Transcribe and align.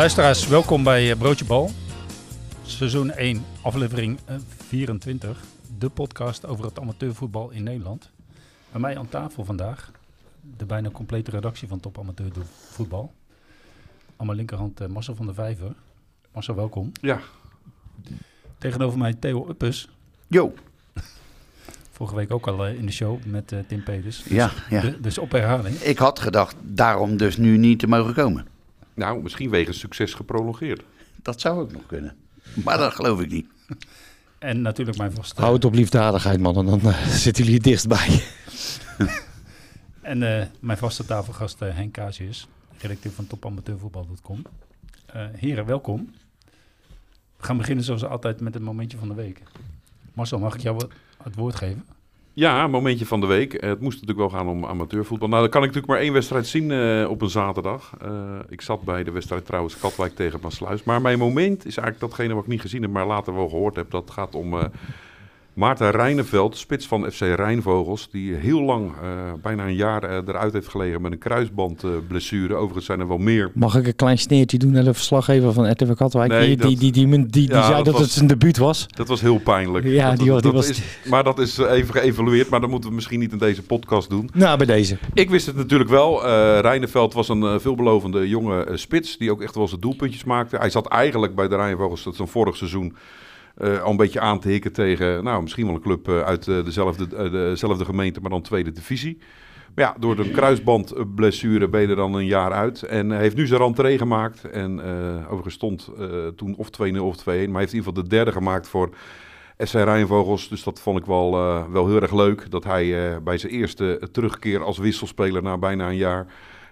Luisteraars, 0.00 0.46
welkom 0.46 0.82
bij 0.82 1.10
eh, 1.10 1.18
Broodje 1.18 1.44
Bal. 1.44 1.70
Seizoen 2.62 3.10
1, 3.10 3.44
aflevering 3.62 4.18
eh, 4.24 4.36
24. 4.68 5.40
De 5.78 5.88
podcast 5.88 6.46
over 6.46 6.64
het 6.64 6.80
amateurvoetbal 6.80 7.50
in 7.50 7.62
Nederland. 7.62 8.10
Bij 8.72 8.80
mij 8.80 8.98
aan 8.98 9.08
tafel 9.08 9.44
vandaag 9.44 9.90
de 10.56 10.64
bijna 10.64 10.90
complete 10.90 11.30
redactie 11.30 11.68
van 11.68 11.80
Top 11.80 11.98
Amateur 11.98 12.30
Voetbal. 12.70 13.12
Aan 14.16 14.26
mijn 14.26 14.38
linkerhand 14.38 14.80
eh, 14.80 14.88
Marcel 14.88 15.14
van 15.14 15.26
der 15.26 15.34
Vijver. 15.34 15.72
Marcel, 16.32 16.54
welkom. 16.54 16.92
Ja. 17.00 17.20
Tegenover 18.58 18.98
mij 18.98 19.14
Theo 19.14 19.48
Uppes. 19.48 19.88
Jo. 20.26 20.54
Vorige 21.92 22.14
week 22.16 22.32
ook 22.32 22.46
al 22.46 22.66
eh, 22.66 22.74
in 22.74 22.86
de 22.86 22.92
show 22.92 23.24
met 23.24 23.52
eh, 23.52 23.58
Tim 23.66 23.82
Peters. 23.82 24.22
Dus, 24.22 24.32
Ja, 24.32 24.50
ja. 24.70 24.80
de- 24.80 25.00
dus 25.00 25.18
op 25.18 25.30
herhaling. 25.32 25.76
Ik 25.76 25.98
had 25.98 26.20
gedacht 26.20 26.56
daarom 26.62 27.16
dus 27.16 27.36
nu 27.36 27.56
niet 27.56 27.78
te 27.78 27.86
mogen 27.86 28.14
komen. 28.14 28.46
Nou, 28.94 29.22
misschien 29.22 29.50
wegens 29.50 29.78
succes 29.78 30.14
geprolongeerd. 30.14 30.82
Dat 31.22 31.40
zou 31.40 31.60
ook 31.60 31.72
nog 31.72 31.86
kunnen. 31.86 32.16
Maar 32.64 32.78
dat 32.78 32.94
geloof 32.94 33.20
ik 33.20 33.30
niet. 33.30 33.46
En 34.38 34.62
natuurlijk 34.62 34.98
mijn 34.98 35.12
vaste... 35.12 35.40
Hou 35.40 35.54
het 35.54 35.64
op 35.64 35.74
liefdadigheid, 35.74 36.40
man. 36.40 36.56
En 36.56 36.66
dan 36.66 36.80
eh, 36.80 37.06
zitten 37.24 37.44
jullie 37.44 37.58
het 37.58 37.68
dichtstbij. 37.68 38.22
En 40.00 40.22
eh, 40.22 40.46
mijn 40.60 40.78
vaste 40.78 41.04
tafelgast 41.04 41.62
eh, 41.62 41.74
Henk 41.74 41.92
Casius, 41.92 42.48
redacteur 42.78 43.12
van 43.12 43.26
topamateurvoetbal.com. 43.26 44.42
Eh 45.06 45.26
heren, 45.32 45.66
welkom. 45.66 46.14
We 47.36 47.44
gaan 47.46 47.56
beginnen 47.56 47.84
zoals 47.84 48.04
altijd 48.04 48.40
met 48.40 48.54
het 48.54 48.62
momentje 48.62 48.98
van 48.98 49.08
de 49.08 49.14
week. 49.14 49.42
Marcel, 50.12 50.38
mag 50.38 50.54
ik 50.54 50.60
jou 50.60 50.88
het 51.22 51.34
woord 51.34 51.54
geven? 51.54 51.86
Ja, 52.32 52.66
momentje 52.66 53.06
van 53.06 53.20
de 53.20 53.26
week. 53.26 53.54
Eh, 53.54 53.68
het 53.68 53.80
moest 53.80 54.00
natuurlijk 54.00 54.30
wel 54.30 54.40
gaan 54.40 54.48
om 54.48 54.64
amateurvoetbal. 54.66 55.28
Nou, 55.28 55.40
dan 55.40 55.50
kan 55.50 55.60
ik 55.60 55.66
natuurlijk 55.66 55.92
maar 55.92 56.02
één 56.02 56.12
wedstrijd 56.12 56.46
zien 56.46 56.70
eh, 56.70 57.10
op 57.10 57.22
een 57.22 57.30
zaterdag. 57.30 57.92
Eh, 58.00 58.38
ik 58.48 58.60
zat 58.60 58.82
bij 58.82 59.04
de 59.04 59.10
wedstrijd 59.10 59.46
trouwens 59.46 59.78
Katwijk 59.78 60.14
tegen 60.14 60.40
Maasluis. 60.42 60.82
Maar 60.82 61.00
mijn 61.00 61.18
moment 61.18 61.66
is 61.66 61.76
eigenlijk 61.76 62.00
datgene 62.00 62.34
wat 62.34 62.42
ik 62.42 62.48
niet 62.48 62.60
gezien 62.60 62.82
heb, 62.82 62.90
maar 62.90 63.06
later 63.06 63.34
wel 63.34 63.48
gehoord 63.48 63.76
heb. 63.76 63.90
Dat 63.90 64.10
gaat 64.10 64.34
om 64.34 64.70
Maarten 65.60 65.90
Rijneveld, 65.90 66.56
spits 66.56 66.86
van 66.86 67.10
FC 67.10 67.20
Rijnvogels. 67.20 68.08
Die 68.10 68.34
heel 68.34 68.60
lang, 68.62 68.92
eh, 69.02 69.08
bijna 69.42 69.66
een 69.66 69.74
jaar 69.74 70.02
eh, 70.02 70.16
eruit 70.26 70.52
heeft 70.52 70.68
gelegen 70.68 71.02
met 71.02 71.12
een 71.12 71.18
kruisbandblessure. 71.18 72.54
Overigens 72.54 72.84
zijn 72.86 73.00
er 73.00 73.08
wel 73.08 73.18
meer. 73.18 73.50
Mag 73.54 73.76
ik 73.76 73.86
een 73.86 73.96
klein 73.96 74.18
sneertje 74.18 74.58
doen 74.58 74.70
naar 74.70 74.84
de 74.84 74.94
verslaggever 74.94 75.52
van 75.52 75.70
RTV 75.70 75.94
Katwijk? 75.94 76.30
Nee, 76.30 76.46
die, 76.46 76.56
dat- 76.56 76.66
die, 76.68 76.76
die, 76.78 76.92
die, 76.92 77.06
die, 77.18 77.26
die 77.30 77.48
Ja, 77.50 77.62
zei 77.62 77.74
dat 77.76 77.84
dat, 77.84 77.94
was- 77.94 78.02
het 78.02 78.10
zijn 78.10 78.26
debuut 78.26 78.56
was. 78.56 78.86
Dat 78.88 79.08
was 79.08 79.20
heel 79.20 79.38
pijnlijk. 79.38 79.86
Ja, 79.86 80.08
dat, 80.14 80.42
die 80.42 80.52
was- 80.52 80.68
is, 80.68 80.82
maar 81.08 81.24
dat 81.24 81.38
is 81.38 81.58
eh, 81.58 81.72
even 81.72 81.94
geëvalueerd, 81.94 82.48
maar 82.48 82.60
dat 82.60 82.70
moeten 82.70 82.88
we 82.88 82.94
misschien 82.94 83.18
niet 83.20 83.32
in 83.32 83.38
deze 83.38 83.62
podcast 83.62 84.10
doen. 84.10 84.30
Nou, 84.32 84.56
bij 84.56 84.66
deze. 84.66 84.98
Ik 85.14 85.30
wist 85.30 85.46
het 85.46 85.56
natuurlijk 85.56 85.90
wel. 85.90 86.22
Rijneveld 86.60 87.12
was 87.14 87.28
een 87.28 87.60
veelbelovende 87.60 88.28
jonge 88.28 88.66
spits 88.74 89.16
die 89.18 89.30
ook 89.30 89.42
echt 89.42 89.54
wel 89.54 89.68
zijn 89.68 89.80
doelpuntjes 89.80 90.24
maakte. 90.24 90.56
Hij 90.56 90.70
zat 90.70 90.86
eigenlijk 90.86 91.34
bij 91.34 91.48
de 91.48 91.56
Rijnvogels, 91.56 92.02
dat 92.04 92.12
is 92.12 92.18
een 92.18 92.28
vorig 92.28 92.56
seizoen, 92.56 92.96
eh, 93.60 93.82
al 93.82 93.90
een 93.90 93.96
beetje 93.96 94.20
aan 94.20 94.40
te 94.40 94.48
hikken 94.48 94.72
tegen 94.72 95.24
nou, 95.24 95.42
misschien 95.42 95.66
wel 95.66 95.74
een 95.74 95.80
club 95.80 96.08
eh, 96.08 96.20
uit 96.20 96.48
eh, 96.48 96.64
dezelfde, 96.64 97.30
dezelfde 97.30 97.84
gemeente, 97.84 98.20
maar 98.20 98.30
dan 98.30 98.42
tweede 98.42 98.72
divisie. 98.72 99.18
Maar 99.74 99.84
ja, 99.84 99.96
door 99.98 100.16
de 100.16 100.30
kruisbandblessure 100.30 101.68
ben 101.68 101.80
je 101.80 101.88
er 101.88 101.96
dan 101.96 102.14
een 102.14 102.26
jaar 102.26 102.52
uit. 102.52 102.82
En 102.82 103.10
hij 103.10 103.20
heeft 103.20 103.36
nu 103.36 103.46
zijn 103.46 103.60
rentree 103.60 103.98
gemaakt. 103.98 104.44
En 104.44 104.80
eh 104.84 105.24
overigens 105.24 105.54
stond 105.54 105.90
toen 106.36 106.54
of 106.56 106.68
2-0 106.68 106.96
of 107.00 107.20
2-1. 107.20 107.24
Maar 107.24 107.34
hij 107.34 107.34
heeft 107.34 107.52
in 107.52 107.58
ieder 107.58 107.70
geval 107.72 107.92
de 107.92 108.08
derde 108.08 108.32
gemaakt 108.32 108.68
voor 108.68 108.90
SC 109.58 109.74
Rijnvogels. 109.74 110.48
Dus 110.48 110.62
dat 110.62 110.80
vond 110.80 110.98
ik 110.98 111.04
wel, 111.04 111.30
wel 111.70 111.86
heel 111.86 112.02
erg 112.02 112.14
leuk. 112.14 112.50
Dat 112.50 112.64
hij 112.64 113.18
bij 113.22 113.38
zijn 113.38 113.52
eerste 113.52 114.08
terugkeer 114.12 114.64
als 114.64 114.78
wisselspeler 114.78 115.42
na 115.42 115.58
bijna 115.58 115.88
een 115.88 115.96
jaar 115.96 116.26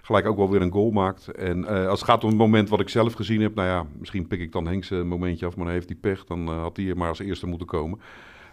gelijk 0.09 0.27
ook 0.27 0.37
wel 0.37 0.49
weer 0.49 0.61
een 0.61 0.71
goal 0.71 0.91
maakt. 0.91 1.27
En 1.27 1.65
eh, 1.65 1.87
als 1.87 1.99
het 1.99 2.09
gaat 2.09 2.23
om 2.23 2.29
het 2.29 2.37
moment 2.37 2.69
wat 2.69 2.79
ik 2.79 2.89
zelf 2.89 3.13
gezien 3.13 3.41
heb, 3.41 3.55
nou 3.55 3.67
ja, 3.67 3.85
misschien 3.97 4.27
pik 4.27 4.39
ik 4.39 4.51
dan 4.51 4.67
Henks 4.67 4.89
een 4.89 5.07
momentje 5.07 5.45
af, 5.45 5.55
maar 5.55 5.65
dan 5.65 5.73
heeft 5.73 5.89
hij 5.89 5.97
pech. 6.01 6.25
Dan 6.25 6.47
eh, 6.47 6.61
had 6.61 6.77
hij 6.77 6.87
er 6.87 6.97
maar 6.97 7.09
als 7.09 7.19
eerste 7.19 7.47
moeten 7.47 7.67
komen. 7.67 7.99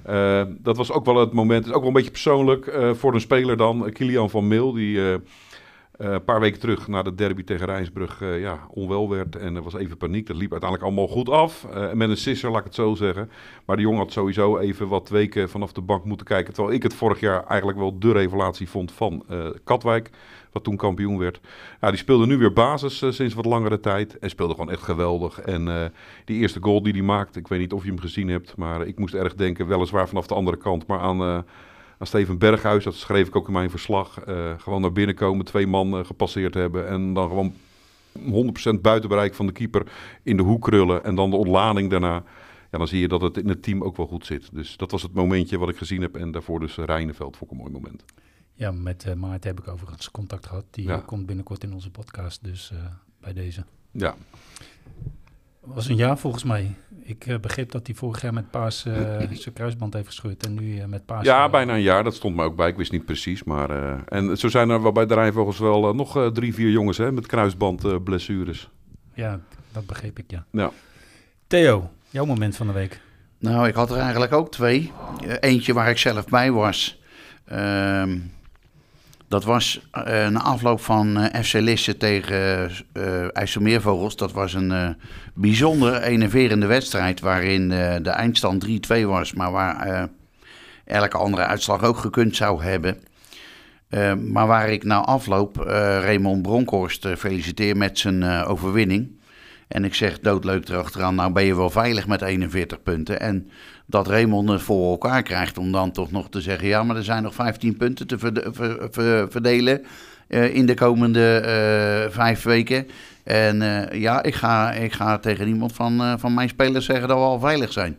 Eh, 0.03 0.43
dat 0.59 0.77
was 0.77 0.93
ook 0.93 1.05
wel 1.05 1.17
het 1.17 1.33
moment, 1.33 1.67
is 1.67 1.73
ook 1.73 1.79
wel 1.79 1.87
een 1.87 1.93
beetje 1.93 2.11
persoonlijk 2.11 2.67
eh, 2.67 2.95
voor 2.95 3.15
een 3.15 3.21
speler 3.21 3.57
dan. 3.57 3.91
Kilian 3.93 4.31
van 4.31 4.49
Meel, 4.49 4.73
die 4.73 4.99
eh, 4.99 5.15
eh, 5.99 6.13
een 6.13 6.25
paar 6.25 6.41
weken 6.41 6.61
terug 6.61 6.89
na 6.89 7.03
de 7.03 7.15
derby 7.15 7.45
tegen 7.45 7.67
Rijnsbrug 7.67 8.21
eh, 8.23 8.41
ja, 8.41 8.67
onwel 8.71 9.09
werd. 9.11 9.37
En 9.37 9.57
er 9.57 9.63
was 9.63 9.75
even 9.75 9.97
paniek. 9.97 10.27
Dat 10.27 10.37
liep 10.37 10.51
uiteindelijk 10.51 10.91
allemaal 10.91 11.15
goed 11.15 11.29
af. 11.31 11.65
Eh, 11.65 11.93
met 11.93 12.09
een 12.09 12.17
sisser, 12.17 12.51
laat 12.51 12.59
ik 12.59 12.65
het 12.65 12.75
zo 12.75 12.95
zeggen. 12.95 13.31
Maar 13.67 13.77
de 13.77 13.83
jongen 13.83 13.99
had 13.99 14.13
sowieso 14.13 14.59
even 14.59 14.89
wat 14.89 15.09
weken 15.09 15.49
vanaf 15.49 15.73
de 15.73 15.81
bank 15.81 16.05
moeten 16.05 16.27
kijken. 16.27 16.55
Terwijl 16.55 16.75
ik 16.75 16.83
het 16.83 16.95
vorig 16.95 17.21
jaar 17.21 17.45
eigenlijk 17.47 17.79
wel 17.79 17.99
de 17.99 18.13
revelatie 18.13 18.69
vond 18.69 18.93
van 18.93 19.25
eh, 19.29 19.47
Katwijk. 19.65 20.11
Toen 20.63 20.77
kampioen 20.77 21.19
werd. 21.19 21.41
Ja, 21.81 21.89
die 21.89 21.99
speelde 21.99 22.27
nu 22.27 22.37
weer 22.37 22.53
basis 22.53 23.03
eh, 23.03 23.11
sinds 23.11 23.35
wat 23.35 23.45
langere 23.45 23.81
tijd. 23.81 24.19
En 24.19 24.31
speelde 24.31 24.55
gewoon 24.55 24.71
echt 24.71 24.83
geweldig. 24.83 25.41
En 25.41 25.69
eh, 25.69 25.85
die 26.25 26.41
eerste 26.41 26.63
goal 26.63 26.83
die 26.83 26.93
hij 26.93 27.03
maakte, 27.03 27.39
ik 27.39 27.49
weet 27.49 27.59
niet 27.59 27.73
of 27.73 27.83
je 27.83 27.89
hem 27.89 28.01
gezien 28.01 28.29
hebt. 28.29 28.57
Maar 28.57 28.87
ik 28.87 28.99
moest 28.99 29.15
erg 29.15 29.35
denken, 29.35 29.67
weliswaar 29.67 30.09
vanaf 30.09 30.27
de 30.27 30.35
andere 30.35 30.57
kant. 30.57 30.87
Maar 30.87 30.99
aan, 30.99 31.21
eh, 31.21 31.39
aan 31.99 32.07
Steven 32.07 32.39
Berghuis, 32.39 32.85
dat 32.85 32.95
schreef 32.95 33.27
ik 33.27 33.37
ook 33.37 33.47
in 33.47 33.53
mijn 33.53 33.71
verslag. 33.71 34.19
gewoon 34.59 34.81
naar 34.81 34.93
binnen 34.93 35.15
komen, 35.15 35.45
twee 35.45 35.67
man 35.67 36.07
gepasseerd 36.07 36.55
hebben. 36.55 36.89
En 36.89 37.15
dan 37.15 37.29
gewoon 37.29 37.55
100% 38.19 38.83
buiten 38.83 39.09
bereik 39.09 39.35
van 39.35 39.47
de 39.47 39.53
keeper 39.53 39.83
in 40.23 40.37
de 40.37 40.43
hoek 40.43 40.63
krullen. 40.63 41.05
En 41.05 41.15
dan 41.15 41.31
de 41.31 41.37
ontlading 41.37 41.91
daarna. 41.91 42.23
Ja, 42.71 42.79
dan 42.79 42.89
zie 42.89 43.01
je 43.01 43.09
dat 43.09 43.21
het 43.21 43.37
in 43.37 43.49
het 43.49 43.63
team 43.63 43.83
ook 43.83 43.97
wel 43.97 44.07
goed 44.07 44.27
zit. 44.27 44.49
Dus 44.53 44.77
dat 44.77 44.91
was 44.91 45.03
het 45.03 45.15
momentje 45.15 45.59
wat 45.59 45.69
ik 45.69 45.77
gezien 45.77 46.01
heb. 46.03 46.17
En 46.17 46.31
daarvoor 46.31 46.61
dus 46.61 46.77
Rijneveld, 46.77 47.37
vond 47.37 47.51
ik 47.51 47.57
een 47.57 47.63
mooi 47.63 47.73
moment. 47.73 48.05
Ja, 48.59 48.71
met 48.73 49.05
eh 49.05 49.15
Maarten 49.15 49.51
heb 49.51 49.61
ik 49.61 49.69
overigens 49.69 50.11
contact 50.11 50.47
gehad. 50.47 50.65
Die 50.71 50.87
Ja. 50.87 50.97
komt 51.07 51.27
binnenkort 51.27 51.63
in 51.65 51.73
onze 51.75 51.91
podcast, 51.91 52.45
dus 52.45 52.71
eh, 52.73 52.79
bij 53.21 53.33
deze. 53.33 53.65
Ja, 53.91 54.15
was 55.61 55.89
een 55.89 55.97
jaar 55.97 56.19
volgens 56.19 56.45
mij. 56.45 56.75
Ik 57.03 57.27
eh, 57.27 57.39
begreep 57.39 57.71
dat 57.73 57.87
hij 57.87 57.97
vorig 57.97 58.23
jaar 58.23 58.33
met 58.33 58.51
Paas 58.51 58.85
eh, 58.85 59.19
zijn 59.33 59.55
kruisband 59.55 59.95
heeft 59.95 60.07
gescheurd 60.07 60.47
en 60.47 60.55
nu 60.55 60.79
eh, 60.79 60.87
met 60.87 61.07
Paas... 61.07 61.25
Ja, 61.25 61.49
bijna 61.49 61.75
een 61.75 61.83
jaar. 61.83 62.05
Dat 62.05 62.15
stond 62.15 62.37
me 62.37 62.43
ook 62.43 62.57
bij. 62.57 62.69
Ik 62.69 62.77
wist 62.77 62.93
niet 62.93 63.05
precies. 63.05 63.45
Maar, 63.45 63.71
eh, 63.71 64.01
en 64.07 64.39
zo 64.39 64.49
zijn 64.49 64.71
er 64.71 64.83
wel 64.83 64.93
bij 64.93 65.07
de 65.07 65.15
Rijnvogels 65.15 65.59
wel 65.59 65.95
nog 65.95 66.17
eh, 66.17 66.27
drie, 66.27 66.55
vier 66.55 66.71
jongens 66.71 66.97
hè, 66.99 67.13
met 67.13 67.27
kruisbandblessures. 67.27 68.71
Ja, 69.15 69.41
dat 69.73 69.87
begreep 69.87 70.19
ik, 70.19 70.31
ja. 70.31 70.45
Ja. 70.51 70.71
Theo, 71.47 71.91
jouw 72.11 72.25
moment 72.25 72.57
van 72.57 72.67
de 72.67 72.73
week. 72.73 73.01
Nou, 73.39 73.69
ik 73.69 73.75
had 73.75 73.91
er 73.91 73.97
eigenlijk 73.99 74.33
ook 74.33 74.51
twee. 74.51 74.93
Eentje 75.41 75.73
waar 75.73 75.91
ik 75.91 75.99
zelf 75.99 76.27
bij 76.27 76.51
was. 76.53 77.01
Ehm, 77.45 78.19
dat 79.29 79.45
was 79.45 79.89
eh, 79.91 80.29
na 80.29 80.43
afloop 80.43 80.81
van 80.81 81.19
eh, 81.19 81.43
FC 81.43 81.53
Lisse 81.53 81.97
tegen 81.97 82.71
eh 82.93 83.37
IJsselmeervogels. 83.37 84.17
Dat 84.17 84.33
was 84.33 84.55
een 84.55 84.97
bijzonder 85.35 86.03
enerverende 86.03 86.67
wedstrijd 86.67 87.21
waarin 87.21 87.69
de 88.03 88.11
eindstand 88.11 88.67
3-2 88.67 89.03
was. 89.05 89.33
Maar 89.33 89.53
waar 89.53 90.09
elke 90.85 91.17
andere 91.17 91.45
uitslag 91.45 91.83
ook 91.83 91.97
gekund 91.97 92.37
zou 92.37 92.63
hebben. 92.63 92.99
Maar 94.33 94.47
waar 94.47 94.71
ik 94.71 94.85
na 94.85 95.01
afloop 95.01 95.57
Raymond 96.01 96.43
Bronkhorst 96.43 97.09
feliciteer 97.19 97.77
met 97.77 97.99
zijn 97.99 98.25
overwinning. 98.25 99.19
En 99.69 99.85
ik 99.85 99.95
zeg 99.95 100.21
doodleuk 100.21 100.69
erachteraan, 100.69 101.15
nou 101.15 101.33
ben 101.33 101.45
je 101.45 101.57
wel 101.57 101.71
veilig 101.71 102.07
met 102.07 102.23
41 102.23 102.83
punten. 102.83 103.21
En 103.21 103.51
dat 103.87 104.09
Raymond 104.09 104.49
het 104.49 104.63
voor 104.63 104.91
elkaar 104.91 105.23
krijgt 105.23 105.59
om 105.59 105.73
dan 105.73 105.93
toch 105.93 106.11
nog 106.11 106.29
te 106.29 106.41
zeggen... 106.41 106.69
ja, 106.69 106.83
maar 106.83 106.97
er 106.97 107.05
zijn 107.05 107.23
nog 107.23 107.35
15 107.35 107.77
punten 107.77 108.07
te 108.07 108.19
verde- 108.19 108.51
ver- 108.53 108.89
ver- 108.91 109.31
verdelen 109.31 109.83
eh, 110.29 110.55
in 110.55 110.67
de 110.67 110.75
komende 110.75 111.39
eh, 111.39 112.13
vijf 112.15 112.43
weken. 112.43 112.87
En 113.25 113.63
eh, 113.63 114.01
ja, 114.01 114.23
ik 114.23 114.35
ga, 114.35 114.73
ik 114.73 114.93
ga 114.93 115.19
tegen 115.19 115.49
iemand 115.49 115.73
van, 115.73 116.19
van 116.19 116.35
mijn 116.35 116.49
spelers 116.49 116.85
zeggen 116.85 117.09
dat 117.09 117.17
we 117.17 117.23
al 117.25 117.41
veilig 117.41 117.73
zijn. 117.73 117.97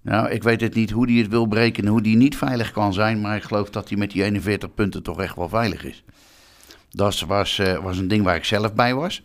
Nou, 0.00 0.30
ik 0.30 0.42
weet 0.42 0.60
het 0.60 0.74
niet 0.74 0.90
hoe 0.90 1.10
hij 1.10 1.20
het 1.20 1.28
wil 1.28 1.46
breken 1.46 1.84
en 1.84 1.90
hoe 1.90 2.02
die 2.02 2.16
niet 2.16 2.36
veilig 2.36 2.70
kan 2.70 2.92
zijn... 2.92 3.20
maar 3.20 3.36
ik 3.36 3.42
geloof 3.42 3.70
dat 3.70 3.88
hij 3.88 3.98
met 3.98 4.10
die 4.10 4.22
41 4.22 4.74
punten 4.74 5.02
toch 5.02 5.20
echt 5.20 5.36
wel 5.36 5.48
veilig 5.48 5.84
is. 5.84 6.04
Dat 6.90 7.20
was, 7.20 7.60
was 7.82 7.98
een 7.98 8.08
ding 8.08 8.24
waar 8.24 8.36
ik 8.36 8.44
zelf 8.44 8.74
bij 8.74 8.94
was. 8.94 9.22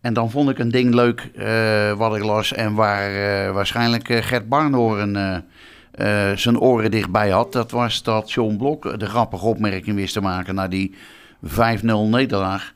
En 0.00 0.12
dan 0.14 0.30
vond 0.30 0.50
ik 0.50 0.58
een 0.58 0.70
ding 0.70 0.94
leuk 0.94 1.30
eh, 1.36 1.92
wat 1.92 2.16
ik 2.16 2.22
las 2.22 2.52
en 2.52 2.74
waar 2.74 3.10
eh, 3.10 3.52
waarschijnlijk 3.52 4.08
eh, 4.08 4.22
Gert 4.22 4.48
Barnhoorn 4.48 5.44
zijn 6.34 6.58
oren 6.58 6.90
dichtbij 6.90 7.30
had. 7.30 7.52
Dat 7.52 7.70
was 7.70 8.02
dat 8.02 8.32
John 8.32 8.56
Blok 8.56 8.98
de 8.98 9.06
grappige 9.06 9.46
opmerking 9.46 9.96
wist 9.96 10.12
te 10.12 10.20
maken 10.20 10.54
na 10.54 10.68
die 10.68 10.94
5-0 11.46 11.50
nederlaag. 11.84 12.72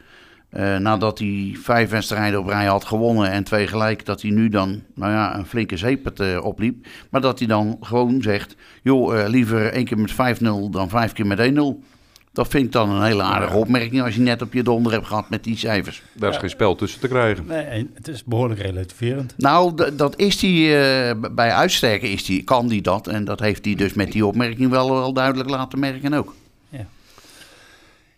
Nadat 0.78 1.18
hij 1.18 1.56
vijf 1.60 1.90
wedstrijden 1.90 2.40
op 2.40 2.46
rij 2.46 2.66
had 2.66 2.84
gewonnen 2.84 3.30
en 3.30 3.44
twee 3.44 3.66
gelijk, 3.66 4.04
dat 4.04 4.22
hij 4.22 4.30
nu 4.30 4.48
dan 4.48 4.82
nou 4.94 5.12
ja, 5.12 5.36
een 5.36 5.46
flinke 5.46 5.76
zeepert 5.76 6.20
eh, 6.20 6.44
opliep. 6.44 6.86
Maar 7.10 7.20
dat 7.20 7.38
hij 7.38 7.48
dan 7.48 7.76
gewoon 7.80 8.22
zegt, 8.22 8.56
joh, 8.82 9.28
liever 9.28 9.72
één 9.72 9.84
keer 9.84 9.98
met 9.98 10.12
5-0 10.12 10.44
dan 10.70 10.88
vijf 10.88 11.12
keer 11.12 11.26
met 11.26 11.52
1-0. 11.52 11.91
Dat 12.32 12.48
vind 12.48 12.64
ik 12.64 12.72
dan 12.72 12.90
een 12.90 13.02
hele 13.04 13.22
aardige 13.22 13.56
opmerking 13.56 14.02
als 14.02 14.14
je 14.14 14.20
net 14.20 14.42
op 14.42 14.52
je 14.52 14.62
donder 14.62 14.92
hebt 14.92 15.06
gehad 15.06 15.30
met 15.30 15.44
die 15.44 15.56
cijfers. 15.56 16.02
Daar 16.12 16.30
is 16.30 16.36
geen 16.36 16.50
spel 16.50 16.74
tussen 16.74 17.00
te 17.00 17.08
krijgen. 17.08 17.46
Nee, 17.46 17.90
het 17.94 18.08
is 18.08 18.24
behoorlijk 18.24 18.60
relativerend. 18.60 19.34
Nou, 19.36 19.92
dat 19.96 20.18
is 20.18 20.38
die, 20.38 20.76
eh, 20.76 21.16
bij 21.32 21.52
uitsterken 21.52 22.10
is 22.10 22.24
die, 22.24 22.42
kan 22.42 22.68
die 22.68 22.82
dat. 22.82 23.06
En 23.06 23.24
dat 23.24 23.40
heeft 23.40 23.64
hij 23.64 23.74
dus 23.74 23.92
met 23.92 24.12
die 24.12 24.26
opmerking 24.26 24.70
wel, 24.70 24.90
wel 24.90 25.12
duidelijk 25.12 25.50
laten 25.50 25.78
merken 25.78 26.14
ook. 26.14 26.34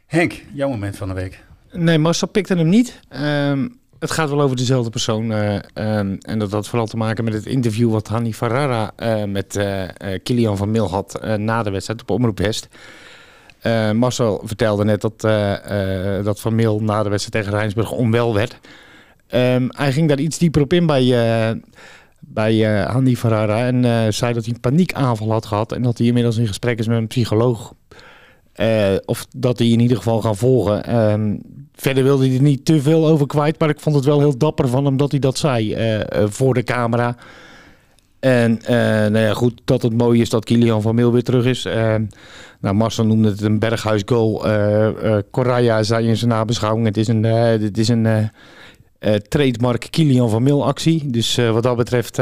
Henk, 0.06 0.42
jouw 0.52 0.68
moment 0.68 0.96
van 0.96 1.08
de 1.08 1.14
week. 1.14 1.44
Nee, 1.72 1.98
Marcel 1.98 2.28
pikte 2.28 2.54
hem 2.54 2.68
niet. 2.68 3.00
Ehm, 3.08 3.68
het 3.98 4.10
gaat 4.10 4.30
wel 4.30 4.40
over 4.40 4.56
dezelfde 4.56 4.90
persoon. 4.90 5.32
eh, 5.32 5.54
ehm, 5.54 6.16
en 6.20 6.38
dat 6.38 6.50
had 6.52 6.68
vooral 6.68 6.86
te 6.86 6.96
maken 6.96 7.24
met 7.24 7.32
het 7.32 7.46
interview 7.46 7.90
wat 7.90 8.08
Hanni 8.08 8.34
Ferrara 8.34 8.92
eh, 8.96 9.24
met 9.24 9.58
Kilian 10.22 10.56
van 10.56 10.70
Mil 10.70 10.90
had 10.90 11.18
eh, 11.18 11.34
na 11.34 11.62
de 11.62 11.70
wedstrijd 11.70 12.00
op 12.00 12.10
Omroep 12.10 12.38
West. 12.38 12.68
Eh, 13.64 13.90
Marcel 13.90 14.40
vertelde 14.44 14.84
net 14.84 15.00
dat, 15.00 15.24
eh, 15.24 16.18
eh, 16.18 16.24
dat 16.24 16.40
Van 16.40 16.54
Mil 16.54 16.80
na 16.80 17.02
de 17.02 17.08
wedstrijd 17.08 17.44
tegen 17.44 17.58
Rijnsburg 17.58 17.90
onwel 17.90 18.34
werd. 18.34 18.58
Ehm, 19.26 19.66
hij 19.68 19.92
ging 19.92 20.08
daar 20.08 20.18
iets 20.18 20.38
dieper 20.38 20.62
op 20.62 20.72
in 20.72 20.86
bij, 20.86 21.60
bij 22.20 22.82
Hanni 22.82 23.16
Ferrara 23.16 23.66
en 23.66 24.12
zei 24.12 24.32
dat 24.32 24.44
hij 24.44 24.54
een 24.54 24.60
paniekaanval 24.60 25.30
had 25.30 25.46
gehad 25.46 25.72
en 25.72 25.82
dat 25.82 25.98
hij 25.98 26.06
inmiddels 26.06 26.36
in 26.36 26.46
gesprek 26.46 26.78
is 26.78 26.86
met 26.86 26.96
een 26.96 27.06
psycholoog. 27.06 27.74
Of 29.04 29.26
dat 29.36 29.58
hij 29.58 29.68
in 29.68 29.80
ieder 29.80 29.96
geval 29.96 30.20
gaan 30.20 30.36
volgen. 30.36 30.84
Ehm, 30.84 31.36
verder 31.74 32.04
wilde 32.04 32.26
hij 32.26 32.36
er 32.36 32.42
niet 32.42 32.64
te 32.64 32.82
veel 32.82 33.06
over 33.06 33.26
kwijt, 33.26 33.58
maar 33.58 33.68
ik 33.68 33.80
vond 33.80 33.96
het 33.96 34.04
wel 34.04 34.18
heel 34.18 34.38
dapper 34.38 34.68
van 34.68 34.84
hem 34.84 34.96
dat 34.96 35.10
hij 35.10 35.20
dat 35.20 35.38
zei 35.38 35.76
voor 36.28 36.54
de 36.54 36.62
camera. 36.62 37.16
En 38.24 38.62
eh, 38.62 38.76
nou 38.76 39.18
ja, 39.18 39.32
goed, 39.32 39.60
dat 39.64 39.82
het 39.82 39.96
mooie 39.96 40.20
is 40.20 40.30
dat 40.30 40.44
Kilian 40.44 40.82
van 40.82 40.94
Meel 40.94 41.12
weer 41.12 41.22
terug 41.22 41.44
is. 41.44 41.64
Eh, 41.64 41.94
nou, 42.60 42.74
Marcel 42.74 43.06
noemde 43.06 43.28
het 43.28 43.42
een 43.42 43.58
berghuisgoal. 43.58 44.46
Eh 44.46 44.86
eh 44.86 45.22
Correa 45.30 45.82
zei 45.82 46.08
in 46.08 46.16
zijn 46.16 46.30
nabeschouwing, 46.30 46.86
het 46.86 46.96
is 46.96 47.08
een, 47.08 47.22
het 47.24 47.78
is 47.78 47.88
een 47.88 48.30
trademark 49.28 49.86
Kilian 49.90 50.30
van 50.30 50.42
Meel 50.42 50.66
actie. 50.66 51.10
Dus 51.10 51.36
wat 51.36 51.62
dat 51.62 51.76
betreft 51.76 52.20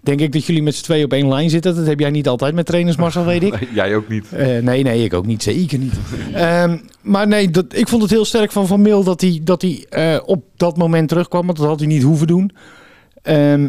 denk 0.00 0.20
ik 0.20 0.32
dat 0.32 0.44
jullie 0.44 0.62
met 0.62 0.74
z'n 0.74 0.82
twee 0.82 1.04
op 1.04 1.12
één 1.12 1.28
lijn 1.28 1.50
zitten. 1.50 1.76
Dat 1.76 1.86
heb 1.86 2.00
jij 2.00 2.10
niet 2.10 2.28
altijd 2.28 2.54
met 2.54 2.66
trainers, 2.66 2.96
Marcel, 2.96 3.24
weet 3.24 3.42
ik. 3.42 3.68
Jij 3.74 3.96
ook 3.96 4.08
niet. 4.08 4.30
Nee, 4.62 4.82
nee, 4.82 5.04
ik 5.04 5.14
ook 5.14 5.26
niet. 5.26 5.42
Zeker 5.42 5.78
niet. 5.78 5.94
Ehm, 6.34 6.78
maar 7.00 7.28
nee, 7.28 7.50
dat, 7.50 7.66
ik 7.68 7.88
vond 7.88 8.02
het 8.02 8.10
heel 8.10 8.24
sterk 8.24 8.52
van 8.52 8.66
Van 8.66 8.82
Mil 8.82 9.04
dat 9.04 9.20
hij, 9.20 9.40
dat 9.42 9.62
hij 9.62 10.20
op 10.24 10.44
dat 10.56 10.76
moment 10.76 11.08
terugkwam. 11.08 11.46
Want 11.46 11.58
dat 11.58 11.66
had 11.66 11.78
hij 11.78 11.88
niet 11.88 12.02
hoeven 12.02 12.26
doen. 12.26 12.50
Ehm, 13.22 13.68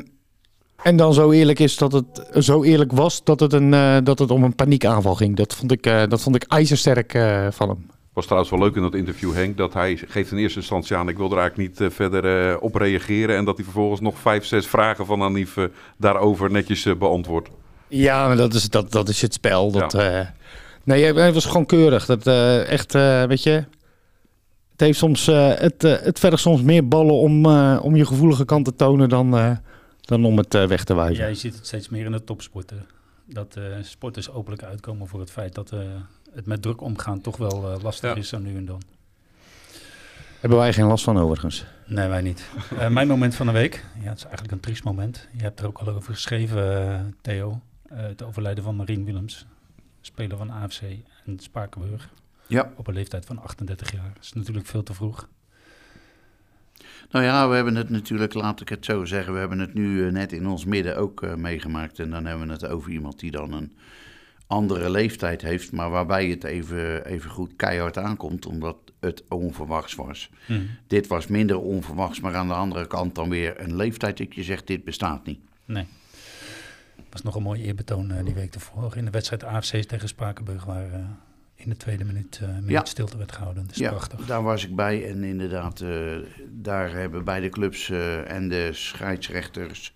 en 0.85 0.95
dan 0.95 1.13
zo 1.13 1.31
eerlijk 1.31 1.59
is 1.59 1.77
dat 1.77 1.91
het 1.91 2.27
zo 2.33 2.63
eerlijk 2.63 2.91
was 2.91 3.23
dat 3.23 3.39
het, 3.39 3.53
een, 3.53 3.73
eh, 3.73 3.97
dat 4.03 4.19
het 4.19 4.31
om 4.31 4.43
een 4.43 4.55
paniekaanval 4.55 5.15
ging. 5.15 5.35
Dat 5.35 5.55
vond 5.55 5.71
ik, 5.71 5.85
eh, 5.85 6.03
dat 6.07 6.21
vond 6.21 6.35
ik 6.35 6.43
ijzersterk 6.43 7.13
eh, 7.13 7.47
van 7.51 7.69
hem. 7.69 7.89
Was 8.13 8.23
trouwens 8.25 8.51
wel 8.51 8.59
leuk 8.59 8.75
in 8.75 8.81
dat 8.81 8.93
interview, 8.93 9.33
Henk, 9.33 9.57
dat 9.57 9.73
hij 9.73 9.99
geeft 10.07 10.31
in 10.31 10.37
eerste 10.37 10.59
instantie 10.59 10.95
aan... 10.95 11.09
ik 11.09 11.17
wil 11.17 11.31
er 11.31 11.37
eigenlijk 11.37 11.79
niet 11.79 11.93
verder 11.93 12.59
op 12.59 12.75
reageren... 12.75 13.35
en 13.35 13.45
dat 13.45 13.55
hij 13.55 13.63
vervolgens 13.63 14.01
nog 14.01 14.17
vijf, 14.17 14.45
zes 14.45 14.67
vragen 14.67 15.05
van 15.05 15.21
Anif 15.21 15.57
daarover 15.97 16.51
netjes 16.51 16.97
beantwoordt. 16.97 17.49
Ja, 17.87 18.27
maar 18.27 18.37
dat 18.37 18.53
is, 18.53 18.69
dat, 18.69 18.91
dat 18.91 19.09
is 19.09 19.21
het 19.21 19.33
spel. 19.33 19.71
Dat, 19.71 19.93
nee, 20.83 21.13
hij- 21.13 21.33
was 21.33 21.45
gewoon 21.45 21.65
keurig. 21.65 22.05
Dat 22.05 22.27
echt, 22.67 22.93
weet 23.27 23.43
je. 23.43 23.51
Het, 24.71 24.79
heeft 24.79 24.97
soms, 24.99 25.25
het, 25.25 25.81
het 25.81 26.19
vergt 26.19 26.39
soms 26.39 26.61
meer 26.61 26.87
ballen 26.87 27.15
om, 27.15 27.45
om 27.77 27.95
je 27.95 28.05
gevoelige 28.05 28.45
kant 28.45 28.65
te 28.65 28.75
tonen 28.75 29.09
dan, 29.09 29.59
dan 30.05 30.25
om 30.25 30.37
het 30.37 30.53
eh, 30.55 30.67
weg 30.67 30.83
te 30.83 30.93
wijzen. 30.95 31.23
Ja, 31.23 31.29
je 31.29 31.35
ziet 31.35 31.55
het 31.55 31.65
steeds 31.65 31.89
meer 31.89 32.05
in 32.05 32.11
de 32.11 32.23
topsporten. 32.23 32.85
Dat 33.25 33.55
eh, 33.55 33.63
sporters 33.81 34.29
openlijk 34.29 34.63
uitkomen 34.63 35.07
voor 35.07 35.19
het 35.19 35.31
feit 35.31 35.55
dat 35.55 35.71
eh, 35.71 35.79
het 36.31 36.45
met 36.45 36.61
druk 36.61 36.81
omgaan 36.81 37.21
toch 37.21 37.37
wel 37.37 37.71
eh, 37.71 37.83
lastig 37.83 38.09
Ja. 38.09 38.15
is 38.15 38.29
zo 38.29 38.39
nu 38.39 38.55
en 38.55 38.65
dan. 38.65 38.81
Hebben 40.39 40.59
wij 40.59 40.73
geen 40.73 40.85
last 40.85 41.03
van 41.03 41.17
overigens. 41.17 41.65
Nee, 41.85 42.07
wij 42.07 42.21
niet. 42.21 42.45
Eh, 42.79 42.87
mijn 42.89 43.07
moment 43.07 43.35
van 43.35 43.45
de 43.45 43.51
week. 43.51 43.85
Ja, 44.01 44.09
het 44.09 44.17
is 44.17 44.23
eigenlijk 44.23 44.53
een 44.53 44.59
triest 44.59 44.83
moment. 44.83 45.27
Je 45.37 45.41
hebt 45.43 45.59
er 45.59 45.65
ook 45.67 45.77
al 45.77 45.87
over 45.87 46.13
geschreven, 46.13 47.15
Theo. 47.21 47.61
Eh, 47.85 47.97
het 47.97 48.23
overlijden 48.23 48.63
van 48.63 48.75
Marien 48.75 49.05
Willems. 49.05 49.45
Speler 50.01 50.37
van 50.37 50.49
AFC 50.51 50.81
en 51.25 51.39
Spakenburg. 51.39 52.09
Ja. 52.47 52.71
Op 52.75 52.87
een 52.87 52.93
leeftijd 52.93 53.25
van 53.25 53.39
38 53.43 53.91
jaar. 53.91 54.11
Dat 54.13 54.23
is 54.23 54.33
natuurlijk 54.33 54.65
veel 54.67 54.83
te 54.83 54.93
vroeg. 54.93 55.27
Nou 57.09 57.25
ja, 57.25 57.49
we 57.49 57.55
hebben 57.55 57.75
het 57.75 57.89
natuurlijk, 57.89 58.33
laat 58.33 58.61
ik 58.61 58.69
het 58.69 58.85
zo 58.85 59.05
zeggen, 59.05 59.33
we 59.33 59.39
hebben 59.39 59.59
het 59.59 59.73
nu 59.73 60.05
eh, 60.05 60.11
net 60.11 60.31
in 60.31 60.47
ons 60.47 60.65
midden 60.65 60.97
ook 60.97 61.23
eh, 61.23 61.35
meegemaakt. 61.35 61.99
En 61.99 62.09
dan 62.09 62.25
hebben 62.25 62.47
we 62.47 62.53
het 62.53 62.67
over 62.67 62.91
iemand 62.91 63.19
die 63.19 63.31
dan 63.31 63.53
een 63.53 63.77
andere 64.47 64.89
leeftijd 64.89 65.41
heeft, 65.41 65.71
maar 65.71 65.89
waarbij 65.89 66.27
het 66.27 66.43
even, 66.43 67.05
even 67.05 67.29
goed 67.29 67.55
keihard 67.55 67.97
aankomt, 67.97 68.45
omdat 68.45 68.77
het 68.99 69.23
onverwachts 69.29 69.95
was. 69.95 70.29
Mhm. 70.47 70.61
Dit 70.87 71.07
was 71.07 71.27
minder 71.27 71.59
onverwachts, 71.59 72.19
maar 72.19 72.35
aan 72.35 72.47
de 72.47 72.53
andere 72.53 72.87
kant 72.87 73.15
dan 73.15 73.29
weer 73.29 73.59
een 73.59 73.75
leeftijd 73.75 74.17
dat 74.17 74.35
je 74.35 74.43
zegt, 74.43 74.67
dit 74.67 74.83
bestaat 74.83 75.25
niet. 75.25 75.39
Nee. 75.65 75.85
was 77.09 77.21
nog 77.21 77.35
een 77.35 77.43
mooi 77.43 77.61
eerbetoon 77.61 78.11
eh, 78.11 78.25
die 78.25 78.33
week 78.33 78.53
ervoor. 78.53 78.97
In 78.97 79.05
de 79.05 79.11
wedstrijd 79.11 79.43
AFC 79.43 79.75
tegen 79.75 80.07
Spakenburg, 80.07 80.65
waar 80.65 80.87
in 81.65 81.71
de 81.71 81.77
tweede 81.77 82.03
minuut, 82.03 82.39
eh 82.41 82.47
minuut 82.47 82.69
Ja. 82.69 82.85
stilte 82.85 83.17
werd 83.17 83.31
gehouden. 83.31 83.63
Dat 83.63 83.71
is 83.71 83.77
ja, 83.77 83.89
prachtig. 83.89 84.25
daar 84.25 84.43
was 84.43 84.63
ik 84.65 84.75
bij 84.75 85.09
en 85.09 85.23
inderdaad, 85.23 85.81
eh, 85.81 86.15
daar 86.49 86.91
hebben 86.91 87.23
beide 87.23 87.49
clubs 87.49 87.89
eh, 87.89 88.31
en 88.31 88.49
de 88.49 88.69
scheidsrechters, 88.73 89.93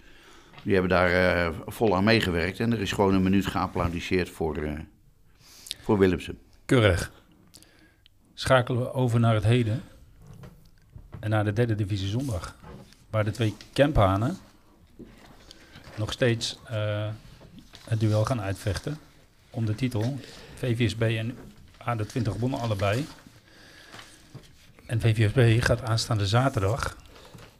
die 0.63 0.73
hebben 0.73 0.91
daar 0.91 1.53
vol 1.65 1.95
aan 1.95 2.03
meegewerkt. 2.03 2.59
En 2.59 2.71
er 2.73 2.79
is 2.81 2.91
gewoon 2.91 3.13
een 3.13 3.23
minuut 3.23 3.45
geapplaudisseerd 3.45 4.29
voor, 4.29 4.69
voor 5.81 5.97
Willemsen. 5.97 6.37
Keurig. 6.65 7.11
Schakelen 8.33 8.81
we 8.81 8.93
over 8.93 9.19
naar 9.19 9.33
het 9.33 9.43
heden. 9.43 9.81
En 11.19 11.29
naar 11.29 11.43
de 11.43 11.53
derde 11.53 11.75
divisie 11.75 12.07
zondag. 12.07 12.55
Waar 13.09 13.23
de 13.23 13.31
twee 13.31 13.53
Kemphanen 13.73 14.37
nog 15.97 16.11
steeds 16.11 16.59
het 17.87 17.99
duel 17.99 18.25
gaan 18.25 18.41
uitvechten. 18.41 18.97
Om 19.49 19.65
de 19.65 19.75
titel. 19.75 20.19
VVSB 20.55 21.01
en 21.01 21.37
AD20 21.97 22.39
wonnen 22.39 22.59
allebei. 22.59 23.05
En 24.85 25.01
VVSB 25.01 25.63
gaat 25.63 25.81
aanstaande 25.83 26.27
zaterdag 26.27 26.97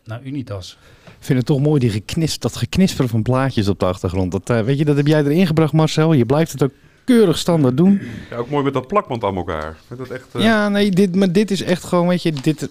naar 0.04 0.22
Unitas. 0.24 0.78
Ik 1.06 1.26
vind 1.26 1.38
het 1.38 1.48
toch 1.48 1.60
mooi, 1.60 1.80
die 1.80 1.90
geknis, 1.90 2.40
dat 2.40 2.56
geknisper 2.56 3.08
van 3.08 3.22
plaatjes 3.22 3.68
op 3.68 3.80
de 3.80 3.86
achtergrond. 3.86 4.32
Dat, 4.32 4.50
eh, 4.50 4.62
weet 4.62 4.78
je, 4.78 4.86
dat 4.86 4.98
heb 4.98 5.08
jij 5.08 5.24
erin 5.24 5.48
gebracht, 5.48 5.74
Marcel. 5.74 6.14
Je 6.14 6.26
blijft 6.26 6.52
het 6.52 6.64
ook 6.64 6.72
keurig 7.04 7.38
standaard 7.38 7.78
doen. 7.78 8.02
Ja, 8.30 8.36
ook 8.36 8.50
mooi 8.50 8.64
met 8.64 8.74
dat 8.74 8.88
plakband 8.88 9.24
aan 9.24 9.36
elkaar. 9.36 9.78
Dat 9.98 10.10
echt... 10.10 10.26
eh, 10.34 10.42
Ja, 10.42 10.70
nee, 10.70 10.92
dit, 10.92 11.16
maar 11.16 11.32
dit 11.32 11.52
is 11.52 11.62
echt 11.62 11.84
gewoon, 11.84 12.08
weet 12.08 12.24
je, 12.24 12.32
dit... 12.32 12.70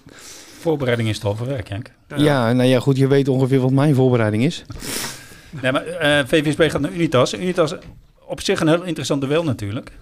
Voorbereiding 0.60 1.08
is 1.08 1.14
het 1.14 1.24
halve 1.24 1.44
werk, 1.44 1.68
Henk. 1.68 1.90
Ja, 2.16 2.52
nou 2.52 2.68
ja, 2.68 2.80
goed, 2.80 2.96
je 2.96 3.06
weet 3.06 3.28
ongeveer 3.28 3.60
wat 3.60 3.70
mijn 3.70 3.94
voorbereiding 3.94 4.44
is. 4.44 4.64
Nee, 5.62 5.72
maar 5.72 5.86
eh, 5.86 6.24
VVSB 6.26 6.70
gaat 6.70 6.80
naar 6.80 6.92
Unitas. 6.92 7.34
Unitas 7.34 7.74
op 8.24 8.40
zich 8.40 8.60
een 8.60 8.68
heel 8.68 8.82
interessant 8.82 9.20
duel 9.22 9.44
natuurlijk. 9.44 9.92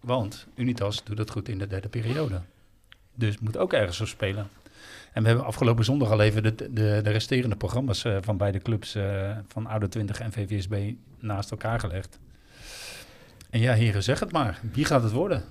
Want 0.00 0.46
Unitas 0.54 1.04
doet 1.04 1.18
het 1.18 1.30
goed 1.30 1.48
in 1.48 1.58
de 1.58 1.66
derde 1.66 1.88
periode. 1.88 2.40
Dus 3.14 3.38
moet 3.38 3.56
ook 3.56 3.72
ergens 3.72 4.00
op 4.00 4.06
spelen. 4.06 4.48
En 5.12 5.22
we 5.22 5.28
hebben 5.28 5.46
afgelopen 5.46 5.84
zondag 5.84 6.10
al 6.10 6.20
even 6.20 6.42
de, 6.42 6.54
de, 6.54 7.00
de 7.02 7.10
resterende 7.10 7.56
programma's 7.56 8.04
eh, 8.04 8.16
van 8.20 8.36
beide 8.36 8.58
clubs 8.58 8.94
eh, 8.94 9.36
van 9.48 9.66
Oude 9.66 9.88
20 9.88 10.20
en 10.20 10.32
VVSB 10.32 10.92
naast 11.18 11.50
elkaar 11.50 11.80
gelegd. 11.80 12.18
En 13.50 13.60
ja, 13.60 13.72
heren, 13.72 14.02
zeg 14.02 14.20
het 14.20 14.32
maar. 14.32 14.60
Wie 14.72 14.84
gaat 14.84 15.02
het 15.02 15.12
worden? 15.12 15.44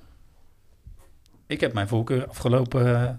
Ik 1.48 1.60
heb 1.60 1.74
mijn 1.74 1.88
voorkeur 1.88 2.28
afgelopen, 2.28 2.96
eh, 2.96 3.10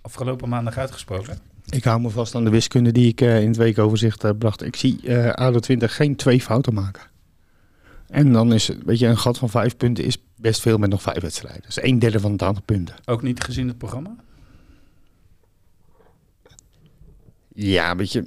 afgelopen 0.00 0.48
maandag 0.48 0.78
uitgesproken. 0.78 1.38
Ik 1.68 1.84
hou 1.84 2.00
me 2.00 2.10
vast 2.10 2.34
aan 2.34 2.44
de 2.44 2.50
wiskunde 2.50 2.92
die 2.92 3.08
ik 3.08 3.20
in 3.20 3.48
het 3.48 3.56
weekoverzicht 3.56 4.38
bracht. 4.38 4.62
Ik 4.62 4.76
zie 4.76 5.16
ADO 5.34 5.58
20 5.58 5.96
geen 5.96 6.16
twee 6.16 6.40
fouten 6.40 6.74
maken. 6.74 7.09
En 8.10 8.32
dan 8.32 8.52
is, 8.52 8.70
weet 8.84 8.98
je, 8.98 9.06
een 9.06 9.18
gat 9.18 9.38
van 9.38 9.50
vijf 9.50 9.76
punten 9.76 10.04
is 10.04 10.18
best 10.36 10.60
veel 10.60 10.78
met 10.78 10.90
nog 10.90 11.02
vijf 11.02 11.20
wedstrijden. 11.20 11.62
Is 11.68 11.82
een 11.82 11.98
derde 11.98 12.20
van 12.20 12.32
het 12.32 12.42
aantal 12.42 12.62
punten. 12.62 12.94
Ook 13.04 13.22
niet 13.22 13.44
gezien 13.44 13.68
het 13.68 13.78
programma. 13.78 14.16
Ja, 17.54 17.96
weet 17.96 18.12
je, 18.12 18.20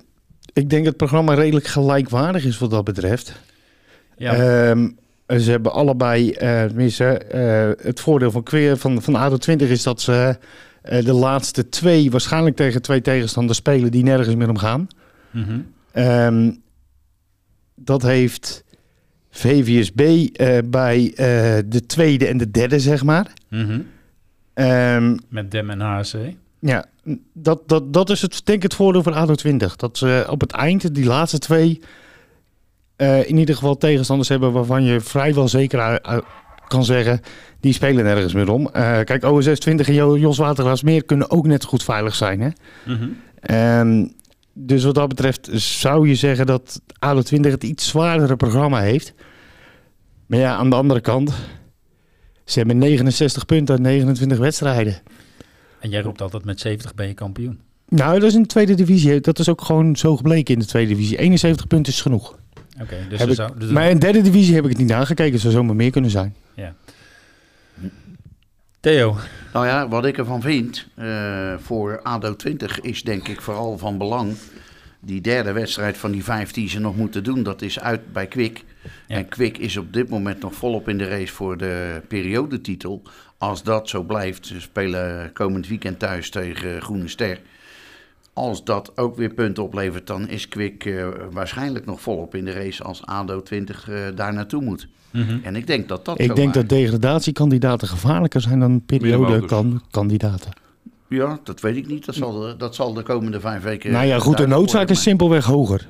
ik 0.54 0.70
denk 0.70 0.72
dat 0.72 0.86
het 0.86 0.98
programma 0.98 1.34
redelijk 1.34 1.66
gelijkwaardig 1.68 2.46
is 2.46 2.58
wat 2.58 2.70
dat 2.70 2.84
betreft. 2.84 3.34
Ja, 4.18 4.34
Ehm, 4.34 4.90
ze 5.40 5.52
hebben 5.52 5.74
allebei, 5.74 6.32
eh 6.32 6.64
eh, 6.64 7.72
het 7.82 8.00
voordeel 8.00 8.32
van, 8.32 8.44
Kweer- 8.44 8.78
van, 8.78 9.02
van 9.02 9.16
ADO 9.16 9.38
20 9.38 9.70
is 9.70 9.84
dat 9.84 10.02
ze 10.02 10.38
eh, 10.82 11.06
de 11.06 11.14
laatste 11.14 11.70
twee 11.70 12.12
waarschijnlijk 12.12 12.56
tegen 12.56 12.82
twee 12.82 13.02
tegenstanders 13.02 13.58
spelen 13.58 13.92
die 13.92 14.04
nergens 14.04 14.36
meer 14.36 14.50
om 14.50 14.58
gaan. 14.58 14.88
mhm. 15.32 15.60
Ehm, 15.92 16.52
dat 17.76 18.02
heeft 18.02 18.64
VVSB 19.36 20.00
eh, 20.34 20.58
bij 20.66 21.12
eh, 21.16 21.16
de 21.66 21.86
tweede 21.88 22.28
en 22.28 22.38
de 22.38 22.52
derde, 22.52 22.80
zeg 22.80 23.04
maar. 23.04 23.28
Ehm, 24.54 25.18
Met 25.30 25.52
Dem 25.52 25.70
en 25.70 25.80
HSC. 25.80 26.16
ja, 26.60 26.86
dat, 27.34 27.62
dat, 27.68 27.94
dat 27.94 28.10
is 28.10 28.22
het, 28.22 28.42
denk 28.44 28.58
ik 28.58 28.64
het 28.64 28.74
voordeel 28.74 29.04
van 29.04 29.14
ADO 29.14 29.36
20. 29.36 29.76
Dat 29.76 29.98
ze 29.98 30.26
op 30.30 30.42
het 30.42 30.52
eind, 30.52 30.96
die 30.96 31.06
laatste 31.06 31.40
twee, 31.40 31.82
eh, 32.96 33.30
in 33.30 33.38
ieder 33.38 33.56
geval 33.56 33.78
tegenstanders 33.78 34.30
hebben 34.30 34.52
waarvan 34.52 34.84
je 34.84 35.02
vrijwel 35.02 35.48
zeker 35.48 36.00
kan 36.68 36.86
zeggen, 36.86 37.20
die 37.60 37.74
spelen 37.74 38.04
nergens 38.04 38.34
meer 38.34 38.50
om. 38.52 38.72
Kijk, 38.72 39.24
OSS 39.24 39.60
20 39.60 39.88
en 39.88 39.94
Jo- 39.94 40.18
Jos 40.18 40.38
Watergraafsmeer 40.38 41.04
kunnen 41.06 41.30
ook 41.30 41.46
net 41.48 41.64
goed 41.64 41.84
veilig 41.84 42.16
zijn, 42.16 42.42
hè? 42.42 42.50
Mhm. 42.86 43.08
Ehm, 43.40 44.06
dus 44.54 44.84
wat 44.84 44.96
dat 44.96 45.08
betreft 45.08 45.50
zou 45.54 46.08
je 46.08 46.16
zeggen 46.16 46.46
dat 46.46 46.82
ADO 47.00 47.22
20 47.22 47.52
het 47.52 47.64
iets 47.64 47.88
zwaardere 47.88 48.36
programma 48.36 48.80
heeft. 48.80 49.14
Maar 50.26 50.40
ja, 50.40 50.56
aan 50.56 50.70
de 50.70 50.76
andere 50.76 51.02
kant, 51.02 51.34
ze 52.46 52.58
hebben 52.58 52.78
69 52.78 53.46
punten 53.46 53.76
uit 53.76 53.84
29 53.84 54.38
wedstrijden. 54.38 55.02
En 55.80 55.90
jij 55.90 56.02
roept 56.02 56.22
altijd 56.22 56.46
met 56.46 56.60
70 56.60 56.94
ben 56.94 57.08
je 57.08 57.14
kampioen. 57.14 57.60
Nou, 57.88 58.20
dat 58.20 58.30
is 58.30 58.36
in 58.36 58.42
de 58.42 58.48
tweede 58.48 58.76
divisie. 58.76 59.20
Dat 59.20 59.40
is 59.40 59.50
ook 59.50 59.62
gewoon 59.62 59.96
zo 59.96 60.16
gebleken 60.16 60.54
in 60.54 60.60
de 60.60 60.66
tweede 60.66 60.96
divisie. 60.96 61.18
71 61.18 61.68
punten 61.68 61.94
is 61.94 62.02
genoeg. 62.02 62.38
Oké, 62.82 62.96
dus, 63.10 63.38
dus 63.58 63.70
Maar 63.70 63.90
in 63.90 63.94
de 63.94 64.00
derde 64.00 64.22
divisie 64.22 64.56
heb 64.56 64.64
ik 64.64 64.70
het 64.70 64.80
niet 64.80 64.88
nagekeken. 64.88 65.32
Het 65.32 65.42
zou 65.42 65.54
zomaar 65.54 65.76
meer 65.76 65.92
kunnen 65.92 66.12
zijn. 66.12 66.36
Theo, 68.84 69.16
Nou 69.54 69.66
ja, 69.66 69.88
wat 69.88 70.06
ik 70.06 70.18
ervan 70.18 70.42
vind 70.42 70.88
eh, 70.96 71.54
voor 71.58 72.02
ADO 72.02 72.36
20 72.36 72.80
is 72.80 73.04
denk 73.04 73.28
ik 73.28 73.42
vooral 73.42 73.78
van 73.78 73.98
belang. 73.98 74.36
Die 75.00 75.22
derde 75.22 75.52
wedstrijd 75.52 75.98
van 75.98 76.12
die 76.12 76.24
vijf 76.24 76.52
die 76.52 76.70
ze 76.70 76.80
nog 76.80 76.96
moeten 76.96 77.24
doen, 77.24 77.44
dat 77.44 77.62
is 77.62 77.80
uit 77.80 78.14
bij 78.14 78.28
Kwik. 78.28 78.64
Ja. 79.08 79.16
En 79.16 79.28
Kwik 79.28 79.58
is 79.58 79.78
op 79.78 79.94
dit 79.94 80.10
moment 80.10 80.40
nog 80.40 80.56
volop 80.56 80.90
in 80.90 80.98
de 80.98 81.08
race 81.08 81.34
voor 81.34 81.58
de 81.58 82.02
periodetitel. 82.08 83.02
Als 83.38 83.64
dat 83.64 83.90
zo 83.90 84.04
blijft, 84.04 84.48
ze 84.48 84.62
spelen 84.62 85.34
komend 85.34 85.68
weekend 85.68 86.00
thuis 86.00 86.30
tegen 86.30 86.82
Groene 86.82 87.08
Ster. 87.08 87.40
Als 88.34 88.64
dat 88.64 88.98
ook 88.98 89.16
weer 89.16 89.34
punten 89.34 89.64
oplevert, 89.64 90.08
dan 90.08 90.28
is 90.30 90.48
Kwik 90.48 90.86
eh, 90.86 91.06
waarschijnlijk 91.32 91.86
nog 91.86 92.02
volop 92.02 92.36
in 92.36 92.46
de 92.46 92.52
race 92.52 92.84
als 92.84 93.06
ADO 93.06 93.42
20 93.42 93.90
eh, 93.90 93.96
daar 94.16 94.34
naartoe 94.34 94.64
moet. 94.64 94.88
En 95.44 95.56
ik 95.56 95.68
denk 95.68 95.88
dat 95.88 96.06
dat 96.06 96.18
zo 96.18 96.24
Ik 96.24 96.36
denk 96.36 96.54
dat 96.54 96.70
degradatiekandidaten 96.70 97.88
gevaarlijker 97.88 98.42
zijn 98.42 98.60
dan 98.60 98.82
periodekandidaten. 98.86 100.52
Ja, 101.10 101.40
dat 101.44 101.62
weet 101.62 101.76
ik 101.76 101.88
niet. 101.88 102.06
Dat 102.06 102.16
zal 102.16 102.40
de, 102.40 102.56
dat 102.58 102.76
zal 102.76 102.94
de 102.94 103.04
komende 103.04 103.40
vijf 103.40 103.64
weken. 103.64 103.92
nou 103.92 104.06
ja, 104.06 104.20
goed, 104.20 104.38
de 104.38 104.48
noodzaak 104.48 104.78
worden, 104.78 104.96
is 104.96 105.02
simpelweg 105.02 105.46
hoger. 105.46 105.88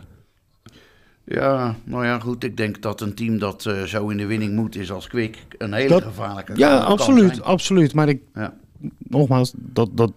Ja, 1.26 1.76
nou 1.84 2.06
ja, 2.06 2.20
goed. 2.20 2.44
Ik 2.44 2.58
denk 2.58 2.82
dat 2.82 3.02
een 3.02 3.14
team 3.16 3.40
dat 3.40 3.66
eh, 3.66 3.82
zo 3.84 4.08
in 4.10 4.18
de 4.18 4.26
winning 4.26 4.54
moet 4.56 4.76
is 4.76 4.92
als 4.92 5.08
Kwik 5.08 5.38
een 5.58 5.74
hele 5.74 5.88
Dat- 5.88 6.04
gevaarlijke 6.04 6.54
Ja, 6.56 6.78
kan 6.78 6.86
absoluut, 6.88 7.30
zijn. 7.36 7.44
absoluut. 7.44 7.94
Maar 7.94 8.10
ik, 8.10 8.22
Ja. 8.34 8.54
Nogmaals, 8.98 9.54
dat, 9.56 9.90
dat 9.94 10.12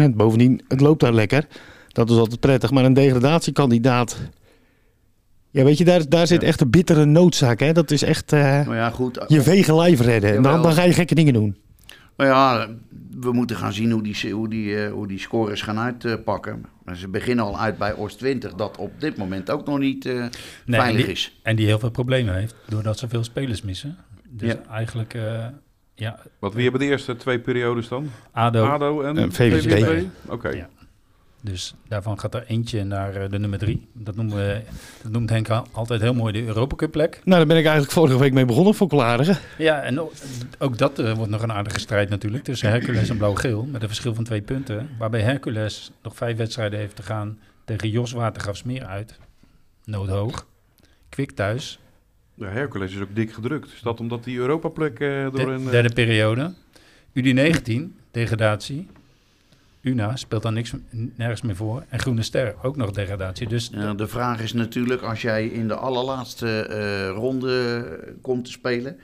100%. 0.00 0.10
Bovendien, 0.14 0.60
het 0.68 0.80
loopt 0.80 1.00
daar 1.00 1.14
lekker. 1.14 1.46
Dat 1.88 2.10
is 2.10 2.16
altijd 2.16 2.40
prettig. 2.40 2.70
Maar 2.70 2.84
een 2.84 2.92
degradatiekandidaat... 2.94 4.16
Ja, 5.50 5.64
weet 5.64 5.78
je, 5.78 5.84
daar, 5.84 6.08
daar 6.08 6.26
zit 6.26 6.42
echt 6.42 6.60
een 6.60 6.70
bittere 6.70 7.04
noodzaak. 7.04 7.60
Hè? 7.60 7.72
Dat 7.72 7.90
is 7.90 8.02
echt 8.02 8.32
eh, 8.32 8.40
Nou 8.42 8.74
ja, 8.74 8.90
goed. 8.90 9.24
je 9.28 9.42
vege 9.42 9.74
lijf 9.74 10.00
redden. 10.00 10.36
En 10.36 10.42
dan, 10.42 10.62
dan 10.62 10.72
ga 10.72 10.82
je 10.82 10.92
gekke 10.92 11.14
dingen 11.14 11.32
doen. 11.32 11.56
Nou 12.16 12.30
ja, 12.30 12.68
we 13.20 13.32
moeten 13.32 13.56
gaan 13.56 13.72
zien 13.72 13.90
hoe 13.90 14.02
die, 14.02 14.32
hoe 14.32 14.48
die, 14.48 14.76
eh, 14.84 14.92
hoe 14.92 15.06
die 15.06 15.18
scores 15.18 15.62
gaan 15.62 15.78
uitpakken. 15.78 16.64
Maar 16.84 16.96
ze 16.96 17.08
beginnen 17.08 17.44
al 17.44 17.58
uit 17.58 17.78
bij 17.78 17.96
Oost 17.96 18.18
20, 18.18 18.54
dat 18.54 18.76
op 18.76 19.00
dit 19.00 19.16
moment 19.16 19.50
ook 19.50 19.66
nog 19.66 19.78
niet 19.78 20.06
eh, 20.06 20.14
Nee, 20.66 20.80
veilig 20.80 21.02
die- 21.04 21.12
is. 21.12 21.38
en 21.42 21.56
die 21.56 21.66
heel 21.66 21.78
veel 21.78 21.90
problemen 21.90 22.34
heeft, 22.34 22.54
doordat 22.68 22.98
ze 22.98 23.08
veel 23.08 23.24
spelers 23.24 23.62
missen. 23.62 23.96
Dus 24.28 24.48
Ja. 24.52 24.62
eigenlijk, 24.70 25.14
eh, 25.14 25.46
ja, 25.94 26.18
Wat, 26.38 26.54
wie 26.54 26.62
hebben 26.62 26.80
de 26.80 26.86
eerste 26.86 27.16
twee 27.16 27.38
periodes 27.40 27.88
dan? 27.88 28.10
ADO. 28.32 28.64
ADO 28.66 29.02
en. 29.02 29.32
VVSB? 29.32 30.02
Oké. 30.28 30.48
Ja. 30.48 30.68
Dus 31.40 31.74
daarvan 31.88 32.18
gaat 32.20 32.34
er 32.34 32.44
eentje 32.46 32.84
naar 32.84 33.14
eh, 33.14 33.30
de 33.30 33.38
nummer 33.38 33.58
drie. 33.58 33.88
Dat, 33.92 34.14
noemen 34.16 34.36
we, 34.36 34.60
dat 35.02 35.12
noemt 35.12 35.30
Henk 35.30 35.48
al- 35.50 35.66
altijd 35.72 36.00
heel 36.00 36.14
mooi 36.14 36.32
de 36.32 36.44
Europa 36.44 36.76
Cup 36.76 36.90
plek. 36.90 37.20
Nou, 37.24 37.38
daar 37.38 37.46
ben 37.46 37.56
ik 37.56 37.62
eigenlijk 37.64 37.92
vorige 37.94 38.18
week 38.18 38.32
mee 38.32 38.44
begonnen 38.44 38.74
voor 38.74 38.88
Klarigen. 38.88 39.36
Ja, 39.58 39.80
en 39.82 40.00
ook, 40.00 40.12
ook 40.58 40.78
dat 40.78 40.98
eh, 40.98 41.12
wordt 41.12 41.30
nog 41.30 41.42
een 41.42 41.52
aardige 41.52 41.78
strijd 41.80 42.08
natuurlijk 42.08 42.44
tussen 42.44 42.68
Hercules 42.68 43.08
en 43.08 43.16
Blauw-Geel. 43.16 43.64
Met 43.64 43.82
een 43.82 43.88
verschil 43.88 44.14
van 44.14 44.24
twee 44.24 44.40
punten. 44.42 44.88
Waarbij 44.98 45.20
Hercules 45.20 45.90
nog 46.02 46.16
vijf 46.16 46.36
wedstrijden 46.36 46.78
heeft 46.78 46.96
te 46.96 47.02
gaan 47.02 47.38
tegen 47.64 47.88
Jos 47.90 48.12
Watergraafsmeer 48.12 48.84
uit. 48.84 49.18
Noodhoog. 49.84 50.46
Kwik 51.08 51.30
thuis. 51.32 51.78
Ja, 52.34 52.46
Hercules 52.46 52.94
is 52.94 53.00
ook 53.00 53.14
dik 53.14 53.32
gedrukt. 53.32 53.72
Is 53.72 53.80
dat 53.82 54.00
omdat 54.00 54.24
die 54.24 54.38
Europaplek 54.38 55.00
eh 55.00 55.22
door 55.22 55.32
De- 55.32 55.42
een... 55.42 55.64
eh, 55.64 55.70
derde 55.70 55.92
periode. 55.94 56.52
UD19, 57.20 57.72
degradatie. 58.10 58.86
UNA 59.80 60.16
speelt 60.16 60.42
dan 60.42 60.54
niks, 60.54 60.72
nergens 61.16 61.42
meer 61.42 61.56
voor. 61.56 61.84
En 61.88 61.98
Groene 61.98 62.22
Ster 62.22 62.54
ook 62.62 62.76
nog 62.76 62.90
degradatie. 62.90 63.48
Dus 63.48 63.70
Ja, 63.72 63.94
de 63.94 64.06
vraag 64.08 64.40
is 64.40 64.52
natuurlijk, 64.52 65.02
als 65.02 65.22
jij 65.22 65.46
in 65.46 65.68
de 65.68 65.74
allerlaatste 65.74 66.60
eh, 66.60 67.08
ronde 67.16 67.84
komt 68.20 68.44
te 68.44 68.50
spelen, 68.50 68.98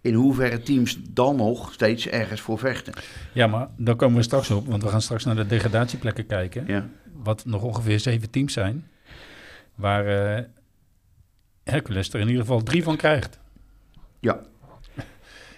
in 0.00 0.14
hoeverre 0.14 0.62
teams 0.62 0.98
dan 1.10 1.36
nog 1.36 1.72
steeds 1.72 2.08
ergens 2.08 2.40
voor 2.40 2.58
vechten. 2.58 2.92
ja, 3.32 3.46
maar 3.46 3.68
daar 3.76 3.96
komen 3.96 4.16
we 4.16 4.22
straks 4.22 4.50
op. 4.50 4.66
Want 4.66 4.82
we 4.82 4.88
gaan 4.88 5.02
straks 5.02 5.24
naar 5.24 5.36
de 5.36 5.46
degradatieplekken 5.46 6.26
kijken. 6.26 6.64
Ja. 6.66 6.88
Wat 7.22 7.44
nog 7.46 7.62
ongeveer 7.62 8.00
zeven 8.00 8.30
teams 8.30 8.52
zijn. 8.52 8.86
Waar 9.74 10.06
eh, 10.36 10.44
Hercules 11.64 12.12
er 12.12 12.20
in 12.20 12.26
ieder 12.26 12.40
geval 12.40 12.62
drie 12.62 12.82
van 12.82 12.96
krijgt. 12.96 13.38
Ja. 14.20 14.40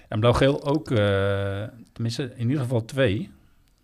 En 0.08 0.20
Blauw-Geel 0.20 0.64
ook, 0.64 0.90
eh, 0.90 1.64
tenminste 1.92 2.32
in 2.36 2.48
ieder 2.48 2.62
geval 2.62 2.84
twee. 2.84 3.30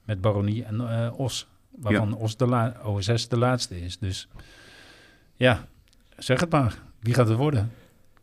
Met 0.05 0.21
Baronie 0.21 0.65
en 0.65 0.81
eh, 0.81 1.19
Os. 1.19 1.49
Waarvan 1.71 2.17
Os 2.17 2.37
de 2.37 2.47
la 2.47 2.77
OSS 2.85 3.29
de 3.29 3.39
laatste 3.39 3.81
is. 3.81 3.99
Dus 3.99 4.29
ja, 5.35 5.67
zeg 6.17 6.41
het 6.41 6.51
maar. 6.51 6.83
Wie 7.01 7.15
gaat 7.15 7.29
het 7.29 7.37
worden? 7.37 7.73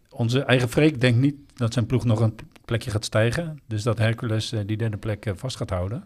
Onze 0.10 0.42
eigen 0.42 0.70
Freek 0.70 1.02
denkt 1.02 1.20
niet 1.20 1.36
dat 1.56 1.74
zijn 1.74 1.86
ploeg 1.86 2.06
nog 2.06 2.20
een 2.20 2.36
plekje 2.66 2.92
gaat 2.92 3.06
stijgen. 3.06 3.60
Dus 3.66 3.84
dat 3.84 3.98
Hercules 3.98 4.52
eh, 4.52 4.60
die 4.66 4.78
derde 4.78 4.98
plek 4.98 5.32
vast 5.36 5.58
gaat 5.58 5.70
houden. 5.70 6.04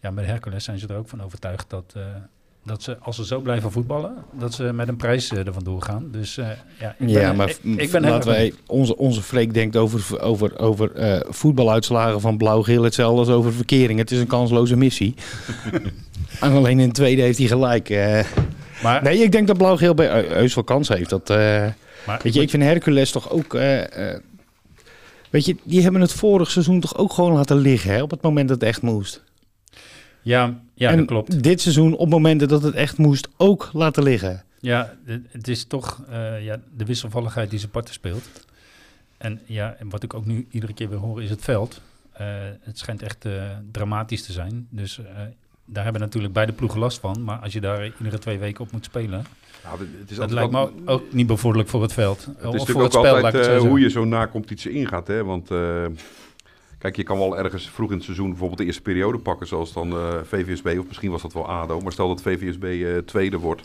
Ja, 0.00 0.10
met 0.10 0.26
Hercules 0.26 0.64
zijn 0.64 0.78
ze 0.78 0.86
er 0.86 0.96
ook 0.96 1.08
van 1.08 1.22
overtuigd 1.22 1.70
dat, 1.70 1.94
dat 2.66 2.82
ze, 2.82 2.96
als 2.98 3.16
ze 3.16 3.26
zo 3.26 3.40
blijven 3.40 3.72
voetballen, 3.72 4.14
dat 4.38 4.54
ze 4.54 4.62
met 4.62 4.88
een 4.88 4.96
prijs 4.96 5.30
eh, 5.30 5.46
er 5.46 5.52
vandoor 5.52 5.82
gaan. 5.82 6.08
Dus 6.10 6.36
eh, 6.36 6.48
ja, 6.80 6.88
ik 6.98 7.06
ben, 7.06 7.08
Ja, 7.08 7.32
maar 7.32 7.48
ik, 7.48 7.58
ik 7.76 7.90
ben 7.90 8.02
laten 8.02 8.30
wij, 8.30 8.52
onze, 8.66 8.96
onze 8.96 9.22
Freek 9.22 9.54
denkt 9.54 9.76
over, 9.76 10.20
over, 10.20 10.58
over 10.58 10.92
eh, 10.92 11.20
voetbaluitslagen 11.28 12.20
van 12.20 12.36
blauw-geel 12.36 12.82
hetzelfde 12.82 13.18
als 13.18 13.28
over 13.28 13.52
verkering. 13.52 13.98
Het 13.98 14.10
is 14.10 14.18
een 14.18 14.26
kansloze 14.26 14.76
missie. 14.76 15.14
en 16.40 16.52
alleen 16.52 16.80
in 16.80 16.88
de 16.88 16.94
tweede 16.94 17.22
heeft 17.22 17.38
hij 17.38 17.46
gelijk. 17.46 17.88
Maar, 18.82 19.02
nee, 19.02 19.18
ik 19.18 19.32
denk 19.32 19.46
dat 19.46 19.56
blauw-geel 19.56 19.96
heus 19.96 20.54
wel 20.54 20.64
kans 20.64 20.88
heeft. 20.88 21.10
Dat, 21.10 21.28
maar 21.28 22.20
weet 22.22 22.34
je, 22.34 22.40
ik 22.40 22.50
vind 22.50 22.62
Hercules 22.62 23.10
toch 23.10 23.30
ook... 23.30 23.52
weet 25.30 25.44
je, 25.44 25.56
die 25.62 25.82
hebben 25.82 26.00
het 26.00 26.12
vorig 26.12 26.50
seizoen 26.50 26.80
toch 26.80 26.96
ook 26.96 27.12
gewoon 27.12 27.32
laten 27.32 27.56
liggen 27.56 27.92
hè, 27.92 28.02
op 28.02 28.10
het 28.10 28.22
moment 28.22 28.48
dat 28.48 28.60
het 28.60 28.68
echt 28.68 28.82
moest. 28.82 29.24
Ja, 30.26 30.54
ja 30.74 30.90
en 30.90 30.96
dat 30.96 31.06
klopt. 31.06 31.42
dit 31.42 31.60
seizoen 31.60 31.96
op 31.96 32.08
momenten 32.08 32.48
dat 32.48 32.62
het 32.62 32.74
echt 32.74 32.98
moest 32.98 33.28
ook 33.36 33.70
laten 33.72 34.02
liggen. 34.02 34.44
Ja, 34.60 34.94
het- 35.32 35.48
is 35.48 35.64
toch 35.64 36.02
eh, 36.10 36.44
ja, 36.44 36.60
de 36.76 36.84
wisselvalligheid 36.84 37.50
die 37.50 37.58
ze 37.58 37.68
parten 37.68 37.94
speelt. 37.94 38.24
En 39.18 39.40
ja, 39.44 39.74
en 39.78 39.88
wat 39.88 40.02
ik 40.02 40.14
ook 40.14 40.24
nu 40.26 40.46
iedere 40.50 40.72
keer 40.74 40.88
weer 40.88 40.98
hoor 40.98 41.22
is 41.22 41.30
het 41.30 41.40
veld. 41.40 41.80
Eh, 42.12 42.26
het 42.60 42.78
schijnt 42.78 43.02
echt 43.02 43.24
eh, 43.24 43.32
dramatisch 43.72 44.22
te 44.22 44.32
zijn. 44.32 44.66
Dus 44.70 44.98
eh, 44.98 45.04
daar 45.64 45.84
hebben 45.84 46.02
natuurlijk 46.02 46.32
beide 46.32 46.52
ploegen 46.52 46.78
last 46.80 46.98
van. 46.98 47.24
Maar 47.24 47.38
als 47.38 47.52
je 47.52 47.60
daar 47.60 47.84
iedere 47.98 48.18
twee 48.18 48.38
weken 48.38 48.64
op 48.64 48.72
moet 48.72 48.84
spelen, 48.84 49.24
nou, 49.64 49.78
het 50.00 50.10
is 50.10 50.16
dat 50.16 50.30
lijkt 50.30 50.50
me 50.52 50.70
ook 50.84 51.12
niet 51.12 51.26
bevorderlijk 51.26 51.70
voor 51.70 51.82
het 51.82 51.92
veld. 51.92 52.28
Het 52.38 52.54
is 52.54 52.60
of 52.60 52.68
voor 52.70 52.82
het 52.82 52.96
ook 52.96 53.04
spel, 53.06 53.14
altijd 53.24 53.44
zo 53.44 53.66
hoe 53.68 53.80
je 53.80 53.88
zo'n 53.90 54.08
na-competitie 54.08 54.70
ingaat. 54.70 55.06
Hè? 55.06 55.24
Want 55.24 55.50
eh, 55.50 55.84
kijk, 56.78 56.96
je 56.96 57.02
kan 57.02 57.18
wel 57.18 57.38
ergens 57.38 57.70
vroeg 57.70 57.90
in 57.90 57.96
het 57.96 58.04
seizoen 58.04 58.28
bijvoorbeeld 58.28 58.58
de 58.58 58.64
eerste 58.64 58.82
periode 58.82 59.18
pakken, 59.18 59.46
zoals 59.46 59.72
dan 59.72 59.92
eh, 59.92 60.18
VVSB, 60.24 60.76
of 60.78 60.86
misschien 60.86 61.10
was 61.10 61.22
dat 61.22 61.32
wel 61.32 61.48
ADO. 61.48 61.80
Maar 61.80 61.92
stel 61.92 62.08
dat 62.08 62.22
VVSB 62.22 62.64
eh, 62.64 62.98
tweede 62.98 63.38
wordt, 63.38 63.62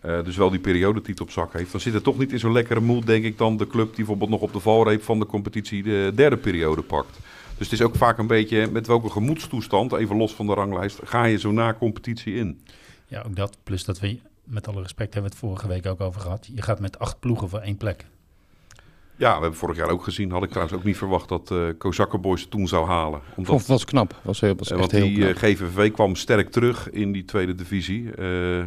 eh, 0.00 0.24
dus 0.24 0.36
wel 0.36 0.50
die 0.50 0.60
periodetitel 0.60 1.24
op 1.24 1.30
zak 1.30 1.52
heeft, 1.52 1.72
dan 1.72 1.80
zit 1.80 1.94
het 1.94 2.02
toch 2.02 2.18
niet 2.18 2.32
in 2.32 2.38
zo'n 2.38 2.52
lekkere 2.52 2.80
moed, 2.80 3.06
denk 3.06 3.24
ik, 3.24 3.38
dan 3.38 3.56
de 3.56 3.66
club 3.66 3.86
die 3.86 3.96
bijvoorbeeld 3.96 4.30
nog 4.30 4.40
op 4.40 4.52
de 4.52 4.60
valreep 4.60 5.02
van 5.02 5.18
de 5.18 5.26
competitie 5.26 5.82
de 5.82 6.12
derde 6.14 6.36
periode 6.36 6.82
pakt. 6.82 7.18
Dus 7.56 7.70
het 7.70 7.80
is 7.80 7.86
ook 7.86 7.96
vaak 7.96 8.18
een 8.18 8.26
beetje 8.26 8.70
met 8.70 8.86
welke 8.86 9.10
gemoedstoestand, 9.10 9.92
even 9.92 10.16
los 10.16 10.34
van 10.34 10.46
de 10.46 10.54
ranglijst, 10.54 11.00
ga 11.04 11.24
je 11.24 11.38
zo 11.38 11.50
na-competitie 11.50 12.34
in. 12.34 12.60
Ja, 13.06 13.22
ook 13.26 13.36
dat. 13.36 13.56
Plus 13.62 13.84
dat 13.84 14.00
we, 14.00 14.18
met 14.44 14.68
alle 14.68 14.82
respect, 14.82 15.14
hebben 15.14 15.30
we 15.30 15.36
het 15.36 15.46
vorige 15.46 15.68
week 15.68 15.86
ook 15.86 16.00
over 16.00 16.20
gehad. 16.20 16.48
Je 16.54 16.62
gaat 16.62 16.80
met 16.80 16.98
acht 16.98 17.20
ploegen 17.20 17.48
voor 17.48 17.58
één 17.58 17.76
plek. 17.76 18.06
Ja, 19.18 19.34
we 19.34 19.40
hebben 19.40 19.58
vorig 19.58 19.76
jaar 19.76 19.88
ook 19.90 20.02
gezien, 20.04 20.30
had 20.30 20.42
ik 20.42 20.48
trouwens 20.48 20.76
ook 20.78 20.84
niet 20.84 20.96
verwacht 20.96 21.28
dat 21.28 21.50
eh 21.50 21.58
Kozakkenboys 21.78 22.40
het 22.40 22.50
toen 22.50 22.68
zou 22.68 22.86
halen. 22.86 23.20
Omdat 23.36 23.54
Of 23.54 23.66
was 23.66 23.84
knap. 23.84 24.20
Was, 24.22 24.40
heel- 24.40 24.54
was 24.56 24.66
Eh, 24.70 24.72
echt 24.72 24.80
want 24.80 24.92
heel 24.92 25.14
die 25.14 25.16
knap. 25.24 25.28
eh, 25.30 25.36
GVV 25.50 25.92
kwam 25.92 26.14
sterk 26.16 26.50
terug 26.50 26.90
in 26.90 27.12
die 27.12 27.24
tweede 27.24 27.54
divisie. 27.54 28.10
Eh, 28.14 28.26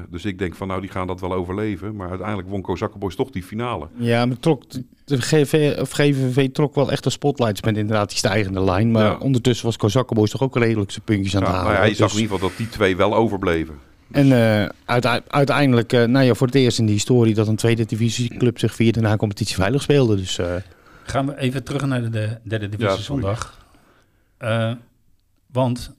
dus 0.10 0.26
ik 0.26 0.40
denk 0.40 0.56
van 0.56 0.68
nou, 0.68 0.82
die 0.82 0.90
gaan 0.90 1.08
dat 1.08 1.22
wel 1.22 1.34
overleven. 1.34 1.96
Maar 1.96 2.10
uiteindelijk 2.10 2.50
won 2.50 2.62
Kozakkenboys 2.62 3.16
toch 3.16 3.30
die 3.30 3.44
finale. 3.44 3.88
Ja, 3.96 4.26
maar 4.26 4.40
trok, 4.40 4.64
de 5.06 5.22
GV, 5.22 5.76
of 5.80 5.92
GVV 5.92 6.50
trok 6.52 6.76
wel 6.76 6.92
echt 6.92 7.04
de 7.04 7.10
spotlights 7.10 7.62
met 7.62 7.78
inderdaad 7.78 8.10
die 8.10 8.18
stijgende 8.18 8.62
lijn. 8.64 8.92
Maar 8.92 9.04
Ja. 9.06 9.18
ondertussen 9.18 9.66
was 9.66 9.78
Kozakkenboys 9.78 10.32
toch 10.32 10.42
ook 10.42 10.56
redelijk 10.58 10.92
zijn 10.92 11.04
puntjes 11.06 11.36
aan 11.36 11.42
Ja, 11.42 11.46
het 11.48 11.56
nou 11.56 11.66
halen. 11.68 11.82
ja, 11.84 11.90
je 11.90 11.96
zag 11.96 12.08
Dus- 12.08 12.16
in 12.18 12.22
ieder 12.22 12.36
geval 12.36 12.50
dat 12.50 12.58
die 12.58 12.70
twee 12.70 12.96
wel 12.96 13.16
overbleven. 13.16 13.76
En 14.12 14.32
eh, 14.32 14.70
uite- 14.86 15.24
uiteindelijk, 15.28 15.94
eh, 15.94 16.04
nou 16.04 16.26
ja, 16.26 16.34
voor 16.34 16.48
het 16.48 16.56
eerst 16.56 16.80
in 16.80 16.86
die 16.86 16.94
historie 16.96 17.34
dat 17.34 17.48
een 17.48 17.56
tweede 17.56 17.86
divisieclub 17.86 18.60
zich 18.60 18.76
via 18.76 18.92
de 18.92 19.02
na-competitie 19.02 19.56
veilig 19.56 19.82
speelde. 19.82 20.16
Dus 20.16 20.38
eh, 20.38 20.56
Gaan 21.04 21.26
we 21.26 21.38
even 21.38 21.64
terug 21.64 21.86
naar 21.86 22.02
de, 22.02 22.10
de 22.10 22.38
derde 22.44 22.70
divisie 22.70 22.96
Ja, 22.98 23.02
zondag. 23.04 23.66
Eh, 24.38 24.72
want 25.52 25.92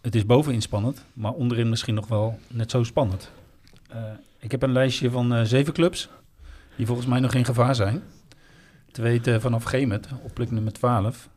het 0.00 0.14
is 0.14 0.26
bovenin 0.26 0.62
spannend, 0.62 1.04
maar 1.12 1.32
onderin 1.32 1.68
misschien 1.68 1.94
nog 1.94 2.06
wel 2.08 2.38
net 2.48 2.70
zo 2.70 2.82
spannend. 2.84 3.30
Eh, 3.88 3.98
ik 4.38 4.50
heb 4.50 4.62
een 4.62 4.72
lijstje 4.72 5.10
van 5.10 5.34
eh, 5.34 5.42
zeven 5.42 5.72
clubs 5.72 6.08
die 6.76 6.86
volgens 6.86 7.06
mij 7.06 7.20
nog 7.20 7.34
in 7.34 7.44
gevaar 7.44 7.74
zijn. 7.74 8.02
Te 8.92 9.02
weten 9.02 9.40
vanaf 9.40 9.62
Gemet, 9.64 10.08
op 10.22 10.34
plek 10.34 10.50
nummer 10.50 10.72
12. 10.72 11.28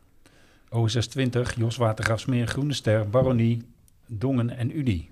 OSS 0.70 1.06
20, 1.06 1.54
Jos 1.56 1.76
Watergraafsmeer, 1.76 2.46
Groene 2.46 2.72
Ster, 2.72 3.08
Baronie, 3.10 3.62
Dongen 4.06 4.50
en 4.56 4.78
Udi. 4.78 5.08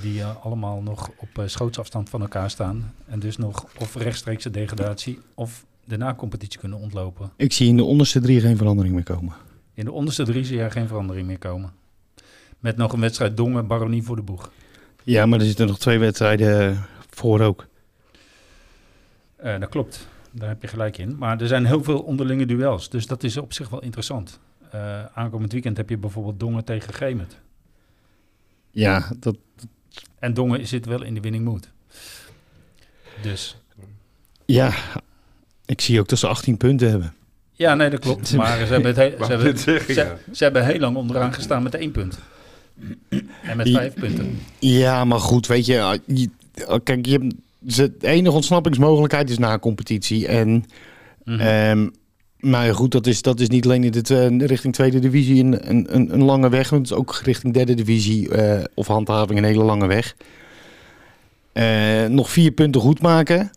Die 0.00 0.20
eh, 0.20 0.44
allemaal 0.44 0.82
nog 0.82 1.10
op 1.16 1.38
eh, 1.38 1.46
schootsafstand 1.46 2.08
van 2.08 2.20
elkaar 2.20 2.50
staan. 2.50 2.94
En 3.06 3.18
dus 3.18 3.36
nog 3.36 3.66
of 3.78 3.94
rechtstreeks 3.94 4.42
de 4.42 4.50
degradatie 4.50 5.18
of 5.34 5.66
de 5.84 5.96
na-competitie 5.96 6.60
kunnen 6.60 6.78
ontlopen. 6.78 7.30
Ik 7.36 7.52
zie 7.52 7.68
in 7.68 7.76
de 7.76 7.84
onderste 7.84 8.20
drie 8.20 8.40
geen 8.40 8.56
verandering 8.56 8.94
meer 8.94 9.04
komen. 9.04 9.34
In 9.74 9.84
de 9.84 9.92
onderste 9.92 10.24
drie 10.24 10.44
zie 10.44 10.58
je 10.58 10.70
geen 10.70 10.88
verandering 10.88 11.26
meer 11.26 11.38
komen. 11.38 11.72
Met 12.58 12.76
nog 12.76 12.92
een 12.92 13.00
wedstrijd 13.00 13.36
Dongen, 13.36 13.66
Baronie 13.66 14.02
voor 14.02 14.16
de 14.16 14.22
boeg. 14.22 14.50
Ja, 15.02 15.26
maar 15.26 15.38
er 15.38 15.46
zitten 15.46 15.66
nog 15.66 15.78
twee 15.78 15.98
wedstrijden 15.98 16.84
voor 17.10 17.40
ook. 17.40 17.66
Eh, 19.36 19.60
dat 19.60 19.68
klopt, 19.68 20.08
daar 20.30 20.48
heb 20.48 20.62
je 20.62 20.68
gelijk 20.68 20.98
in. 20.98 21.16
Maar 21.18 21.40
er 21.40 21.46
zijn 21.46 21.66
heel 21.66 21.82
veel 21.82 22.00
onderlinge 22.00 22.46
duels, 22.46 22.90
dus 22.90 23.06
dat 23.06 23.22
is 23.22 23.36
op 23.36 23.52
zich 23.52 23.68
wel 23.68 23.82
interessant. 23.82 24.40
Eh, 24.70 25.04
aankomend 25.04 25.52
weekend 25.52 25.76
heb 25.76 25.88
je 25.88 25.98
bijvoorbeeld 25.98 26.40
Dongen 26.40 26.64
tegen 26.64 26.94
Gemert. 26.94 27.40
Ja, 28.70 29.12
dat, 29.18 29.36
En 30.18 30.34
Dongen 30.34 30.66
zit 30.66 30.86
wel 30.86 31.02
in 31.02 31.14
de 31.14 31.20
winning 31.20 31.44
mood. 31.44 31.68
Dus 33.22 33.56
ja, 34.46 34.72
ik 35.66 35.80
zie 35.80 36.00
ook 36.00 36.08
dat 36.08 36.18
ze 36.18 36.26
18 36.26 36.56
punten 36.56 36.90
hebben. 36.90 37.14
ja, 37.52 37.74
nee, 37.74 37.90
dat 37.90 38.00
klopt. 38.00 38.34
Maar 38.36 38.66
ze 38.66 38.72
hebben, 38.72 38.86
het 38.94 38.96
he- 38.96 39.24
ze 39.26 39.32
hebben, 39.32 40.18
ze, 40.36 40.44
hebben 40.44 40.64
heel 40.66 40.78
lang 40.78 40.96
onderaan 40.96 41.32
gestaan 41.34 41.62
met 41.62 41.74
één 41.74 41.90
punt. 41.90 42.18
En 43.42 43.56
met 43.56 43.68
vijf 43.70 43.94
punten. 43.94 44.38
Ja, 44.58 45.04
maar 45.04 45.20
goed, 45.20 45.46
weet 45.46 45.66
je, 45.66 45.80
ah, 45.80 45.98
je- 46.06 46.30
ah, 46.66 46.78
kijk, 46.84 47.06
je, 47.06 47.30
de 47.58 47.92
enige 48.00 48.34
ontsnappingsmogelijkheid 48.34 49.30
is 49.30 49.38
na 49.38 49.58
competitie. 49.58 50.26
En, 50.26 50.64
Mhm. 51.24 51.40
ehm, 51.40 51.88
maar 52.38 52.66
ja, 52.66 52.72
goed, 52.72 52.92
dat 52.92 53.06
is, 53.06 53.22
dat 53.22 53.40
is 53.40 53.48
niet 53.48 53.64
alleen 53.64 53.84
in 53.84 53.90
de 53.90 54.00
twe- 54.00 54.46
richting 54.46 54.74
tweede 54.74 54.98
divisie 54.98 55.44
een, 55.44 55.70
een, 55.70 56.14
een, 56.14 56.24
lange 56.24 56.48
weg, 56.48 56.70
want 56.70 56.82
het 56.82 56.90
is 56.90 56.96
ook 56.96 57.20
richting 57.24 57.54
derde 57.54 57.74
divisie 57.74 58.30
eh, 58.30 58.64
of 58.74 58.86
handhaving 58.86 59.38
een 59.38 59.44
hele 59.44 59.64
lange 59.64 59.86
weg. 59.86 60.16
Eh, 61.52 62.04
nog 62.04 62.30
vier 62.30 62.50
punten 62.50 62.80
goed 62.80 63.00
maken. 63.00 63.50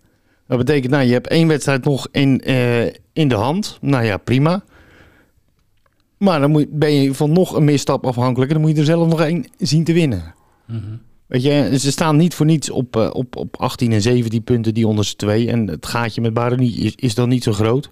Dat 0.48 0.58
betekent, 0.58 0.92
nou, 0.92 1.06
je 1.06 1.14
hebt 1.14 1.28
één 1.28 1.48
wedstrijd 1.48 1.84
nog 1.84 2.08
in, 2.12 2.42
eh, 2.42 2.86
in 3.14 3.28
de 3.28 3.36
hand. 3.36 3.78
Nou 3.82 4.06
ja, 4.06 4.18
prima. 4.18 4.64
Maar 6.18 6.40
dan 6.40 6.52
moet, 6.52 6.80
ben 6.80 6.94
je 6.94 7.14
van 7.14 7.32
nog 7.32 7.56
een 7.56 7.64
misstap 7.64 8.06
afhankelijk. 8.06 8.52
En 8.52 8.58
dan 8.58 8.66
moet 8.66 8.76
je 8.76 8.82
er 8.82 8.88
zelf 8.88 9.08
nog 9.08 9.22
één 9.22 9.46
zien 9.58 9.84
te 9.84 9.94
winnen. 9.94 10.34
Mhm. 10.66 10.96
Weet 11.28 11.44
je, 11.44 11.80
ze 11.80 11.92
staan 11.92 12.18
niet 12.18 12.34
voor 12.34 12.46
niets 12.46 12.70
op, 12.70 12.96
eh, 12.96 13.10
op, 13.14 13.36
op 13.36 13.58
18 13.58 13.92
en 13.92 14.02
17 14.02 14.44
punten, 14.44 14.74
die 14.74 14.88
onderste 14.88 15.16
twee. 15.16 15.50
En 15.50 15.68
het 15.68 15.86
gaatje 15.86 16.22
met 16.22 16.34
Baronie 16.34 16.76
is, 16.76 16.96
is 16.96 17.16
dan 17.16 17.30
niet 17.30 17.44
zo 17.44 17.52
groot. 17.52 17.92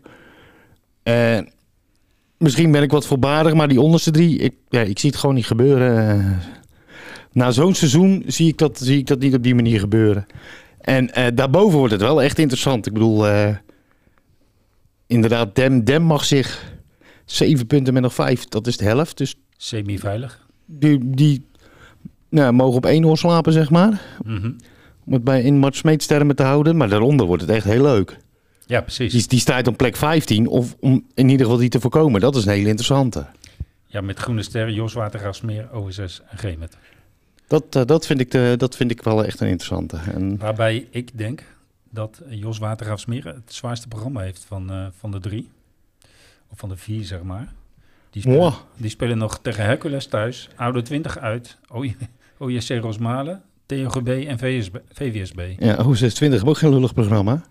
Eh, 1.03 1.39
misschien 2.37 2.71
ben 2.71 2.81
ik 2.81 2.91
wat 2.91 3.07
voorbarig, 3.07 3.53
maar 3.53 3.67
die 3.67 3.81
onderste 3.81 4.11
drie, 4.11 4.37
ik, 4.37 4.53
ja, 4.69 4.81
ik 4.81 4.99
zie 4.99 5.09
het 5.09 5.19
gewoon 5.19 5.35
niet 5.35 5.45
gebeuren. 5.45 6.09
Eh, 6.09 6.37
na 7.31 7.51
zo'n 7.51 7.75
seizoen 7.75 8.23
zie 8.27 8.47
ik, 8.47 8.57
dat, 8.57 8.79
zie 8.79 8.97
ik 8.97 9.07
dat 9.07 9.19
niet 9.19 9.33
op 9.33 9.43
die 9.43 9.55
manier 9.55 9.79
gebeuren. 9.79 10.25
En 10.81 11.13
eh, 11.13 11.27
daarboven 11.33 11.77
wordt 11.77 11.93
het 11.93 12.01
wel 12.01 12.21
echt 12.21 12.39
interessant. 12.39 12.85
Ik 12.85 12.93
bedoel, 12.93 13.25
inderdaad, 15.07 15.55
Dem, 15.55 15.83
Dem 15.83 16.03
mag 16.03 16.25
zich 16.25 16.73
zeven 17.25 17.67
punten 17.67 17.93
met 17.93 18.01
nog 18.01 18.13
vijf, 18.13 18.45
dat 18.45 18.67
is 18.67 18.77
de 18.77 18.85
helft. 18.85 19.17
Dus 19.17 19.35
Semi-veilig. 19.57 20.45
die, 20.65 20.99
die 21.15 21.45
nou, 22.29 22.53
mogen 22.53 22.77
op 22.77 22.85
één 22.85 23.05
oor 23.05 23.17
slapen, 23.17 23.53
zeg 23.53 23.69
maar. 23.69 24.01
Mhm. 24.25 24.51
Om 25.05 25.13
het 25.13 25.23
bij 25.23 25.41
in 25.41 25.57
Mart 25.57 26.07
termen 26.07 26.35
te 26.35 26.43
houden. 26.43 26.77
Maar 26.77 26.89
daaronder 26.89 27.25
wordt 27.25 27.41
het 27.41 27.51
echt 27.51 27.65
heel 27.65 27.81
leuk. 27.81 28.17
Ja, 28.69 28.81
precies. 28.81 29.11
Die, 29.11 29.27
die 29.27 29.39
strijd 29.39 29.67
om 29.67 29.75
plek 29.75 29.95
15. 29.95 30.47
Of 30.47 30.75
om 30.79 31.05
in 31.13 31.29
ieder 31.29 31.45
geval 31.45 31.61
die 31.61 31.69
te 31.69 31.79
voorkomen. 31.79 32.21
Dat 32.21 32.35
is 32.35 32.45
een 32.45 32.51
hele 32.51 32.67
interessante. 32.67 33.25
Ja, 33.85 34.01
met 34.01 34.19
Groene 34.19 34.43
Ster, 34.43 34.69
Jos 34.71 34.93
Watergraafsmeer, 34.93 35.73
OSS 35.73 36.21
en 36.29 36.37
Gemert. 36.37 36.77
Dat, 37.47 37.75
eh, 37.75 37.85
dat, 37.85 38.05
vind 38.05 38.19
ik 38.19 38.31
de, 38.31 38.53
dat 38.57 38.75
vind 38.75 38.91
ik 38.91 39.01
wel 39.01 39.25
echt 39.25 39.39
een 39.39 39.47
interessante. 39.47 39.97
En, 40.13 40.37
Waarbij 40.37 40.87
ik 40.89 41.17
denk 41.17 41.43
dat 41.89 42.21
Jos 42.29 42.57
Watergraafsmeer 42.57 43.25
het 43.25 43.53
zwaarste 43.53 43.87
programma 43.87 44.21
heeft 44.21 44.45
van, 44.47 44.71
eh, 44.71 44.85
van 44.97 45.11
de 45.11 45.19
drie. 45.19 45.49
Of 46.51 46.57
van 46.57 46.69
de 46.69 46.77
vier, 46.77 47.05
zeg 47.05 47.23
maar. 47.23 47.53
Die 48.09 48.21
spelen, 48.21 48.53
die 48.77 48.89
spelen 48.89 49.17
nog 49.17 49.39
tegen 49.39 49.63
Hercules 49.63 50.07
thuis, 50.07 50.49
Oude 50.55 50.81
20 50.81 51.17
uit, 51.17 51.57
OJ 51.71 51.95
OJC 52.37 52.69
Rosmalen, 52.69 53.41
TOGB 53.65 54.07
en 54.27 54.39
VSB, 54.39 54.75
VWSB. 54.91 55.55
ja, 55.59 55.85
O26 55.85 56.17
heeft 56.17 56.45
ook 56.45 56.57
geen 56.57 56.69
lullig 56.69 56.93
programma. 56.93 57.43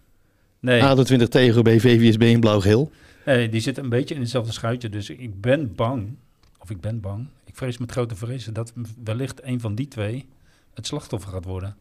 Nee, 0.61 0.83
AD20 0.83 1.29
TGB, 1.29 1.81
VVSB 1.81 2.23
in 2.23 2.41
blauw-geel. 2.41 2.91
nee, 3.25 3.49
die 3.49 3.61
zitten 3.61 3.85
een 3.85 3.91
beetje 3.91 4.15
in 4.15 4.21
hetzelfde 4.21 4.53
schuitje. 4.53 4.89
Dus 4.89 5.11
ik 5.11 5.41
ben 5.41 5.75
bang, 5.75 6.17
of 6.59 6.71
ik 6.71 6.81
ben 6.81 7.01
bang, 7.01 7.29
ik 7.45 7.57
vrees 7.57 7.79
met 7.79 7.93
grote 7.93 8.17
vrezen 8.17 8.55
dat 8.55 8.73
wellicht 9.05 9.45
een 9.45 9.61
van 9.61 9.75
die 9.75 9.89
twee 9.89 10.27
het 10.75 10.87
slachtoffer 10.87 11.33
gaat 11.33 11.45
worden. 11.45 11.77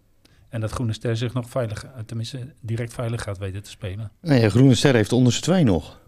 En 0.50 0.62
dat 0.62 0.72
Groene 0.72 0.94
Ster 0.94 1.18
zich 1.18 1.34
nog 1.34 1.50
veilig, 1.50 1.84
eh, 1.84 1.92
tenminste 2.06 2.54
direct 2.60 2.94
veilig 2.94 3.22
gaat 3.22 3.38
weten 3.38 3.64
te 3.64 3.70
spelen. 3.70 4.12
Nee, 4.22 4.42
ja, 4.42 4.50
Groene 4.50 4.76
Ster 4.76 4.94
heeft 4.94 5.10
de 5.10 5.16
onderste 5.16 5.42
twee 5.42 5.64
nog. 5.64 6.00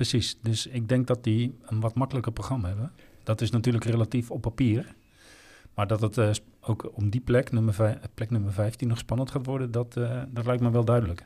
Precies, 0.00 0.36
dus 0.42 0.66
ik 0.66 0.88
denk 0.88 1.06
dat 1.06 1.24
die 1.24 1.58
een 1.66 1.80
wat 1.80 1.94
makkelijker 1.94 2.32
programma 2.32 2.68
hebben. 2.68 2.92
Dat 3.22 3.40
is 3.40 3.50
natuurlijk 3.50 3.84
relatief 3.84 4.30
op 4.30 4.40
papier. 4.40 4.94
Maar 5.74 5.86
dat 5.86 6.00
het 6.00 6.18
eh, 6.18 6.30
ook 6.60 6.90
om 6.94 7.10
die 7.10 7.20
plek, 7.20 7.52
nummer, 7.52 7.98
plek 8.14 8.30
nummer 8.30 8.52
15, 8.52 8.88
nog 8.88 8.98
spannend 8.98 9.30
gaat 9.30 9.46
worden, 9.46 9.70
dat, 9.70 9.96
eh, 9.96 10.22
dat 10.28 10.46
lijkt 10.46 10.62
me 10.62 10.70
wel 10.70 10.84
duidelijk. 10.84 11.24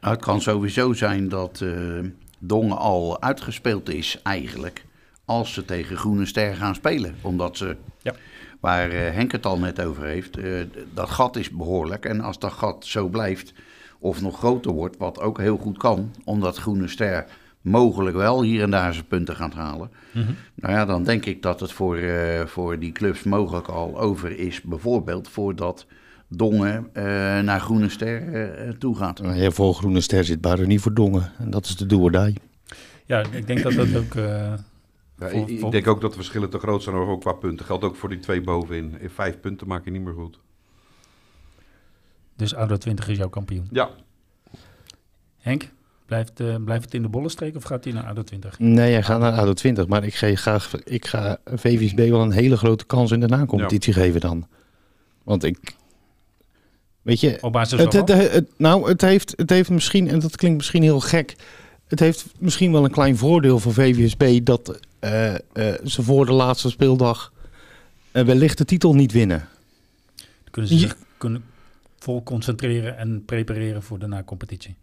Nou, 0.00 0.14
het 0.14 0.24
kan 0.24 0.40
sowieso 0.40 0.92
zijn 0.92 1.28
dat 1.28 1.60
eh 1.60 1.70
Dongen 2.42 2.78
al 2.78 3.22
uitgespeeld 3.22 3.88
is 3.88 4.20
eigenlijk 4.22 4.84
als 5.24 5.52
ze 5.52 5.64
tegen 5.64 5.96
Groene 5.96 6.26
Ster 6.26 6.54
gaan 6.54 6.74
spelen. 6.74 7.14
Omdat 7.20 7.56
ze, 7.56 7.76
Ja. 8.02 8.14
waar 8.60 8.90
eh, 8.90 9.12
Henk 9.12 9.32
het 9.32 9.46
al 9.46 9.58
net 9.58 9.80
over 9.82 10.04
heeft, 10.04 10.36
eh, 10.36 10.52
dat 10.94 11.10
gat 11.10 11.36
is 11.36 11.50
behoorlijk. 11.50 12.04
En 12.04 12.20
als 12.20 12.38
dat 12.38 12.52
gat 12.52 12.86
zo 12.86 13.08
blijft 13.08 13.52
of 13.98 14.20
nog 14.20 14.38
groter 14.38 14.72
wordt, 14.72 14.96
wat 14.96 15.20
ook 15.20 15.38
heel 15.38 15.56
goed 15.56 15.78
kan, 15.78 16.14
omdat 16.24 16.56
Groene 16.56 16.88
Ster 16.88 17.24
mogelijk 17.60 18.16
wel 18.16 18.42
hier 18.42 18.62
en 18.62 18.70
daar 18.70 18.92
zijn 18.94 19.06
punten 19.06 19.36
gaat 19.36 19.54
halen. 19.54 19.90
Nou 20.54 20.74
ja, 20.74 20.84
dan 20.84 21.04
denk 21.04 21.24
ik 21.26 21.42
dat 21.42 21.60
het 21.60 21.72
voor, 21.72 21.98
voor 22.46 22.78
die 22.78 22.92
clubs 22.92 23.22
mogelijk 23.22 23.66
al 23.68 23.98
over 24.00 24.38
is, 24.38 24.62
bijvoorbeeld 24.62 25.28
voordat 25.28 25.86
Dongen 26.32 26.88
eh, 26.92 27.04
naar 27.40 27.60
Groene 27.60 27.88
Ster 27.88 28.32
eh, 28.34 28.70
toe 28.70 28.96
gaat. 28.96 29.20
Ja, 29.34 29.50
voor 29.50 29.74
Groene 29.74 30.00
Ster 30.00 30.24
zit 30.24 30.40
Baronie 30.40 30.80
voor 30.80 30.94
Dongen. 30.94 31.32
En 31.38 31.50
dat 31.50 31.64
is 31.64 31.76
de 31.76 31.86
do 31.86 32.00
or 32.00 32.10
die. 32.12 32.34
Ja, 33.06 33.22
ik 33.32 33.46
denk 33.46 33.62
dat 33.62 33.72
dat 33.72 33.96
ook... 33.96 34.14
eh, 34.14 34.24
Ja, 34.24 34.58
Voor- 35.28 35.48
ik, 35.50 35.60
voor- 35.60 35.70
denk 35.70 35.86
ook 35.86 36.00
dat 36.00 36.10
de 36.10 36.16
verschillen 36.16 36.50
te 36.50 36.58
groot 36.58 36.82
zijn 36.82 36.96
ook 36.96 37.20
qua 37.20 37.32
punten. 37.32 37.66
Geldt 37.66 37.84
ook 37.84 37.96
voor 37.96 38.08
die 38.08 38.18
twee 38.18 38.40
bovenin. 38.40 39.00
In 39.00 39.10
vijf 39.10 39.40
punten 39.40 39.66
maak 39.66 39.84
je 39.84 39.90
niet 39.90 40.02
meer 40.02 40.14
goed. 40.14 40.38
dus 42.36 42.54
Oude 42.54 42.78
20 42.78 43.08
is 43.08 43.16
jouw 43.16 43.28
kampioen. 43.28 43.68
Ja, 43.70 43.90
Henk, 45.38 45.68
blijft, 46.06 46.32
blijft 46.64 46.84
het 46.84 46.94
in 46.94 47.02
de 47.02 47.08
bollenstreek 47.08 47.56
of 47.56 47.62
gaat 47.62 47.84
hij 47.84 47.92
naar 47.92 48.04
Oude 48.04 48.24
20? 48.24 48.58
Nee, 48.58 48.92
hij 48.92 49.02
gaat 49.02 49.20
naar 49.20 49.32
ADO 49.32 49.52
20. 49.52 49.86
Maar 49.86 50.04
ik 50.04 50.14
ga, 50.14 50.34
graag, 50.34 50.74
ik 50.84 51.06
ga 51.06 51.38
VVSB 51.44 51.96
wel 52.08 52.22
een 52.22 52.30
hele 52.32 52.56
grote 52.56 52.86
kans 52.86 53.10
in 53.10 53.20
de 53.20 53.26
na-competitie 53.26 53.92
geven 53.92 54.20
dan. 54.20 54.46
Want 55.22 55.44
ik... 55.44 55.78
Weet 57.02 57.20
je, 57.20 57.38
Op 57.40 57.52
basis 57.52 57.78
het, 57.80 57.92
waarvan? 57.94 58.16
het, 58.18 58.32
het- 58.32 58.48
nou, 58.56 58.88
het 58.88 59.00
heeft, 59.00 59.32
het 59.36 59.50
heeft 59.50 59.70
misschien, 59.70 60.08
en 60.08 60.18
dat 60.18 60.36
klinkt 60.36 60.56
misschien 60.56 60.82
heel 60.82 61.00
gek... 61.00 61.36
Het 61.86 62.00
heeft 62.00 62.26
misschien 62.38 62.72
wel 62.72 62.84
een 62.84 62.90
klein 62.90 63.16
voordeel 63.16 63.58
voor 63.58 63.72
VVSB... 63.72 64.40
dat 64.44 64.80
eh, 64.98 65.34
eh, 65.34 65.38
ze 65.84 66.02
voor 66.02 66.26
de 66.26 66.32
laatste 66.32 66.70
speeldag 66.70 67.32
eh, 68.12 68.24
wellicht 68.24 68.58
de 68.58 68.64
titel 68.64 68.94
niet 68.94 69.12
winnen. 69.12 69.48
kunnen 70.50 70.70
ze 70.70 70.76
Ja. 70.76 70.80
zich 70.80 70.96
kunnen 71.18 71.44
vol 71.98 72.22
concentreren 72.22 72.96
en 72.98 73.22
prepareren 73.24 73.82
voor 73.82 73.98
de 73.98 74.06
na-competitie? 74.06 74.74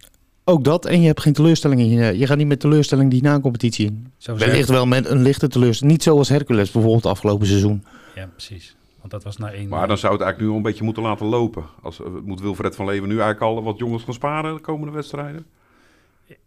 Ook 0.44 0.64
dat, 0.64 0.86
en 0.86 1.00
je 1.00 1.06
hebt 1.06 1.20
geen 1.20 1.32
teleurstelling 1.32 1.80
in 1.80 1.88
je. 1.88 2.18
Je 2.18 2.26
gaat 2.26 2.36
niet 2.36 2.46
met 2.46 2.60
teleurstelling 2.60 3.10
die 3.10 3.22
na-competitie 3.22 3.86
in. 3.86 4.12
Wellicht 4.36 4.68
wel 4.68 4.86
met 4.86 5.06
een 5.08 5.22
lichte 5.22 5.48
teleurstelling. 5.48 5.92
Niet 5.96 6.02
zoals 6.02 6.28
Hercules 6.28 6.70
bijvoorbeeld 6.70 7.06
afgelopen 7.06 7.46
seizoen. 7.46 7.84
Ja, 8.14 8.26
precies. 8.26 8.74
Want 9.08 9.22
dat 9.22 9.22
was 9.22 9.36
na 9.36 9.52
één... 9.52 9.68
maar 9.68 9.88
dan 9.88 9.98
zou 9.98 10.12
het 10.12 10.22
eigenlijk 10.22 10.40
nu 10.40 10.56
al 10.56 10.56
een 10.64 10.70
beetje 10.70 10.84
moeten 10.84 11.02
laten 11.02 11.26
lopen. 11.26 11.64
Als, 11.82 12.00
eh, 12.02 12.06
moet 12.24 12.40
Wilfred 12.40 12.76
van 12.76 12.86
Leven 12.86 13.08
nu 13.08 13.20
eigenlijk 13.20 13.42
al 13.42 13.62
wat 13.62 13.78
jongens 13.78 14.02
gaan 14.04 14.14
sparen 14.14 14.54
de 14.54 14.60
komende 14.60 14.92
wedstrijden? 14.92 15.46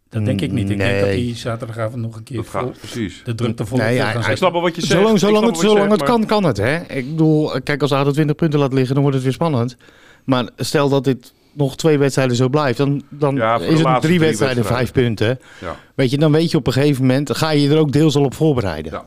Dat 0.10 0.26
denk 0.26 0.42
ik 0.42 0.52
niet. 0.52 0.70
Ik 0.70 0.78
denk 0.78 0.90
Nee. 0.92 1.00
dat 1.00 1.10
hij 1.10 1.36
zaterdagavond 1.36 2.02
nog 2.02 2.16
een 2.16 2.24
keer 2.24 2.38
Dat 2.38 2.46
vol, 2.46 2.62
gaat 2.62 2.78
precies. 2.78 3.22
de 3.24 3.36
drukte 3.36 3.66
vol 3.66 3.78
Nee, 3.78 3.96
ja, 3.96 4.30
Ik 4.30 4.38
snap 4.38 4.52
wel 4.52 4.62
wat 4.62 4.76
je 4.76 4.82
zegt. 4.82 4.94
Zolang, 4.94 5.20
zolang, 5.56 5.92
het, 5.92 6.04
kan, 6.04 6.26
kan 6.26 6.44
het. 6.44 6.58
Hè? 6.58 6.78
Ik 6.78 7.10
bedoel, 7.10 7.62
kijk, 7.64 7.82
als 7.82 7.92
ADO 7.92 8.12
20 8.12 8.36
punten 8.36 8.60
laat 8.60 8.74
liggen, 8.74 8.94
dan 8.94 9.02
wordt 9.02 9.16
het 9.16 9.26
weer 9.26 9.36
spannend. 9.36 9.78
Maar 10.24 10.50
stel 10.56 10.90
dat 10.90 11.04
dit 11.04 11.34
nog 11.54 11.76
twee 11.76 11.98
wedstrijden 11.98 12.36
zo 12.36 12.50
blijft, 12.50 12.78
dan, 12.78 13.04
dan 13.10 13.36
Ja, 13.36 13.56
is 13.60 13.68
het 13.68 13.88
drie 13.88 14.00
drie 14.00 14.20
wedstrijden, 14.20 14.66
vijf 14.66 14.92
punten. 14.92 15.40
Ja. 15.62 15.76
Weet 15.96 16.12
je, 16.12 16.18
dan 16.18 16.32
weet 16.32 16.52
je 16.52 16.58
op 16.58 16.68
een 16.68 16.74
gegeven 16.74 17.02
moment, 17.06 17.38
ga 17.38 17.50
je 17.52 17.70
er 17.70 17.78
ook 17.78 17.92
deels 17.92 18.16
al 18.16 18.24
op 18.24 18.34
voorbereiden. 18.34 18.92
Ja. 18.92 19.06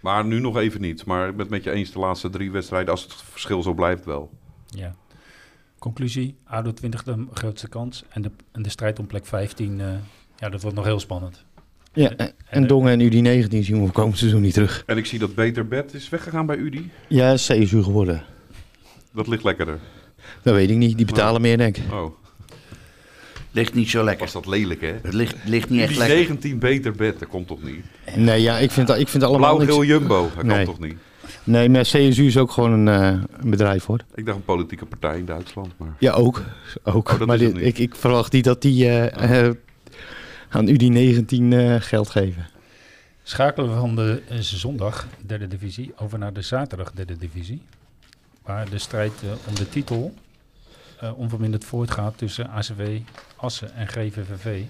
Maar 0.00 0.24
nu 0.24 0.40
nog 0.40 0.56
even 0.56 0.80
niet. 0.80 1.04
Maar 1.04 1.28
ik 1.28 1.32
ben 1.32 1.40
het 1.40 1.50
met 1.50 1.64
je 1.64 1.70
eens 1.70 1.92
de 1.92 1.98
laatste 1.98 2.30
drie 2.30 2.50
wedstrijden, 2.50 2.90
als 2.90 3.02
het 3.02 3.14
verschil 3.14 3.62
zo 3.62 3.74
blijft 3.74 4.04
wel. 4.04 4.30
Ja. 4.66 4.94
Conclusie, 5.78 6.36
ADO 6.44 6.72
20 6.72 7.02
de 7.02 7.26
grootste 7.32 7.68
kans. 7.68 8.04
En 8.08 8.22
de, 8.22 8.30
en 8.52 8.62
de 8.62 8.68
strijd 8.68 8.98
om 8.98 9.06
plek 9.06 9.26
15, 9.26 9.80
eh, 9.80 9.86
ja, 10.36 10.48
dat 10.48 10.62
wordt 10.62 10.76
nog 10.76 10.84
heel 10.84 11.00
spannend. 11.00 11.44
Ja, 11.92 12.10
en, 12.10 12.32
en 12.48 12.66
Dongen 12.66 13.00
en 13.00 13.12
UD19 13.12 13.58
zien 13.58 13.84
we 13.84 13.92
komend 13.92 14.18
seizoen 14.18 14.40
niet 14.40 14.54
terug. 14.54 14.82
En 14.86 14.96
ik 14.96 15.06
zie 15.06 15.18
dat 15.18 15.34
Beter 15.34 15.68
Bed 15.68 15.94
is 15.94 16.08
weggegaan 16.08 16.46
bij 16.46 16.56
Udi. 16.56 16.90
Ja, 17.08 17.34
CSU 17.34 17.82
geworden. 17.82 18.24
Dat 19.12 19.26
ligt 19.26 19.44
lekkerder. 19.44 19.78
Dat 20.42 20.54
weet 20.54 20.70
ik 20.70 20.76
niet. 20.76 20.96
Die 20.96 21.06
betalen 21.06 21.40
meer, 21.40 21.58
denk 21.58 21.76
ik. 21.76 21.92
Oh, 21.92 22.14
Ligt 23.50 23.74
niet 23.74 23.90
zo 23.90 24.04
lekker. 24.04 24.24
was 24.24 24.32
dat 24.32 24.46
lelijk, 24.46 24.80
hè? 24.80 24.94
Het 25.02 25.12
ligt, 25.12 25.36
ligt 25.44 25.70
niet 25.70 25.80
echt 25.80 25.96
lekker. 25.96 26.16
19 26.16 26.58
Beter 26.58 26.92
Bed, 26.92 27.18
dat 27.18 27.28
komt 27.28 27.46
toch 27.46 27.62
niet? 27.62 27.84
Nee, 28.16 28.42
ja, 28.42 28.58
ik 28.58 28.70
vind, 28.70 28.86
dat- 28.86 28.98
ik 28.98 29.08
vind 29.08 29.22
allemaal 29.22 29.56
Blauw-geel. 29.56 29.84
Jumbo, 29.84 30.30
dat 30.36 30.44
Nee. 30.44 30.56
kan 30.56 30.74
toch 30.74 30.80
niet? 30.84 30.96
Nee, 31.44 31.68
maar 31.68 31.82
CSU 31.82 32.26
is 32.26 32.36
ook 32.36 32.50
gewoon 32.50 32.72
een, 32.72 32.88
eh, 32.88 33.22
een 33.40 33.50
bedrijf, 33.50 33.84
hoor. 33.84 34.00
Ik 34.14 34.24
dacht 34.26 34.36
een 34.38 34.44
politieke 34.44 34.86
partij 34.86 35.18
in 35.18 35.24
Duitsland, 35.24 35.68
maar... 35.76 35.94
Ja, 35.98 36.12
ook. 36.12 36.42
ook. 36.84 37.10
Oh, 37.10 37.20
maar 37.26 37.38
dit- 37.38 37.56
ik, 37.58 37.78
ik 37.78 37.94
verwacht 37.94 38.32
niet 38.32 38.44
dat 38.44 38.62
die 38.62 38.86
eh, 38.86 39.46
eh, 39.46 39.54
aan 40.48 40.68
UD19 40.68 41.52
eh, 41.52 41.74
geld 41.78 42.10
geven. 42.10 42.46
Schakelen 43.22 43.70
we 43.74 43.78
van 43.80 43.94
de 43.96 44.22
zondag, 44.40 45.06
derde 45.26 45.46
divisie, 45.46 45.92
over 45.96 46.18
naar 46.18 46.32
de 46.32 46.42
zaterdag, 46.42 46.92
derde 46.92 47.16
divisie. 47.18 47.62
Waar 48.44 48.70
de 48.70 48.78
strijd 48.78 49.12
om 49.48 49.54
de 49.54 49.68
titel 49.68 50.14
eh, 51.00 51.18
onverminderd 51.18 51.64
voortgaat 51.64 52.18
tussen 52.18 52.50
ACW, 52.50 52.82
Assen 53.36 53.74
en 53.74 53.88
GVVV. 53.88 54.62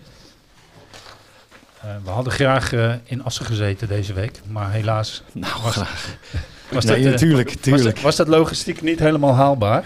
Eh, 1.81 1.91
we 2.05 2.11
hadden 2.11 2.33
graag 2.33 2.73
eh, 2.73 2.95
in 3.05 3.25
Assen 3.25 3.47
gezeten 3.47 3.89
deze 3.89 4.13
week, 4.13 4.41
maar 4.47 4.73
helaas 4.73 5.23
Nou, 5.33 5.63
was, 5.63 5.73
graag. 5.73 6.17
was, 6.71 6.85
nee, 6.85 7.03
dat, 7.03 7.13
natuurlijk, 7.13 7.49
was, 7.49 7.65
natuurlijk. 7.65 7.99
was 7.99 8.17
dat 8.17 8.29
logistiek 8.29 8.83
niet 8.83 8.99
helemaal 8.99 9.35
haalbaar. 9.35 9.85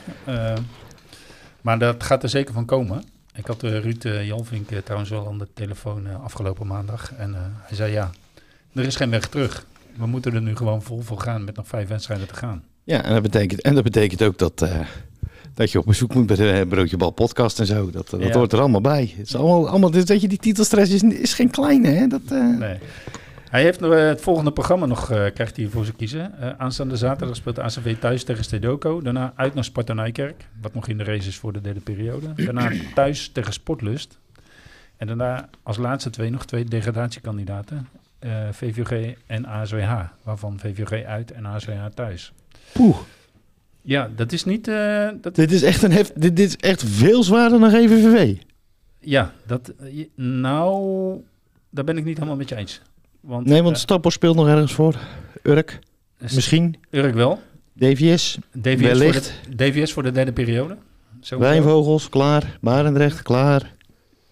Maar 1.61 1.79
dat 1.79 2.03
gaat 2.03 2.23
er 2.23 2.29
zeker 2.29 2.55
van 2.55 2.65
komen. 2.65 3.05
Ik 3.35 3.47
had 3.47 3.63
Ruud 3.63 4.03
Jalvink 4.03 4.69
trouwens 4.85 5.11
wel 5.11 5.27
aan 5.27 5.39
de 5.39 5.49
telefoon 5.55 6.23
afgelopen 6.23 6.67
maandag. 6.67 7.13
En 7.15 7.35
hij 7.63 7.77
zei 7.77 7.93
ja, 7.93 8.11
er 8.75 8.85
is 8.85 8.97
geen 8.97 9.11
weg 9.11 9.29
terug. 9.29 9.67
We 9.97 10.07
moeten 10.07 10.35
er 10.35 10.43
nu 10.43 10.57
gewoon 10.57 10.83
vol 10.83 11.01
voor 11.01 11.21
gaan 11.21 11.45
met 11.45 11.57
nog 11.57 11.67
vijf 11.67 11.89
wedstrijden 11.89 12.27
te 12.27 12.35
gaan. 12.35 12.65
Ja, 12.83 13.03
en 13.03 13.13
dat 13.13 13.23
betekent, 13.23 13.61
en 13.61 13.75
dat 13.75 13.85
betekent 13.85 14.23
ook 14.23 14.39
dat, 14.39 14.69
dat 15.55 15.71
je 15.73 15.79
op 15.79 15.87
bezoek 15.87 16.15
moet 16.15 16.27
bij 16.27 16.37
de 16.37 16.51
eh, 16.51 16.67
Broodje 16.69 16.97
Bal 16.97 17.11
podcast 17.11 17.61
en 17.61 17.67
zo. 17.67 17.91
Dat, 17.91 18.11
dat 18.11 18.23
Ja. 18.23 18.33
hoort 18.33 18.53
er 18.53 18.59
allemaal 18.61 18.81
bij. 18.81 19.15
Het 19.17 19.27
is 19.27 19.37
allemaal, 19.37 19.69
allemaal 19.69 19.91
dus 19.91 20.05
weet 20.05 20.21
je, 20.21 20.29
die 20.29 20.39
titelstress 20.39 20.93
is, 20.93 21.03
is 21.03 21.35
geen 21.35 21.51
kleine, 21.51 21.89
hè? 21.89 22.07
Dat, 22.07 22.21
eh, 22.31 22.57
Nee. 22.59 22.79
Hij 23.51 23.63
heeft 23.63 23.81
nog, 23.81 23.93
eh, 23.93 24.07
het 24.07 24.21
volgende 24.21 24.53
programma 24.53 24.87
nog, 24.87 25.11
eh, 25.11 25.25
krijgt 25.35 25.57
hij 25.57 25.67
voor 25.67 25.85
zijn 25.85 25.97
kiezen. 25.97 26.39
Eh, 26.41 26.49
aanstaande 26.59 26.97
zaterdag 26.97 27.37
speelt 27.37 27.59
ACV 27.59 27.97
thuis 27.99 28.25
tegen 28.25 28.45
Stedoco. 28.45 29.01
Daarna 29.01 29.33
uit 29.37 29.55
naar 29.55 29.65
Sparta 29.65 29.93
Nijkerk, 29.93 30.49
wat 30.61 30.75
nog 30.75 30.89
in 30.89 30.99
de 30.99 31.05
race 31.05 31.29
is 31.29 31.37
voor 31.37 31.53
de 31.53 31.61
derde 31.61 31.81
periode. 31.81 32.27
Daarna 32.45 32.71
thuis 32.95 33.31
tegen 33.33 33.53
Sportlust. 33.53 34.19
En 34.97 35.07
daarna 35.07 35.49
als 35.63 35.77
laatste 35.77 36.11
twee 36.11 36.31
nog 36.31 36.45
twee 36.47 36.65
degradatiekandidaten. 36.65 37.89
eh 38.19 38.31
VVG 38.51 39.15
en 39.27 39.47
ASWH, 39.47 40.01
waarvan 40.23 40.59
VVG 40.59 41.05
uit 41.05 41.31
en 41.33 41.47
ASWH 41.47 41.85
thuis. 41.95 42.33
poeh. 42.73 42.97
Ja, 43.87 44.11
dat 44.17 44.33
is 44.33 44.45
niet... 44.45 44.69
eh, 44.69 45.09
dat, 45.21 45.35
Dit 45.35 45.53
is 45.53 45.63
echt 45.63 45.83
een 45.83 45.93
heft, 45.93 46.21
dit, 46.21 46.37
dit 46.37 46.49
is 46.49 46.57
echt 46.57 46.83
veel 46.87 47.23
zwaarder 47.23 47.61
dan 47.61 47.71
GVVV. 47.71 48.37
ja, 49.01 49.33
dat... 49.47 49.69
eh, 49.69 50.05
nou, 50.17 51.21
daar 51.71 51.85
ben 51.85 51.97
ik 51.97 52.05
niet 52.05 52.17
helemaal 52.17 52.37
met 52.37 52.49
je 52.49 52.57
eens. 52.57 52.81
Want, 53.21 53.47
Nee, 53.47 53.63
want 53.63 53.79
Stappel 53.79 54.11
speelt 54.11 54.37
nog 54.37 54.49
ergens 54.49 54.73
voor. 54.73 54.97
Urk, 55.43 55.79
misschien. 56.19 56.77
Urk 56.91 57.15
wel. 57.15 57.43
DVS, 57.73 58.39
DVS 58.61 58.73
voor, 58.81 58.99
Wellicht. 58.99 59.41
de, 59.49 59.55
DVS 59.71 59.93
voor 59.93 60.03
de 60.03 60.11
derde 60.13 60.33
periode. 60.33 60.77
Sowieso. 61.21 61.53
Wijnvogels, 61.53 62.09
klaar. 62.09 62.59
Barendrecht, 62.61 63.23
klaar. 63.23 63.73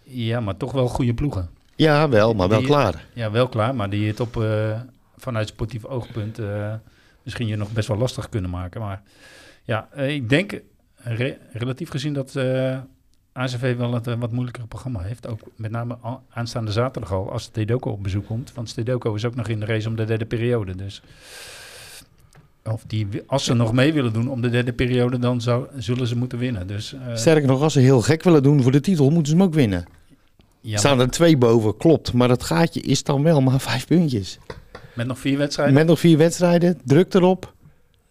Ja, 0.02 0.40
maar 0.40 0.56
toch 0.56 0.72
wel 0.72 0.88
goede 0.88 1.14
ploegen. 1.14 1.50
Ja, 1.76 2.08
wel, 2.08 2.34
maar 2.34 2.48
wel 2.48 2.58
Die- 2.58 2.66
klaar. 2.68 3.06
Ja, 3.14 3.30
wel 3.30 3.48
klaar, 3.48 3.74
maar 3.74 3.90
die 3.90 4.06
het 4.08 4.20
op 4.20 4.36
eh, 4.42 4.80
vanuit 5.16 5.48
sportief 5.48 5.84
oogpunt 5.84 6.38
misschien 7.22 7.46
je 7.46 7.56
nog 7.56 7.72
best 7.72 7.88
wel 7.88 7.96
lastig 7.98 8.28
kunnen 8.28 8.50
maken. 8.50 8.80
Maar 8.80 9.02
ja, 9.62 9.88
eh, 9.92 10.14
ik 10.14 10.29
denk 10.29 10.61
re- 10.96 11.37
relatief 11.53 11.88
gezien 11.90 12.12
dat 12.12 12.37
eh 12.37 12.79
ACV 13.35 13.77
wel 13.77 13.94
het 13.94 14.07
eh, 14.07 14.14
wat 14.18 14.33
moeilijker 14.33 14.66
programma 14.66 15.01
heeft. 15.01 15.27
Ook 15.29 15.40
met 15.57 15.70
name 15.70 15.96
aanstaande 16.31 16.72
zaterdag 16.72 17.12
al, 17.12 17.31
als 17.33 17.42
Stedoco 17.42 17.90
op 17.90 18.03
bezoek 18.03 18.27
komt. 18.27 18.53
Want 18.55 18.68
Stedoco 18.68 19.14
is 19.14 19.25
ook 19.25 19.35
nog 19.35 19.48
in 19.48 19.61
de 19.61 19.66
race 19.66 19.88
om 19.88 19.96
de 19.96 20.05
derde 20.05 20.25
periode. 20.25 20.75
Dus 20.77 21.03
of 22.64 22.83
die, 22.87 23.09
als 23.27 23.44
ze 23.44 23.55
nog 23.55 23.72
mee 23.72 23.92
willen 23.92 24.12
doen 24.12 24.29
om 24.31 24.40
de 24.40 24.51
derde 24.51 24.72
periode, 24.72 25.18
dan 25.18 25.40
zou, 25.40 25.66
zullen 25.77 26.07
ze 26.07 26.16
moeten 26.16 26.38
winnen. 26.38 26.66
Dus, 26.66 26.94
Sterker 27.14 27.48
nog, 27.48 27.62
als 27.62 27.72
ze 27.72 27.81
heel 27.81 28.01
gek 28.01 28.22
willen 28.22 28.42
doen 28.42 28.62
voor 28.62 28.72
de 28.72 28.81
titel, 28.81 29.11
moeten 29.11 29.33
ze 29.33 29.38
hem 29.38 29.46
ook 29.46 29.55
winnen. 29.55 29.85
ja, 30.61 30.79
Staan 30.79 31.01
er 31.01 31.11
twee 31.11 31.37
boven, 31.37 31.77
klopt. 31.77 32.12
Maar 32.12 32.29
dat 32.29 32.42
gaatje 32.42 32.81
is 32.81 33.03
dan 33.03 33.22
wel 33.22 33.40
maar 33.40 33.61
vijf 33.61 33.87
puntjes. 33.87 34.38
met 34.94 35.07
nog 35.07 35.18
vier 35.18 35.38
wedstrijden. 35.38 35.75
Met 35.75 35.87
nog 35.87 35.98
vier 36.01 36.18
wedstrijden, 36.18 36.81
druk 36.85 37.14
erop. 37.14 37.55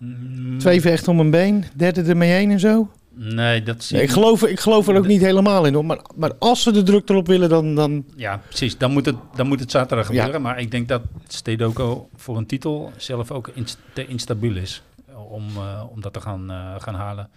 Mm, 0.02 0.58
Twee 0.58 0.82
vechten 0.82 1.12
om 1.12 1.20
een 1.20 1.30
been, 1.32 1.64
derde 1.76 2.02
ermee 2.02 2.30
heen 2.32 2.52
en 2.52 2.60
zo. 2.60 2.90
Nee, 3.14 3.64
dat 3.64 3.84
zie 3.84 3.96
Nee, 3.96 4.04
ik, 4.06 4.10
ik 4.10 4.16
geloof, 4.16 4.44
ik 4.44 4.60
geloof 4.60 4.88
er 4.88 4.96
ook 4.98 5.08
niet 5.08 5.22
helemaal 5.22 5.66
in. 5.66 5.74
Hoor. 5.74 5.86
Maar, 5.86 6.00
maar 6.16 6.32
als 6.40 6.64
ze 6.64 6.72
de 6.72 6.84
druk 6.84 7.10
erop 7.10 7.28
willen, 7.28 7.50
dan... 7.50 7.76
dan 7.76 8.06
Ja, 8.16 8.38
precies. 8.48 8.78
Dan 8.78 8.92
moet 8.92 9.06
het, 9.06 9.16
dan 9.36 9.48
moet 9.48 9.60
het 9.60 9.72
zaterdag 9.72 10.12
Ja. 10.12 10.16
gebeuren. 10.18 10.42
Maar 10.42 10.60
ik 10.60 10.72
denk 10.72 10.88
dat 10.88 11.02
Stedoco 11.28 12.10
voor 12.16 12.38
een 12.38 12.46
titel 12.46 12.92
zelf 12.98 13.32
ook 13.32 13.48
inst- 13.54 13.78
te 13.94 14.08
instabiel 14.08 14.56
is 14.56 14.82
eh, 15.10 15.32
om, 15.32 15.44
eh, 15.56 15.84
om 15.90 16.02
dat 16.02 16.14
te 16.14 16.22
gaan, 16.22 16.52
eh, 16.52 16.76
gaan 16.78 16.96
halen. 16.96 17.30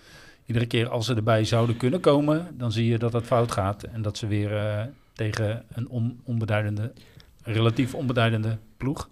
Iedere 0.47 0.67
keer 0.67 0.89
als 0.89 1.07
ze 1.07 1.15
erbij 1.15 1.45
zouden 1.45 1.77
kunnen 1.77 2.01
komen, 2.01 2.47
dan 2.59 2.73
zie 2.73 2.87
je 2.87 2.99
dat 2.99 3.13
het 3.13 3.25
fout 3.27 3.53
gaat. 3.53 3.83
En 3.83 4.03
dat 4.03 4.19
ze 4.19 4.27
weer 4.27 4.51
tegen 5.13 5.63
een 5.75 5.89
on- 5.89 6.21
onbeduidende, 6.25 6.93
relatief 7.43 7.95
onbeduidende 7.95 8.57
ploeg 8.77 9.09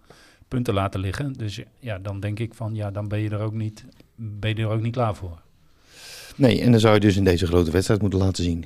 punten 0.53 0.75
laten 0.75 1.01
liggen. 1.01 1.33
Dus 1.33 1.61
ja, 1.79 1.99
dan 1.99 2.21
denk 2.21 2.39
ik 2.39 2.55
van, 2.55 2.75
ja, 2.75 2.91
dan 2.91 3.09
ben 3.09 3.19
je 3.19 3.31
er 3.31 3.41
ook 3.41 3.53
niet, 3.53 3.85
ben 4.17 4.57
je 4.57 4.63
er 4.63 4.69
ook 4.69 4.83
niet 4.83 4.93
klaar 4.93 5.15
voor. 5.15 5.41
nee, 6.37 6.61
en 6.61 6.71
dan 6.71 6.81
zou 6.81 6.95
je 6.95 7.01
dus 7.01 7.17
in 7.17 7.25
deze 7.25 7.47
grote 7.47 7.71
wedstrijd 7.71 8.01
moeten 8.01 8.19
laten 8.19 8.45
zien. 8.45 8.65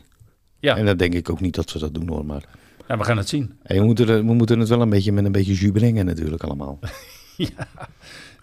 Ja, 0.59 0.77
En 0.77 0.87
dan 0.87 0.97
denk 0.97 1.15
ik 1.15 1.31
ook 1.31 1.41
niet 1.41 1.55
dat 1.55 1.71
ze 1.71 1.79
dat 1.79 1.95
doen 1.95 2.09
hoor. 2.09 2.25
Maar 2.27 2.45
ja 2.89 2.99
we 2.99 3.05
gaan 3.05 3.17
het 3.17 3.29
zien. 3.29 3.59
hey, 3.63 3.79
we, 3.79 3.85
moeten 3.85 4.09
er- 4.09 4.25
we 4.27 4.33
moeten 4.35 4.59
het 4.59 4.69
wel 4.69 4.81
een 4.81 4.89
beetje 4.91 5.13
met 5.13 5.25
een 5.25 5.33
beetje 5.33 5.55
jus 5.55 5.71
brengen 5.71 6.07
natuurlijk 6.07 6.43
allemaal. 6.43 6.79
ja, 7.37 7.69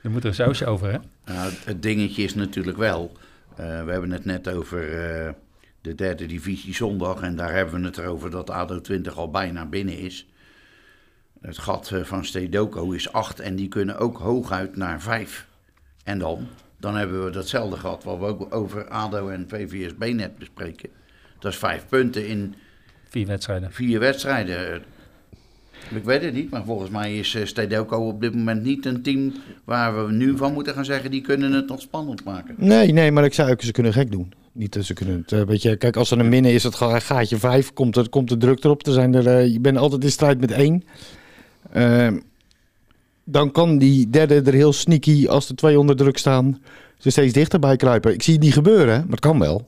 er 0.04 0.12
moet 0.12 0.22
er 0.24 0.30
een 0.30 0.36
sausje 0.36 0.66
over, 0.66 0.92
hè? 0.92 0.98
Nou, 1.34 1.50
het- 1.50 1.66
het 1.66 1.82
dingetje 1.82 2.24
is 2.24 2.36
natuurlijk 2.36 2.78
wel. 2.78 3.12
eh, 3.56 3.66
we 3.86 3.92
hebben 3.92 4.12
het 4.12 4.26
net 4.26 4.50
over 4.50 4.82
eh, 5.04 5.32
de 5.82 5.96
derde 5.96 6.26
divisie 6.26 6.74
zondag. 6.76 7.22
En 7.22 7.36
daar 7.36 7.54
hebben 7.54 7.80
we 7.82 7.86
het 7.88 7.98
erover 7.98 8.30
dat 8.30 8.50
ADO 8.50 8.82
20 8.82 9.18
al 9.18 9.30
bijna 9.32 9.66
binnen 9.66 9.98
is. 9.98 10.28
Het 11.44 11.58
gat 11.58 11.92
eh, 11.92 12.04
van 12.04 12.26
Stedoco 12.26 12.92
is 12.92 13.12
8 13.12 13.40
en 13.40 13.56
die 13.56 13.68
kunnen 13.68 13.98
ook 13.98 14.18
hooguit 14.18 14.76
naar 14.76 15.02
5. 15.02 15.48
En 16.04 16.20
dan? 16.20 16.48
Dan 16.80 16.96
hebben 16.96 17.26
we 17.26 17.32
datzelfde 17.32 17.78
gat 17.78 18.04
wat 18.04 18.20
we 18.20 18.26
ook 18.26 18.56
over 18.56 18.88
ADO 18.88 19.28
en 19.30 19.46
VVSB 19.48 20.14
net 20.14 20.38
bespreken. 20.38 20.90
Dat 21.40 21.52
is 21.52 21.58
5 21.58 21.86
punten 21.90 22.28
in 22.28 22.56
Vier 23.10 23.28
wedstrijden. 23.28 23.72
vier 23.72 24.00
wedstrijden. 24.00 24.82
Ik 25.96 26.04
weet 26.04 26.22
het 26.22 26.34
niet, 26.34 26.50
maar 26.50 26.64
volgens 26.66 26.90
mij 26.90 27.18
is 27.18 27.36
eh, 27.36 27.46
Stedoco 27.46 28.08
op 28.08 28.22
dit 28.22 28.36
moment 28.36 28.64
niet 28.64 28.86
een 28.86 29.02
team 29.02 29.34
waar 29.64 30.06
we 30.06 30.12
nu 30.12 30.38
van 30.38 30.54
moeten 30.54 30.74
gaan 30.74 30.86
zeggen, 30.86 31.12
die 31.12 31.22
kunnen 31.22 31.52
het 31.52 31.68
nog 31.68 31.82
spannend 31.82 32.24
maken. 32.24 32.56
Nee, 32.58 32.92
nee, 32.92 33.12
maar 33.12 33.24
ik 33.24 33.34
zou 33.34 33.52
ook, 33.52 33.62
ze 33.62 33.72
kunnen 33.72 33.94
gek 33.94 34.12
doen. 34.12 34.34
Niet 34.52 34.74
dat 34.74 34.84
ze 34.84 34.94
kunnen 34.94 35.18
het, 35.18 35.32
eh, 35.32 35.42
weet 35.42 35.62
je, 35.62 35.76
kijk, 35.78 35.96
als 35.96 36.08
ze 36.08 36.16
hem 36.16 36.30
winnen 36.30 36.52
is 36.52 36.64
het 36.64 36.76
gaatje 36.76 37.38
vijf, 37.38 37.74
komt, 37.74 37.96
er, 37.96 38.10
komt 38.10 38.30
de 38.30 38.38
druk 38.38 38.64
erop. 38.64 38.86
Er 38.86 38.94
zijn 38.94 39.14
er, 39.14 39.46
je 39.46 39.60
bent 39.60 39.78
altijd 39.78 40.04
in 40.04 40.12
strijd 40.12 40.40
met 40.40 40.52
één. 40.52 40.84
Ehm, 41.72 42.20
dan 43.24 43.52
kan 43.52 43.78
die 43.78 44.10
derde 44.10 44.42
er 44.42 44.54
heel 44.54 44.74
sneaky, 44.74 45.28
als 45.28 45.48
de 45.48 45.56
twee 45.56 45.80
onder 45.80 45.96
druk 45.96 46.18
staan, 46.18 46.62
ze 46.98 47.10
steeds 47.10 47.34
dichterbij 47.34 47.76
kruipen. 47.76 48.14
Ik 48.14 48.24
zie 48.24 48.34
het 48.34 48.44
niet 48.44 48.54
gebeuren, 48.54 49.00
maar 49.02 49.10
het 49.12 49.20
kan 49.20 49.40
wel. 49.40 49.68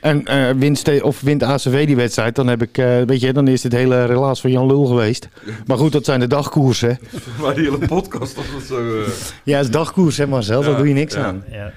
En 0.00 0.24
eh 0.24 0.50
wint, 0.50 1.02
of 1.02 1.20
wint 1.20 1.42
ACV 1.42 1.86
die 1.86 1.96
wedstrijd, 1.96 2.34
dan 2.34 2.46
heb 2.46 2.62
ik, 2.62 2.78
eh, 2.78 3.02
weet 3.02 3.20
je, 3.20 3.32
dan 3.32 3.48
is 3.48 3.60
dit 3.60 3.72
hele 3.72 4.04
relaas 4.04 4.40
van 4.40 4.50
Jan 4.50 4.66
Lul 4.66 4.84
geweest. 4.84 5.28
Maar 5.66 5.76
goed, 5.76 5.92
dat 5.92 6.04
zijn 6.04 6.20
de 6.20 6.26
dagkoersen. 6.26 6.98
Maar 7.40 7.54
die 7.56 7.64
hele 7.64 7.86
podcast 7.86 8.34
was 8.34 8.44
het 8.52 8.62
zo... 8.64 9.00
eh. 9.00 9.08
Ja, 9.44 9.56
het 9.56 9.64
is 9.64 9.70
dagkoers, 9.70 10.16
hè 10.16 10.26
Marcel, 10.26 10.60
daar 10.60 10.70
Ja, 10.70 10.76
doe 10.76 10.88
je 10.88 10.94
niks 10.94 11.14
ja. 11.14 11.24
aan. 11.24 11.44
Ja, 11.50 11.72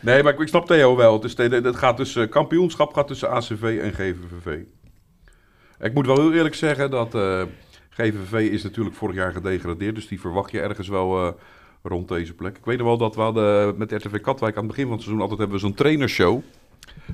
Nee, 0.00 0.22
maar 0.22 0.32
ik, 0.32 0.38
ik 0.38 0.48
snap 0.48 0.66
Theo 0.66 0.96
wel. 0.96 1.12
Het, 1.12 1.24
is, 1.24 1.36
het 1.36 1.64
het 1.64 1.76
gaat 1.76 1.96
tussen, 1.96 2.28
kampioenschap 2.28 2.94
gaat 2.94 3.06
tussen 3.06 3.30
ACV 3.30 3.78
en 3.82 3.92
GVVV. 3.92 4.58
Ik 5.80 5.94
moet 5.94 6.06
wel 6.06 6.16
heel 6.16 6.32
eerlijk 6.32 6.54
zeggen 6.54 6.90
dat 6.90 7.14
eh, 7.98 8.06
GVVV 8.06 8.50
is 8.50 8.62
natuurlijk 8.62 8.96
vorig 8.96 9.16
jaar 9.16 9.32
gedegradeerd. 9.32 9.94
Dus 9.94 10.08
die 10.08 10.20
verwacht 10.20 10.50
je 10.50 10.60
ergens 10.60 10.88
wel 10.88 11.26
eh, 11.26 11.32
rond 11.82 12.08
deze 12.08 12.34
plek. 12.34 12.56
Ik 12.56 12.64
weet 12.64 12.78
nog 12.78 12.86
wel 12.86 12.98
dat 12.98 13.14
we 13.14 13.20
hadden 13.20 13.78
met 13.78 13.92
RTV 13.92 14.20
Katwijk 14.20 14.56
aan 14.56 14.62
het 14.62 14.70
begin 14.70 14.84
van 14.84 14.92
het 14.92 15.02
seizoen 15.02 15.22
altijd 15.22 15.40
hebben 15.40 15.56
we 15.58 15.66
zo'n 15.66 15.74
trainershow. 15.74 16.42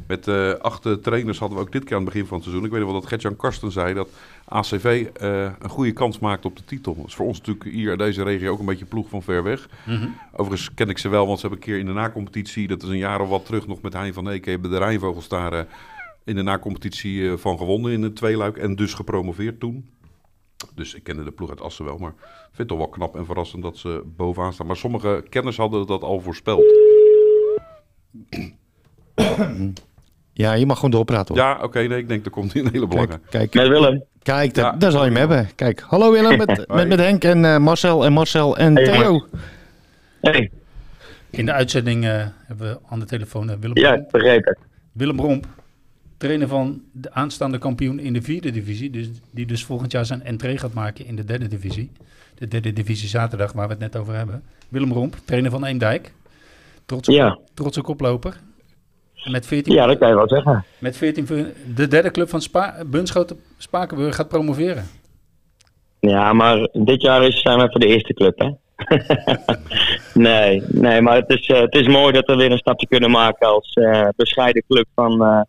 Met 0.06 0.28
eh 0.28 0.52
acht 0.52 0.86
eh, 0.86 0.92
trainers 0.92 1.38
hadden 1.38 1.58
we 1.58 1.64
ook 1.64 1.72
dit 1.72 1.84
keer 1.84 1.96
aan 1.96 2.02
het 2.02 2.12
begin 2.12 2.26
van 2.26 2.36
het 2.36 2.46
seizoen. 2.46 2.66
Ik 2.66 2.72
weet 2.72 2.80
nog 2.80 2.90
wel 2.90 3.00
dat 3.00 3.08
Gert-Jan 3.08 3.36
Karsten 3.36 3.72
zei 3.72 3.94
dat 3.94 4.08
ACV 4.44 5.06
eh, 5.14 5.42
een 5.58 5.68
goede 5.68 5.92
kans 5.92 6.18
maakt 6.18 6.44
op 6.44 6.56
de 6.56 6.64
titel. 6.64 6.96
Dat 6.96 7.06
is 7.06 7.14
voor 7.14 7.26
ons 7.26 7.38
natuurlijk 7.38 7.64
hier 7.64 7.92
in 7.92 7.98
deze 7.98 8.22
regio 8.22 8.52
ook 8.52 8.58
een 8.58 8.66
beetje 8.66 8.84
ploeg 8.84 9.08
van 9.08 9.22
ver 9.22 9.42
weg. 9.42 9.68
Mhm. 9.86 10.08
Overigens 10.32 10.74
ken 10.74 10.88
ik 10.88 10.98
ze 10.98 11.08
wel, 11.08 11.26
want 11.26 11.40
ze 11.40 11.46
hebben 11.46 11.66
een 11.66 11.72
keer 11.72 11.80
in 11.80 11.86
de 11.86 11.92
nacompetitie, 12.00 12.68
dat 12.68 12.82
is 12.82 12.88
een 12.88 12.96
jaar 12.96 13.20
of 13.20 13.28
wat 13.28 13.46
terug, 13.46 13.66
nog 13.66 13.82
met 13.82 13.92
Hein 13.92 14.14
van 14.14 14.26
Eek, 14.26 14.44
hebben 14.44 14.70
de 14.70 14.78
Rijnvogels 14.78 15.28
daar 15.28 15.52
eh, 15.52 15.64
in 16.24 16.34
de 16.34 16.42
nacompetitie 16.42 17.30
eh, 17.30 17.36
van 17.36 17.58
gewonnen 17.58 17.92
in 17.92 18.02
het 18.02 18.16
tweeluik 18.16 18.56
en 18.56 18.76
dus 18.76 18.94
gepromoveerd 18.94 19.60
toen. 19.60 19.88
Dus 20.74 20.94
ik 20.94 21.02
kende 21.02 21.24
de 21.24 21.30
ploeg 21.30 21.50
uit 21.50 21.60
Assen 21.60 21.84
wel, 21.84 21.98
maar 21.98 22.10
ik 22.10 22.16
vind 22.42 22.58
het 22.58 22.68
toch 22.68 22.78
wel 22.78 22.88
knap 22.88 23.16
en 23.16 23.26
verrassend 23.26 23.62
dat 23.62 23.76
ze 23.76 24.02
bovenaan 24.16 24.52
staan. 24.52 24.66
Maar 24.66 24.76
sommige 24.76 25.24
kenners 25.28 25.56
hadden 25.56 25.86
dat 25.86 26.02
al 26.02 26.20
voorspeld. 26.20 26.64
Ja, 30.36 30.52
je 30.52 30.66
mag 30.66 30.76
gewoon 30.76 30.90
doorpraten 30.90 31.34
hoor. 31.34 31.44
Ja, 31.44 31.58
oké, 31.62 31.78
nee, 31.82 31.98
ik 31.98 32.08
denk 32.08 32.24
er 32.24 32.30
komt 32.30 32.54
een 32.54 32.68
hele 32.72 32.86
belangrijk. 32.86 33.22
Kijk, 33.30 33.50
kijk, 33.50 33.68
Met 33.68 33.78
Willem. 33.78 34.02
kijk 34.22 34.54
daar, 34.54 34.64
Ja. 34.72 34.78
daar 34.78 34.90
zal 34.90 35.00
je 35.04 35.06
hem 35.10 35.16
hebben. 35.18 35.48
Kijk, 35.54 35.80
hallo 35.80 36.10
Willem, 36.12 36.36
met, 36.38 36.64
met, 36.68 36.88
met 36.88 36.98
Henk 36.98 37.24
en 37.24 37.44
eh, 37.44 37.58
Marcel 37.58 38.04
en 38.04 38.12
Marcel 38.12 38.56
en 38.56 38.74
Hey, 38.74 38.84
Theo. 38.84 39.26
Hey. 40.20 40.50
In 41.30 41.46
de 41.46 41.52
uitzending 41.52 42.04
eh, 42.04 42.26
hebben 42.46 42.68
we 42.72 42.78
aan 42.88 42.98
de 43.00 43.04
telefoon 43.06 43.50
eh, 43.50 43.56
Willem, 43.60 43.78
Ja, 43.78 44.04
het. 44.10 44.58
Willem 44.92 45.20
Romp. 45.20 45.46
Trainer 46.24 46.48
van 46.48 46.82
de 46.92 47.12
aanstaande 47.12 47.58
kampioen 47.58 47.98
in 47.98 48.12
de 48.12 48.22
vierde 48.22 48.50
divisie. 48.50 48.90
Dus, 48.90 49.08
die 49.30 49.46
dus 49.46 49.64
volgend 49.64 49.92
jaar 49.92 50.06
zijn 50.06 50.22
entree 50.22 50.58
gaat 50.58 50.72
maken 50.72 51.06
in 51.06 51.16
de 51.16 51.24
derde 51.24 51.46
divisie. 51.48 51.90
De 52.34 52.48
derde 52.48 52.72
divisie 52.72 53.08
zaterdag, 53.08 53.52
waar 53.52 53.66
we 53.66 53.72
het 53.72 53.82
net 53.82 53.96
over 53.96 54.14
hebben. 54.14 54.42
Willem 54.68 54.92
Romp, 54.92 55.16
trainer 55.24 55.50
van 55.50 55.64
Eemdijk. 55.64 56.12
Trotse, 56.87 57.12
Ja. 57.12 57.38
trotse 57.54 57.80
koploper. 57.80 58.37
Met 59.24 59.46
14, 59.46 59.74
Ja, 59.74 59.87
dat 59.87 59.98
kan 59.98 60.08
je 60.08 60.14
wel 60.14 60.28
zeggen. 60.28 60.64
met 60.78 60.96
14 60.96 61.26
vu- 61.26 61.52
de 61.74 61.88
derde 61.88 62.10
club 62.10 62.28
van 62.28 62.40
Spa, 62.40 62.76
Bunschoten 62.87 63.40
Spakenburg 63.58 64.14
gaat 64.14 64.28
promoveren. 64.28 64.84
Ja, 66.00 66.32
maar 66.32 66.68
dit 66.72 67.02
jaar 67.02 67.24
is, 67.26 67.40
zijn 67.40 67.58
we 67.58 67.70
voor 67.70 67.80
de 67.80 67.87
eerste 67.87 68.14
club, 68.14 68.38
hè? 68.38 68.50
nee, 70.28 70.62
nee, 70.68 71.00
maar 71.00 71.16
het 71.16 71.28
is, 71.30 71.46
eh, 71.46 71.60
het 71.60 71.74
is 71.74 71.87
mooi 71.87 72.12
dat 72.12 72.26
we 72.26 72.37
weer 72.37 72.50
een 72.52 72.58
stapje 72.58 72.87
kunnen 72.87 73.10
maken 73.10 73.48
als 73.48 73.72
eh, 73.72 74.08
bescheiden 74.16 74.64
club 74.68 74.87
van, 74.94 75.22
eh, 75.24 75.40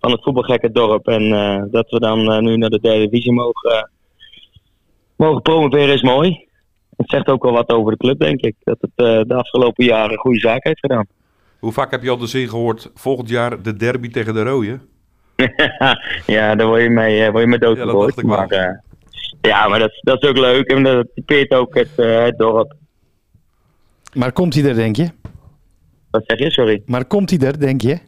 van 0.00 0.10
het 0.10 0.22
voetbalgekke 0.22 0.70
dorp. 0.72 1.08
En 1.08 1.32
eh, 1.32 1.62
dat 1.70 1.90
we 1.90 2.00
dan 2.00 2.32
eh, 2.32 2.38
nu 2.38 2.56
naar 2.56 2.70
de 2.70 2.80
derde 2.80 3.08
divisie 3.08 3.32
mogen, 3.32 3.90
mogen 5.16 5.42
promoveren 5.42 5.94
is 5.94 6.02
mooi. 6.02 6.48
Het 6.96 7.10
zegt 7.10 7.28
ook 7.28 7.42
wel 7.42 7.52
wat 7.52 7.70
over 7.72 7.90
de 7.92 7.98
club, 7.98 8.18
denk 8.18 8.40
ik. 8.40 8.54
Dat 8.64 8.76
het 8.80 8.90
eh, 8.94 9.20
de 9.26 9.34
afgelopen 9.34 9.84
jaren 9.84 10.12
een 10.12 10.18
goede 10.18 10.38
zaak 10.38 10.64
heeft 10.64 10.80
gedaan. 10.80 11.06
Hoe 11.58 11.72
vaak 11.72 11.90
heb 11.90 12.02
je 12.02 12.10
al 12.10 12.16
de 12.16 12.26
zin 12.26 12.48
gehoord, 12.48 12.90
volgend 12.94 13.28
jaar 13.28 13.62
de 13.62 13.76
derby 13.76 14.08
tegen 14.08 14.34
de 14.34 14.42
Rode? 14.42 14.80
ja, 16.26 16.54
daar 16.54 16.66
word 16.66 16.82
je 16.82 16.90
mee, 16.90 17.24
eh, 17.24 17.30
word 17.30 17.42
je 17.42 17.48
mee 17.48 17.58
Ja, 17.58 17.66
dat 17.66 17.76
doodgegooid. 17.76 18.06
dacht 18.06 18.18
ik 18.18 18.24
wel. 18.24 18.36
maar, 18.36 18.48
eh, 18.48 18.78
ja, 19.40 19.68
maar 19.68 19.78
dat, 19.78 19.90
dat 20.00 20.22
is 20.22 20.28
ook 20.28 20.36
leuk 20.36 20.66
en 20.70 20.82
dat 20.82 21.06
typeert 21.14 21.54
ook 21.54 21.74
het, 21.74 21.88
eh, 21.96 22.22
het 22.22 22.38
dorp. 22.38 22.74
Maar 24.14 24.32
komt 24.32 24.54
hij 24.54 24.64
er, 24.64 24.74
denk 24.74 24.96
je? 24.96 25.08
Wat 26.10 26.22
zeg 26.26 26.38
je? 26.38 26.50
Sorry. 26.50 26.82
Maar 26.86 27.04
komt 27.04 27.30
hij 27.30 27.38
er, 27.38 27.58
denk 27.60 27.80
je? 27.80 27.98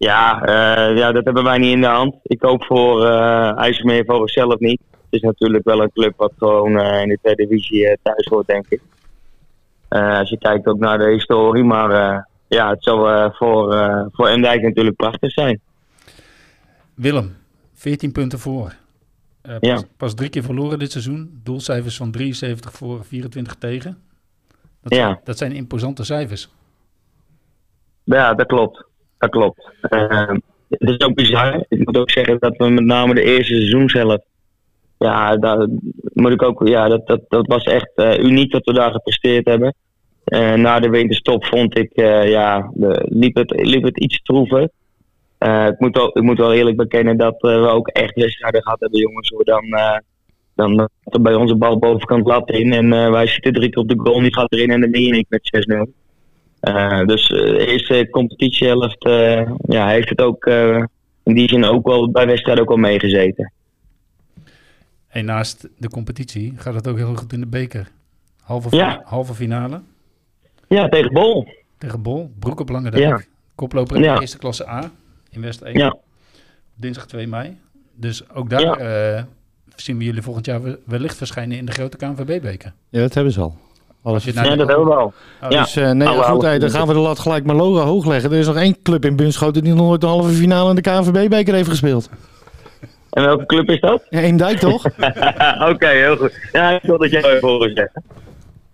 Ja, 0.00 0.42
eh, 0.42 0.96
ja, 0.96 1.12
dat 1.12 1.24
hebben 1.24 1.44
wij 1.44 1.58
niet 1.58 1.72
in 1.72 1.80
de 1.80 1.86
hand. 1.86 2.14
Ik 2.22 2.42
hoop 2.42 2.64
voor 2.64 3.06
IJsselmeer 3.56 4.04
voor 4.06 4.30
zelf 4.30 4.58
niet. 4.58 4.80
Het 4.90 5.00
is 5.10 5.20
natuurlijk 5.20 5.64
wel 5.64 5.82
een 5.82 5.92
club 5.92 6.12
wat 6.16 6.32
gewoon 6.38 6.78
eh, 6.78 7.02
in 7.02 7.08
de 7.08 7.18
tweede 7.22 7.46
divisie 7.46 7.98
thuis 8.02 8.26
hoort, 8.26 8.46
denk 8.46 8.66
ik. 8.68 8.80
Als 9.88 10.30
je 10.30 10.38
kijkt 10.38 10.66
ook 10.66 10.78
naar 10.78 10.98
de 10.98 11.10
historie, 11.10 11.64
maar 11.64 12.26
ja, 12.48 12.70
het 12.70 12.82
zal 12.84 13.08
eh, 13.08 13.30
voor, 13.32 13.74
eh 13.74 14.04
voor 14.12 14.28
Endijk 14.28 14.62
natuurlijk 14.62 14.96
prachtig 14.96 15.32
zijn. 15.32 15.60
Willem, 16.94 17.36
14 17.74 18.12
punten 18.12 18.38
voor. 18.38 18.74
Pas, 19.42 19.56
Ja. 19.60 19.82
pas 19.96 20.14
drie 20.14 20.28
keer 20.30 20.42
verloren 20.42 20.78
dit 20.78 20.90
seizoen. 20.90 21.40
Doelcijfers 21.42 21.96
van 21.96 22.10
73 22.10 22.72
voor, 22.72 23.04
24 23.04 23.54
tegen. 23.54 23.98
Dat, 24.82 24.94
Ja. 24.94 25.04
zijn, 25.06 25.20
dat 25.24 25.38
zijn 25.38 25.52
imposante 25.52 26.04
cijfers. 26.04 26.48
Ja, 28.04 28.34
dat 28.34 28.46
klopt. 28.46 28.84
Dat 29.20 29.30
klopt. 29.30 29.70
Eh, 29.80 30.32
het 30.68 30.88
is 30.88 31.00
ook 31.00 31.14
bizar. 31.14 31.64
Ik 31.68 31.84
moet 31.84 31.96
ook 31.96 32.10
zeggen 32.10 32.38
dat 32.38 32.56
we 32.56 32.68
met 32.68 32.84
name 32.84 33.14
de 33.14 33.22
eerste 33.22 33.54
seizoen 33.54 33.88
zelf. 33.88 34.18
Ja, 34.98 35.36
daar 35.36 35.68
moet 36.12 36.32
ik 36.32 36.42
ook. 36.42 36.68
Ja, 36.68 36.88
dat, 36.88 37.06
dat, 37.06 37.20
dat 37.28 37.46
was 37.46 37.64
echt 37.64 37.90
eh, 37.94 38.18
uniek 38.18 38.52
dat 38.52 38.64
we 38.64 38.72
daar 38.72 38.92
gepresteerd 38.92 39.46
hebben. 39.46 39.74
Eh, 40.24 40.54
na 40.54 40.80
de 40.80 40.88
winterstop 40.88 41.44
vond 41.44 41.78
ik, 41.78 41.92
eh, 41.92 42.30
ja, 42.30 42.70
de, 42.74 43.06
liep, 43.08 43.34
het, 43.34 43.50
liep 43.50 43.82
het 43.82 43.98
iets 43.98 44.22
troever. 44.22 44.68
Eh, 45.38 45.66
ik, 45.66 45.78
moet 45.78 45.96
wel, 45.96 46.18
ik 46.18 46.22
moet 46.22 46.38
wel 46.38 46.52
eerlijk 46.52 46.76
bekennen 46.76 47.16
dat 47.16 47.34
we 47.38 47.50
ook 47.50 47.88
echt 47.88 48.14
wedstrijden 48.14 48.62
gehad 48.62 48.80
hebben, 48.80 49.00
jongens. 49.00 49.28
Hoe 49.28 49.44
dan, 49.44 49.64
dan 50.54 50.88
bij 51.22 51.34
onze 51.34 51.56
bal 51.56 51.78
bovenkant 51.78 52.26
lat 52.26 52.50
in. 52.50 52.72
En 52.72 53.10
wij 53.10 53.26
zitten 53.26 53.52
drie 53.52 53.70
keer 53.70 53.82
op 53.82 53.88
de 53.88 53.98
goal, 53.98 54.20
die 54.20 54.34
gaat 54.34 54.52
erin 54.52 54.70
en 54.70 54.80
dan 54.80 54.90
win 54.90 55.12
niet 55.12 55.26
met 55.28 55.66
6-0. 55.88 55.92
Eh, 56.60 57.04
dus 57.06 57.26
eh, 57.30 57.36
de 57.38 57.66
eerste 57.66 58.08
competitiehelft 58.10 59.04
eh, 59.04 59.52
ja, 59.68 59.88
heeft 59.88 60.08
het 60.08 60.20
ook 60.20 60.44
eh, 60.44 60.84
in 61.22 61.34
die 61.34 61.48
zin 61.48 61.64
ook 61.64 61.86
wel 61.86 62.10
bij 62.10 62.26
wedstrijden 62.26 62.62
ook 62.62 62.68
wel 62.68 62.78
meegezeten. 62.78 63.52
En 65.08 65.24
naast 65.24 65.68
de 65.78 65.88
competitie 65.88 66.52
gaat 66.56 66.74
het 66.74 66.88
ook 66.88 66.96
heel 66.96 67.14
goed 67.16 67.32
in 67.32 67.40
de 67.40 67.46
beker. 67.46 67.90
Halve, 68.42 68.76
Ja. 68.76 69.00
halve 69.04 69.34
finale 69.34 69.80
Ja, 70.68 70.88
tegen 70.88 71.12
Bol. 71.12 71.48
tegen 71.78 72.02
Bol. 72.02 72.30
Broek 72.38 72.60
op 72.60 72.68
Lange 72.68 72.90
Dijk. 72.90 73.02
Ja. 73.02 73.20
Koploper 73.54 73.96
in 73.96 74.02
Ja. 74.02 74.14
de 74.14 74.20
eerste 74.20 74.38
klasse 74.38 74.68
A 74.68 74.90
in 75.30 75.40
West 75.40 75.60
1. 75.62 75.78
Ja. 75.78 75.96
Dinsdag 76.74 77.06
2 77.06 77.26
mei. 77.26 77.56
Dus 77.94 78.30
ook 78.30 78.50
daar 78.50 78.60
Ja. 78.60 78.76
eh, 79.16 79.22
zien 79.76 79.98
we 79.98 80.04
jullie 80.04 80.22
volgend 80.22 80.46
jaar 80.46 80.62
we- 80.62 80.78
wellicht 80.84 81.16
verschijnen 81.16 81.56
in 81.58 81.64
de 81.64 81.72
grote 81.72 81.96
KNVB-beker. 81.96 82.72
Ja, 82.88 83.00
dat 83.00 83.14
hebben 83.14 83.32
ze 83.32 83.40
al. 83.40 83.56
Als 84.02 84.24
je 84.24 84.32
Ja, 84.34 84.42
dat 84.56 84.68
hebben 84.68 84.86
we 84.86 84.94
wel. 84.94 85.12
Oh, 85.42 85.50
Ja. 85.50 85.62
Dus 85.62 85.76
eh, 85.76 85.90
nee, 85.90 86.08
goed, 86.08 86.24
oude 86.24 86.58
dan 86.58 86.70
gaan 86.70 86.86
we 86.86 86.92
de 86.92 86.98
lat 86.98 87.18
gelijk 87.18 87.44
maar 87.44 87.56
logo 87.56 87.80
hoog 87.80 88.06
leggen. 88.06 88.32
Er 88.32 88.38
is 88.38 88.46
nog 88.46 88.56
één 88.56 88.82
club 88.82 89.04
in 89.04 89.16
Bunschoten 89.16 89.64
die 89.64 89.74
nog 89.74 89.86
nooit 89.86 90.00
de 90.00 90.06
halve 90.06 90.30
finale 90.32 90.68
in 90.68 90.74
de 90.74 90.80
KNVB-beker 90.80 91.54
heeft 91.54 91.68
gespeeld. 91.68 92.08
En 93.10 93.22
welke 93.24 93.46
club 93.46 93.68
is 93.70 93.80
dat? 93.80 94.02
Ja, 94.10 94.20
Eemdijk 94.20 94.58
toch? 94.58 94.84
Oké, 95.70 95.86
heel 95.88 96.16
goed. 96.16 96.32
Ja, 96.52 96.70
ik 96.70 96.82
wil 96.82 96.98
dat 96.98 97.10
jij 97.10 97.22
even 97.24 97.48
horen 97.48 97.72
zeggen. 97.74 98.02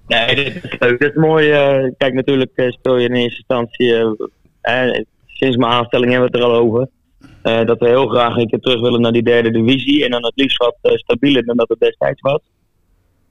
Nee, 0.06 0.34
dit 0.34 0.64
is 0.64 0.76
leuk. 0.78 0.98
Dit 0.98 1.10
is 1.10 1.14
mooi. 1.16 1.50
eh, 1.50 1.90
kijk, 1.98 2.14
natuurlijk 2.14 2.50
eh, 2.54 2.70
speel 2.70 2.96
je 2.96 3.08
in 3.08 3.14
eerste 3.14 3.36
instantie. 3.38 3.94
sinds 5.26 5.56
mijn 5.56 5.72
aanstelling 5.72 6.10
hebben 6.12 6.30
we 6.30 6.36
het 6.38 6.46
er 6.46 6.52
al 6.52 6.60
over. 6.60 6.88
eh, 7.42 7.64
dat 7.64 7.78
we 7.78 7.86
heel 7.88 8.06
graag 8.08 8.36
een 8.36 8.48
keer 8.48 8.60
terug 8.60 8.80
willen 8.80 9.00
naar 9.00 9.12
die 9.12 9.22
derde 9.22 9.50
divisie. 9.50 10.04
En 10.04 10.10
dan 10.10 10.24
het 10.24 10.32
liefst 10.36 10.56
wat 10.56 10.76
stabieler 10.82 11.44
dan 11.44 11.56
dat 11.56 11.68
het 11.68 11.78
destijds 11.80 12.20
was. 12.20 12.40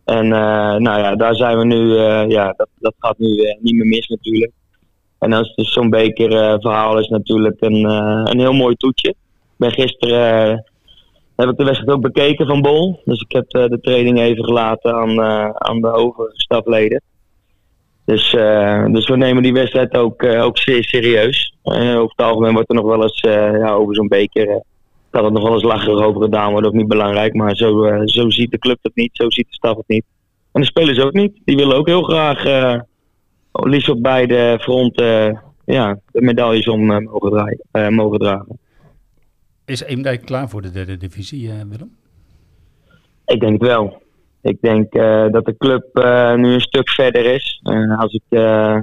En 0.05 0.25
eh, 0.25 0.75
nou 0.75 0.99
ja, 0.99 1.15
daar 1.15 1.35
zijn 1.35 1.57
we 1.57 1.65
nu. 1.65 1.97
eh, 1.97 2.29
ja, 2.29 2.53
dat, 2.57 2.67
dat 2.79 2.93
gaat 2.99 3.17
nu 3.17 3.37
eh, 3.37 3.57
niet 3.61 3.75
meer 3.75 3.85
mis 3.85 4.07
natuurlijk. 4.07 4.51
En 5.19 5.29
dan 5.29 5.43
is 5.43 5.53
dus 5.55 5.73
zo'n 5.73 5.89
bekerverhaal 5.89 6.99
is 6.99 7.07
natuurlijk 7.07 7.55
een, 7.59 7.83
een 8.29 8.39
heel 8.39 8.53
mooi 8.53 8.75
toetje. 8.75 9.15
Ik 9.57 9.73
gisteren. 9.73 10.63
heb 11.35 11.49
ik 11.49 11.57
de 11.57 11.63
wedstrijd 11.63 11.91
ook 11.91 12.01
bekeken 12.01 12.47
van 12.47 12.61
Bol. 12.61 13.01
Dus 13.05 13.21
ik 13.21 13.31
heb 13.31 13.49
de 13.49 13.79
training 13.81 14.19
even 14.19 14.43
gelaten 14.45 14.93
aan, 14.93 15.21
aan 15.53 15.81
de 15.81 15.91
overige 15.91 16.35
stafleden. 16.35 17.01
Dus, 18.05 18.31
dus 18.91 19.07
we 19.07 19.17
nemen 19.17 19.43
die 19.43 19.53
wedstrijd 19.53 19.97
ook, 19.97 20.23
ook 20.23 20.57
zeer 20.57 20.83
serieus. 20.83 21.55
Over 21.63 22.13
het 22.15 22.25
algemeen 22.25 22.53
wordt 22.53 22.69
er 22.69 22.75
nog 22.75 22.85
wel 22.85 23.01
eens 23.01 23.19
ja, 23.59 23.71
over 23.71 23.95
zo'n 23.95 24.07
beker. 24.07 24.63
Kan 25.15 25.23
het 25.23 25.33
nog 25.33 25.43
wel 25.43 25.53
eens 25.53 25.63
lacherig 25.63 26.05
over 26.05 26.21
gedaan 26.21 26.51
worden, 26.51 26.69
ook 26.69 26.75
niet 26.75 26.87
belangrijk. 26.87 27.33
Maar 27.33 27.55
zo, 27.55 27.83
eh, 27.83 28.01
zo 28.05 28.29
ziet 28.29 28.51
de 28.51 28.57
club 28.57 28.77
het 28.81 28.95
niet, 28.95 29.09
zo 29.13 29.29
ziet 29.29 29.47
de 29.47 29.53
staf 29.53 29.77
het 29.77 29.87
niet. 29.87 30.05
En 30.51 30.61
de 30.61 30.67
spelers 30.67 30.99
ook 30.99 31.13
niet. 31.13 31.41
Die 31.45 31.55
willen 31.55 31.77
ook 31.77 31.87
heel 31.87 32.03
graag, 32.03 32.45
eh, 32.45 32.79
liefst 33.51 33.89
op 33.89 34.01
beide 34.03 34.57
fronten, 34.61 35.27
eh, 35.27 35.39
ja, 35.65 35.99
de 36.11 36.21
medailles 36.21 36.67
om 36.67 36.85
mogen, 36.85 37.31
draaien, 37.71 37.93
mogen 37.93 38.19
dragen. 38.19 38.59
Is 39.65 39.83
Eemdijk 39.83 40.25
klaar 40.25 40.49
voor 40.49 40.61
de 40.61 40.71
derde 40.71 40.97
divisie, 40.97 41.51
Willem? 41.69 41.95
Ik 43.25 43.39
denk 43.39 43.61
wel. 43.61 44.01
Ik 44.41 44.57
denk 44.61 44.91
dat 45.31 45.45
de 45.45 45.55
club 45.57 45.85
nu 46.37 46.53
een 46.53 46.61
stuk 46.61 46.89
verder 46.89 47.25
is. 47.25 47.59
Eh, 47.63 47.99
als 47.99 48.13
ik 48.13 48.23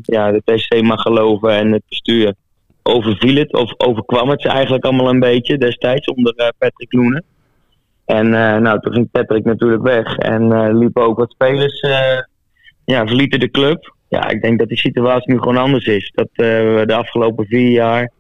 ja, 0.03 0.33
de 0.33 0.43
TC 0.45 0.83
mag 0.83 1.01
geloven 1.01 1.51
en 1.51 1.73
het 1.73 1.83
bestuur 1.89 2.35
overviel 2.83 3.35
het, 3.35 3.53
of 3.53 3.75
overkwam 3.77 4.29
het 4.29 4.43
ze 4.43 4.49
eigenlijk 4.49 4.85
allemaal 4.85 5.09
een 5.09 5.21
beetje 5.21 5.59
destijds 5.59 6.07
onder 6.07 6.35
eh, 6.37 6.49
Patrick 6.59 6.93
Loenen. 6.93 7.25
En 8.05 8.27
eh, 8.27 8.61
nou, 8.61 8.81
toen 8.81 8.93
ging 8.93 9.11
Patrick 9.11 9.45
natuurlijk 9.45 9.83
weg 9.83 10.17
en 10.17 10.53
eh 10.53 10.75
liepen 10.75 11.03
ook 11.03 11.19
wat 11.19 11.31
spelers, 11.31 11.81
ja, 12.85 13.07
verlieten 13.07 13.41
de 13.41 13.51
club. 13.51 13.95
Ja, 14.09 14.29
ik 14.29 14.43
denk 14.43 14.59
dat 14.59 14.69
die 14.69 14.79
situatie 14.79 15.33
nu 15.33 15.39
gewoon 15.39 15.57
anders 15.57 15.87
is. 15.87 16.13
Dat 16.15 16.29
we 16.33 16.83
de 16.87 16.95
afgelopen 16.95 17.47
vier 17.47 17.71
jaar 17.71 18.11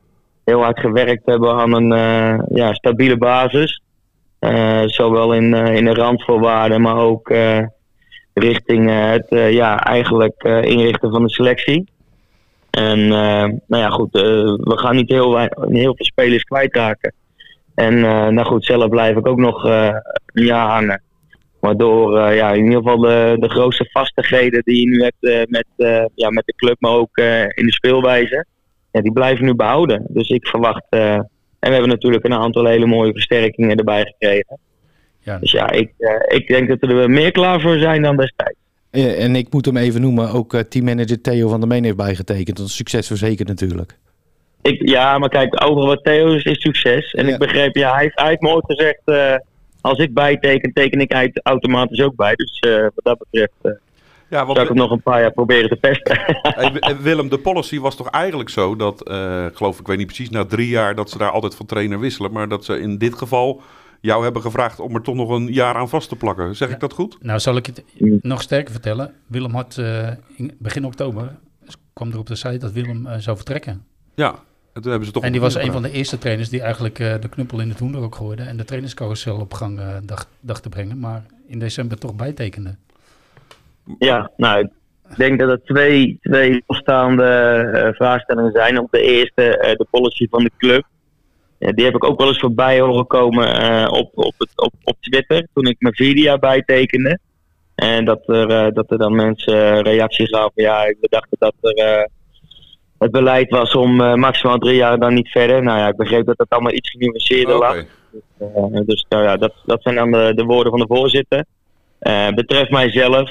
heel 0.44 0.62
hard 0.62 0.80
gewerkt 0.80 1.26
hebben 1.26 1.54
aan 1.54 1.72
een 1.72 1.90
ja, 2.54 2.74
stabiele 2.74 3.16
basis. 3.16 3.82
Zowel 4.86 5.34
in, 5.34 5.54
in 5.54 5.84
de 5.84 5.94
randvoorwaarden, 5.94 6.80
maar 6.80 6.96
ook 6.96 7.34
richting 8.34 8.90
het 8.90 9.26
ja, 9.28 9.84
eigenlijk 9.84 10.42
inrichten 10.42 11.10
van 11.10 11.22
de 11.22 11.30
selectie. 11.30 11.84
En 12.72 12.98
eh, 12.98 13.48
nou 13.66 13.82
ja, 13.82 13.88
goed, 13.88 14.14
eh, 14.14 14.22
we 14.56 14.78
gaan 14.78 14.96
niet 14.96 15.08
heel, 15.08 15.38
heel 15.38 15.94
veel 15.96 16.04
spelers 16.04 16.42
kwijtraken. 16.42 17.14
En 17.74 17.94
eh, 17.96 18.28
nou 18.28 18.44
goed, 18.44 18.64
zelf 18.64 18.88
blijf 18.88 19.16
ik 19.16 19.26
ook 19.26 19.38
nog 19.38 19.64
een 19.64 20.02
jaar 20.44 20.68
hangen. 20.68 21.02
Waardoor 21.60 22.18
ja, 22.34 22.52
in 22.52 22.64
ieder 22.64 22.82
geval 22.82 22.98
de, 22.98 23.36
de 23.38 23.48
grootste 23.48 23.88
vastigheden 23.92 24.62
die 24.64 24.80
je 24.80 24.86
nu 24.86 25.02
hebt 25.02 25.48
met, 25.50 25.66
ja, 26.14 26.30
met 26.30 26.46
de 26.46 26.54
club, 26.56 26.76
maar 26.78 26.90
ook 26.90 27.16
in 27.54 27.66
de 27.66 27.72
speelwijze, 27.72 28.46
ja, 28.92 29.00
die 29.00 29.12
blijven 29.12 29.44
nu 29.44 29.54
behouden. 29.54 30.06
Dus 30.08 30.28
ik 30.28 30.46
verwacht. 30.46 30.86
en 30.88 31.28
we 31.58 31.68
hebben 31.68 31.88
natuurlijk 31.88 32.24
een 32.24 32.34
aantal 32.34 32.66
hele 32.66 32.86
mooie 32.86 33.12
versterkingen 33.12 33.76
erbij 33.76 34.04
gekregen. 34.04 34.58
Ja, 35.18 35.38
Dus 35.38 35.50
ja, 35.50 35.70
ik, 35.70 35.92
ik 36.26 36.48
denk 36.48 36.68
dat 36.68 36.90
we 36.90 37.00
er 37.00 37.10
meer 37.10 37.32
klaar 37.32 37.60
voor 37.60 37.78
zijn 37.78 38.02
dan 38.02 38.16
destijds. 38.16 38.61
Eh, 38.92 39.24
en 39.24 39.36
ik 39.36 39.52
moet 39.52 39.64
hem 39.66 39.76
even 39.76 40.00
noemen, 40.00 40.30
ook 40.30 40.54
eh, 40.54 40.60
teammanager 40.60 41.20
Theo 41.20 41.48
van 41.48 41.60
der 41.60 41.68
Meen 41.68 41.84
heeft 41.84 41.96
bijgetekend. 41.96 42.56
Dat 42.56 42.66
is 42.66 42.76
succes 42.76 43.06
verzekerd 43.06 43.48
natuurlijk. 43.48 43.98
Ik, 44.62 44.88
ja, 44.88 45.18
maar 45.18 45.28
kijk, 45.28 45.64
overal 45.64 45.86
wat 45.86 46.04
Theo 46.04 46.32
is, 46.34 46.44
is 46.44 46.60
succes. 46.60 47.10
En 47.12 47.26
Ja. 47.26 47.32
ik 47.32 47.38
begreep, 47.38 47.76
ja, 47.76 47.92
hij, 47.92 48.02
heeft- 48.02 48.18
hij 48.20 48.28
heeft 48.28 48.40
me 48.40 48.48
ooit 48.50 48.64
gezegd, 48.66 49.00
eh, 49.04 49.34
als 49.80 49.98
ik 49.98 50.14
bijteken, 50.14 50.72
teken 50.72 51.00
ik 51.00 51.12
uit- 51.12 51.40
automatisch 51.42 52.00
ook 52.00 52.16
bij. 52.16 52.34
Dus 52.34 52.58
eh, 52.58 52.82
wat 52.82 52.92
dat 53.04 53.18
betreft 53.18 53.52
eh 53.62 53.72
Ja, 54.28 54.38
want 54.44 54.56
zou 54.58 54.60
ik 54.60 54.68
hem 54.74 54.82
nog 54.82 54.90
een 54.90 55.02
paar 55.02 55.20
jaar 55.20 55.32
proberen 55.32 55.68
te 55.68 55.76
pesten. 55.76 56.18
Hey, 56.80 56.96
Willem, 57.00 57.28
de 57.28 57.38
policy 57.38 57.78
was 57.78 57.96
toch 57.96 58.10
eigenlijk 58.10 58.48
zo 58.50 58.76
dat, 58.76 59.08
eh, 59.08 59.44
ik 59.48 59.56
geloof 59.56 59.80
ik 59.80 59.86
weet 59.86 59.96
niet 59.98 60.06
precies, 60.06 60.30
na 60.30 60.44
drie 60.44 60.68
jaar 60.68 60.94
dat 60.94 61.10
ze 61.10 61.18
daar 61.18 61.30
altijd 61.30 61.54
van 61.54 61.66
trainer 61.66 62.00
wisselen. 62.00 62.32
Maar 62.32 62.48
dat 62.48 62.64
ze 62.64 62.80
in 62.80 62.98
dit 62.98 63.14
geval 63.14 63.60
jou 64.02 64.22
hebben 64.24 64.42
gevraagd 64.42 64.80
om 64.80 64.94
er 64.94 65.02
toch 65.02 65.14
nog 65.14 65.30
een 65.30 65.52
jaar 65.52 65.74
aan 65.74 65.88
vast 65.88 66.08
te 66.08 66.16
plakken. 66.16 66.56
Zeg 66.56 66.70
ik 66.70 66.80
dat 66.80 66.92
goed? 66.92 67.18
Nou, 67.20 67.38
zal 67.38 67.56
ik 67.56 67.66
het 67.66 67.84
nog 68.22 68.42
sterker 68.42 68.72
vertellen. 68.72 69.14
Willem 69.26 69.54
had 69.54 69.76
eh, 69.78 70.08
in 70.36 70.56
begin 70.58 70.84
oktober 70.84 71.34
kwam 71.92 72.10
er 72.10 72.18
op 72.18 72.26
de 72.26 72.34
site 72.34 72.58
dat 72.58 72.72
Willem 72.72 73.06
eh, 73.06 73.18
zou 73.18 73.36
vertrekken. 73.36 73.84
Ja. 74.14 74.34
En 74.72 74.82
toen 74.82 74.90
hebben 74.90 75.08
ze 75.08 75.14
toch 75.14 75.22
En 75.22 75.32
die 75.32 75.40
was 75.40 75.54
een 75.54 75.72
van 75.72 75.82
de 75.82 75.90
eerste 75.90 76.18
trainers 76.18 76.48
die 76.48 76.60
eigenlijk 76.60 76.98
eh, 76.98 77.14
de 77.20 77.28
knuppel 77.28 77.60
in 77.60 77.68
het 77.68 77.78
hoender 77.78 78.02
ook 78.02 78.14
gooide 78.14 78.42
en 78.42 78.56
de 78.56 78.64
trainerscarousel 78.64 79.40
op 79.40 79.54
gang 79.54 79.80
eh, 79.80 79.96
dacht, 80.02 80.28
dacht 80.40 80.62
te 80.62 80.68
brengen, 80.68 80.98
maar 80.98 81.24
in 81.46 81.58
december 81.58 81.98
toch 81.98 82.14
bijtekende. 82.14 82.76
Ja, 83.98 84.30
nou, 84.36 84.60
ik 85.12 85.16
denk 85.16 85.38
dat 85.38 85.48
er 85.48 85.62
twee, 85.64 86.18
twee 86.20 86.62
losstaande 86.66 87.24
eh, 87.24 87.92
vraagstellingen 87.92 88.52
zijn. 88.52 88.78
Op 88.78 88.90
de 88.90 89.00
eerste, 89.00 89.58
eh, 89.58 89.76
de 89.76 89.86
policy 89.90 90.26
van 90.30 90.42
de 90.42 90.50
club. 90.58 90.84
Die 91.70 91.84
heb 91.84 91.94
ik 91.94 92.04
ook 92.04 92.18
wel 92.18 92.28
eens 92.28 92.38
voorbij 92.38 92.80
horen 92.80 93.06
komen 93.06 93.54
eh, 93.54 93.92
op, 93.92 94.10
op, 94.14 94.34
het, 94.38 94.50
op, 94.54 94.72
op 94.84 94.96
Twitter, 95.00 95.46
toen 95.54 95.66
ik 95.66 95.76
mijn 95.78 95.94
video 95.94 96.38
bijtekende. 96.38 97.18
En 97.74 98.04
dat 98.04 98.28
er, 98.28 98.50
eh, 98.50 98.72
dat 98.72 98.90
er 98.90 98.98
dan 98.98 99.14
mensen 99.14 99.72
eh, 99.72 99.80
reactie 99.80 100.28
gaven. 100.28 100.62
Ja, 100.62 100.84
we 101.00 101.06
dachten 101.08 101.36
dat 101.38 101.54
er 101.60 102.08
het 102.98 103.10
beleid 103.10 103.50
was 103.50 103.74
om 103.74 103.96
maximaal 104.20 104.58
drie 104.58 104.76
jaar 104.76 104.98
dan 104.98 105.14
niet 105.14 105.28
verder. 105.28 105.62
Nou 105.62 105.78
ja, 105.78 105.88
ik 105.88 105.96
begreep 105.96 106.26
dat 106.26 106.38
het 106.38 106.50
allemaal 106.50 106.72
iets 106.72 106.90
genuanceerder 106.90 107.56
Oké. 107.56 107.64
lag. 107.64 107.76
Eh, 108.38 108.80
dus 108.86 109.06
nou 109.08 109.22
ja, 109.22 109.36
dat, 109.36 109.52
dat 109.64 109.82
zijn 109.82 109.94
dan 109.94 110.10
de, 110.10 110.32
de 110.34 110.44
woorden 110.44 110.70
van 110.70 110.80
de 110.80 110.94
voorzitter. 110.94 111.44
Betreft 112.34 112.70
mijzelf, 112.70 113.30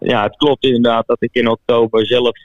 ja, 0.00 0.22
het 0.22 0.36
klopt 0.36 0.64
inderdaad 0.64 1.06
dat 1.06 1.22
ik 1.22 1.30
in 1.32 1.48
oktober 1.48 2.06
zelf 2.06 2.42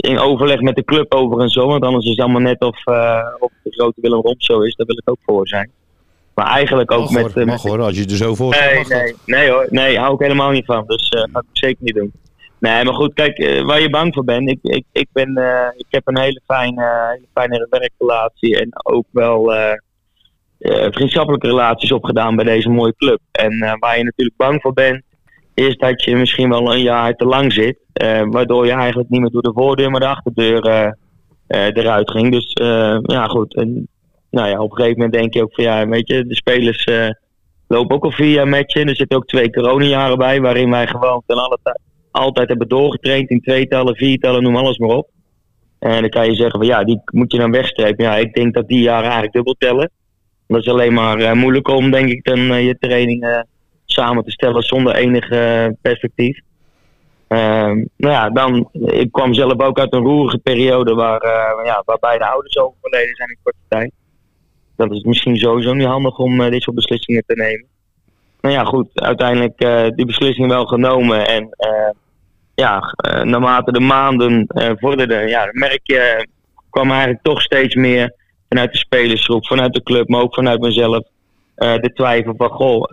in 0.00 0.18
overleg 0.18 0.60
met 0.60 0.76
de 0.76 0.84
club 0.84 1.14
over 1.14 1.40
en 1.40 1.48
zo, 1.48 1.66
want 1.66 1.84
anders 1.84 2.04
is 2.04 2.10
het 2.10 2.20
allemaal 2.20 2.40
net 2.40 2.60
of, 2.60 2.86
eh, 2.86 3.26
of 3.38 3.52
de 3.62 3.70
grote 3.70 4.00
Willem 4.00 4.20
Romp 4.20 4.42
zo 4.42 4.60
is, 4.60 4.74
daar 4.74 4.86
wil 4.86 4.98
ik 4.98 5.10
ook 5.10 5.18
voor 5.26 5.48
zijn. 5.48 5.70
Maar 6.34 6.46
eigenlijk 6.46 6.90
ook 6.90 7.00
Mag, 7.00 7.10
met, 7.10 7.22
hoor, 7.22 7.30
eh, 7.30 7.36
met 7.36 7.46
mag 7.46 7.62
hoor, 7.62 7.80
als 7.80 7.96
je 7.96 8.04
er 8.04 8.16
zo 8.16 8.34
voor 8.34 8.50
Nee, 8.50 8.74
mag 8.74 8.88
dat. 8.88 9.02
nee, 9.02 9.14
nee 9.24 9.50
hoor, 9.50 9.66
nee, 9.70 9.98
hou 9.98 10.14
ik 10.14 10.20
helemaal 10.20 10.50
niet 10.50 10.64
van. 10.64 10.84
Dus 10.86 11.08
eh 11.08 11.22
ga 11.32 11.38
ik 11.38 11.44
zeker 11.52 11.84
niet 11.84 11.94
doen. 11.94 12.12
Nee, 12.58 12.84
maar 12.84 12.94
goed, 12.94 13.14
kijk, 13.14 13.62
waar 13.64 13.80
je 13.80 13.90
bang 13.90 14.14
voor 14.14 14.24
bent. 14.24 14.48
Ik, 14.48 14.58
ik, 14.62 14.84
ik, 14.92 15.08
ben, 15.12 15.28
ik 15.76 15.86
heb 15.90 16.06
een 16.06 16.18
hele 16.18 16.40
fijne, 16.46 17.08
hele 17.12 17.26
fijne 17.34 17.66
werkrelatie 17.70 18.60
en 18.60 18.68
ook 18.82 19.06
wel 19.10 19.52
vriendschappelijke 20.90 21.46
relaties 21.46 21.92
opgedaan 21.92 22.36
bij 22.36 22.44
deze 22.44 22.68
mooie 22.68 22.94
club. 22.96 23.20
En 23.32 23.76
waar 23.78 23.98
je 23.98 24.04
natuurlijk 24.04 24.36
bang 24.36 24.60
voor 24.60 24.72
bent, 24.72 25.02
is 25.60 25.76
dat 25.76 26.04
je 26.04 26.16
misschien 26.16 26.48
wel 26.48 26.74
een 26.74 26.82
jaar 26.82 27.14
te 27.14 27.24
lang 27.24 27.52
zit. 27.52 27.78
eh, 27.92 28.22
waardoor 28.30 28.66
je 28.66 28.72
eigenlijk 28.72 29.08
niet 29.08 29.20
meer 29.20 29.30
door 29.30 29.42
de 29.42 29.52
voordeur, 29.54 29.90
maar 29.90 30.00
de 30.00 30.06
achterdeur 30.06 30.64
eh, 30.66 30.90
eh, 31.46 31.76
eruit 31.76 32.10
ging. 32.10 32.32
Dus 32.32 32.50
ja, 33.02 33.26
goed. 33.26 33.54
En, 33.56 33.88
nou 34.30 34.48
ja, 34.48 34.60
op 34.60 34.70
een 34.70 34.76
gegeven 34.76 34.96
moment 34.98 35.12
denk 35.12 35.34
je 35.34 35.42
ook 35.42 35.54
van 35.54 35.64
ja, 35.64 35.88
weet 35.88 36.08
je, 36.08 36.26
de 36.26 36.34
spelers 36.34 36.88
lopen 37.68 37.96
ook 37.96 38.04
al 38.04 38.10
vier 38.10 38.30
jaar 38.32 38.48
met. 38.48 38.74
Er 38.74 38.96
zitten 38.96 39.16
ook 39.16 39.26
twee 39.26 39.50
coronajaren 39.50 40.18
bij, 40.18 40.40
waarin 40.40 40.70
wij 40.70 40.86
gewoon 40.86 41.22
ten 41.26 41.36
alle 41.36 41.58
tij- 41.62 41.78
altijd 42.10 42.48
hebben 42.48 42.68
doorgetraind 42.68 43.30
in 43.30 43.40
tweetallen, 43.40 43.96
viertallen, 43.96 44.42
noem 44.42 44.56
alles 44.56 44.78
maar 44.78 44.96
op. 44.96 45.08
En 45.78 46.00
dan 46.00 46.08
kan 46.10 46.26
je 46.26 46.34
zeggen 46.34 46.58
van 46.58 46.68
ja, 46.68 46.84
die 46.84 47.00
moet 47.12 47.32
je 47.32 47.38
dan 47.38 47.50
wegstrepen. 47.50 48.04
Ja, 48.04 48.16
ik 48.16 48.34
denk 48.34 48.54
dat 48.54 48.68
die 48.68 48.80
jaren 48.82 49.04
eigenlijk 49.04 49.32
dubbel 49.32 49.54
tellen. 49.58 49.90
Dat 50.46 50.60
is 50.60 50.68
alleen 50.68 50.94
maar 50.94 51.18
eh, 51.18 51.32
moeilijk 51.32 51.68
om, 51.68 51.90
denk 51.90 52.08
ik, 52.08 52.24
dan 52.24 52.38
je 52.64 52.76
training 52.78 53.22
eh, 53.22 53.40
samen 53.92 54.24
te 54.24 54.30
stellen 54.30 54.62
zonder 54.62 54.94
enig 54.94 55.30
eh, 55.30 55.66
perspectief. 55.82 56.40
Ehm, 57.28 57.84
nou 57.96 58.14
ja, 58.14 58.30
dan, 58.30 58.68
ik 58.72 59.12
kwam 59.12 59.34
zelf 59.34 59.60
ook 59.60 59.78
uit 59.78 59.92
een 59.92 60.04
roerige 60.04 60.38
periode 60.38 60.94
waar, 60.94 61.20
eh, 61.20 61.64
ja, 61.64 61.82
waarbij 61.84 62.18
de 62.18 62.26
ouders 62.26 62.56
overleden 62.56 63.14
zijn 63.14 63.28
in 63.28 63.38
korte 63.42 63.58
tijd. 63.68 63.92
Dat 64.76 64.92
is 64.92 65.02
misschien 65.02 65.36
sowieso 65.36 65.74
niet 65.74 65.86
handig 65.86 66.18
om 66.18 66.40
eh, 66.40 66.50
dit 66.50 66.62
soort 66.62 66.76
beslissingen 66.76 67.22
te 67.26 67.34
nemen. 67.34 67.66
Nou 68.40 68.54
ja, 68.54 68.64
goed, 68.64 69.00
uiteindelijk 69.00 69.58
die 69.96 70.06
beslissing 70.06 70.48
wel 70.48 70.66
genomen. 70.66 71.26
En 71.26 71.48
ja, 72.54 72.94
naarmate 73.22 73.72
de 73.72 73.80
maanden 73.80 74.46
vorderden, 74.78 75.28
ja, 75.28 75.48
merk 75.52 75.80
je, 75.82 76.26
kwam 76.70 76.90
eigenlijk 76.90 77.22
toch 77.22 77.42
steeds 77.42 77.74
meer 77.74 78.14
vanuit 78.48 78.72
de 78.72 78.78
spelersgroep, 78.78 79.46
vanuit 79.46 79.74
de 79.74 79.82
club, 79.82 80.08
maar 80.08 80.20
ook 80.20 80.34
vanuit 80.34 80.60
mezelf, 80.60 81.02
de 81.54 81.90
twijfel 81.94 82.34
van, 82.36 82.50
goh, 82.50 82.84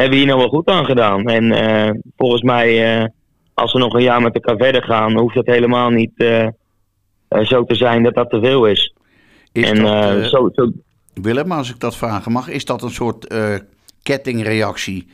hebben 0.00 0.18
we 0.18 0.24
hier 0.24 0.34
nou 0.34 0.38
wel 0.38 0.58
goed 0.58 0.68
aan 0.68 0.84
gedaan? 0.84 1.28
En 1.28 1.52
eh, 1.52 1.90
volgens 2.16 2.42
mij, 2.42 2.98
eh, 3.00 3.06
als 3.54 3.72
we 3.72 3.78
nog 3.78 3.94
een 3.94 4.02
jaar 4.02 4.22
met 4.22 4.34
elkaar 4.34 4.56
verder 4.56 4.82
gaan, 4.82 5.18
hoeft 5.18 5.34
het 5.34 5.46
helemaal 5.46 5.90
niet 5.90 6.12
eh, 6.16 6.48
zo 7.42 7.64
te 7.64 7.74
zijn 7.74 8.02
dat 8.02 8.14
dat 8.14 8.30
te 8.30 8.40
veel 8.40 8.66
is. 8.66 8.94
Is 9.52 9.70
en 9.70 9.82
dat, 9.82 10.30
zo, 10.30 10.50
zo, 10.54 10.70
Willem, 11.14 11.52
als 11.52 11.70
ik 11.70 11.80
dat 11.80 11.96
vragen 11.96 12.32
mag, 12.32 12.48
is 12.48 12.64
dat 12.64 12.82
een 12.82 12.90
soort 12.90 13.34
kettingreactie 14.02 15.08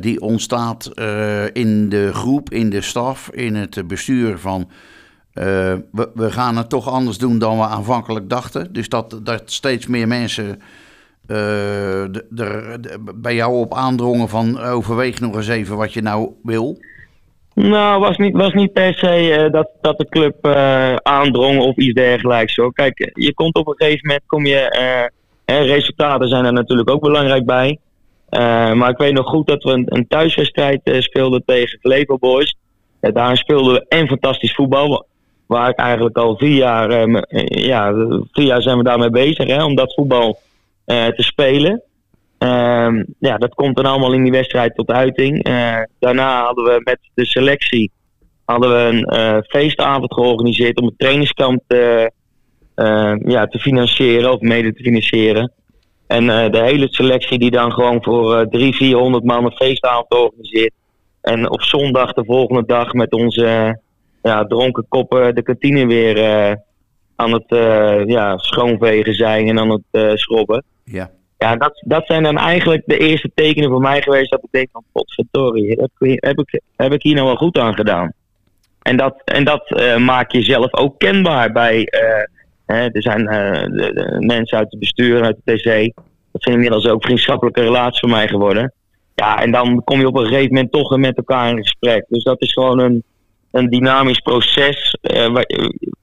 die 0.00 0.20
ontstaat 0.20 0.90
in 1.52 1.88
de 1.88 2.10
groep, 2.12 2.50
in 2.50 2.70
de 2.70 2.80
staf, 2.80 3.30
in 3.30 3.54
het 3.54 3.88
bestuur 3.88 4.38
van 4.38 4.68
we, 5.32 6.10
we 6.14 6.30
gaan 6.30 6.56
het 6.56 6.68
toch 6.68 6.88
anders 6.88 7.18
doen 7.18 7.38
dan 7.38 7.58
we 7.58 7.64
aanvankelijk 7.64 8.28
dachten. 8.28 8.72
Dus 8.72 8.88
dat, 8.88 9.20
dat 9.22 9.42
steeds 9.44 9.86
meer 9.86 10.08
mensen 10.08 10.60
eh, 11.28 11.36
de- 12.10 12.26
de- 12.30 12.98
bij 13.14 13.34
jou 13.34 13.54
op 13.54 13.74
aandrongen 13.74 14.28
van 14.28 14.60
overweeg 14.60 15.20
nog 15.20 15.36
eens 15.36 15.48
even 15.48 15.76
wat 15.76 15.92
je 15.92 16.02
nou 16.02 16.30
wil. 16.42 16.78
Nou, 17.54 18.00
was 18.00 18.16
niet, 18.16 18.36
was 18.36 18.52
niet 18.52 18.72
per 18.72 18.94
se 18.94 19.32
eh, 19.34 19.52
dat, 19.52 19.68
dat 19.80 19.98
de 19.98 20.08
club 20.08 20.44
eh, 20.44 20.94
aandrong 20.96 21.60
of 21.60 21.76
iets 21.76 21.94
dergelijks. 21.94 22.56
Hoor. 22.56 22.72
Kijk, 22.72 23.10
je 23.14 23.34
komt 23.34 23.54
op 23.54 23.66
een 23.66 23.74
gegeven 23.76 24.06
moment, 24.06 24.24
kom 24.26 24.46
je, 24.46 24.58
eh, 24.70 25.04
hè, 25.44 25.62
resultaten 25.64 26.28
zijn 26.28 26.44
er 26.44 26.52
natuurlijk 26.52 26.90
ook 26.90 27.00
belangrijk 27.00 27.44
bij. 27.44 27.78
Eh, 28.28 28.72
maar 28.72 28.90
ik 28.90 28.96
weet 28.98 29.12
nog 29.12 29.28
goed 29.28 29.46
dat 29.46 29.62
we 29.62 29.70
een, 29.70 29.86
een 29.88 30.06
thuiswedstrijd 30.08 30.80
eh, 30.84 31.00
speelden 31.00 31.42
tegen 31.46 31.78
Flevo 31.80 32.18
Boys. 32.18 32.56
Eh, 33.00 33.12
daar 33.14 33.36
speelden 33.36 33.74
we 33.74 33.84
en 33.88 34.06
fantastisch 34.08 34.54
voetbal. 34.54 35.06
Waar 35.46 35.68
ik 35.68 35.76
eigenlijk 35.78 36.16
al 36.16 36.36
vier 36.36 36.56
jaar, 36.56 36.90
eh, 36.90 37.20
eh, 37.28 37.46
ja, 37.66 37.92
vier 38.32 38.46
jaar 38.46 38.62
zijn 38.62 38.76
we 38.78 38.84
daarmee 38.84 39.10
bezig, 39.10 39.46
hè, 39.46 39.64
om 39.64 39.74
dat 39.74 39.94
voetbal 39.94 40.28
eh, 40.28 40.34
te 40.86 41.22
spelen. 41.22 41.82
Ehm, 42.38 43.04
ja, 43.18 43.38
dat 43.38 43.54
komt 43.54 43.76
dan 43.76 43.86
allemaal 43.86 44.12
in 44.12 44.22
die 44.22 44.32
wedstrijd 44.32 44.74
tot 44.74 44.90
uiting. 44.90 45.44
Eh, 45.44 45.82
daarna 45.98 46.44
hadden 46.44 46.64
we 46.64 46.80
met 46.84 46.98
de 47.14 47.24
selectie 47.24 47.90
hadden 48.46 48.70
we 48.70 48.76
een 48.76 49.04
eh, 49.04 49.38
feestavond 49.48 50.14
georganiseerd 50.14 50.80
om 50.80 50.86
het 50.86 50.98
trainingskamp 50.98 51.62
te, 51.66 52.10
eh, 52.74 53.14
ja, 53.24 53.46
te 53.46 53.58
financieren 53.58 54.32
of 54.32 54.40
mede 54.40 54.72
te 54.72 54.82
financieren. 54.82 55.52
En 56.06 56.30
eh, 56.30 56.50
de 56.50 56.62
hele 56.62 56.86
selectie 56.90 57.38
die 57.38 57.50
dan 57.50 57.72
gewoon 57.72 58.02
voor 58.02 58.34
eh 58.34 58.46
300, 58.46 58.76
400 58.76 59.24
man 59.24 59.44
een 59.44 59.56
feestavond 59.56 60.14
organiseert. 60.14 60.72
En 61.20 61.50
op 61.50 61.62
zondag 61.62 62.12
de 62.12 62.24
volgende 62.24 62.64
dag 62.66 62.92
met 62.92 63.12
onze 63.12 63.46
eh, 63.46 63.72
ja, 64.22 64.44
dronken 64.44 64.86
koppen 64.88 65.34
de 65.34 65.42
kantine 65.42 65.86
weer 65.86 66.16
eh, 66.16 66.54
aan 67.16 67.32
het 67.32 67.50
eh, 67.52 68.06
ja, 68.06 68.38
schoonvegen 68.38 69.14
zijn 69.14 69.48
en 69.48 69.58
aan 69.58 69.70
het 69.70 69.84
eh, 69.90 70.14
schrobben. 70.14 70.64
Ja. 70.90 71.10
Ja, 71.38 71.56
dat, 71.56 71.82
dat 71.86 72.06
zijn 72.06 72.22
dan 72.22 72.38
eigenlijk 72.38 72.82
de 72.86 72.98
eerste 72.98 73.30
tekenen 73.34 73.70
voor 73.70 73.80
mij 73.80 74.02
geweest 74.02 74.30
dat 74.30 74.42
ik 74.42 74.50
denk 74.50 74.68
van 74.72 74.84
potverdorie, 74.92 75.68
heb 75.68 75.90
heb 76.14 76.38
ik, 76.38 76.60
heb 76.76 76.92
ik 76.92 77.02
hier 77.02 77.14
nou 77.14 77.26
wel 77.26 77.36
goed 77.36 77.58
aan 77.58 77.74
gedaan. 77.74 78.12
En 78.82 78.96
dat, 78.96 79.22
en 79.24 79.44
dat 79.44 79.70
eh, 79.70 79.96
maak 79.96 80.32
je 80.32 80.42
zelf 80.42 80.74
ook 80.74 80.98
kenbaar 80.98 81.52
bij, 81.52 81.84
eh, 81.84 82.22
hè, 82.66 82.88
er 82.92 83.02
zijn 83.02 83.26
eh, 83.26 83.62
de, 83.62 84.16
mensen 84.20 84.58
uit 84.58 84.70
het 84.70 84.80
bestuur, 84.80 85.22
uit 85.22 85.36
de 85.44 85.54
TC, 85.54 85.92
dat 86.32 86.42
zijn 86.42 86.54
inmiddels 86.54 86.86
ook 86.86 87.04
vriendschappelijke 87.04 87.60
relaties 87.60 88.00
voor 88.00 88.08
mij 88.08 88.28
geworden. 88.28 88.72
Ja, 89.14 89.42
en 89.42 89.50
dan 89.50 89.84
kom 89.84 90.00
je 90.00 90.06
op 90.06 90.16
een 90.16 90.26
gegeven 90.26 90.54
moment 90.54 90.72
toch 90.72 90.96
met 90.96 91.16
elkaar 91.16 91.50
in 91.50 91.56
gesprek. 91.56 92.04
Dus 92.08 92.24
dat 92.24 92.42
is 92.42 92.52
gewoon 92.52 92.78
een, 92.80 93.02
een 93.50 93.68
dynamisch 93.70 94.20
proces, 94.20 94.96
wa- 95.02 95.46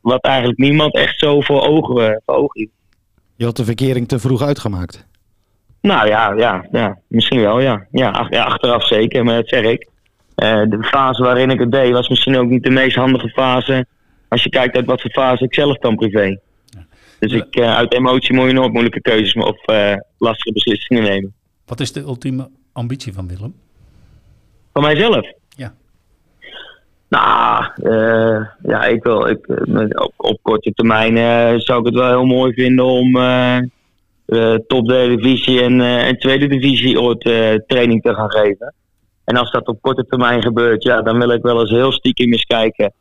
wat 0.02 0.24
eigenlijk 0.24 0.60
niemand 0.60 0.96
echt 0.96 1.20
zo 1.20 1.42
voor 1.42 1.62
ogen, 1.68 2.22
voor 2.26 2.36
ogen 2.36 2.60
heeft. 2.60 2.72
Je 3.36 3.46
had 3.46 3.56
de 3.56 3.66
verkering 3.66 4.08
te 4.08 4.20
vroeg 4.20 4.42
uitgemaakt. 4.42 5.06
Nou 5.82 6.08
ja, 6.08 6.34
ja, 6.34 6.68
ja 6.72 6.98
misschien 7.08 7.40
wel, 7.42 7.60
ja. 7.60 7.86
Ja, 7.92 8.10
ach- 8.10 8.30
ja, 8.30 8.44
achteraf 8.44 8.88
zeker, 8.88 9.24
maar 9.24 9.36
dat 9.36 9.48
zeg 9.48 9.64
ik. 9.64 9.88
Eh, 10.36 10.62
de 10.70 10.84
fase 10.84 11.24
waarin 11.24 11.50
ik 11.50 11.60
het 11.60 11.72
deed 11.72 11.92
was 11.92 12.10
misschien 12.10 12.38
ook 12.38 12.50
niet 12.50 12.64
de 12.64 12.70
meest 12.70 12.96
handige 12.96 13.30
fase. 13.30 13.86
Als 14.28 14.44
je 14.44 14.50
kijkt 14.50 14.76
uit 14.76 14.86
wat 14.86 15.02
voor 15.02 15.12
fase 15.12 15.44
ik 15.44 15.54
zelf 15.54 15.78
dan 15.78 15.96
privé. 15.96 16.40
Dus 17.20 17.32
ik, 17.32 17.56
eh, 17.56 17.76
uit 17.76 17.94
emotie 17.94 18.36
moet 18.36 18.48
je 18.48 18.54
nooit 18.54 18.72
moeilijke 18.72 19.02
keuzes 19.02 19.34
of 19.44 19.66
eh, 19.66 19.96
lastige 20.18 20.52
beslissingen 20.54 21.04
nemen. 21.04 21.34
Wat 21.66 21.80
is 21.80 21.92
de 21.92 22.00
ultieme 22.00 22.50
ambitie 22.74 23.14
van 23.14 23.28
Willem? 23.28 23.56
Van 24.74 24.82
mijzelf? 24.82 25.32
Nou, 27.14 27.66
eh, 27.76 28.46
ja, 28.64 28.84
ik 28.84 29.04
wil, 29.04 29.28
ik, 29.28 29.48
eh, 29.48 30.06
op, 30.18 30.40
korte 30.42 30.74
termijn 30.74 31.18
eh, 31.18 31.54
zou 31.58 31.80
ik 31.80 31.86
het 31.86 31.96
wel 31.96 32.08
heel 32.08 32.26
mooi 32.26 32.54
vinden 32.54 32.86
om 32.86 33.18
eh, 33.18 34.56
top 34.68 34.88
derde 34.88 35.16
divisie 35.16 35.62
en, 35.62 36.18
tweede 36.20 36.48
divisie 36.48 37.02
ooit 37.02 37.22
training 37.68 38.02
te 38.02 38.14
gaan 38.14 38.32
geven. 38.32 38.74
En 39.24 39.38
als 39.38 39.52
dat 39.52 39.68
op 39.68 39.82
korte 39.82 40.06
termijn 40.06 40.42
gebeurt, 40.42 40.84
ja, 40.84 41.02
dan 41.02 41.18
wil 41.18 41.30
ik 41.30 41.42
wel 41.42 41.60
eens 41.60 41.70
heel 41.70 41.92
stiekem 41.92 42.32
eens 42.32 42.46
kijken 42.46 42.94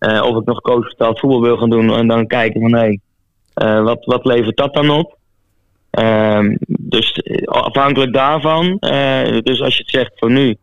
of 0.00 0.36
ik 0.36 0.44
nog 0.44 0.60
coachbetaald 0.60 1.18
voetbal 1.18 1.40
wil 1.40 1.56
gaan 1.56 1.70
doen. 1.70 1.94
En 1.94 2.06
dan 2.08 2.26
kijken 2.26 2.60
van, 2.60 2.74
hé, 2.74 2.98
wat, 3.82 4.04
wat 4.04 4.24
levert 4.24 4.56
dat 4.56 4.74
dan 4.74 4.90
op? 4.90 5.16
Ehm, 5.90 6.56
dus 6.68 7.22
afhankelijk 7.44 8.12
daarvan, 8.12 8.76
dus 9.42 9.62
als 9.62 9.76
je 9.76 9.82
het 9.82 9.90
zegt 9.90 10.12
voor 10.14 10.30
nu, 10.30 10.56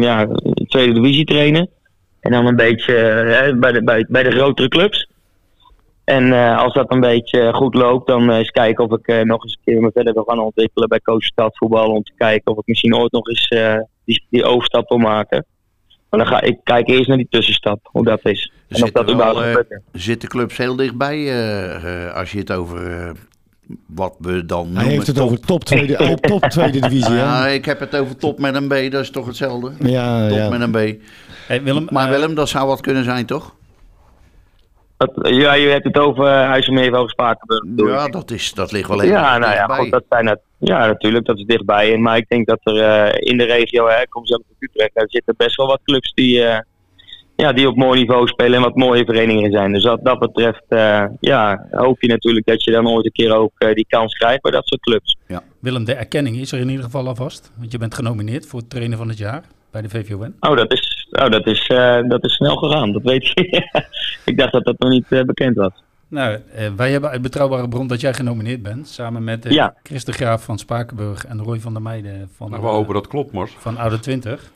ja, 0.00 0.28
tweede 0.66 0.92
divisie 0.92 1.24
trainen. 1.24 1.70
En 2.26 2.32
dan 2.32 2.46
een 2.46 2.56
beetje 2.56 2.96
eh, 2.96 3.58
bij, 3.58 3.72
de, 3.72 3.82
bij, 3.84 4.06
bij 4.08 4.22
de 4.22 4.30
grotere 4.30 4.68
clubs. 4.68 5.08
En 6.04 6.32
eh, 6.32 6.58
als 6.58 6.74
dat 6.74 6.92
een 6.92 7.00
beetje 7.00 7.52
goed 7.52 7.74
loopt, 7.74 8.06
dan 8.06 8.30
eens 8.30 8.50
kijken 8.50 8.84
of 8.84 8.98
ik 8.98 9.06
eh, 9.06 9.20
nog 9.20 9.42
eens 9.42 9.52
een 9.52 9.72
keer 9.72 9.82
me 9.82 9.90
verder 9.94 10.12
wil 10.12 10.24
gaan 10.24 10.38
ontwikkelen 10.38 10.88
bij 10.88 11.00
coach 11.00 11.24
voetbal. 11.34 11.90
Om 11.90 12.02
te 12.02 12.12
kijken 12.16 12.52
of 12.52 12.58
ik 12.58 12.66
misschien 12.66 12.96
ooit 12.96 13.12
nog 13.12 13.28
eens 13.28 13.48
die, 14.04 14.26
die 14.30 14.44
overstap 14.44 14.88
wil 14.88 14.98
maken. 14.98 15.46
Maar 16.10 16.20
dan 16.20 16.28
ga 16.28 16.40
ik 16.40 16.58
kijk 16.62 16.88
eerst 16.88 17.08
naar 17.08 17.16
die 17.16 17.26
tussenstap, 17.30 17.78
hoe 17.82 18.04
dat 18.04 18.20
is. 18.22 18.52
En 18.68 18.82
of 18.82 18.90
dat 18.90 19.04
wel, 19.04 19.14
überhaupt 19.14 19.80
zitten 19.92 20.28
clubs 20.28 20.56
heel 20.56 20.76
dichtbij 20.76 21.18
als 22.12 22.32
je 22.32 22.38
het 22.38 22.52
over 22.52 23.12
wat 23.86 24.14
we 24.18 24.46
dan 24.46 24.64
noemen. 24.64 24.82
Hij 24.82 24.92
heeft 24.92 25.06
het 25.06 25.16
top. 25.16 25.24
over 25.24 25.40
top 25.40 25.64
tweede, 25.64 25.98
oh, 26.04 26.12
top 26.12 26.42
tweede 26.42 26.80
divisie. 26.80 27.12
hè? 27.14 27.18
Ja, 27.18 27.46
ik 27.46 27.64
heb 27.64 27.80
het 27.80 27.96
over 27.96 28.16
top 28.16 28.38
met 28.38 28.54
een 28.54 28.68
B, 28.68 28.92
dat 28.92 29.02
is 29.02 29.10
toch 29.10 29.26
hetzelfde? 29.26 29.72
Ja, 29.80 30.28
Top 30.28 30.36
ja. 30.38 30.48
met 30.48 30.60
een 30.60 30.70
B. 30.70 31.02
Hey, 31.46 31.62
Willem, 31.62 31.86
Maar 31.90 32.04
eh, 32.04 32.10
Willem, 32.10 32.34
dat 32.34 32.48
zou 32.48 32.66
wat 32.66 32.80
kunnen 32.80 33.04
zijn, 33.04 33.26
toch? 33.26 33.54
Ja, 35.22 35.52
je 35.52 35.68
hebt 35.68 35.84
het 35.84 35.98
over 35.98 36.24
uh, 36.24 36.42
IJsselmeer 36.42 37.08
Spakenburg. 37.08 37.62
bedoel 37.66 37.88
Ja, 37.88 38.08
dat, 38.08 38.30
is, 38.30 38.54
dat 38.54 38.72
ligt 38.72 38.88
wel 38.88 39.02
even 39.02 39.14
Ja, 39.14 39.38
nou 39.38 39.52
ja, 39.52 39.56
dichtbij. 39.56 39.76
goed, 39.78 39.90
dat 39.90 40.04
zijn 40.08 40.26
het. 40.26 40.40
Ja, 40.58 40.86
natuurlijk, 40.86 41.24
dat 41.26 41.38
is 41.38 41.44
dichtbij. 41.44 41.92
En, 41.92 42.02
maar 42.02 42.16
ik 42.16 42.28
denk 42.28 42.46
dat 42.46 42.58
er 42.62 42.80
eh, 42.80 43.30
in 43.30 43.36
de 43.38 43.44
regio, 43.44 43.86
hè, 43.88 44.00
ik 44.00 44.10
kom 44.10 44.26
zelf 44.26 44.40
uit 44.48 44.56
Utrecht, 44.70 44.90
daar 44.94 45.08
zitten 45.08 45.34
best 45.36 45.56
wel 45.56 45.66
wat 45.66 45.80
clubs 45.84 46.12
die, 46.14 46.42
eh, 46.44 46.58
ja, 47.36 47.52
die 47.52 47.68
op 47.68 47.76
mooi 47.76 48.00
niveau 48.00 48.26
spelen 48.26 48.54
en 48.54 48.62
wat 48.62 48.74
mooie 48.76 49.04
verenigingen 49.04 49.50
zijn. 49.52 49.72
Dus 49.72 49.84
wat 49.84 50.04
dat 50.04 50.18
betreft, 50.18 50.62
eh, 50.68 51.04
ja, 51.20 51.66
hoop 51.70 52.00
je 52.00 52.08
natuurlijk 52.08 52.46
dat 52.46 52.64
je 52.64 52.70
dan 52.70 52.88
ooit 52.88 53.04
een 53.04 53.12
keer 53.12 53.34
ook 53.34 53.52
eh, 53.58 53.74
die 53.74 53.86
kans 53.88 54.14
krijgt 54.14 54.42
bij 54.42 54.50
dat 54.50 54.66
soort 54.66 54.80
clubs. 54.80 55.16
Willem, 55.60 55.84
de 55.84 55.94
erkenning 55.94 56.36
is 56.36 56.52
er 56.52 56.58
in 56.60 56.68
ieder 56.68 56.84
geval 56.84 57.06
alvast. 57.06 57.52
Want 57.58 57.72
je 57.72 57.78
bent 57.78 57.94
genomineerd 57.94 58.46
voor 58.46 58.60
het 58.60 58.70
trainer 58.70 58.98
van 58.98 59.08
het 59.08 59.18
jaar 59.18 59.42
bij 59.70 59.82
de 59.82 59.88
VVON. 59.88 60.34
Oh, 60.40 60.56
dat 60.56 60.72
is, 60.72 61.08
oh, 61.10 61.30
dat 61.30 61.46
is, 61.46 61.66
eh, 61.66 62.02
dat 62.08 62.24
is 62.24 62.34
snel 62.34 62.56
gegaan, 62.56 62.92
dat 62.92 63.02
weet 63.02 63.26
je. 63.26 63.62
ik 64.30 64.38
dacht 64.38 64.52
dat 64.52 64.64
dat 64.64 64.78
nog 64.78 64.90
niet 64.90 65.08
bekend 65.08 65.56
was. 65.56 65.84
Nou, 66.08 66.38
eh, 66.54 66.66
wij 66.76 66.90
hebben 66.92 67.10
uit 67.10 67.22
betrouwbare 67.22 67.68
bron 67.68 67.86
dat 67.86 68.00
jij 68.00 68.14
genomineerd 68.14 68.62
bent. 68.62 68.88
Samen 68.88 69.24
met 69.24 69.46
eh, 69.46 69.52
Ja. 69.52 69.74
Chris 69.82 70.04
de 70.04 70.12
Graaf 70.12 70.44
van 70.44 70.58
Spakenburg 70.58 71.26
en 71.26 71.42
Roy 71.42 71.60
van 71.60 71.72
der 71.72 71.82
Meijden 71.82 72.28
van, 72.36 72.50
Nou, 72.50 72.62
we 72.62 72.68
hopen 72.68 72.94
dat 72.94 73.06
klopt, 73.06 73.32
Mars. 73.32 73.54
van 73.58 73.76
Oude 73.76 73.98
20. 74.00 74.52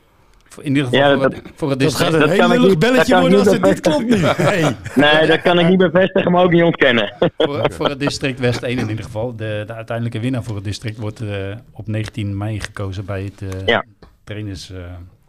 Voor- 0.51 0.63
In 0.63 0.69
ieder 0.69 0.83
geval 0.83 0.99
Ja, 0.99 1.13
voor, 1.13 1.21
dat- 1.29 1.33
het, 1.33 1.51
voor 1.55 1.69
het 1.69 1.79
Dat 1.79 1.87
district. 1.89 2.11
gaat 2.13 2.21
een 2.21 2.27
dat 2.29 2.37
kan 2.37 2.51
heel 2.51 2.55
ik 2.55 2.61
lullig 2.61 2.69
niet- 2.69 2.79
belletje 2.79 3.11
dat 3.11 3.21
worden 3.21 3.39
als 3.39 3.47
niet 3.47 3.61
het 3.61 3.71
dit 3.73 3.79
klopt 3.79 4.09
nu. 4.09 4.15
Hey. 4.45 4.75
Nee, 5.19 5.27
dat 5.27 5.41
kan 5.41 5.59
ik 5.59 5.67
niet 5.67 5.77
bevestigen, 5.77 6.31
maar 6.31 6.43
ook 6.43 6.51
niet 6.51 6.63
ontkennen. 6.63 7.13
voor, 7.37 7.71
voor 7.73 7.89
het 7.89 7.99
district 7.99 8.39
West 8.39 8.63
1 8.63 8.77
in 8.79 8.89
ieder 8.89 9.05
geval. 9.05 9.35
De, 9.35 9.63
de 9.67 9.73
uiteindelijke 9.73 10.19
winnaar 10.19 10.43
voor 10.43 10.55
het 10.55 10.63
district 10.63 10.97
wordt 10.97 11.21
eh, 11.21 11.55
op 11.71 11.87
19 11.87 12.37
mei 12.37 12.59
gekozen 12.59 13.05
bij 13.05 13.23
het 13.23 13.53
eh 13.53 13.65
Ja. 13.65 13.85
trainers, 14.23 14.71
eh 14.71 14.77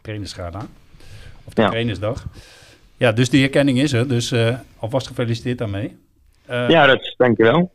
trainersgala. 0.01 0.65
Of 1.43 1.53
de 1.53 1.61
Ja. 1.61 1.69
trainersdag. 1.69 2.25
Ja, 2.97 3.11
dus 3.11 3.29
die 3.29 3.43
erkenning 3.43 3.79
is 3.79 3.93
er. 3.93 4.07
Dus 4.07 4.31
eh, 4.31 4.55
alvast 4.79 5.07
gefeliciteerd 5.07 5.57
daarmee. 5.57 5.97
Eh, 6.45 6.69
ja, 6.69 6.85
dat 6.85 7.01
is, 7.01 7.13
dankjewel. 7.17 7.71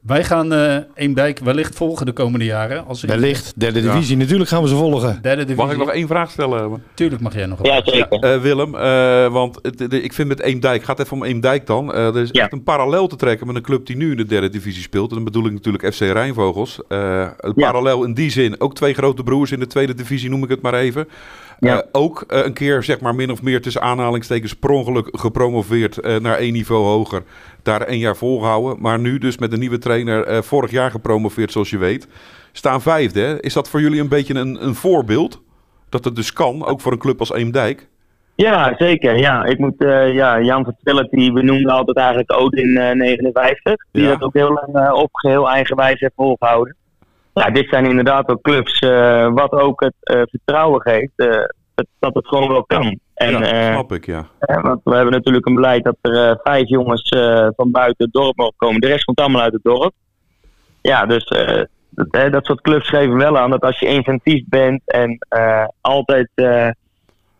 Wij 0.00 0.24
gaan 0.24 0.52
eh 0.52 0.76
Eemdijk 0.94 1.38
wellicht 1.38 1.74
volgen 1.76 2.06
de 2.06 2.12
komende 2.12 2.44
jaren. 2.44 2.86
Als 2.86 3.02
Wellicht, 3.02 3.52
derde 3.56 3.82
Ja. 3.82 3.92
divisie. 3.92 4.16
Natuurlijk 4.16 4.50
gaan 4.50 4.62
we 4.62 4.68
ze 4.68 4.74
volgen. 4.76 5.18
Derde 5.22 5.40
divisie. 5.44 5.62
Mag 5.64 5.72
ik 5.72 5.78
nog 5.78 5.90
één 5.90 6.06
vraag 6.06 6.30
stellen? 6.30 6.82
Tuurlijk 6.94 7.22
mag 7.22 7.34
jij 7.34 7.46
nog. 7.46 7.58
Ja, 7.66 7.80
zeker. 7.84 8.08
Eh, 8.18 8.40
Willem, 8.40 8.74
eh, 8.74 9.32
want 9.32 9.60
de- 9.90 10.02
ik 10.02 10.12
vind 10.12 10.28
met 10.28 10.40
Eemdijk, 10.40 10.82
gaat 10.82 11.00
even 11.00 11.12
om 11.16 11.24
Eemdijk 11.24 11.66
dan. 11.66 11.92
Eh, 11.94 12.06
er 12.06 12.16
is 12.16 12.28
Ja. 12.32 12.42
echt 12.42 12.52
een 12.52 12.62
parallel 12.62 13.06
te 13.06 13.16
trekken 13.16 13.46
met 13.46 13.56
een 13.56 13.62
club 13.62 13.86
die 13.86 13.96
nu 13.96 14.10
in 14.10 14.16
de 14.16 14.26
derde 14.26 14.48
divisie 14.48 14.82
speelt. 14.82 15.08
En 15.08 15.14
dan 15.14 15.24
bedoel 15.24 15.46
ik 15.46 15.52
natuurlijk 15.52 15.94
FC 15.94 16.00
Rijnvogels. 16.00 16.80
Eh, 16.88 17.26
een 17.38 17.52
Ja. 17.56 17.70
parallel 17.70 18.04
in 18.04 18.14
die 18.14 18.30
zin, 18.30 18.60
ook 18.60 18.74
twee 18.74 18.94
grote 18.94 19.22
broers 19.22 19.52
in 19.52 19.58
de 19.60 19.66
tweede 19.66 19.94
divisie, 19.94 20.30
noem 20.30 20.42
ik 20.42 20.48
het 20.48 20.62
maar 20.62 20.74
even. 20.74 21.08
Ja. 21.60 21.80
Eh, 21.82 21.88
ook 21.92 22.24
eh, 22.28 22.44
een 22.44 22.52
keer, 22.52 22.82
zeg 22.82 23.00
maar, 23.00 23.14
min 23.14 23.30
of 23.30 23.42
meer 23.42 23.62
tussen 23.62 23.82
aanhalingstekens 23.82 24.54
per 24.54 24.70
ongeluk 24.70 25.08
gepromoveerd 25.12 25.98
eh, 25.98 26.16
naar 26.16 26.36
één 26.36 26.52
niveau 26.52 26.84
hoger. 26.84 27.22
Daar 27.62 27.88
een 27.88 27.98
jaar 27.98 28.16
volgehouden. 28.16 28.76
Maar 28.80 28.98
nu 28.98 29.18
dus 29.18 29.38
met 29.38 29.52
een 29.52 29.58
nieuwe 29.58 29.78
trainer 29.78 30.44
vorig 30.44 30.70
jaar 30.70 30.90
gepromoveerd, 30.90 31.52
zoals 31.52 31.70
je 31.70 31.78
weet. 31.78 32.08
Staan 32.52 32.82
vijfde. 32.82 33.20
hè? 33.20 33.42
Is 33.42 33.52
dat 33.52 33.68
voor 33.68 33.80
jullie 33.80 34.00
een 34.00 34.08
beetje 34.08 34.34
een, 34.34 34.64
een 34.64 34.74
voorbeeld? 34.74 35.42
Dat 35.88 36.04
het 36.04 36.16
dus 36.16 36.32
kan, 36.32 36.64
ook 36.66 36.80
voor 36.80 36.92
een 36.92 36.98
club 36.98 37.18
als 37.20 37.32
Eemdijk? 37.32 37.88
Ja, 38.34 38.74
zeker. 38.78 39.18
Ja, 39.18 39.44
ik 39.44 39.58
moet, 39.58 39.80
eh, 39.84 40.14
ja, 40.14 40.40
Jan 40.40 40.64
Vertellen, 40.64 41.08
die 41.10 41.32
benoemde 41.32 41.72
altijd 41.72 41.96
eigenlijk 41.96 42.32
Odin 42.32 42.76
eh 42.76 42.94
59. 42.94 43.74
Die 43.92 44.02
Ja. 44.02 44.08
dat 44.08 44.22
ook 44.22 44.34
heel 44.34 44.52
lang 44.52 44.86
eh, 44.86 44.94
op 44.94 45.08
geheel 45.12 45.50
eigenwijs 45.50 46.00
heeft 46.00 46.12
volgehouden. 46.16 46.76
Ja, 47.34 47.50
dit 47.50 47.68
zijn 47.68 47.84
inderdaad 47.84 48.28
ook 48.28 48.42
clubs 48.42 48.78
eh, 48.78 49.32
wat 49.32 49.52
ook 49.52 49.80
het 49.80 49.94
eh, 50.00 50.22
vertrouwen 50.24 50.80
geeft 50.80 51.12
eh, 51.16 51.44
dat, 51.98 52.14
het 52.14 52.28
gewoon 52.28 52.48
wel 52.48 52.64
kan. 52.64 52.98
En, 53.14 53.30
ja, 53.30 53.72
snap 53.72 53.92
ik, 53.92 54.06
ja. 54.06 54.26
want 54.38 54.80
we 54.84 54.94
hebben 54.94 55.12
natuurlijk 55.12 55.46
een 55.46 55.54
beleid 55.54 55.84
dat 55.84 55.96
er 56.00 56.40
vijf 56.42 56.68
jongens 56.68 57.08
van 57.56 57.70
buiten 57.70 58.04
het 58.04 58.12
dorp 58.12 58.36
mogen 58.36 58.54
komen. 58.56 58.80
De 58.80 58.86
rest 58.86 59.04
komt 59.04 59.20
allemaal 59.20 59.42
uit 59.42 59.52
het 59.52 59.62
dorp. 59.62 59.92
Ja, 60.82 61.06
dus 61.06 61.24
dat, 61.90 62.32
dat 62.32 62.44
soort 62.44 62.60
clubs 62.60 62.88
geven 62.88 63.16
wel 63.16 63.38
aan 63.38 63.50
dat 63.50 63.62
als 63.62 63.78
je 63.78 63.86
inventief 63.86 64.44
bent 64.46 64.82
en 64.84 65.18
altijd, 65.80 66.28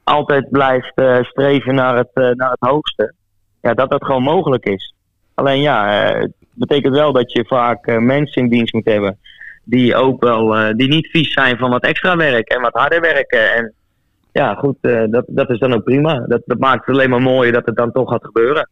altijd 0.05 0.51
blijft 0.51 0.93
streven 1.23 1.75
naar 1.75 1.97
het, 1.97 2.35
naar 2.37 2.51
het 2.51 2.71
hoogste, 2.71 3.15
ja, 3.61 3.75
dat 3.75 3.91
dat 3.91 4.05
gewoon 4.05 4.23
mogelijk 4.23 4.65
is. 4.65 4.95
Alleen 5.35 5.61
ja, 5.61 5.89
het 6.19 6.33
betekent 6.55 6.95
wel 6.95 7.13
dat 7.13 7.33
je 7.33 7.45
vaak 7.45 8.01
mensen 8.01 8.43
in 8.43 8.49
dienst 8.49 8.73
moet 8.73 8.85
hebben 8.85 9.19
die 9.71 9.97
ook 9.97 10.25
wel, 10.25 10.57
eh, 10.57 10.75
die 10.75 10.89
niet 10.89 11.11
vies 11.11 11.33
zijn 11.33 11.59
van 11.59 11.71
wat 11.71 11.83
extra 11.83 12.17
werk 12.17 12.49
en 12.49 12.61
wat 12.61 12.75
harder 12.75 13.01
werken. 13.01 13.55
En 13.55 13.75
ja, 14.33 14.55
goed, 14.55 14.77
eh, 14.81 15.03
dat, 15.11 15.25
dat 15.27 15.51
is 15.51 15.59
dan 15.59 15.75
ook 15.75 15.85
prima. 15.85 16.25
Dat, 16.27 16.43
dat 16.45 16.59
maakt 16.59 16.87
het 16.87 16.95
alleen 16.95 17.11
maar 17.11 17.23
mooier 17.23 17.53
dat 17.53 17.67
het 17.67 17.77
dan 17.77 17.93
toch 17.93 18.11
gaat 18.11 18.25
gebeuren. 18.25 18.69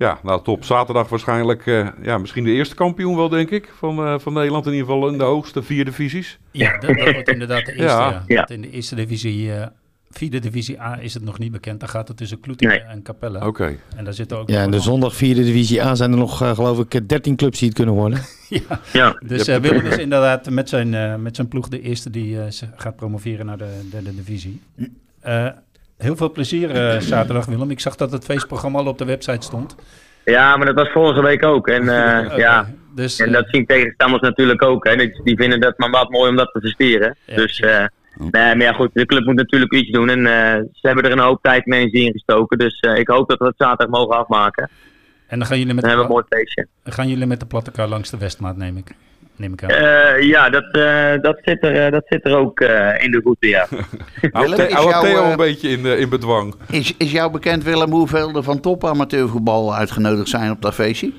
Ja, 0.00 0.18
nou 0.22 0.42
top. 0.42 0.64
Zaterdag 0.64 1.08
waarschijnlijk 1.08 1.66
eh, 1.66 1.88
ja, 2.02 2.18
misschien 2.18 2.44
de 2.44 2.50
eerste 2.50 2.74
kampioen 2.74 3.16
wel, 3.16 3.28
denk 3.28 3.50
ik, 3.50 3.68
van, 3.76 3.98
eh, 3.98 4.18
van 4.18 4.32
Nederland. 4.32 4.66
In 4.66 4.72
ieder 4.72 4.86
geval 4.86 5.08
in 5.08 5.18
de 5.18 5.24
hoogste 5.24 5.62
vier 5.62 5.84
divisies. 5.84 6.38
Ja, 6.50 6.78
dat, 6.78 6.96
dat 6.96 7.12
wordt 7.12 7.28
inderdaad 7.28 7.66
de 7.66 7.72
eerste. 7.80 7.84
Ja. 7.84 8.10
Ja. 8.10 8.22
Ja. 8.26 8.48
In 8.48 8.60
de 8.60 8.70
eerste 8.70 8.94
divisie, 8.94 9.52
eh 9.52 9.66
vierde 10.10 10.38
divisie 10.38 10.80
A 10.80 10.98
is 11.00 11.14
het 11.14 11.24
nog 11.24 11.38
niet 11.38 11.52
bekend. 11.52 11.80
Daar 11.80 11.88
gaat 11.88 12.08
het 12.08 12.16
tussen 12.16 12.40
Kloetingen 12.40 12.74
Nee. 12.76 12.84
en 12.86 13.02
Capelle. 13.02 13.46
Oké. 13.46 13.76
En 13.96 14.04
daar 14.04 14.12
zitten 14.14 14.38
ook 14.38 14.48
Ja, 14.48 14.62
en 14.62 14.70
de 14.70 14.80
zondag 14.80 15.14
vierde 15.14 15.42
divisie 15.44 15.82
A 15.84 15.94
zijn 15.94 16.12
er 16.12 16.18
nog, 16.18 16.42
eh, 16.42 16.54
geloof 16.54 16.78
ik, 16.78 17.08
13 17.08 17.36
clubs 17.36 17.58
die 17.58 17.68
het 17.68 17.76
kunnen 17.76 17.94
worden. 17.94 18.18
Ja, 18.48 18.80
Ja, 18.92 19.16
dus 19.26 19.40
eh 19.48 19.54
hebt- 19.54 19.68
Willem 19.68 19.86
is 19.86 19.96
inderdaad 19.96 20.50
met 20.50 20.68
zijn, 20.68 20.94
eh, 20.94 21.14
met 21.16 21.36
zijn 21.36 21.48
ploeg 21.48 21.68
de 21.68 21.80
eerste 21.80 22.10
die 22.10 22.40
eh, 22.40 22.46
gaat 22.76 22.96
promoveren 22.96 23.46
naar 23.46 23.58
de 23.58 23.88
derde 23.90 24.14
divisie. 24.14 24.60
Eh, 25.20 25.46
heel 25.98 26.16
veel 26.16 26.30
plezier 26.32 26.70
eh, 26.70 27.00
zaterdag, 27.00 27.46
Willem. 27.46 27.70
Ik 27.70 27.80
zag 27.80 27.96
dat 27.96 28.12
het 28.12 28.24
feestprogramma 28.24 28.78
al 28.78 28.86
op 28.86 28.98
de 28.98 29.04
website 29.04 29.46
stond. 29.46 29.74
ja 30.24 30.56
maar 30.56 30.66
dat 30.66 30.74
was 30.74 30.88
vorige 30.92 31.22
week 31.22 31.44
ook. 31.44 31.68
En, 31.68 31.80
eh, 31.88 32.36
ja, 32.46 32.70
Dus, 32.94 33.18
en 33.20 33.26
eh, 33.26 33.32
dat 33.32 33.44
zien 33.50 33.66
tegenstanders 33.66 34.22
natuurlijk 34.22 34.62
ook. 34.62 34.84
Hè. 34.86 34.96
Die, 34.96 35.20
die 35.22 35.36
vinden 35.36 35.60
dat 35.60 35.78
maar 35.78 35.90
wat 35.90 36.10
mooi 36.10 36.30
om 36.30 36.36
dat 36.36 36.50
te 36.52 36.60
versteren. 36.60 37.16
Ja, 37.26 37.36
dus, 37.36 37.60
eh, 37.60 37.84
nee, 38.16 38.30
maar 38.30 38.60
ja, 38.62 38.72
goed, 38.72 38.90
de 38.92 39.06
club 39.06 39.24
moet 39.24 39.34
natuurlijk 39.34 39.72
iets 39.72 39.90
doen. 39.90 40.08
En 40.08 40.26
eh, 40.26 40.54
ze 40.72 40.86
hebben 40.86 41.04
er 41.04 41.12
een 41.12 41.18
hoop 41.18 41.42
tijd 41.42 41.66
en 41.66 41.72
energie 41.72 42.04
in 42.06 42.12
gestoken. 42.12 42.58
Dus 42.58 42.80
eh, 42.80 42.94
ik 42.98 43.08
hoop 43.08 43.28
dat 43.28 43.38
we 43.38 43.44
het 43.44 43.54
zaterdag 43.58 43.88
mogen 43.88 44.16
afmaken. 44.18 44.68
en 45.26 45.38
dan 45.38 45.46
gaan 45.48 45.58
jullie, 45.58 45.74
met 45.74 45.82
Dan 45.84 45.92
de, 45.92 45.98
hebben 45.98 46.16
we 46.16 46.22
een 46.22 46.26
pla- 46.28 46.36
mooi 46.38 46.44
feestje. 46.44 46.66
gaan 46.96 47.08
jullie 47.08 47.26
met 47.26 47.40
de 47.40 47.46
platte 47.46 47.70
kar 47.70 47.88
langs 47.88 48.10
de 48.10 48.18
Westmaat, 48.18 48.56
neem 48.56 48.76
ik, 48.76 48.90
neem 49.36 49.52
ik 49.52 49.62
aan. 49.64 49.70
Eh, 49.70 50.22
ja, 50.22 50.50
dat, 50.50 50.64
eh, 50.72 51.22
dat, 51.22 51.38
zit 51.44 51.64
er, 51.64 51.84
eh, 51.86 51.92
dat 51.92 52.02
zit 52.06 52.24
er 52.26 52.36
ook 52.36 52.60
eh, 52.60 53.04
in 53.04 53.10
de 53.10 53.20
voeten, 53.24 53.48
ja. 53.48 53.66
Hou 54.20 54.44
Willem, 54.48 54.56
The- 54.58 54.66
is 54.66 54.72
hou 54.72 54.88
jouw, 54.88 55.02
Theo 55.02 55.30
een 55.30 55.36
beetje 55.36 55.68
in, 55.68 55.84
in 55.86 56.08
bedwang. 56.08 56.54
Is, 56.70 56.94
is 56.96 57.12
jou 57.12 57.30
bekend, 57.32 57.64
Willem, 57.64 57.90
hoeveel 57.90 58.34
er 58.36 58.42
van 58.42 58.60
top 58.60 58.84
amateurvoetbal 58.84 59.74
uitgenodigd 59.74 60.28
zijn 60.28 60.50
op 60.50 60.62
dat 60.62 60.74
feestje? 60.74 61.12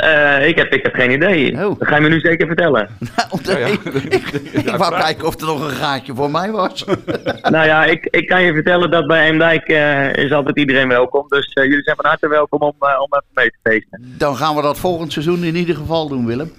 Eh, 0.00 0.48
ik, 0.48 0.56
heb, 0.56 0.72
ik 0.72 0.82
heb 0.82 0.94
geen 0.94 1.10
idee. 1.10 1.52
Oh. 1.52 1.78
Dat 1.78 1.88
ga 1.88 1.94
je 1.94 2.00
me 2.00 2.08
nu 2.08 2.20
zeker 2.20 2.46
vertellen. 2.46 2.88
Nou, 3.42 3.58
Ja, 3.58 3.66
ik, 3.66 3.82
ik 4.64 4.76
wou 4.76 5.00
kijken 5.00 5.26
of 5.26 5.40
er 5.40 5.46
nog 5.46 5.60
een 5.64 5.70
gaatje 5.76 6.14
voor 6.14 6.30
mij 6.30 6.50
was. 6.50 6.84
nou 7.54 7.66
ja, 7.66 7.84
ik, 7.84 8.06
ik 8.10 8.26
kan 8.26 8.42
je 8.42 8.52
vertellen 8.52 8.90
dat 8.90 9.06
bij 9.06 9.28
Eemdijk 9.28 9.68
eh, 9.68 10.12
is 10.24 10.32
altijd 10.32 10.58
iedereen 10.58 10.88
welkom. 10.88 11.24
Dus 11.28 11.52
eh, 11.52 11.64
jullie 11.64 11.82
zijn 11.82 11.96
van 11.96 12.04
harte 12.06 12.28
welkom 12.28 12.60
om, 12.60 12.74
om 12.78 13.08
even 13.10 13.24
mee 13.34 13.50
te 13.50 13.58
feesten. 13.62 14.14
Dan 14.18 14.36
gaan 14.36 14.56
we 14.56 14.62
dat 14.62 14.78
volgend 14.78 15.12
seizoen 15.12 15.44
in 15.44 15.56
ieder 15.56 15.74
geval 15.76 16.08
doen, 16.08 16.26
Willem. 16.26 16.52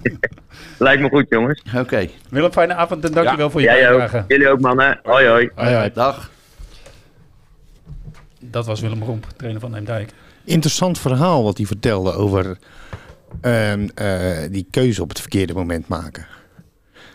Lijkt 0.78 1.02
me 1.02 1.08
goed, 1.08 1.26
jongens. 1.28 1.62
Oké, 1.76 2.08
Willem, 2.30 2.52
fijne 2.52 2.74
avond 2.74 3.04
en 3.04 3.12
dankjewel 3.12 3.50
voor 3.50 3.60
je 3.60 3.66
Jij 3.66 3.90
ook. 3.92 3.98
bijdrage. 3.98 4.24
Jullie 4.28 4.48
ook, 4.48 4.60
mannen. 4.60 5.00
Hoi, 5.02 5.26
hoi. 5.26 5.50
Hoi, 5.54 5.74
hoi. 5.74 5.90
dag. 5.94 6.30
Dat 8.40 8.66
was 8.66 8.80
Willem 8.80 9.02
Romp, 9.02 9.26
trainer 9.36 9.60
van 9.60 9.74
Eemdijk. 9.74 10.10
Interessant 10.44 10.98
verhaal 10.98 11.44
wat 11.44 11.56
hij 11.56 11.66
vertelde 11.66 12.12
over 12.12 12.58
ehm, 13.40 13.88
eh, 13.94 14.38
die 14.50 14.66
keuze 14.70 15.02
op 15.02 15.08
het 15.08 15.20
verkeerde 15.20 15.54
moment 15.54 15.88
maken. 15.88 16.26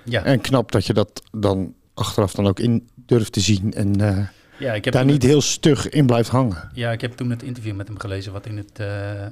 Ja, 0.03 0.23
En 0.23 0.41
knap 0.41 0.71
dat 0.71 0.85
je 0.85 0.93
dat 0.93 1.23
dan 1.31 1.73
achteraf 1.93 2.33
dan 2.33 2.47
ook 2.47 2.59
in 2.59 2.89
durft 2.95 3.31
te 3.31 3.39
zien 3.39 3.73
en 3.73 4.01
eh, 4.01 4.27
ja, 4.59 4.73
ik 4.73 4.85
heb 4.85 4.93
daar 4.93 5.05
niet 5.05 5.23
heel 5.23 5.41
stug 5.41 5.89
in 5.89 6.05
blijft 6.05 6.29
hangen. 6.29 6.69
Ja, 6.73 6.91
ik 6.91 7.01
heb 7.01 7.13
toen 7.13 7.29
het 7.29 7.43
interview 7.43 7.75
met 7.75 7.87
hem 7.87 7.99
gelezen 7.99 8.31
wat 8.31 8.45
in 8.45 8.57
het, 8.57 8.79
eh, 8.79 9.25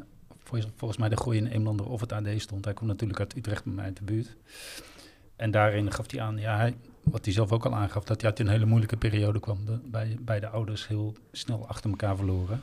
vol- 0.43 0.61
volgens 0.75 0.99
mij 0.99 1.09
de 1.09 1.17
Gooi 1.17 1.37
in 1.37 1.47
Eemlander 1.47 1.85
of 1.89 2.01
het 2.01 2.11
AD 2.11 2.27
stond. 2.37 2.65
Hij 2.65 2.73
komt 2.73 2.89
natuurlijk 2.89 3.19
uit 3.19 3.35
Utrecht 3.37 3.63
bij 3.63 3.73
mij 3.73 3.85
uit 3.85 3.97
de 3.97 4.03
buurt. 4.03 4.35
En 5.35 5.51
daarin 5.51 5.91
gaf 5.93 6.11
hij 6.11 6.21
aan, 6.21 6.37
ja, 6.37 6.57
hij, 6.57 6.75
wat 7.03 7.25
hij 7.25 7.33
zelf 7.33 7.51
ook 7.51 7.65
al 7.65 7.75
aangaf, 7.75 8.03
dat 8.03 8.21
hij 8.21 8.29
uit 8.29 8.39
een 8.39 8.47
hele 8.47 8.65
moeilijke 8.65 8.97
periode 8.97 9.39
kwam. 9.39 9.65
De, 9.65 9.79
bij, 9.85 10.17
bij 10.21 10.39
de 10.39 10.47
ouders 10.47 10.87
heel 10.87 11.15
snel 11.31 11.67
achter 11.67 11.89
elkaar 11.89 12.15
verloren. 12.15 12.61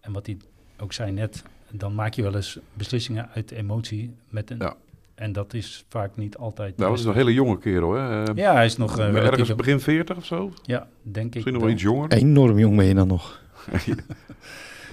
En 0.00 0.12
wat 0.12 0.26
hij 0.26 0.36
ook 0.78 0.92
zei 0.92 1.12
net, 1.12 1.42
dan 1.72 1.94
maak 1.94 2.14
je 2.14 2.22
wel 2.22 2.34
eens 2.34 2.58
beslissingen 2.74 3.28
uit 3.34 3.50
emotie. 3.50 4.14
Met 4.28 4.50
een, 4.50 4.58
Ja. 4.58 4.76
En 5.14 5.32
dat 5.32 5.54
is 5.54 5.84
vaak 5.88 6.16
niet 6.16 6.36
altijd... 6.36 6.76
Nou, 6.76 6.90
dat 6.90 6.98
is 6.98 7.04
beste. 7.04 7.20
een 7.20 7.26
hele 7.26 7.36
jonge 7.36 7.58
kerel, 7.58 7.92
hè? 7.92 8.24
Eh, 8.24 8.34
Ja, 8.34 8.52
hij 8.54 8.64
is 8.64 8.76
nog 8.76 8.98
eh, 8.98 9.04
ergens 9.04 9.30
relatief... 9.30 9.54
begin 9.54 9.80
40 9.80 10.16
of 10.16 10.24
zo? 10.24 10.52
Ja, 10.62 10.88
denk 11.02 11.26
ik. 11.26 11.34
Misschien 11.34 11.52
nog 11.52 11.62
wel 11.62 11.72
iets 11.72 11.82
jonger. 11.82 12.10
Enorm 12.12 12.58
jong 12.58 12.76
ben 12.76 12.84
je 12.86 12.94
dan 12.94 13.08
nog. 13.08 13.40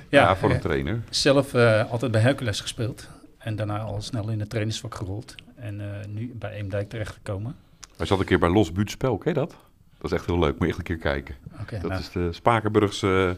Ja, 0.09 0.35
voor 0.35 0.49
een 0.49 0.55
eh, 0.55 0.61
trainer. 0.61 1.01
Zelf 1.09 1.53
eh, 1.53 1.91
altijd 1.91 2.11
bij 2.11 2.21
Hercules 2.21 2.59
gespeeld. 2.61 3.09
En 3.37 3.55
daarna 3.55 3.79
al 3.79 4.01
snel 4.01 4.29
in 4.29 4.39
het 4.39 4.49
trainersvak 4.49 4.95
gerold. 4.95 5.35
En 5.55 5.81
eh, 5.81 6.07
nu 6.07 6.31
bij 6.35 6.51
Eemdijk 6.51 6.89
terechtgekomen. 6.89 7.55
Hij 7.97 8.05
zat 8.05 8.19
een 8.19 8.25
keer 8.25 8.39
bij 8.39 8.49
Los 8.49 8.71
Buurtspel, 8.71 9.17
ken 9.17 9.33
je 9.33 9.39
dat? 9.39 9.55
Dat 9.97 10.11
is 10.11 10.17
echt 10.17 10.25
heel 10.25 10.39
leuk, 10.39 10.51
moet 10.51 10.61
je 10.61 10.67
echt 10.67 10.77
een 10.77 10.83
keer 10.83 10.97
kijken. 10.97 11.35
Oké, 11.61 11.79
Dat 11.79 11.89
nou, 11.89 12.01
is 12.01 12.11
de 12.11 12.33
Spakenburgse... 12.33 13.37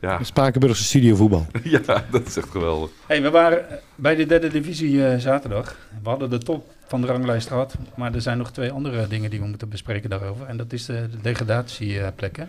ja, 0.00 0.22
Spakenburgse 0.22 0.84
studiovoetbal. 0.84 1.46
ja, 1.62 2.04
dat 2.10 2.26
is 2.26 2.36
echt 2.36 2.50
geweldig. 2.50 2.90
hey, 3.06 3.22
we 3.22 3.30
waren 3.30 3.64
bij 3.94 4.14
de 4.14 4.26
derde 4.26 4.48
divisie 4.48 5.06
eh, 5.06 5.18
zaterdag. 5.18 5.76
We 6.02 6.08
hadden 6.08 6.30
de 6.30 6.38
top 6.38 6.74
van 6.86 7.00
de 7.00 7.06
ranglijst 7.06 7.48
gehad. 7.48 7.74
Maar 7.96 8.14
er 8.14 8.20
zijn 8.20 8.38
nog 8.38 8.50
twee 8.50 8.70
andere 8.70 9.08
dingen 9.08 9.30
die 9.30 9.40
we 9.40 9.46
moeten 9.46 9.68
bespreken 9.68 10.10
daarover. 10.10 10.46
En 10.46 10.56
dat 10.56 10.72
is 10.72 10.86
de, 10.86 11.08
de 11.10 11.20
degradatieplekken. 11.22 12.48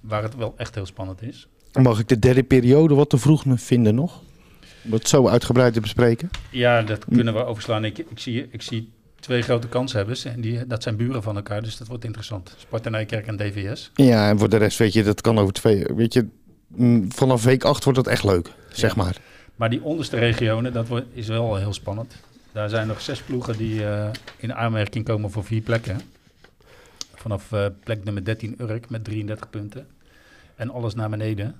waar 0.00 0.22
het 0.22 0.36
wel 0.36 0.54
echt 0.56 0.74
heel 0.74 0.86
spannend 0.86 1.22
is. 1.22 1.48
Mag 1.72 1.98
ik 1.98 2.08
de 2.08 2.18
derde 2.18 2.42
periode 2.42 2.94
wat 2.94 3.10
te 3.10 3.18
vroeg 3.18 3.44
vinden 3.46 3.94
nog? 3.94 4.20
Om 4.84 4.92
het 4.92 5.08
zo 5.08 5.28
uitgebreid 5.28 5.72
te 5.72 5.80
bespreken. 5.80 6.30
Ja, 6.50 6.82
dat 6.82 7.04
kunnen 7.04 7.34
we 7.34 7.44
overslaan. 7.44 7.84
Ik, 7.84 7.98
ik, 7.98 8.18
zie, 8.18 8.48
ik 8.50 8.62
zie 8.62 8.92
twee 9.20 9.42
grote 9.42 9.68
kanshebbers. 9.68 10.24
En 10.24 10.40
die, 10.40 10.66
dat 10.66 10.82
zijn 10.82 10.96
buren 10.96 11.22
van 11.22 11.36
elkaar. 11.36 11.62
Dus 11.62 11.76
dat 11.76 11.88
wordt 11.88 12.04
interessant. 12.04 12.54
Sparta 12.58 12.90
Nijkerk 12.90 13.26
en 13.26 13.36
DVS. 13.36 13.90
Ja, 13.94 14.28
en 14.28 14.38
voor 14.38 14.48
de 14.48 14.56
rest 14.56 14.78
weet 14.78 14.92
je, 14.92 15.02
dat 15.02 15.20
kan 15.20 15.38
over 15.38 15.52
twee. 15.52 15.86
Weet 15.94 16.12
je, 16.12 16.26
vanaf 17.08 17.44
week 17.44 17.64
8 17.64 17.84
wordt 17.84 17.98
het 17.98 18.08
echt 18.08 18.24
leuk, 18.24 18.50
zeg 18.72 18.96
maar. 18.96 19.16
Maar 19.56 19.70
die 19.70 19.82
onderste 19.82 20.16
regionen, 20.16 20.72
dat 20.72 20.88
wordt, 20.88 21.06
is 21.12 21.28
wel 21.28 21.56
heel 21.56 21.72
spannend. 21.72 22.16
Daar 22.52 22.68
zijn 22.68 22.86
nog 22.86 23.00
zes 23.00 23.20
ploegen 23.20 23.56
die 23.56 23.86
eh, 23.86 24.08
in 24.36 24.54
aanmerking 24.54 25.04
komen 25.04 25.30
voor 25.30 25.44
vier 25.44 25.60
plekken. 25.60 26.00
Vanaf 27.14 27.52
eh, 27.52 27.66
plek 27.84 28.04
nummer 28.04 28.24
13 28.24 28.54
Urk 28.58 28.90
met 28.90 29.04
33 29.04 29.50
punten. 29.50 29.86
En 30.56 30.70
alles 30.70 30.94
naar 30.94 31.10
beneden. 31.10 31.54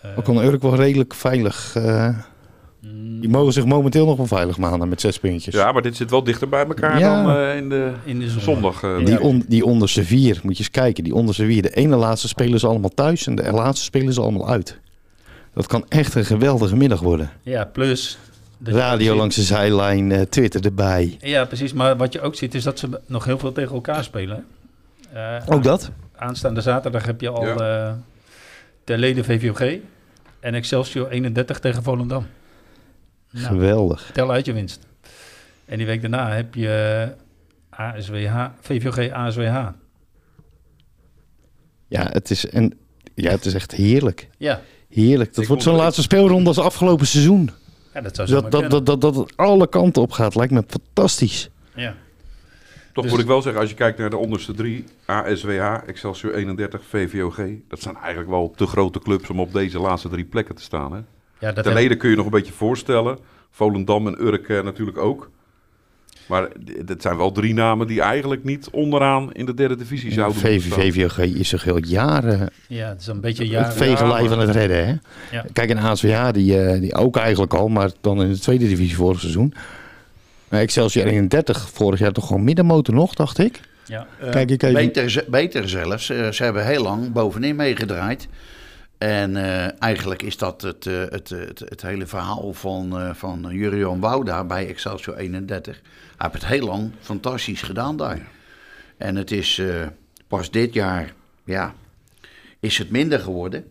Eh, 0.00 0.18
Ook 0.18 0.24
kan 0.24 0.42
Urk 0.42 0.62
wel 0.62 0.76
redelijk 0.76 1.14
veilig. 1.14 1.76
Die 3.20 3.28
mogen 3.28 3.52
zich 3.52 3.64
momenteel 3.64 4.06
nog 4.06 4.16
wel 4.16 4.26
veilig 4.26 4.58
maanden 4.58 4.88
met 4.88 5.00
zes 5.00 5.18
puntjes. 5.18 5.54
Ja, 5.54 5.72
maar 5.72 5.82
dit 5.82 5.96
zit 5.96 6.10
wel 6.10 6.24
dichter 6.24 6.48
bij 6.48 6.66
elkaar 6.66 6.98
Ja. 6.98 7.22
dan 7.24 7.36
eh, 7.36 7.56
in 7.56 7.68
de 7.68 7.92
in 8.04 8.18
de 8.18 8.28
zondag. 8.28 8.44
zondag. 8.80 8.82
eh. 9.00 9.06
Die, 9.06 9.20
on, 9.20 9.44
die 9.48 9.64
onderste 9.64 10.04
vier, 10.04 10.40
moet 10.42 10.52
je 10.52 10.58
eens 10.58 10.70
kijken. 10.70 11.04
Die 11.04 11.14
onderste 11.14 11.44
vier, 11.46 11.62
de 11.62 11.70
ene 11.70 11.96
laatste 11.96 12.28
spelen 12.28 12.60
ze 12.60 12.66
allemaal 12.66 12.90
thuis 12.94 13.26
en 13.26 13.34
de 13.34 13.52
laatste 13.52 13.84
spelen 13.84 14.12
ze 14.12 14.20
allemaal 14.20 14.48
uit. 14.48 14.78
Dat 15.54 15.66
kan 15.66 15.84
echt 15.88 16.14
een 16.14 16.24
geweldige 16.24 16.76
middag 16.76 17.00
worden. 17.00 17.30
Ja, 17.42 17.64
plus... 17.64 18.18
Radio 18.64 19.08
ziet- 19.10 19.18
langs 19.18 19.36
de 19.36 19.42
zijlijn, 19.42 20.12
eh, 20.12 20.20
Twitter 20.20 20.64
erbij. 20.64 21.16
Ja, 21.20 21.44
precies. 21.44 21.72
Maar 21.72 21.96
wat 21.96 22.12
je 22.12 22.20
ook 22.20 22.34
ziet 22.34 22.54
is 22.54 22.62
dat 22.62 22.78
ze 22.78 22.88
nog 23.06 23.24
heel 23.24 23.38
veel 23.38 23.52
tegen 23.52 23.74
elkaar 23.74 24.04
spelen. 24.04 24.44
Eh, 25.12 25.36
Ook 25.46 25.62
dat? 25.62 25.90
Aanstaande 26.16 26.60
zaterdag 26.60 27.06
heb 27.06 27.20
je 27.20 27.28
al 27.28 27.46
Ja. 27.46 27.54
eh 27.86 27.92
ter 28.84 28.98
leden 28.98 29.24
VVOG 29.24 29.60
en 30.40 30.54
Excelsior 30.54 31.08
31 31.08 31.58
tegen 31.58 31.82
Volendam. 31.82 32.26
Nou, 33.34 33.46
Geweldig. 33.46 34.10
tel 34.12 34.30
uit 34.30 34.46
je 34.46 34.52
winst. 34.52 34.86
En 35.64 35.76
die 35.76 35.86
week 35.86 36.00
daarna 36.00 36.30
heb 36.30 36.54
je 36.54 37.08
ASWH, 37.70 38.44
VVOG 38.60 39.10
ASWH. 39.10 39.66
Ja, 41.88 42.08
het 42.10 42.30
is, 42.30 42.46
en, 42.48 42.78
ja, 43.14 43.30
het 43.30 43.44
is 43.44 43.54
echt 43.54 43.72
heerlijk. 43.72 44.28
Ja, 44.38 44.60
Heerlijk. 44.88 45.34
Dat 45.34 45.42
Ik 45.42 45.48
wordt 45.48 45.62
zo'n 45.62 45.74
laatste 45.76 46.02
speelronde 46.02 46.48
als 46.48 46.58
afgelopen 46.58 47.06
seizoen. 47.06 47.50
ja 47.94 48.00
dat 48.00 48.14
zou 48.16 48.28
zo 48.28 48.40
Dat, 48.40 48.50
dat, 48.50 48.70
dat, 48.70 48.86
dat, 48.86 49.00
dat 49.00 49.14
het 49.16 49.36
alle 49.36 49.68
kanten 49.68 50.02
op 50.02 50.12
gaat, 50.12 50.34
lijkt 50.34 50.52
me 50.52 50.62
fantastisch. 50.66 51.50
ja. 51.74 51.94
Toch 52.92 53.04
Dus- 53.04 53.12
moet 53.12 53.22
ik 53.22 53.28
wel 53.28 53.42
zeggen, 53.42 53.60
als 53.60 53.70
je 53.70 53.76
kijkt 53.76 53.98
naar 53.98 54.10
de 54.10 54.16
onderste 54.16 54.52
drie, 54.52 54.84
ASWH, 55.06 55.74
Excelsior 55.86 56.34
31, 56.34 56.82
VVOG, 56.88 57.40
dat 57.68 57.80
zijn 57.80 57.96
eigenlijk 57.96 58.28
wel 58.28 58.52
te 58.56 58.66
grote 58.66 58.98
clubs 58.98 59.30
om 59.30 59.40
op 59.40 59.52
deze 59.52 59.78
laatste 59.78 60.08
drie 60.08 60.24
plekken 60.24 60.54
te 60.54 60.62
staan. 60.62 60.92
Hè? 60.92 61.00
Ja 61.44 61.52
dat 61.52 61.64
Ten 61.64 61.72
heb- 61.72 61.82
leden 61.82 61.98
kun 61.98 62.10
je 62.10 62.16
nog 62.16 62.24
een 62.24 62.30
beetje 62.30 62.52
voorstellen, 62.52 63.18
Volendam 63.50 64.06
en 64.06 64.16
Urk 64.22 64.48
eh, 64.48 64.62
natuurlijk 64.62 64.98
ook. 64.98 65.30
Maar 66.26 66.48
dat 66.84 67.02
zijn 67.02 67.16
wel 67.16 67.32
drie 67.32 67.54
namen 67.54 67.86
die 67.86 68.00
eigenlijk 68.00 68.44
niet 68.44 68.68
onderaan 68.70 69.32
in 69.32 69.46
de 69.46 69.54
derde 69.54 69.76
divisie 69.76 70.12
zouden 70.12 70.34
moeten 70.42 70.60
VV, 70.60 70.66
staan. 70.66 70.80
VVOG 71.10 71.18
is 71.18 71.48
zich 71.48 71.64
heel 71.64 71.84
jaren 71.84 72.50
ja, 72.68 72.88
het 72.88 73.00
is 73.00 73.06
een 73.06 73.20
beetje 73.20 73.42
het 73.42 73.52
jaren. 73.52 73.72
vegelij 73.72 74.28
van 74.28 74.38
het 74.38 74.50
redden. 74.50 74.86
Hè? 74.86 74.94
Ja. 75.36 75.44
Kijk, 75.52 75.70
en 75.70 75.78
ASWH, 75.78 76.28
die, 76.32 76.60
eh, 76.60 76.80
die 76.80 76.94
ook 76.94 77.16
eigenlijk 77.16 77.54
al, 77.54 77.68
maar 77.68 77.90
dan 78.00 78.22
in 78.22 78.32
de 78.32 78.38
tweede 78.38 78.68
divisie 78.68 78.96
vorig 78.96 79.20
seizoen. 79.20 79.54
Maar 80.48 80.60
Excelsior 80.60 81.06
31, 81.06 81.68
vorig 81.72 81.98
jaar 81.98 82.12
toch 82.12 82.26
gewoon 82.26 82.44
middenmotor 82.44 82.94
nog, 82.94 83.14
dacht 83.14 83.38
ik. 83.38 83.60
Ja. 83.86 84.06
Kijk 84.30 84.50
ik 84.50 84.62
even. 84.62 84.74
Beter, 84.74 85.24
beter 85.28 85.68
zelfs. 85.68 86.10
Eh, 86.10 86.30
ze 86.30 86.42
hebben 86.44 86.66
heel 86.66 86.82
lang 86.82 87.12
bovenin 87.12 87.56
meegedraaid. 87.56 88.28
En 88.98 89.36
eh, 89.36 89.82
eigenlijk 89.82 90.22
is 90.22 90.36
dat 90.36 90.62
het, 90.62 90.86
eh, 90.86 90.94
het, 91.08 91.28
het, 91.28 91.58
het 91.58 91.82
hele 91.82 92.06
verhaal 92.06 92.52
van, 92.52 92.98
eh 93.00 93.10
van 93.14 93.46
Jurion 93.50 94.00
Wouda 94.00 94.44
bij 94.44 94.68
Excelsior 94.68 95.16
31. 95.16 95.80
Hij 96.16 96.28
heeft 96.30 96.42
het 96.44 96.52
heel 96.52 96.66
lang 96.66 96.90
fantastisch 97.00 97.62
gedaan 97.62 97.96
daar. 97.96 98.20
En 98.96 99.16
het 99.16 99.30
is 99.30 99.58
eh, 99.58 99.66
pas 100.28 100.50
dit 100.50 100.74
jaar, 100.74 101.14
ja, 101.44 101.74
is 102.60 102.78
het 102.78 102.90
minder 102.90 103.20
geworden. 103.20 103.64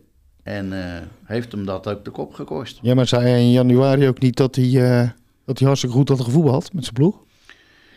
En 0.43 0.74
eh, 0.86 1.01
heeft 1.24 1.51
hem 1.51 1.65
dat 1.65 1.88
ook 1.88 2.05
de 2.05 2.11
kop 2.11 2.34
gekost. 2.34 2.80
Ja, 2.82 2.93
maar 2.95 3.07
zei 3.07 3.21
hij 3.24 3.39
in 3.41 3.51
januari 3.51 4.07
ook 4.07 4.19
niet 4.19 4.38
dat 4.38 4.55
hij, 4.55 4.99
eh, 5.01 5.09
dat 5.45 5.57
hij 5.57 5.67
hartstikke 5.67 5.95
goed 5.95 6.09
had 6.09 6.21
gevoetbald 6.21 6.74
met 6.74 6.84
zijn 6.84 6.95
ploeg? 6.95 7.15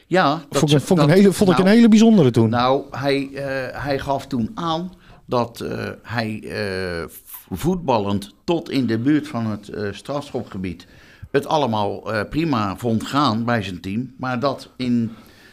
Ja, 0.06 0.42
dat 0.48 0.58
vond 0.58 0.72
ik, 0.72 0.80
vond 0.80 1.00
dat- 1.00 1.08
een 1.08 1.14
hele, 1.14 1.32
vond 1.32 1.50
ik 1.50 1.56
nou, 1.56 1.68
een 1.68 1.74
hele 1.74 1.88
bijzondere 1.88 2.30
toen. 2.30 2.50
Nou, 2.50 2.82
hij, 2.90 3.28
eh, 3.34 3.82
hij 3.82 3.98
gaf 3.98 4.26
toen 4.26 4.50
aan 4.54 4.92
dat 5.26 5.60
eh, 5.60 5.88
hij 6.02 6.42
eh, 6.44 7.04
voetballend 7.50 8.34
tot 8.44 8.70
in 8.70 8.86
de 8.86 8.98
buurt 8.98 9.28
van 9.28 9.46
het 9.46 9.68
eh, 9.68 9.88
strafschopgebied 9.92 10.86
het 11.30 11.46
allemaal 11.46 12.12
eh, 12.12 12.20
prima 12.30 12.76
vond 12.76 13.04
gaan 13.06 13.44
bij 13.44 13.62
zijn 13.62 13.80
team. 13.80 14.14
Maar 14.18 14.40
dat 14.40 14.68
in 14.76 15.12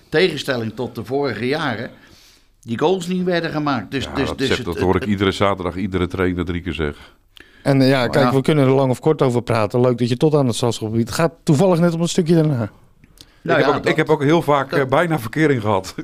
tegenstelling 0.09 0.74
tot 0.76 0.95
de 0.95 1.05
vorige 1.05 1.47
jaren 1.47 1.89
die 2.61 2.80
goals 2.80 3.07
niet 3.07 3.24
werden 3.24 3.51
gemaakt. 3.51 3.91
Dus, 3.91 4.03
Ja, 4.03 4.13
dus, 4.13 4.28
dat, 4.28 4.38
dus 4.38 4.47
zegt- 4.47 4.59
het- 4.59 4.67
dat 4.74 4.80
hoor 4.80 4.95
ik 4.95 5.01
het- 5.01 5.09
iedere 5.09 5.32
zaterdag, 5.32 5.76
iedere 5.76 6.07
trainer 6.07 6.45
drie 6.45 6.61
keer 6.61 6.74
zeggen. 6.74 7.03
En 7.63 7.82
ja, 7.82 8.07
kijk, 8.07 8.26
ja. 8.26 8.34
we 8.34 8.41
kunnen 8.41 8.65
er 8.65 8.71
lang 8.74 8.89
of 8.91 8.99
kort 8.99 9.21
over 9.21 9.41
praten. 9.41 9.82
Leuk 9.82 9.97
dat 9.97 10.09
je 10.09 10.17
tot 10.17 10.36
aan 10.36 10.45
het 10.47 10.55
strafschopgebied 10.55 11.07
Het 11.07 11.15
gaat. 11.15 11.32
Toevallig 11.43 11.80
net 11.80 11.93
op 11.93 11.99
een 11.99 12.07
stukje 12.09 12.36
daarna. 12.36 12.55
nou 12.57 12.69
ik, 13.41 13.43
ja, 13.43 13.55
heb 13.55 13.67
ook, 13.67 13.74
dat- 13.74 13.86
ik 13.86 13.95
heb 13.95 14.09
ook 14.09 14.24
heel 14.24 14.41
vaak 14.41 14.69
dat- 14.69 14.89
bijna 14.89 15.19
verkering 15.19 15.61
gehad. 15.61 15.95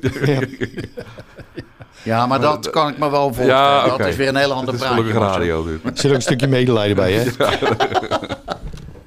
ja, 2.02 2.26
maar 2.26 2.40
dat 2.40 2.70
kan 2.70 2.88
ik 2.88 2.98
me 2.98 3.10
wel 3.10 3.24
voorstellen. 3.34 3.54
Ja, 3.54 3.96
Dat 3.96 4.06
is 4.06 4.16
weer 4.16 4.28
een 4.28 4.36
heel 4.36 4.48
Het 4.48 4.58
ander 4.58 4.74
is 4.74 4.80
praatje. 4.80 4.96
gelukkig 4.96 5.22
radio 5.22 5.64
dit. 5.64 5.84
Er 5.84 5.90
zit 5.94 6.10
ook 6.10 6.16
een 6.16 6.22
stukje 6.22 6.46
medelijden 6.46 6.96
bij, 6.96 7.12
hè? 7.12 7.24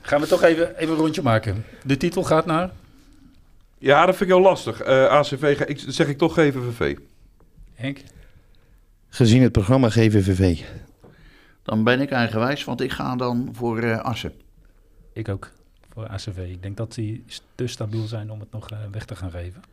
Gaan 0.02 0.22
we 0.22 0.28
toch 0.28 0.42
even, 0.44 0.76
even 0.78 0.94
een 0.94 1.00
rondje 1.00 1.22
maken. 1.22 1.66
De 1.84 1.98
titel 1.98 2.24
gaat 2.24 2.46
naar... 2.46 2.70
Ja, 3.78 4.06
dat 4.06 4.16
vind 4.16 4.30
ik 4.30 4.36
heel 4.36 4.46
lastig. 4.46 4.82
Eh, 4.82 5.06
ACV, 5.06 5.58
ga- 5.58 5.66
ik, 5.66 5.84
zeg 5.88 6.08
ik 6.08 6.18
toch 6.18 6.34
GVVV. 6.34 6.98
Henk? 7.74 8.00
Gezien 9.10 9.42
het 9.42 9.52
programma 9.52 9.90
GVVV. 9.90 10.60
Dan 11.64 11.84
ben 11.84 12.02
ik 12.02 12.12
eigenwijs, 12.12 12.64
want 12.64 12.82
ik 12.82 12.92
ga 12.92 13.16
dan 13.16 13.50
voor 13.54 13.80
eh 13.80 14.00
Assen. 14.00 14.34
Ik 15.14 15.30
ook. 15.30 15.50
voor 15.94 16.08
ACV. 16.08 16.38
Ik 16.38 16.62
denk 16.62 16.78
dat 16.78 16.94
die 16.94 17.26
te 17.56 17.68
stabiel 17.68 18.06
zijn 18.08 18.32
om 18.32 18.40
het 18.40 18.52
nog 18.52 18.70
eh, 18.70 18.78
weg 18.92 19.06
te 19.06 19.16
gaan 19.16 19.32
geven. 19.32 19.64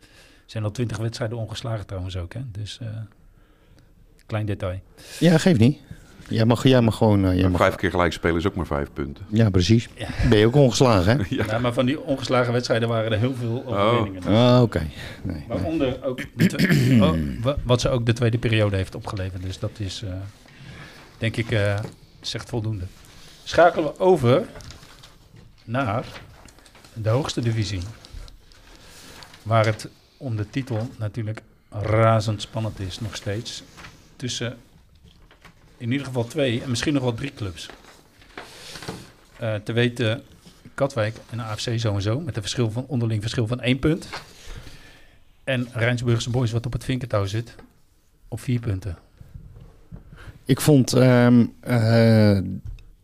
Er 0.51 0.57
zijn 0.57 0.65
al 0.69 0.71
twintig 0.75 0.97
wedstrijden 0.97 1.39
ongeslagen 1.39 1.87
trouwens 1.87 2.17
ook, 2.17 2.33
hè. 2.35 2.41
Dus, 2.53 2.79
eh, 2.83 2.87
klein 4.27 4.47
detail. 4.47 4.81
Ja, 5.19 5.39
geeft 5.39 5.59
niet. 5.61 5.79
Jij 6.29 6.45
mag, 6.45 6.63
jij 6.63 6.81
mag 6.81 6.97
gewoon... 6.97 7.21
jij 7.21 7.43
Maar 7.43 7.51
mag, 7.51 7.61
Vijf 7.61 7.75
keer 7.75 7.91
gelijk 7.91 8.13
spelen 8.13 8.37
is 8.37 8.47
ook 8.47 8.55
maar 8.55 8.67
vijf 8.67 8.93
punten. 8.93 9.25
Ja, 9.29 9.51
precies. 9.51 9.89
Ben 10.29 10.39
je 10.39 10.47
ook 10.47 10.55
ongeslagen, 10.55 11.17
hè? 11.19 11.25
Ja. 11.37 11.45
Ja, 11.47 11.59
maar 11.59 11.73
van 11.73 11.87
die 11.87 12.01
ongeslagen 12.01 12.53
wedstrijden 12.53 12.89
waren 12.89 13.13
er 13.13 13.19
heel 13.19 13.35
veel 13.35 13.65
overwinningen. 13.67 14.23
Ah, 14.23 14.63
oké. 14.63 14.79
Nee, 14.79 15.35
nee. 15.37 15.45
Waaronder 15.49 16.05
ook 16.05 16.21
oh, 17.01 17.13
wa- 17.43 17.57
wat 17.65 17.81
ze 17.81 17.89
ook 17.89 18.07
de 18.07 18.13
tweede 18.13 18.39
periode 18.39 18.77
heeft 18.77 18.95
opgeleverd. 18.95 19.43
Dus 19.43 19.59
dat 19.59 19.71
is, 19.79 20.03
eh, 20.03 20.13
denk 21.19 21.37
ik, 21.37 21.51
eh, 21.51 21.79
zegt 22.21 22.49
voldoende. 22.49 22.85
Schakelen 23.45 23.85
we 23.93 23.99
over 23.99 24.47
naar 25.65 26.05
de 26.95 27.09
hoogste 27.09 27.41
divisie. 27.41 27.81
Waar 29.43 29.67
het 29.67 29.89
om 30.21 30.37
de 30.37 30.51
titel 30.51 30.89
natuurlijk 30.99 31.43
razend 31.71 32.43
spannend 32.43 32.81
is 32.81 33.01
nog 33.01 33.17
steeds. 33.17 33.63
Tussen 34.17 34.57
in 35.77 35.93
ieder 35.93 36.07
geval 36.07 36.25
twee 36.25 36.63
en 36.63 36.69
misschien 36.71 36.93
nog 36.93 37.03
wel 37.03 37.15
drie 37.15 37.33
clubs. 37.35 37.69
Eh, 39.37 39.55
te 39.55 39.73
weten 39.73 40.23
Katwijk 40.75 41.17
en 41.31 41.41
AFC 41.41 41.71
sowieso. 41.75 42.21
Met 42.21 42.37
een 42.37 42.43
verschil 42.43 42.71
van, 42.71 42.85
onderling 42.87 43.21
verschil 43.21 43.47
van 43.47 43.61
één 43.61 43.79
punt. 43.79 44.09
En 45.45 45.69
Rijnsburgse 45.73 46.31
Boys, 46.31 46.53
wat 46.53 46.67
op 46.67 46.73
het 46.73 46.85
vinkertouw 46.85 47.25
zit, 47.25 47.55
op 48.29 48.41
vier 48.41 48.61
punten. 48.61 48.97
Ik 50.45 50.61
vond 50.61 50.93
ehm, 50.93 51.47
eh, 51.61 52.39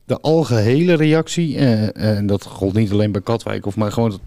de 0.04 0.20
algehele 0.20 0.94
reactie, 0.94 1.56
eh, 1.56 2.16
en 2.16 2.26
dat 2.26 2.44
gold 2.44 2.74
niet 2.74 2.92
alleen 2.92 3.12
bij 3.12 3.20
Katwijk, 3.20 3.66
of 3.66 3.76
maar 3.76 3.92
gewoon 3.92 4.20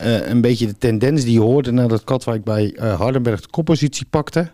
eh, 0.00 0.28
een 0.28 0.40
beetje 0.40 0.66
de 0.66 0.78
tendens 0.78 1.24
die 1.24 1.32
je 1.32 1.40
hoorde 1.40 1.70
nadat 1.70 2.04
Katwijk 2.04 2.44
bij 2.44 2.74
eh, 2.74 2.98
Hardenberg 3.00 3.40
de 3.40 3.50
koppositie 3.50 4.06
pakte. 4.10 4.50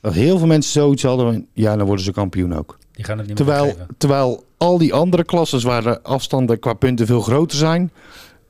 Dat 0.00 0.12
heel 0.12 0.38
veel 0.38 0.46
mensen 0.46 0.72
zoiets 0.72 1.02
hadden 1.02 1.32
van, 1.32 1.46
ja, 1.52 1.76
dan 1.76 1.86
worden 1.86 2.04
ze 2.04 2.12
kampioen 2.12 2.54
ook. 2.54 2.78
Die 2.92 3.04
gaan 3.04 3.18
het 3.18 3.26
niet 3.26 3.38
meer 3.38 3.46
Terwijl, 3.46 3.76
terwijl 3.98 4.44
al 4.56 4.78
die 4.78 4.94
andere 4.94 5.24
klasses 5.24 5.62
waar 5.62 5.82
de 5.82 6.02
afstanden 6.02 6.58
qua 6.58 6.72
punten 6.72 7.06
veel 7.06 7.20
groter 7.20 7.58
zijn, 7.58 7.90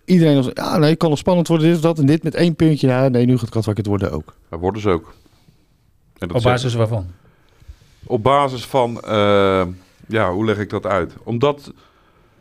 iedereen 0.05 0.37
was, 0.37 0.51
ja, 0.55 0.79
nee, 0.79 0.97
kan 0.97 1.09
nog 1.09 1.19
spannend 1.19 1.49
worden, 1.49 1.67
dit 1.67 1.77
of 1.77 1.83
dat, 1.83 1.99
en 1.99 2.07
dit 2.07 2.23
met 2.23 2.35
één 2.35 2.55
puntje, 2.55 2.87
ja, 2.87 3.09
nee, 3.09 3.27
nu 3.27 3.39
gaat 3.39 3.51
Katwijk 3.51 3.77
het 3.77 3.87
worden 3.87 4.13
ook. 4.13 4.35
Dat 4.49 4.61
worden 4.61 4.83
ze 4.83 4.91
ook. 4.91 5.15
En 6.19 6.29
dat 6.29 6.37
Op 6.37 6.43
basis 6.43 6.75
waarvan? 6.75 7.07
Op 8.07 8.23
basis 8.23 8.67
van, 8.67 9.01
eh, 9.01 9.67
ja, 10.09 10.33
hoe 10.33 10.45
leg 10.45 10.59
ik 10.59 10.71
dat 10.71 10.87
uit? 10.87 11.15
Omdat, 11.25 11.73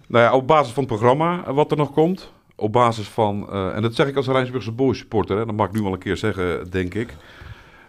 nou 0.08 0.24
ja, 0.24 0.34
op 0.34 0.48
basis 0.48 0.74
van 0.74 0.84
het 0.84 0.92
programma 0.92 1.54
wat 1.54 1.72
er 1.72 1.78
nog 1.78 1.92
komt. 1.92 2.32
Op 2.56 2.72
basis 2.72 3.08
van, 3.08 3.48
eh, 3.52 3.76
en 3.76 3.82
dat 3.82 3.96
zeg 3.96 4.08
ik 4.08 4.16
als 4.16 4.28
Rijnsburgse 4.28 4.72
Boys 4.72 4.98
supporter, 4.98 5.38
hè, 5.38 5.46
dat 5.46 5.56
mag 5.56 5.68
ik 5.68 5.74
nu 5.74 5.82
wel 5.82 5.94
een 5.94 6.00
keer 6.00 6.18
zeggen, 6.18 6.72
denk 6.72 6.94
ik. 6.94 7.16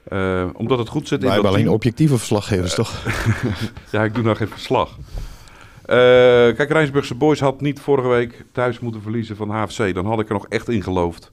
Eh, 0.05 0.47
omdat 0.53 0.79
het 0.79 0.89
goed 0.89 1.09
zit 1.09 1.21
Wij 1.21 1.29
in 1.29 1.35
hebben 1.35 1.43
dat 1.43 1.53
alleen 1.53 1.65
team. 1.65 1.75
objectieve 1.75 2.17
verslaggevers, 2.19 2.75
toch? 2.75 3.03
Ja, 3.93 4.05
ik 4.05 4.15
doe 4.15 4.25
nou 4.25 4.37
geen 4.37 4.49
verslag. 4.49 4.91
Eh, 5.83 5.97
kijk, 6.57 6.71
Rijnsburgse 6.71 7.15
Boys 7.15 7.41
had 7.41 7.61
niet 7.61 7.81
vorige 7.81 8.09
week 8.09 8.45
thuis 8.53 8.79
moeten 8.79 9.03
verliezen 9.03 9.37
van 9.37 9.51
HFC. 9.51 9.95
Dan 9.95 10.07
had 10.07 10.21
ik 10.21 10.27
er 10.29 10.35
nog 10.35 10.47
echt 10.49 10.69
in 10.69 10.83
geloofd. 10.83 11.33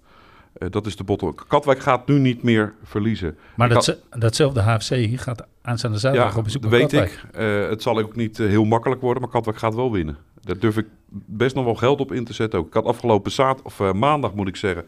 Eh, 0.54 0.68
dat 0.70 0.86
is 0.86 0.96
de 0.96 1.04
bottom. 1.04 1.36
Katwijk 1.48 1.80
gaat 1.80 2.08
nu 2.08 2.20
niet 2.20 2.44
meer 2.44 2.74
verliezen. 2.84 3.38
Maar 3.56 3.70
dat, 3.70 3.98
datzelfde 4.10 4.62
HFC 4.62 5.20
gaat 5.20 5.46
aanstaande 5.62 5.98
zaterdag 5.98 6.38
op 6.38 6.44
bezoek 6.44 6.62
dat 6.62 6.72
weet 6.72 6.82
Katwijk. 6.82 7.12
ik. 7.12 7.36
Eh, 7.36 7.70
het 7.70 7.82
zal 7.82 8.00
ook 8.00 8.16
niet 8.16 8.40
eh, 8.40 8.48
heel 8.48 8.64
makkelijk 8.66 9.02
worden, 9.02 9.22
maar 9.22 9.32
Katwijk 9.32 9.58
gaat 9.58 9.76
wel 9.76 9.92
winnen. 9.92 10.18
Daar 10.42 10.60
durf 10.60 10.78
ik 10.78 10.88
best 11.10 11.56
nog 11.56 11.66
wel 11.66 11.76
geld 11.76 12.00
op 12.00 12.12
in 12.12 12.24
te 12.26 12.34
zetten 12.34 12.60
ook. 12.60 12.68
Ik 12.68 12.74
had 12.74 12.86
afgelopen 12.86 13.32
zaad, 13.32 13.62
of, 13.62 13.80
eh, 13.80 13.94
maandag, 13.94 14.34
moet 14.34 14.48
ik 14.48 14.56
zeggen, 14.56 14.86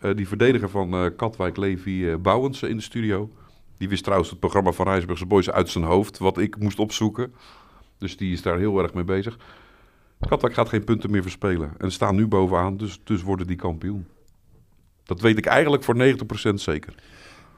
eh, 0.00 0.14
die 0.16 0.28
verdediger 0.28 0.68
van 0.70 0.92
eh, 0.94 1.06
Katwijk, 1.16 1.56
Levi 1.56 2.16
Bouwens, 2.16 2.62
in 2.62 2.76
de 2.76 2.82
studio. 2.82 3.30
Die 3.76 3.88
wist 3.88 4.02
trouwens 4.02 4.30
het 4.30 4.40
programma 4.40 4.72
van 4.72 4.86
Rijnsburgse 4.86 5.26
Boys 5.26 5.50
uit 5.50 5.68
zijn 5.68 5.84
hoofd, 5.84 6.18
wat 6.18 6.38
ik 6.38 6.58
moest 6.58 6.78
opzoeken. 6.78 7.32
Dus 7.98 8.16
die 8.16 8.32
is 8.32 8.42
daar 8.42 8.58
heel 8.58 8.82
erg 8.82 8.94
mee 8.94 9.04
bezig. 9.04 9.38
Katwijk 10.28 10.54
gaat 10.54 10.68
geen 10.68 10.84
punten 10.84 11.10
meer 11.10 11.22
verspelen. 11.22 11.72
En 11.78 11.92
staan 11.92 12.14
nu 12.16 12.26
bovenaan, 12.26 12.76
dus, 12.76 13.00
dus 13.04 13.22
worden 13.22 13.46
die 13.46 13.56
kampioen. 13.56 14.06
Dat 15.04 15.20
weet 15.20 15.38
ik 15.38 15.46
eigenlijk 15.46 15.82
voor 15.84 15.96
90% 15.96 16.60
zeker. 16.60 16.94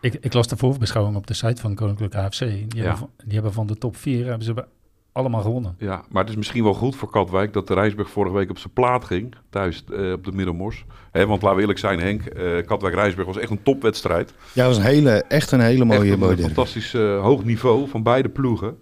Ik, 0.00 0.14
ik 0.14 0.32
las 0.32 0.46
de 0.48 0.56
voorbeschouwing 0.56 1.16
op 1.16 1.26
de 1.26 1.34
site 1.34 1.60
van 1.60 1.74
Koninklijke 1.74 2.16
AFC. 2.18 2.38
Die, 2.38 2.66
Ja. 2.68 2.82
hebben, 2.82 2.96
van, 2.98 3.10
die 3.24 3.32
hebben 3.32 3.52
van 3.52 3.66
de 3.66 3.76
top 3.78 3.96
4 3.96 4.26
hebben 4.26 4.44
ze 4.44 4.64
allemaal 5.12 5.42
gewonnen. 5.42 5.74
Ja, 5.78 6.02
maar 6.08 6.22
het 6.22 6.30
is 6.30 6.36
misschien 6.36 6.62
wel 6.64 6.74
goed 6.74 6.96
voor 6.96 7.10
Katwijk 7.10 7.52
dat 7.52 7.66
de 7.66 7.74
Rijnsburg 7.74 8.10
vorige 8.10 8.34
week 8.34 8.50
op 8.50 8.58
zijn 8.58 8.72
plaat 8.72 9.04
ging. 9.04 9.34
Thuis 9.50 9.84
eh, 9.92 10.12
op 10.12 10.24
de 10.24 10.32
Middelmors. 10.32 10.84
Hè, 11.10 11.26
want 11.26 11.42
laten 11.42 11.56
we 11.56 11.60
eerlijk 11.62 11.78
zijn, 11.78 12.00
Henk. 12.00 12.24
eh 12.24 12.66
Katwijk-Rijnsburg 12.66 13.26
was 13.26 13.38
echt 13.38 13.50
een 13.50 13.62
topwedstrijd. 13.62 14.34
Ja, 14.52 14.66
dat 14.66 14.76
was 14.76 14.84
een 14.84 14.90
hele, 14.90 15.10
echt 15.28 15.52
een 15.52 15.60
hele 15.60 15.84
mooie, 15.84 16.12
echt 16.12 16.20
een 16.20 16.38
fantastisch 16.38 16.94
eh, 16.94 17.22
hoog 17.22 17.44
niveau 17.44 17.88
van 17.88 18.02
beide 18.02 18.28
ploegen. 18.28 18.78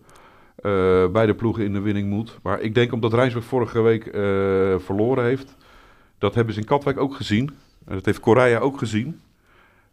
Eh, 0.56 1.06
beide 1.12 1.34
ploegen 1.34 1.64
in 1.64 1.72
de 1.72 1.80
winning 1.80 2.08
moet. 2.08 2.38
Maar 2.42 2.60
ik 2.60 2.74
denk 2.74 2.92
omdat 2.92 3.12
Rijnsburg 3.14 3.44
vorige 3.44 3.80
week 3.80 4.06
eh, 4.06 4.12
verloren 4.78 5.24
heeft. 5.24 5.56
Dat 6.18 6.34
hebben 6.34 6.54
ze 6.54 6.60
in 6.60 6.66
Katwijk 6.66 6.98
ook 7.00 7.14
gezien. 7.14 7.50
En 7.86 7.94
dat 7.94 8.04
heeft 8.04 8.20
Korea 8.20 8.58
ook 8.58 8.78
gezien. 8.78 9.20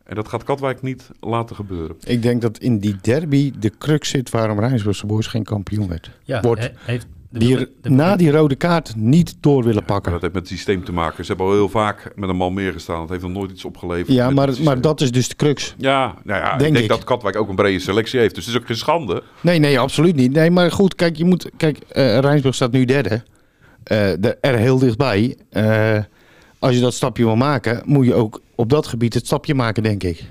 En 0.06 0.16
dat 0.16 0.28
gaat 0.28 0.44
Katwijk 0.44 0.82
niet 0.82 1.10
laten 1.20 1.56
gebeuren. 1.56 1.96
Ik 2.04 2.22
denk 2.22 2.42
dat 2.42 2.58
in 2.58 2.80
die 2.80 2.96
derby 3.02 3.54
de 3.60 3.72
crux 3.80 4.10
zit 4.10 4.30
waarom 4.30 4.60
Rijnsburgse 4.60 5.06
Boys 5.06 5.28
geen 5.28 5.44
kampioen 5.44 5.88
werd. 5.88 6.10
Ja, 6.24 6.42
Wordt 6.42 6.62
he- 6.62 6.72
heeft 6.80 7.06
de, 7.30 7.40
Die 7.40 7.58
de- 7.58 7.70
de- 7.82 7.90
na 7.90 8.16
die 8.16 8.32
rode 8.32 8.56
kaart 8.56 8.96
niet 8.96 9.36
door 9.40 9.64
willen 9.64 9.86
pakken. 9.86 10.12
dat 10.12 10.22
heeft 10.22 10.34
met 10.34 10.44
het 10.50 10.52
systeem 10.52 10.84
te 10.84 10.92
maken. 10.92 11.26
Ze 11.26 11.30
hebben 11.32 11.48
al 11.50 11.54
heel 11.54 11.70
vaak 11.70 12.12
met 12.16 12.30
een 12.30 12.36
man 12.36 12.54
meer 12.54 12.72
gestaan. 12.72 13.00
Dat 13.00 13.10
heeft 13.10 13.22
nog 13.22 13.32
nooit 13.32 13.52
iets 13.52 13.66
opgeleverd. 13.66 14.08
Ja, 14.08 14.30
maar, 14.30 14.50
maar 14.64 14.82
dat 14.82 15.02
is 15.02 15.12
dus 15.12 15.28
de 15.28 15.36
crux. 15.36 15.76
Ja, 15.78 16.16
nou 16.24 16.40
ja 16.40 16.50
Denk 16.50 16.62
ik 16.62 16.74
denk 16.74 16.78
ik. 16.84 16.90
dat 16.90 17.04
Katwijk 17.04 17.36
ook 17.36 17.50
een 17.50 17.56
brede 17.56 17.80
selectie 17.80 18.20
heeft. 18.20 18.36
Dus 18.36 18.46
het 18.46 18.56
is 18.56 18.62
ook 18.62 18.68
geen 18.68 18.78
schande. 18.78 19.24
Nee, 19.42 19.60
nee, 19.60 19.80
absoluut 19.80 20.16
niet. 20.16 20.32
Nee, 20.34 20.52
maar 20.52 20.72
goed, 20.72 20.96
kijk, 20.96 21.16
je 21.16 21.26
moet. 21.26 21.50
Kijk, 21.58 21.78
eh 21.78 22.20
Rijnsburg 22.20 22.56
staat 22.56 22.72
nu 22.72 22.86
derde. 22.86 23.24
Eh, 23.84 23.98
de- 24.20 24.38
er 24.42 24.56
heel 24.56 24.80
dichtbij. 24.80 25.38
Eh, 25.50 25.98
als 26.60 26.76
je 26.76 26.82
dat 26.82 26.94
stapje 26.94 27.24
wil 27.24 27.36
maken, 27.36 27.82
moet 27.86 28.06
je 28.06 28.14
ook 28.14 28.42
op 28.56 28.70
dat 28.70 28.88
gebied 28.88 29.14
het 29.14 29.26
stapje 29.26 29.56
maken, 29.56 29.84
denk 29.84 30.04
ik. 30.04 30.24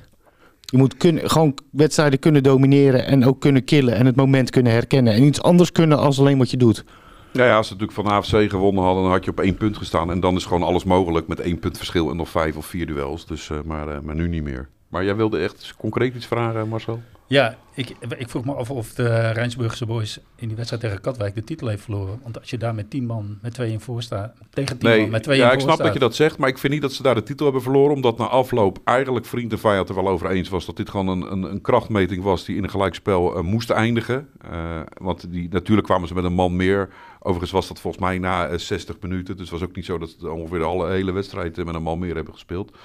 Je 0.61 0.77
moet 0.77 0.95
gewoon 0.99 1.59
wedstrijden 1.71 2.19
kunnen 2.19 2.43
domineren 2.43 3.07
en 3.07 3.25
ook 3.25 3.41
kunnen 3.41 3.65
killen 3.65 3.95
en 3.95 4.07
het 4.07 4.17
moment 4.17 4.51
kunnen 4.51 4.73
herkennen. 4.73 5.13
En 5.13 5.23
iets 5.23 5.43
anders 5.43 5.73
kunnen 5.73 5.99
als 5.99 6.19
alleen 6.19 6.39
wat 6.39 6.51
je 6.51 6.57
doet. 6.57 6.85
Ja, 7.33 7.45
ja, 7.45 7.57
als 7.57 7.67
ze 7.67 7.73
natuurlijk 7.73 8.01
van 8.01 8.13
AFC 8.13 8.51
gewonnen 8.51 8.85
hadden, 8.85 9.03
dan 9.03 9.13
had 9.13 9.25
je 9.25 9.31
op 9.31 9.41
één 9.41 9.57
punt 9.57 9.77
gestaan. 9.77 10.11
En 10.11 10.21
dan 10.21 10.37
is 10.37 10.45
gewoon 10.45 10.63
alles 10.63 10.85
mogelijk 10.85 11.27
met 11.27 11.41
één 11.41 11.59
punt 11.59 11.77
verschil 11.77 12.11
en 12.11 12.17
nog 12.17 12.29
vijf 12.29 12.57
of 12.57 12.67
vier 12.67 12.87
duels. 12.87 13.27
Dus, 13.27 13.51
eh, 13.51 13.59
maar, 13.65 13.89
eh, 13.89 14.01
maar 14.01 14.15
nu 14.15 14.29
niet 14.29 14.43
meer. 14.43 14.69
Maar 14.89 15.05
jij 15.05 15.17
wilde 15.17 15.39
echt 15.39 15.75
concreet 15.79 16.15
iets 16.15 16.27
vragen, 16.27 16.69
Marcel? 16.69 17.03
Ja, 17.27 17.57
ik, 17.75 17.97
ik 18.19 18.29
vroeg 18.29 18.45
me 18.45 18.55
af 18.55 18.71
of 18.71 18.95
de 18.95 19.31
Rijnsburgse 19.31 19.87
boys 19.87 20.19
in 20.37 20.47
die 20.47 20.57
wedstrijd 20.57 20.83
tegen 20.83 21.01
Katwijk 21.01 21.35
de 21.35 21.45
titel 21.45 21.69
heeft 21.69 21.83
verloren. 21.83 22.19
Want 22.23 22.41
als 22.41 22.51
je 22.51 22.59
daar 22.59 22.75
met 22.75 22.91
10 22.91 23.07
man, 23.07 23.39
met 23.43 23.55
2 23.55 23.73
in 23.73 23.81
voor 23.81 24.03
staat, 24.03 24.35
tegen 24.51 24.79
10 24.79 24.89
Nee, 24.89 25.01
man, 25.01 25.11
met 25.11 25.23
2 25.23 25.39
ja, 25.39 25.45
in 25.45 25.49
ik 25.49 25.53
voor 25.53 25.63
snap 25.63 25.75
staat. 25.75 25.87
dat 25.87 25.95
je 25.95 26.09
dat 26.09 26.15
zegt, 26.15 26.39
maar 26.39 26.49
ik 26.49 26.59
vind 26.59 26.73
niet 26.73 26.83
dat 26.83 26.93
ze 26.93 27.03
daar 27.03 27.15
de 27.15 27.23
titel 27.23 27.45
hebben 27.45 27.63
verloren. 27.63 27.95
Omdat 27.95 28.19
na 28.19 28.27
afloop 28.27 28.79
eigenlijk 28.85 29.27
vriend 29.27 29.53
en 29.53 29.59
vijand 29.59 29.89
er 29.89 29.95
wel 29.95 30.09
over 30.09 30.31
eens 30.31 30.49
was 30.49 30.67
dat 30.67 30.77
dit 30.77 30.91
gewoon 30.91 31.09
een, 31.09 31.33
een, 31.33 31.43
een 31.43 31.61
krachtmeting 31.61 32.23
was 32.23 32.45
die 32.45 32.57
in 32.57 32.63
een 32.63 32.71
gelijkspel 32.71 33.37
eh, 33.37 33.43
moest 33.43 33.71
eindigen. 33.71 34.29
Eh, 34.51 34.81
want 35.01 35.33
die, 35.33 35.49
natuurlijk 35.51 35.87
kwamen 35.87 36.09
ze 36.09 36.15
met 36.15 36.25
een 36.25 36.33
man 36.33 36.57
meer. 36.57 36.89
Overigens 37.27 37.53
was 37.53 37.69
dat 37.69 37.81
volgens 37.81 38.03
mij 38.03 38.19
na 38.19 38.47
eh, 38.47 38.59
60 38.59 38.97
minuten. 39.01 39.37
Dus 39.37 39.51
het 39.51 39.61
was 39.61 39.69
ook 39.69 39.77
niet 39.77 39.85
zo 39.85 39.99
dat 39.99 40.17
ze 40.21 40.31
ongeveer 40.31 40.59
de 40.59 40.65
alle, 40.65 40.91
hele 40.91 41.13
wedstrijd 41.13 41.59
eh, 41.59 41.65
met 41.65 41.75
een 41.75 41.83
man 41.83 41.99
meer 41.99 42.15
hebben 42.15 42.33
gespeeld. 42.33 42.77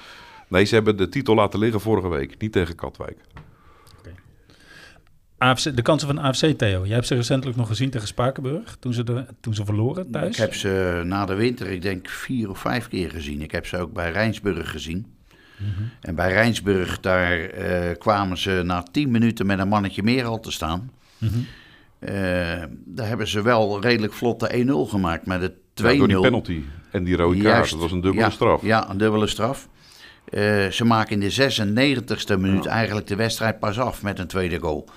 Nee, 0.47 0.65
ze 0.65 0.75
hebben 0.75 0.97
de 0.97 1.09
titel 1.09 1.35
laten 1.35 1.59
liggen 1.59 1.81
vorige 1.81 2.07
week, 2.07 2.37
niet 2.37 2.51
tegen 2.51 2.75
Katwijk. 2.75 3.17
AFC, 5.39 5.75
de 5.75 5.81
kansen 5.81 6.07
van 6.07 6.19
AFC, 6.19 6.45
Theo. 6.57 6.85
Jij 6.85 6.95
hebt 6.95 7.07
ze 7.07 7.15
recentelijk 7.15 7.57
nog 7.57 7.67
gezien 7.67 7.89
tegen 7.89 8.07
Spakenburg, 8.07 8.77
toen 8.79 8.93
ze, 8.93 9.03
de, 9.03 9.25
toen 9.39 9.53
ze 9.53 9.65
verloren 9.65 10.11
thuis. 10.11 10.29
Ik 10.29 10.35
heb 10.35 10.53
ze 10.53 11.01
na 11.05 11.25
de 11.25 11.33
winter, 11.33 11.67
ik 11.67 11.81
denk 11.81 12.09
vier 12.09 12.49
of 12.49 12.59
vijf 12.59 12.87
keer 12.87 13.09
gezien. 13.09 13.41
Ik 13.41 13.51
heb 13.51 13.65
ze 13.65 13.77
ook 13.77 13.93
bij 13.93 14.11
Rijnsburg 14.11 14.71
gezien. 14.71 15.05
En 16.01 16.15
bij 16.15 16.31
Rijnsburg, 16.31 16.99
daar 16.99 17.39
eh, 17.39 17.97
kwamen 17.97 18.37
ze 18.37 18.61
na 18.65 18.83
tien 18.91 19.11
minuten 19.11 19.45
met 19.45 19.59
een 19.59 19.67
mannetje 19.67 20.03
meer 20.03 20.25
al 20.25 20.39
te 20.39 20.51
staan. 20.51 20.91
Mhm. 21.17 21.33
Eh, 21.99 22.11
daar 22.85 23.07
hebben 23.07 23.27
ze 23.27 23.41
wel 23.41 23.81
redelijk 23.81 24.13
vlot 24.13 24.39
de 24.39 24.65
1-0 24.65 24.89
gemaakt 24.89 25.25
met 25.25 25.41
de 25.41 25.53
2-0. 25.73 25.85
Ja, 25.85 25.97
door 25.97 26.07
die 26.07 26.19
penalty 26.19 26.61
en 26.91 27.03
die 27.03 27.15
rode 27.15 27.41
kaart. 27.41 27.55
Juist. 27.55 27.71
Dat 27.71 27.79
was 27.79 27.91
een 27.91 28.01
dubbele 28.01 28.23
Ja, 28.23 28.29
straf. 28.29 28.61
Ja, 28.61 28.89
een 28.89 28.97
dubbele 28.97 29.27
straf. 29.27 29.67
Eh, 30.29 30.67
ze 30.67 30.85
maken 30.85 31.13
in 31.13 31.19
de 31.19 31.29
96e 31.29 32.37
minuut 32.37 32.65
eigenlijk 32.65 33.07
de 33.07 33.15
wedstrijd 33.15 33.59
pas 33.59 33.79
af 33.79 34.03
met 34.03 34.19
een 34.19 34.27
tweede 34.27 34.59
goal. 34.59 34.89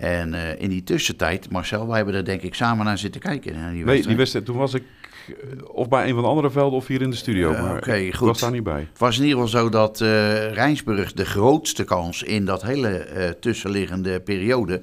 En 0.00 0.34
eh, 0.34 0.62
in 0.62 0.68
die 0.68 0.82
tussentijd, 0.82 1.50
Marcel, 1.50 1.86
wij 1.86 1.96
hebben 1.96 2.14
er 2.14 2.24
denk 2.24 2.42
ik 2.42 2.54
samen 2.54 2.84
naar 2.84 2.98
zitten 2.98 3.20
kijken. 3.20 3.54
Naar 3.54 3.72
die 3.72 3.84
Nee, 3.84 4.02
die 4.02 4.16
wedstrijd, 4.16 4.44
toen 4.44 4.56
was 4.56 4.74
ik 4.74 4.82
eh, 5.28 5.34
of 5.72 5.88
bij 5.88 6.08
een 6.08 6.14
van 6.14 6.22
de 6.22 6.28
andere 6.28 6.50
velden 6.50 6.78
of 6.78 6.86
hier 6.86 7.02
in 7.02 7.10
de 7.10 7.16
studio. 7.16 7.52
Eh, 7.52 7.62
maar 7.62 7.76
oké, 7.76 7.94
ik 7.94 8.14
goed. 8.14 8.28
was 8.28 8.40
daar 8.40 8.50
niet 8.50 8.62
bij. 8.62 8.80
Het 8.90 8.98
was 8.98 9.18
in 9.18 9.24
ieder 9.24 9.40
geval 9.40 9.60
zo 9.60 9.68
dat 9.68 10.00
eh 10.00 10.52
Rijnsburg 10.52 11.12
de 11.12 11.24
grootste 11.24 11.84
kans 11.84 12.22
in 12.22 12.44
dat 12.44 12.62
hele 12.62 12.88
eh, 12.88 13.28
tussenliggende 13.28 14.20
periode 14.20 14.82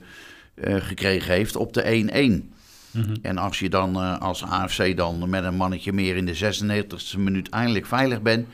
eh, 0.53 0.75
gekregen 0.75 1.33
heeft 1.33 1.55
op 1.55 1.73
de 1.73 2.43
1-1. 2.51 2.55
Mhm. 2.91 3.15
En 3.21 3.37
als 3.37 3.59
je 3.59 3.69
dan 3.69 3.95
eh, 3.95 4.17
als 4.19 4.43
AFC 4.43 4.97
dan 4.97 5.29
met 5.29 5.43
een 5.43 5.55
mannetje 5.55 5.93
meer 5.93 6.15
in 6.15 6.25
de 6.25 6.35
96e 6.35 7.17
minuut 7.17 7.49
eindelijk 7.49 7.85
veilig 7.85 8.21
bent, 8.21 8.47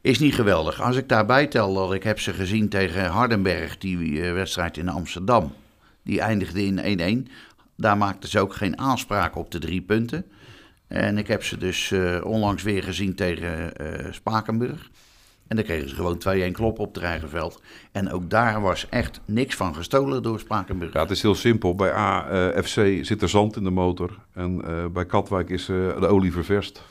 is 0.00 0.18
niet 0.18 0.34
geweldig. 0.34 0.82
Als 0.82 0.96
ik 0.96 1.08
daarbij 1.08 1.46
tel 1.46 1.74
dat 1.74 1.92
ik 1.92 2.02
heb 2.02 2.20
ze 2.20 2.32
gezien 2.32 2.68
tegen 2.68 3.04
Hardenberg, 3.04 3.78
die 3.78 4.22
eh, 4.22 4.32
wedstrijd 4.32 4.76
in 4.76 4.88
Amsterdam. 4.88 5.52
Die 6.08 6.20
eindigde 6.20 6.64
in 6.64 7.26
1-1. 7.26 7.30
Daar 7.76 7.96
maakten 7.96 8.28
ze 8.28 8.40
ook 8.40 8.54
geen 8.54 8.78
aanspraak 8.78 9.36
op 9.36 9.50
de 9.50 9.58
drie 9.58 9.80
punten. 9.80 10.24
En 10.86 11.18
ik 11.18 11.26
heb 11.26 11.44
ze 11.44 11.58
dus 11.58 11.90
eh, 11.90 12.20
onlangs 12.24 12.62
weer 12.62 12.82
gezien 12.82 13.14
tegen 13.14 13.76
eh, 13.76 14.12
Spakenburg. 14.12 14.90
En 15.48 15.56
daar 15.56 15.64
kregen 15.64 15.88
ze 15.88 15.94
gewoon 15.94 16.22
2-1 16.50 16.50
klop 16.52 16.78
op 16.78 16.94
het 16.94 17.04
eigen 17.04 17.28
veld. 17.28 17.62
En 17.92 18.12
ook 18.12 18.30
daar 18.30 18.60
was 18.60 18.88
echt 18.88 19.20
niks 19.24 19.54
van 19.54 19.74
gestolen 19.74 20.22
door 20.22 20.38
Spakenburg. 20.38 20.92
Ja, 20.92 21.00
het 21.00 21.10
is 21.10 21.22
heel 21.22 21.34
simpel. 21.34 21.74
Bij 21.74 21.92
AFC 21.92 22.98
zit 23.02 23.22
er 23.22 23.28
zand 23.28 23.56
in 23.56 23.64
de 23.64 23.70
motor. 23.70 24.18
En 24.32 24.62
eh, 24.64 24.86
bij 24.92 25.06
Katwijk 25.06 25.50
is 25.50 25.68
eh, 25.68 25.76
de 26.00 26.06
olie 26.06 26.32
ververst. 26.32 26.82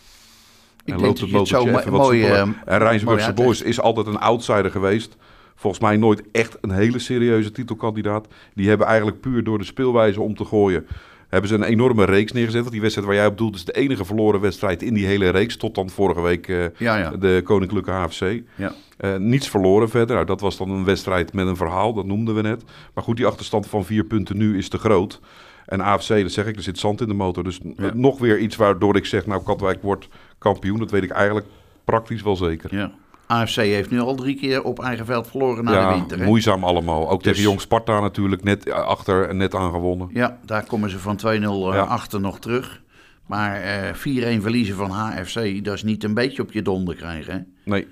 Ik 0.86 0.94
en 0.94 1.00
loopt 1.00 1.20
het 1.20 1.30
zo 1.30 1.38
motortje 1.38 1.80
even 1.80 1.92
wat 1.92 2.02
mooi, 2.02 2.24
eh, 2.24 2.40
En 2.40 2.56
Rijnsburgse. 2.66 3.34
Boys 3.34 3.62
is 3.62 3.80
altijd 3.80 4.08
een 4.08 4.20
outsider 4.20 4.72
geweest. 4.72 5.18
Volgens 5.60 5.82
mij 5.82 5.98
nooit 5.98 6.24
echt 6.32 6.58
een 6.62 6.72
hele 6.72 7.00
serieuze 7.00 7.52
titelkandidaat. 7.52 8.28
Die 8.54 8.70
hebben 8.70 8.88
eigenlijk 8.88 9.20
puur 9.20 9.44
door 9.44 9.58
de 9.58 9.64
speelwijze 9.64 10.22
om 10.22 10.36
te 10.36 10.46
gooien... 10.46 10.88
hebben 11.28 11.50
ze 11.50 11.56
een 11.56 11.64
enorme 11.64 12.06
reeks 12.06 12.32
neergezet. 12.32 12.60
Want 12.60 12.72
die 12.72 12.82
wedstrijd 12.82 13.08
waar 13.08 13.18
jij 13.18 13.26
op 13.26 13.38
doelt 13.38 13.56
is 13.56 13.66
de 13.66 13.72
enige 13.74 14.06
verloren 14.06 14.42
wedstrijd 14.42 14.82
in 14.84 14.94
die 14.94 15.06
hele 15.06 15.30
reeks. 15.30 15.58
Tot 15.58 15.76
dan 15.76 15.90
vorige 15.90 16.22
week 16.22 16.48
eh, 16.48 16.66
Ja, 16.78 16.98
ja. 16.98 17.10
de 17.10 17.42
Koninklijke 17.44 17.92
HFC. 17.92 18.42
ja. 18.56 18.74
Eh, 18.98 19.16
niets 19.16 19.50
verloren 19.50 19.90
verder. 19.90 20.16
Nou, 20.16 20.28
dat 20.28 20.42
was 20.42 20.58
dan 20.58 20.70
een 20.70 20.86
wedstrijd 20.86 21.34
met 21.34 21.48
een 21.48 21.56
verhaal, 21.56 21.94
dat 21.94 22.06
noemden 22.06 22.36
we 22.36 22.42
net. 22.42 22.64
Maar 22.94 23.04
goed, 23.04 23.18
die 23.18 23.26
achterstand 23.26 23.68
van 23.68 23.86
vier 23.86 24.04
punten 24.04 24.38
nu 24.38 24.58
is 24.58 24.70
te 24.70 24.78
groot. 24.78 25.20
En 25.66 25.82
AFC, 25.82 26.08
dat 26.08 26.32
zeg 26.32 26.46
ik, 26.46 26.56
er 26.56 26.62
zit 26.62 26.80
zand 26.80 27.02
in 27.02 27.08
de 27.08 27.14
motor. 27.14 27.44
Dus 27.44 27.60
nog 27.94 28.20
weer 28.20 28.40
iets 28.40 28.56
waardoor 28.56 28.96
ik 28.96 29.06
zeg, 29.06 29.26
nou, 29.26 29.44
Katwijk 29.44 29.82
wordt 29.82 30.08
kampioen. 30.38 30.80
Dat 30.80 30.92
weet 30.92 31.04
ik 31.04 31.10
eigenlijk 31.10 31.48
praktisch 31.84 32.22
wel 32.22 32.36
zeker. 32.36 32.76
Ja. 32.76 32.92
AFC 33.28 33.56
heeft 33.56 33.90
nu 33.90 34.00
al 34.00 34.16
drie 34.16 34.36
keer 34.36 34.64
op 34.64 34.80
eigen 34.80 35.06
veld 35.06 35.28
verloren 35.28 35.64
na 35.64 35.90
de 35.90 35.96
winter. 35.96 36.20
hè? 36.20 36.26
moeizaam 36.26 36.64
allemaal. 36.64 37.10
Ook 37.10 37.24
Dus- 37.24 37.32
tegen 37.32 37.50
Jong 37.50 37.62
Sparta 37.62 38.00
natuurlijk, 38.00 38.44
net 38.44 38.68
eh, 38.68 38.74
achter 38.76 39.30
en 39.30 39.38
net 39.38 39.56
aangewonnen. 39.56 40.10
Ja, 40.14 40.40
daar 40.46 40.66
komen 40.66 40.90
ze 40.90 41.00
van 41.00 41.18
2-0 41.18 41.24
eh, 41.70 41.74
Ja. 41.74 41.82
achter 41.84 42.20
nog 42.20 42.40
terug. 42.40 42.82
Maar 43.26 43.62
eh 43.62 43.94
4-1 43.94 44.42
verliezen 44.42 44.76
van 44.76 44.90
HFC, 44.90 45.64
dat 45.64 45.74
is 45.74 45.84
niet 45.84 46.04
een 46.04 46.14
beetje 46.14 46.42
op 46.42 46.52
je 46.52 46.62
donder 46.62 46.96
krijgen. 46.96 47.34
Hè? 47.34 47.40
Nee, 47.72 47.88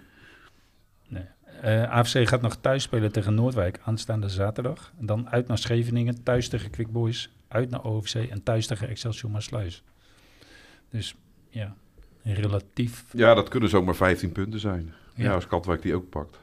Nee. 1.07 1.23
Eh, 1.61 1.91
AFC 1.91 2.27
gaat 2.27 2.41
nog 2.41 2.55
thuis 2.61 2.83
spelen 2.83 3.11
tegen 3.11 3.33
Noordwijk 3.36 3.79
aanstaande 3.83 4.29
zaterdag. 4.29 4.91
En 4.99 5.05
dan 5.05 5.29
uit 5.29 5.47
naar 5.47 5.57
Scheveningen, 5.57 6.23
thuis 6.23 6.49
tegen 6.49 6.69
Quick 6.69 6.91
Boys, 6.91 7.36
uit 7.47 7.69
naar 7.69 7.83
OFC 7.83 8.13
en 8.15 8.43
thuis 8.43 8.67
tegen 8.67 8.88
Excelsior 8.89 9.31
Maasluis. 9.31 9.83
Dus 10.91 11.15
ja, 11.49 11.73
relatief. 12.23 13.05
ja, 13.11 13.33
dat 13.33 13.49
kunnen 13.49 13.69
zomaar 13.69 13.95
15 13.95 14.31
punten 14.31 14.59
zijn. 14.59 14.93
Ja, 15.16 15.34
als 15.34 15.47
Katwijk 15.47 15.82
die 15.82 15.95
ook 15.95 16.09
pakt. 16.09 16.38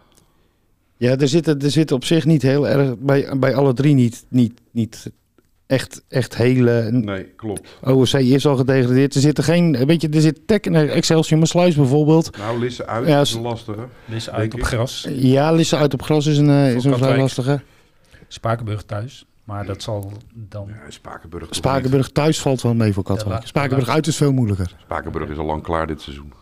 Ja, 0.96 1.16
er 1.16 1.28
zitten, 1.28 1.60
er 1.60 1.70
zitten 1.70 1.96
op 1.96 2.04
zich 2.04 2.24
niet 2.24 2.42
heel 2.42 2.68
erg, 2.68 2.98
bij, 2.98 3.38
bij 3.38 3.54
alle 3.54 3.72
drie 3.72 3.94
niet, 3.94 4.24
niet, 4.28 4.60
niet 4.70 5.10
echt, 5.66 6.02
echt 6.08 6.36
hele... 6.36 6.88
Nee, 6.90 7.24
klopt. 7.24 7.78
OSC 7.80 8.14
is 8.14 8.46
al 8.46 8.56
gedegradeerd. 8.56 9.14
Er 9.14 9.20
zitten 9.20 9.44
geen, 9.44 9.86
weet 9.86 10.00
je, 10.00 10.08
er 10.08 10.20
zit 10.20 10.46
Tech 10.46 10.60
en 10.60 10.90
Excelsior 10.90 11.38
Maasluis 11.38 11.74
bijvoorbeeld. 11.74 12.36
Nou, 12.36 12.58
Lisse 12.58 12.86
uit 12.86 13.06
Ja, 13.06 13.20
is 13.20 13.32
een 13.32 13.40
lastige. 13.40 13.86
Uit 14.30 14.54
op 14.54 14.60
ik. 14.60 14.66
gras. 14.66 15.06
Ja, 15.10 15.52
Lisse 15.52 15.76
uit 15.76 15.94
op 15.94 16.02
gras 16.02 16.26
is 16.26 16.38
een, 16.38 16.48
eh, 16.48 16.74
is 16.74 16.84
een 16.84 16.98
vrij 16.98 17.16
lastige. 17.16 17.60
Spakenburg 18.28 18.82
thuis. 18.82 19.26
Maar 19.44 19.66
dat 19.66 19.82
zal 19.82 20.12
dan... 20.32 20.68
Ja, 20.68 20.90
Spakenburg. 20.90 21.46
Spakenburg 21.50 22.08
thuis 22.08 22.40
valt 22.40 22.62
wel 22.62 22.74
mee 22.74 22.92
voor 22.92 23.02
Katwijk. 23.02 23.40
Ja, 23.40 23.46
Spakenburg 23.46 23.88
uit 23.88 24.06
is 24.06 24.16
veel 24.16 24.32
moeilijker. 24.32 24.76
Spakenburg 24.82 25.28
is 25.28 25.38
al 25.38 25.44
lang 25.44 25.62
klaar 25.62 25.86
dit 25.86 26.00
seizoen. 26.00 26.32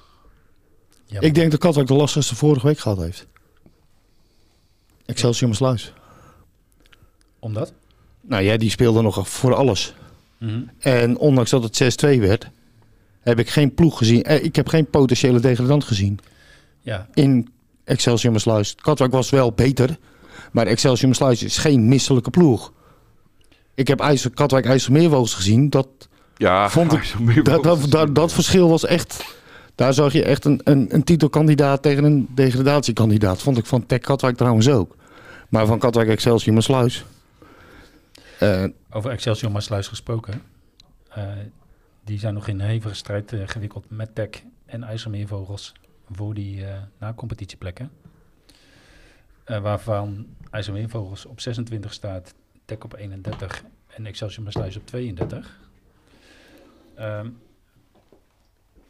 Ja, 1.11 1.21
Ik 1.21 1.35
denk 1.35 1.51
dat 1.51 1.61
Katwijk 1.61 1.87
de 1.89 1.95
lastigste 1.95 2.35
vorige 2.35 2.67
week 2.67 2.79
gehad 2.79 2.99
heeft. 2.99 3.27
Excelsior 5.07 5.49
Maasluis. 5.49 5.93
Omdat? 7.39 7.73
Nou 8.21 8.43
ja, 8.43 8.57
die 8.57 8.71
speelde 8.71 9.03
nog 9.03 9.29
voor 9.29 9.55
alles. 9.55 9.95
Mhm. 10.39 10.61
En 10.79 11.19
ondanks 11.19 11.51
dat 11.51 11.63
het 11.63 11.77
6-2 11.77 12.21
werd, 12.21 12.49
heb 13.21 13.39
ik 13.39 13.49
geen 13.51 13.75
ploeg 13.75 13.99
gezien. 13.99 14.23
Eh, 14.23 14.45
ik 14.45 14.57
heb 14.57 14.69
geen 14.69 14.91
potentiële 14.91 15.41
degradant 15.41 15.85
gezien 15.85 16.19
Ja, 16.81 17.09
in 17.15 17.49
Excelsior 17.85 18.33
Maasluis. 18.33 18.75
Katwijk 18.75 19.13
was 19.13 19.31
wel 19.31 19.53
beter, 19.53 19.99
maar 20.53 20.67
Excelsior 20.67 21.33
is 21.33 21.59
geen 21.59 21.89
misselijke 21.89 22.31
ploeg. 22.31 22.73
Ik 23.75 23.89
heb 23.89 24.01
Katwijk 24.35 24.67
IJsselmeervogels 24.67 25.35
gezien. 25.35 25.71
Dat, 25.71 25.89
Ja, 26.37 26.71
Vond 26.71 26.93
ik- 26.93 27.45
dat, 27.45 27.91
dat, 27.91 28.15
dat 28.15 28.33
verschil 28.33 28.69
was 28.69 28.85
echt... 28.85 29.25
Daar 29.81 29.95
zag 29.95 30.13
je 30.13 30.25
echt 30.25 30.45
een, 30.45 30.61
een, 30.65 30.95
een 30.95 31.05
titelkandidaat 31.05 31.83
tegen 31.83 32.05
een 32.05 32.29
degradatiekandidaat. 32.35 33.43
Vond 33.43 33.59
ik 33.59 33.67
van 33.67 33.87
Tech 33.87 33.99
Katwijk 33.99 34.37
trouwens 34.37 34.69
ook. 34.69 34.97
Maar 35.49 35.67
van 35.67 35.79
Katwijk 35.79 36.09
Excelsior 36.09 36.55
Maasluis. 36.55 37.05
Eh 38.39 38.65
over 38.91 39.11
Excelsior 39.11 39.53
Maasluis 39.53 39.89
gesproken. 39.89 40.43
Eh, 41.09 41.25
die 42.05 42.19
zijn 42.19 42.35
nog 42.35 42.49
in 42.49 42.61
hevige 42.61 42.95
strijd 42.95 43.33
eh, 43.33 43.41
gewikkeld 43.45 43.85
met 43.89 44.15
Tech 44.15 44.29
en 44.67 44.83
IJsselmeervogels 44.83 45.73
voor 46.11 46.35
die 46.35 46.65
na-competitieplekken. 46.99 47.91
Waarvan 49.45 50.27
IJsselmeervogels 50.51 51.27
op 51.27 51.41
26 51.41 51.93
staat, 51.93 52.35
Tech 52.65 52.79
op 52.79 52.97
31 52.97 53.65
en 53.87 54.07
Excelsior 54.07 54.45
Maasluis 54.45 54.77
op 54.77 54.87
32. 54.87 55.59
Ehm, 56.95 57.27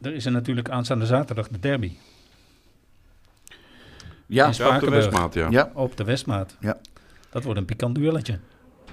er 0.01 0.13
is 0.13 0.25
er 0.25 0.31
natuurlijk 0.31 0.69
aanstaande 0.69 1.05
zaterdag 1.05 1.47
de 1.47 1.59
derby 1.59 1.91
Ja, 4.25 4.47
op 4.47 4.79
de 4.79 4.89
Westmaat, 4.89 5.33
ja. 5.33 5.47
ja, 5.49 5.71
op 5.73 5.97
de 5.97 6.03
Westmaat. 6.03 6.57
Ja. 6.59 6.77
Dat 7.29 7.43
wordt 7.43 7.59
een 7.59 7.65
pikant 7.65 7.95
duelletje. 7.95 8.39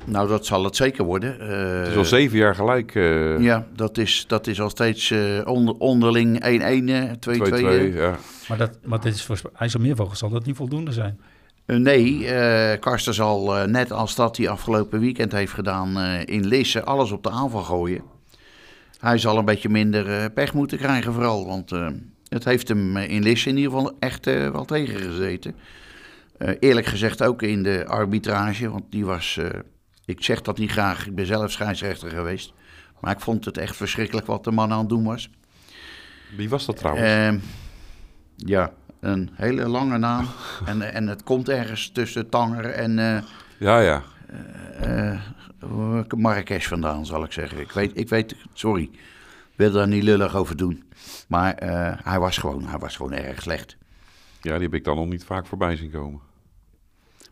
nou 0.05 0.29
dat 0.29 0.47
zal 0.47 0.65
het 0.65 0.77
zeker 0.77 1.05
worden. 1.05 1.41
Eh, 1.41 1.79
Het 1.79 1.89
is 1.89 1.97
al 1.97 2.05
zeven 2.05 2.39
jaar 2.39 2.55
gelijk. 2.55 2.95
eh 2.95 3.39
Ja, 3.41 3.67
dat 3.75 3.99
is, 3.99 4.25
dat 4.27 4.47
is 4.47 4.61
al 4.61 4.71
steeds 4.71 5.11
eh, 5.11 5.41
onder, 5.45 5.75
onderling 5.75 6.37
1-1, 6.45 6.89
eh, 6.89 7.11
2-2. 7.21 7.41
2-2. 7.41 7.51
eh. 7.53 7.95
ja. 7.95 8.17
Maar, 8.49 8.59
dat, 8.59 8.79
maar 8.85 9.01
dit 9.01 9.15
is 9.15 9.23
voor 9.25 9.41
IJsselmeervogels 9.59 10.19
zal 10.19 10.29
dat 10.31 10.47
niet 10.47 10.57
voldoende 10.57 10.93
zijn. 10.93 11.21
Nee, 11.67 12.27
eh 12.27 12.81
Karsten 12.81 13.15
zal 13.15 13.67
net 13.67 13.93
als 13.93 14.15
dat 14.15 14.37
hij 14.37 14.49
afgelopen 14.49 15.01
weekend 15.01 15.33
heeft 15.33 15.53
gedaan 15.53 15.99
eh, 15.99 16.21
in 16.25 16.47
Lisse 16.47 16.85
alles 16.85 17.11
op 17.11 17.23
de 17.23 17.31
aanval 17.31 17.63
gooien. 17.63 18.03
Hij 18.99 19.19
zal 19.19 19.39
een 19.39 19.45
beetje 19.45 19.69
minder 19.69 20.21
eh, 20.21 20.25
pech 20.35 20.55
moeten 20.55 20.79
krijgen 20.79 21.13
vooral, 21.13 21.47
want 21.47 21.73
eh, 21.73 21.89
het 22.29 22.45
heeft 22.45 22.69
hem 22.69 22.97
eh, 22.97 23.11
in 23.11 23.23
Lisse 23.23 23.49
in 23.49 23.57
ieder 23.57 23.73
geval 23.73 23.97
echt 23.99 24.25
wel 24.25 24.65
tegengezeten. 24.65 25.55
Eerlijk 26.61 26.87
gezegd 26.87 27.23
ook 27.23 27.43
in 27.43 27.63
de 27.63 27.87
arbitrage, 27.87 28.71
want 28.71 28.85
die 28.91 29.05
was, 29.05 29.41
ik 30.05 30.25
zeg 30.25 30.41
dat 30.41 30.59
niet 30.59 30.71
graag, 30.71 31.07
ik 31.07 31.15
ben 31.15 31.27
zelf 31.27 31.51
scheidsrechter 31.51 32.11
geweest. 32.11 32.53
Maar 33.01 33.13
ik 33.13 33.21
vond 33.21 33.45
het 33.45 33.59
echt 33.59 33.77
verschrikkelijk 33.77 34.27
wat 34.27 34.45
de 34.45 34.51
man 34.51 34.73
aan 34.73 34.79
het 34.79 34.89
doen 34.89 35.05
was. 35.05 35.31
Wie 36.37 36.49
was 36.49 36.67
dat 36.67 36.77
trouwens? 36.77 37.07
Ehm, 37.07 37.39
ja, 38.37 38.73
een 39.01 39.31
hele 39.35 39.69
lange 39.69 39.99
naam. 39.99 40.27
en, 40.67 40.93
en 40.93 41.07
het 41.07 41.23
komt 41.23 41.49
ergens 41.49 41.91
tussen 41.91 42.29
Tanger 42.29 42.65
en 42.65 43.25
ja, 43.59 43.81
ja. 43.81 44.03
Eh, 45.61 46.01
Marrakesh 46.17 46.67
vandaan, 46.67 47.07
zal 47.07 47.25
ik 47.25 47.33
zeggen. 47.33 47.61
Ik 47.61 47.73
weet, 47.73 47.91
ik 47.95 48.09
weet 48.09 48.37
sorry, 48.53 48.83
ik 48.83 49.55
wil 49.57 49.71
daar 49.73 49.89
niet 49.89 50.03
lullig 50.03 50.37
over 50.37 50.57
doen. 50.57 50.83
Maar 51.29 51.55
eh, 51.55 51.93
hij, 52.03 52.19
was 52.19 52.39
gewoon, 52.39 52.65
hij 52.67 52.79
was 52.79 52.97
gewoon 52.97 53.13
erg 53.13 53.43
slecht. 53.43 53.77
Ja, 54.43 54.53
die 54.55 54.63
heb 54.63 54.75
ik 54.75 54.85
dan 54.85 54.97
nog 54.97 55.07
niet 55.07 55.25
vaak 55.25 55.47
voorbij 55.47 55.77
zien 55.77 55.91
komen. 55.91 56.21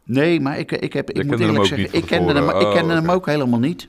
Nee, 0.03 0.41
maar 0.41 0.59
ik, 0.59 0.72
ik, 0.72 0.93
heb, 0.93 1.11
ik 1.11 1.16
moet 1.24 1.32
hem 1.39 1.41
eerlijk 1.41 1.59
ook 1.59 1.66
zeggen, 1.66 1.93
ik 1.93 2.07
kende, 2.07 2.32
hem, 2.32 2.47
tevoren. 2.47 2.66
ik 2.68 2.74
kende 2.74 2.93
Oh, 2.95 3.01
hem 3.01 3.11
ook 3.11 3.26
helemaal 3.26 3.59
niet. 3.59 3.89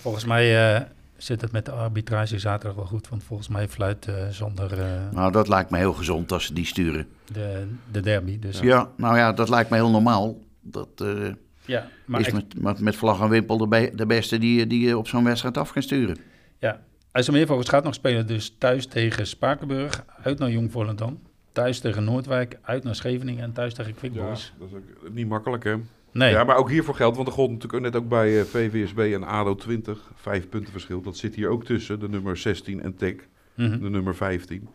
Volgens 0.00 0.24
mij 0.24 0.74
eh, 0.74 0.82
zit 1.16 1.40
het 1.40 1.52
met 1.52 1.64
de 1.64 1.70
arbitrage 1.70 2.38
zaterdag 2.38 2.76
wel 2.76 2.86
goed. 2.86 3.08
Want 3.08 3.24
volgens 3.24 3.48
mij 3.48 3.68
fluit 3.68 4.06
eh, 4.06 4.14
zonder 4.30 4.80
eh, 4.80 5.10
Nou, 5.12 5.32
dat 5.32 5.48
lijkt 5.48 5.70
me 5.70 5.78
heel 5.78 5.92
gezond 5.92 6.32
als 6.32 6.44
ze 6.44 6.52
die 6.52 6.66
sturen. 6.66 7.06
de, 7.32 7.66
de 7.90 8.00
derby. 8.00 8.38
Dus 8.38 8.60
Ja, 8.60 8.90
nou 8.96 9.16
ja, 9.16 9.32
dat 9.32 9.48
lijkt 9.48 9.70
me 9.70 9.76
heel 9.76 9.90
normaal. 9.90 10.38
Dat 10.60 10.88
eh, 10.96 11.32
ja, 11.66 11.88
maar 12.04 12.20
is 12.20 12.30
met, 12.32 12.60
met, 12.60 12.80
met 12.80 12.96
vlag 12.96 13.20
en 13.20 13.28
wimpel 13.28 13.56
de, 13.58 13.68
be- 13.68 13.92
de 13.94 14.06
beste 14.06 14.38
die, 14.38 14.58
je- 14.58 14.66
die 14.66 14.86
je 14.86 14.98
op 14.98 15.08
zo'n 15.08 15.24
wedstrijd 15.24 15.56
af 15.58 15.72
kan 15.72 15.82
sturen. 15.82 16.16
ja, 16.58 16.82
IJsselmeervogels 17.12 17.68
gaat 17.68 17.84
nog 17.84 17.94
spelen 17.94 18.26
dus 18.26 18.54
thuis 18.58 18.86
tegen 18.86 19.26
Spakenburg, 19.26 20.04
uit 20.22 20.38
naar 20.38 20.50
Jong 20.50 20.72
Volendam. 20.72 21.18
Thuis 21.52 21.80
tegen 21.80 22.04
Noordwijk, 22.04 22.58
uit 22.62 22.84
naar 22.84 22.94
Scheveningen 22.94 23.42
en 23.42 23.52
thuis 23.52 23.74
tegen 23.74 23.94
Quick 23.94 24.14
Ja, 24.14 24.22
Boys. 24.24 24.52
dat 24.58 24.68
is 24.68 24.74
ook 24.74 25.12
niet 25.12 25.28
makkelijk, 25.28 25.64
hè? 25.64 25.74
Nee, 26.12 26.30
Ja, 26.30 26.44
maar 26.44 26.56
ook 26.56 26.70
hiervoor 26.70 26.94
geldt, 26.94 27.16
want 27.16 27.28
er 27.28 27.34
gold 27.34 27.50
natuurlijk 27.50 27.82
net 27.82 27.96
ook 27.96 28.08
bij 28.08 28.38
eh, 28.40 28.44
VVSB 28.44 28.98
en 28.98 29.22
ADO 29.24 29.54
20. 29.54 30.10
Vijf 30.14 30.48
punten 30.48 30.72
verschil. 30.72 31.00
Dat 31.02 31.16
zit 31.16 31.34
hier 31.34 31.48
ook 31.48 31.64
tussen, 31.64 32.00
de 32.00 32.08
nummer 32.08 32.36
16 32.36 32.82
en 32.82 32.96
Tech, 32.96 33.14
Mhm. 33.54 33.78
de 33.80 33.90
nummer 33.90 34.14
15. 34.14 34.68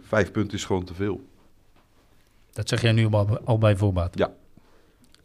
Vijf 0.00 0.30
punten 0.30 0.56
is 0.58 0.64
gewoon 0.64 0.84
te 0.84 0.94
veel. 0.94 1.20
dat 2.52 2.68
zeg 2.68 2.80
jij 2.82 2.92
nu 2.92 3.06
al, 3.06 3.38
al 3.44 3.58
bij 3.58 3.76
voorbaat. 3.76 4.18
Ja. 4.18 4.32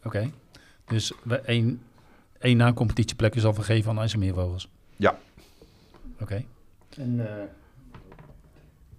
Oké, 0.04 0.30
dus 0.86 1.12
we 1.22 1.40
één, 1.40 1.80
één 2.38 2.56
na-competitieplek 2.56 3.34
is 3.34 3.44
al 3.44 3.54
vergeven 3.54 3.90
aan 3.90 3.98
IJsselmeervogels. 3.98 4.68
Ja. 4.96 5.18
Oké. 6.20 6.44
En, 6.96 7.20
eh, 7.36 7.42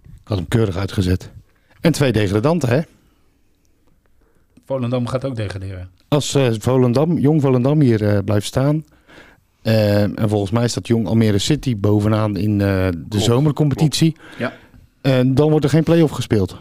ik 0.04 0.28
had 0.28 0.38
hem 0.38 0.48
keurig 0.48 0.76
uitgezet. 0.76 1.30
En 1.80 1.92
twee 1.92 2.12
degradanten, 2.12 2.68
hè? 2.68 2.80
Volendam 4.64 5.06
gaat 5.06 5.24
ook 5.24 5.36
degraderen. 5.36 5.90
Als 6.08 6.34
eh, 6.34 6.52
Volendam, 6.58 7.18
Jong 7.18 7.40
Volendam 7.40 7.80
hier 7.80 8.08
eh, 8.08 8.18
blijft 8.24 8.46
staan. 8.46 8.84
en 9.62 10.28
volgens 10.28 10.50
mij 10.50 10.68
staat 10.68 10.86
Jong 10.86 11.06
Almere 11.06 11.38
City 11.38 11.76
bovenaan 11.76 12.36
in 12.36 12.60
eh, 12.60 12.66
de 12.88 13.04
Klopt, 13.08 13.24
zomercompetitie. 13.24 14.16
Ja. 14.38 14.52
Eh, 15.06 15.20
dan 15.26 15.50
wordt 15.50 15.64
er 15.64 15.70
geen 15.70 15.82
play-off 15.82 16.12
gespeeld. 16.12 16.56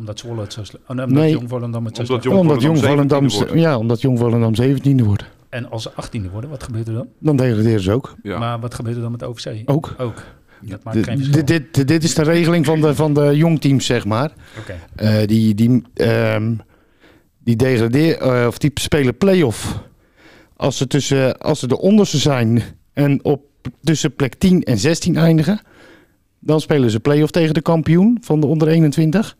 Omdat 0.00 0.18
Zwolle 0.18 0.40
het 0.40 0.52
zo 0.52 0.64
slecht... 0.64 0.84
Oh, 0.88 0.96
nee, 0.96 1.04
omdat 1.06 1.22
Nee. 1.22 1.30
Jong 1.32 1.48
Volendam 1.48 1.84
het 1.84 1.96
zo 1.96 2.02
Omdat 2.02 2.22
slecht... 2.22 2.36
Jong 2.36 2.48
omdat 2.48 2.62
Jong 2.62 2.78
Volendam 2.78 3.30
Volendam, 3.30 3.46
17e 3.46 3.48
wordt. 3.50 3.62
ja, 3.62 3.78
omdat 3.78 4.00
Jong 4.00 4.18
Volendam 4.18 4.54
17e 5.00 5.04
wordt. 5.04 5.24
En 5.48 5.70
als 5.70 5.82
ze 5.82 5.90
18e 5.90 6.30
worden, 6.32 6.50
wat 6.50 6.62
gebeurt 6.62 6.88
er 6.88 6.94
dan? 6.94 7.06
Dan 7.18 7.36
degraderen 7.36 7.80
ze 7.80 7.92
ook. 7.92 8.14
Ja. 8.22 8.38
Maar 8.38 8.60
wat 8.60 8.74
gebeurt 8.74 8.96
er 8.96 9.02
dan 9.02 9.10
met 9.10 9.20
de 9.20 9.26
OVC? 9.26 9.62
Ook. 9.64 9.94
Ook. 9.98 10.22
Dat 10.60 10.84
maakt 10.84 10.96
Dit- 10.96 11.04
geen 11.06 11.16
verschil. 11.16 11.44
dit, 11.44 11.74
dit, 11.74 11.88
dit 11.88 12.04
is 12.04 12.14
de 12.14 12.22
regeling 12.22 12.66
van 12.66 12.80
de, 12.80 12.94
van 12.94 13.14
de 13.14 13.36
jongteams, 13.36 13.86
zeg 13.86 14.04
maar. 14.04 14.32
Oké. 14.58 14.74
Eh, 14.96 15.26
die, 15.26 15.54
die, 15.54 15.82
ehm 15.94 16.52
die 17.44 17.56
degraderen, 17.56 18.46
of 18.46 18.58
die 18.58 18.70
spelen 18.74 19.16
play-off. 19.18 19.78
Als 20.56 20.76
ze, 20.76 20.86
tussen, 20.86 21.38
als 21.38 21.58
ze 21.60 21.66
de 21.66 21.78
onderste 21.78 22.18
zijn 22.18 22.62
en 22.92 23.24
op 23.24 23.42
tussen 23.82 24.14
plek 24.14 24.34
10 24.34 24.62
en 24.62 24.78
16 24.78 25.16
eindigen, 25.16 25.60
dan 26.38 26.60
spelen 26.60 26.90
ze 26.90 27.00
play-off 27.00 27.30
tegen 27.30 27.54
de 27.54 27.62
kampioen 27.62 28.18
van 28.20 28.40
de 28.40 28.46
onder 28.46 28.68
21. 28.68 29.36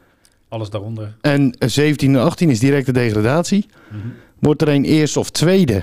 Alles 0.50 0.70
daaronder. 0.70 1.16
En 1.20 1.52
eh, 1.58 1.68
17 1.68 2.14
en 2.14 2.22
18 2.22 2.50
is 2.50 2.58
directe 2.58 2.92
degradatie. 2.92 3.66
Mhm. 3.88 3.98
Wordt 4.38 4.62
er 4.62 4.68
een 4.68 4.84
eerste 4.84 5.18
of 5.18 5.30
tweede. 5.30 5.82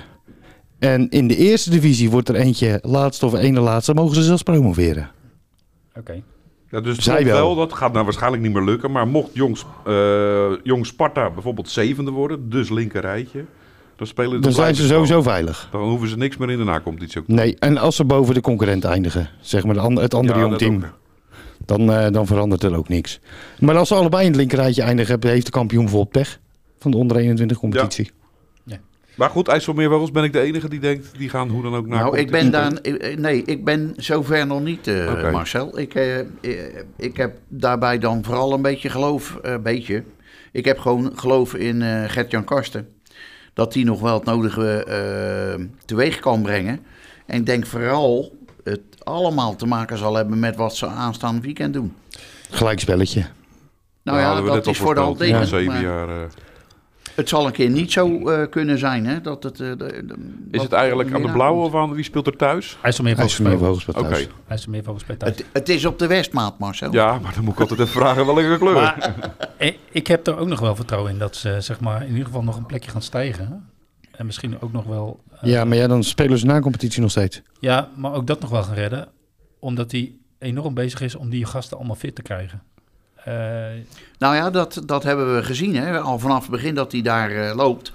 En 0.79 1.09
in 1.09 1.27
de 1.27 1.35
eerste 1.35 1.69
divisie 1.69 2.09
wordt 2.09 2.29
er 2.29 2.35
eentje 2.35 2.79
laatste 2.81 3.25
of 3.25 3.33
ene 3.33 3.59
laatste, 3.59 3.93
mogen 3.93 4.15
ze 4.15 4.23
zelfs 4.23 4.43
promoveren. 4.43 5.09
Oké. 5.95 6.21
Ja, 6.69 6.81
dus 6.81 6.97
Zij 6.97 7.25
wel. 7.25 7.35
wel. 7.35 7.55
Dat 7.55 7.73
gaat 7.73 7.93
nou 7.93 8.03
waarschijnlijk 8.03 8.43
niet 8.43 8.53
meer 8.53 8.63
lukken. 8.63 8.91
Maar 8.91 9.07
mocht 9.07 9.29
Jong, 9.33 9.57
eh, 9.85 10.51
Jong 10.63 10.85
Sparta 10.85 11.29
bijvoorbeeld 11.29 11.69
zevende 11.69 12.11
worden, 12.11 12.49
dus 12.49 12.69
linker 12.69 13.01
rijtje, 13.01 13.45
dan 13.95 14.07
spelen 14.07 14.41
Dan 14.41 14.51
zijn 14.51 14.75
ze 14.75 14.87
sowieso 14.87 15.21
veilig. 15.21 15.67
Dan 15.71 15.89
hoeven 15.89 16.07
ze 16.07 16.17
niks 16.17 16.37
meer 16.37 16.49
in 16.49 16.57
de 16.57 16.63
nacompetitie 16.63 17.21
ook. 17.21 17.27
Nee, 17.27 17.55
en 17.59 17.77
als 17.77 17.95
ze 17.95 18.05
boven 18.05 18.33
de 18.33 18.41
concurrent 18.41 18.83
eindigen, 18.83 19.29
zeg 19.41 19.65
maar 19.65 19.75
het 19.75 20.13
andere 20.13 20.39
Ja, 20.39 20.45
jongteam, 20.45 20.75
ook. 20.75 20.97
Dan, 21.67 21.91
eh, 21.91 22.11
dan 22.11 22.27
verandert 22.27 22.63
er 22.63 22.75
ook 22.75 22.89
niks. 22.89 23.19
Maar 23.59 23.77
als 23.77 23.87
ze 23.87 23.95
allebei 23.95 24.23
in 24.23 24.29
het 24.29 24.39
linkerrijtje 24.39 24.81
eindigen, 24.81 25.27
heeft 25.27 25.45
de 25.45 25.51
kampioen 25.51 25.83
bijvoorbeeld 25.83 26.11
pech 26.11 26.39
van 26.79 26.91
de 26.91 26.97
onder 26.97 27.17
21 27.17 27.57
competitie. 27.57 28.11
Maar 29.17 29.29
goed, 29.29 29.47
IJsselmeervogels 29.47 30.11
ben 30.11 30.23
ik 30.23 30.33
de 30.33 30.39
enige 30.39 30.69
die 30.69 30.79
denkt, 30.79 31.17
die 31.17 31.29
gaan 31.29 31.49
hoe 31.49 31.63
dan 31.63 31.75
ook 31.75 31.87
naar 31.87 31.99
Nou, 31.99 32.17
ik 32.17 32.31
ben 32.31 32.51
daar. 32.51 32.73
Nee, 33.15 33.43
ik 33.43 33.65
ben 33.65 33.93
zover 33.95 34.47
nog 34.47 34.63
niet, 34.63 34.87
eh. 34.87 35.31
Marcel. 35.31 35.79
Ik, 35.79 35.95
eh, 35.95 36.17
ik 36.97 37.17
heb 37.17 37.37
daarbij 37.47 37.99
dan 37.99 38.23
vooral 38.23 38.53
een 38.53 38.61
beetje 38.61 38.89
geloof. 38.89 39.35
eh, 39.35 39.57
beetje. 39.57 40.03
Ik 40.51 40.65
heb 40.65 40.79
gewoon 40.79 41.11
geloof 41.15 41.55
in 41.55 41.81
eh 41.81 42.03
Gert-Jan 42.07 42.43
Karsten. 42.43 42.87
Dat 43.53 43.73
hij 43.73 43.83
nog 43.83 43.99
wel 44.01 44.13
het 44.13 44.25
nodige 44.25 44.85
teweeg 45.85 46.19
kan 46.19 46.41
brengen. 46.41 46.79
En 47.25 47.39
ik 47.39 47.45
denk 47.45 47.65
vooral 47.65 48.36
het 48.69 48.81
allemaal 49.03 49.55
te 49.55 49.65
maken 49.65 49.97
zal 49.97 50.15
hebben 50.15 50.39
met 50.39 50.55
wat 50.55 50.75
ze 50.75 50.85
aanstaande 50.87 51.41
weekend 51.41 51.73
doen. 51.73 51.93
Gelijkspelletje. 52.49 53.19
Nou 54.03 54.17
Daar 54.17 54.27
ja, 54.35 54.41
dat 54.41 54.53
net 54.53 54.67
is 54.67 54.77
voor 54.77 54.93
de 54.95 55.01
hand 55.01 55.19
liggen. 55.19 55.39
Ja, 55.39 55.45
zeven 55.45 55.81
jaar. 55.81 56.09
eh. 56.09 56.15
Het 57.15 57.29
zal 57.29 57.45
een 57.45 57.51
keer 57.51 57.69
niet 57.69 57.91
zo 57.91 58.27
eh, 58.29 58.49
kunnen 58.49 58.77
zijn. 58.77 59.05
Hè, 59.05 59.21
dat 59.21 59.43
het, 59.43 59.59
eh, 59.59 59.67
de- 59.67 59.75
de- 60.05 60.15
is 60.51 60.61
het 60.61 60.71
eigenlijk 60.71 61.13
aan 61.13 61.21
de 61.21 61.31
blauwe 61.31 61.61
komt. 61.61 61.73
of 61.73 61.79
aan 61.81 61.93
wie 61.93 62.03
speelt 62.03 62.27
er 62.27 62.35
thuis? 62.35 62.77
IJsselmeervogels 62.81 63.81
speelt 63.81 63.97
Oké. 63.97 64.07
thuis. 64.09 64.27
IJsselmeervogels 64.47 65.01
spelen 65.01 65.19
thuis. 65.19 65.35
Het, 65.37 65.45
het 65.51 65.69
is 65.69 65.85
op 65.85 65.99
de 65.99 66.07
Westmaat, 66.07 66.59
Marcel. 66.59 66.91
Ja, 66.93 67.19
maar 67.19 67.33
dan 67.35 67.43
moet 67.43 67.53
ik 67.53 67.59
altijd 67.59 67.79
even 67.79 67.91
vragen 67.91 68.25
welke 68.25 68.57
kleur. 68.59 68.73
Maar 68.73 69.13
ik 69.91 70.07
heb 70.07 70.27
er 70.27 70.37
ook 70.37 70.47
nog 70.47 70.59
wel 70.59 70.75
vertrouwen 70.75 71.11
in 71.11 71.17
dat 71.19 71.35
ze 71.35 71.55
zeg 71.61 71.79
maar, 71.79 72.01
in 72.03 72.09
ieder 72.11 72.25
geval 72.25 72.43
nog 72.43 72.57
een 72.57 72.65
plekje 72.65 72.91
gaan 72.91 73.01
stijgen. 73.01 73.69
En 74.11 74.25
misschien 74.25 74.61
ook 74.61 74.71
nog 74.71 74.83
wel... 74.85 75.19
eh, 75.41 75.49
Ja, 75.49 75.65
maar 75.65 75.77
ja, 75.77 75.87
dan 75.87 76.03
spelen 76.03 76.37
ze 76.37 76.45
na 76.45 76.59
competitie 76.59 77.01
nog 77.01 77.11
steeds. 77.11 77.41
ja, 77.59 77.89
maar 77.95 78.13
ook 78.13 78.27
dat 78.27 78.39
nog 78.39 78.49
wel 78.49 78.63
gaan 78.63 78.75
redden. 78.75 79.07
Omdat 79.59 79.91
hij 79.91 80.11
enorm 80.39 80.73
bezig 80.73 81.01
is 81.01 81.15
om 81.15 81.29
die 81.29 81.45
gasten 81.45 81.77
allemaal 81.77 81.95
fit 81.95 82.15
te 82.15 82.21
krijgen. 82.21 82.61
Eh, 83.23 83.33
Nou 84.17 84.35
ja, 84.35 84.49
dat, 84.49 84.81
dat 84.85 85.03
hebben 85.03 85.35
we 85.35 85.43
gezien. 85.43 85.75
Hè? 85.75 85.99
Al 85.99 86.19
vanaf 86.19 86.41
het 86.41 86.51
begin 86.51 86.75
dat 86.75 86.91
hij 86.91 87.01
daar 87.01 87.31
eh, 87.31 87.55
loopt. 87.55 87.93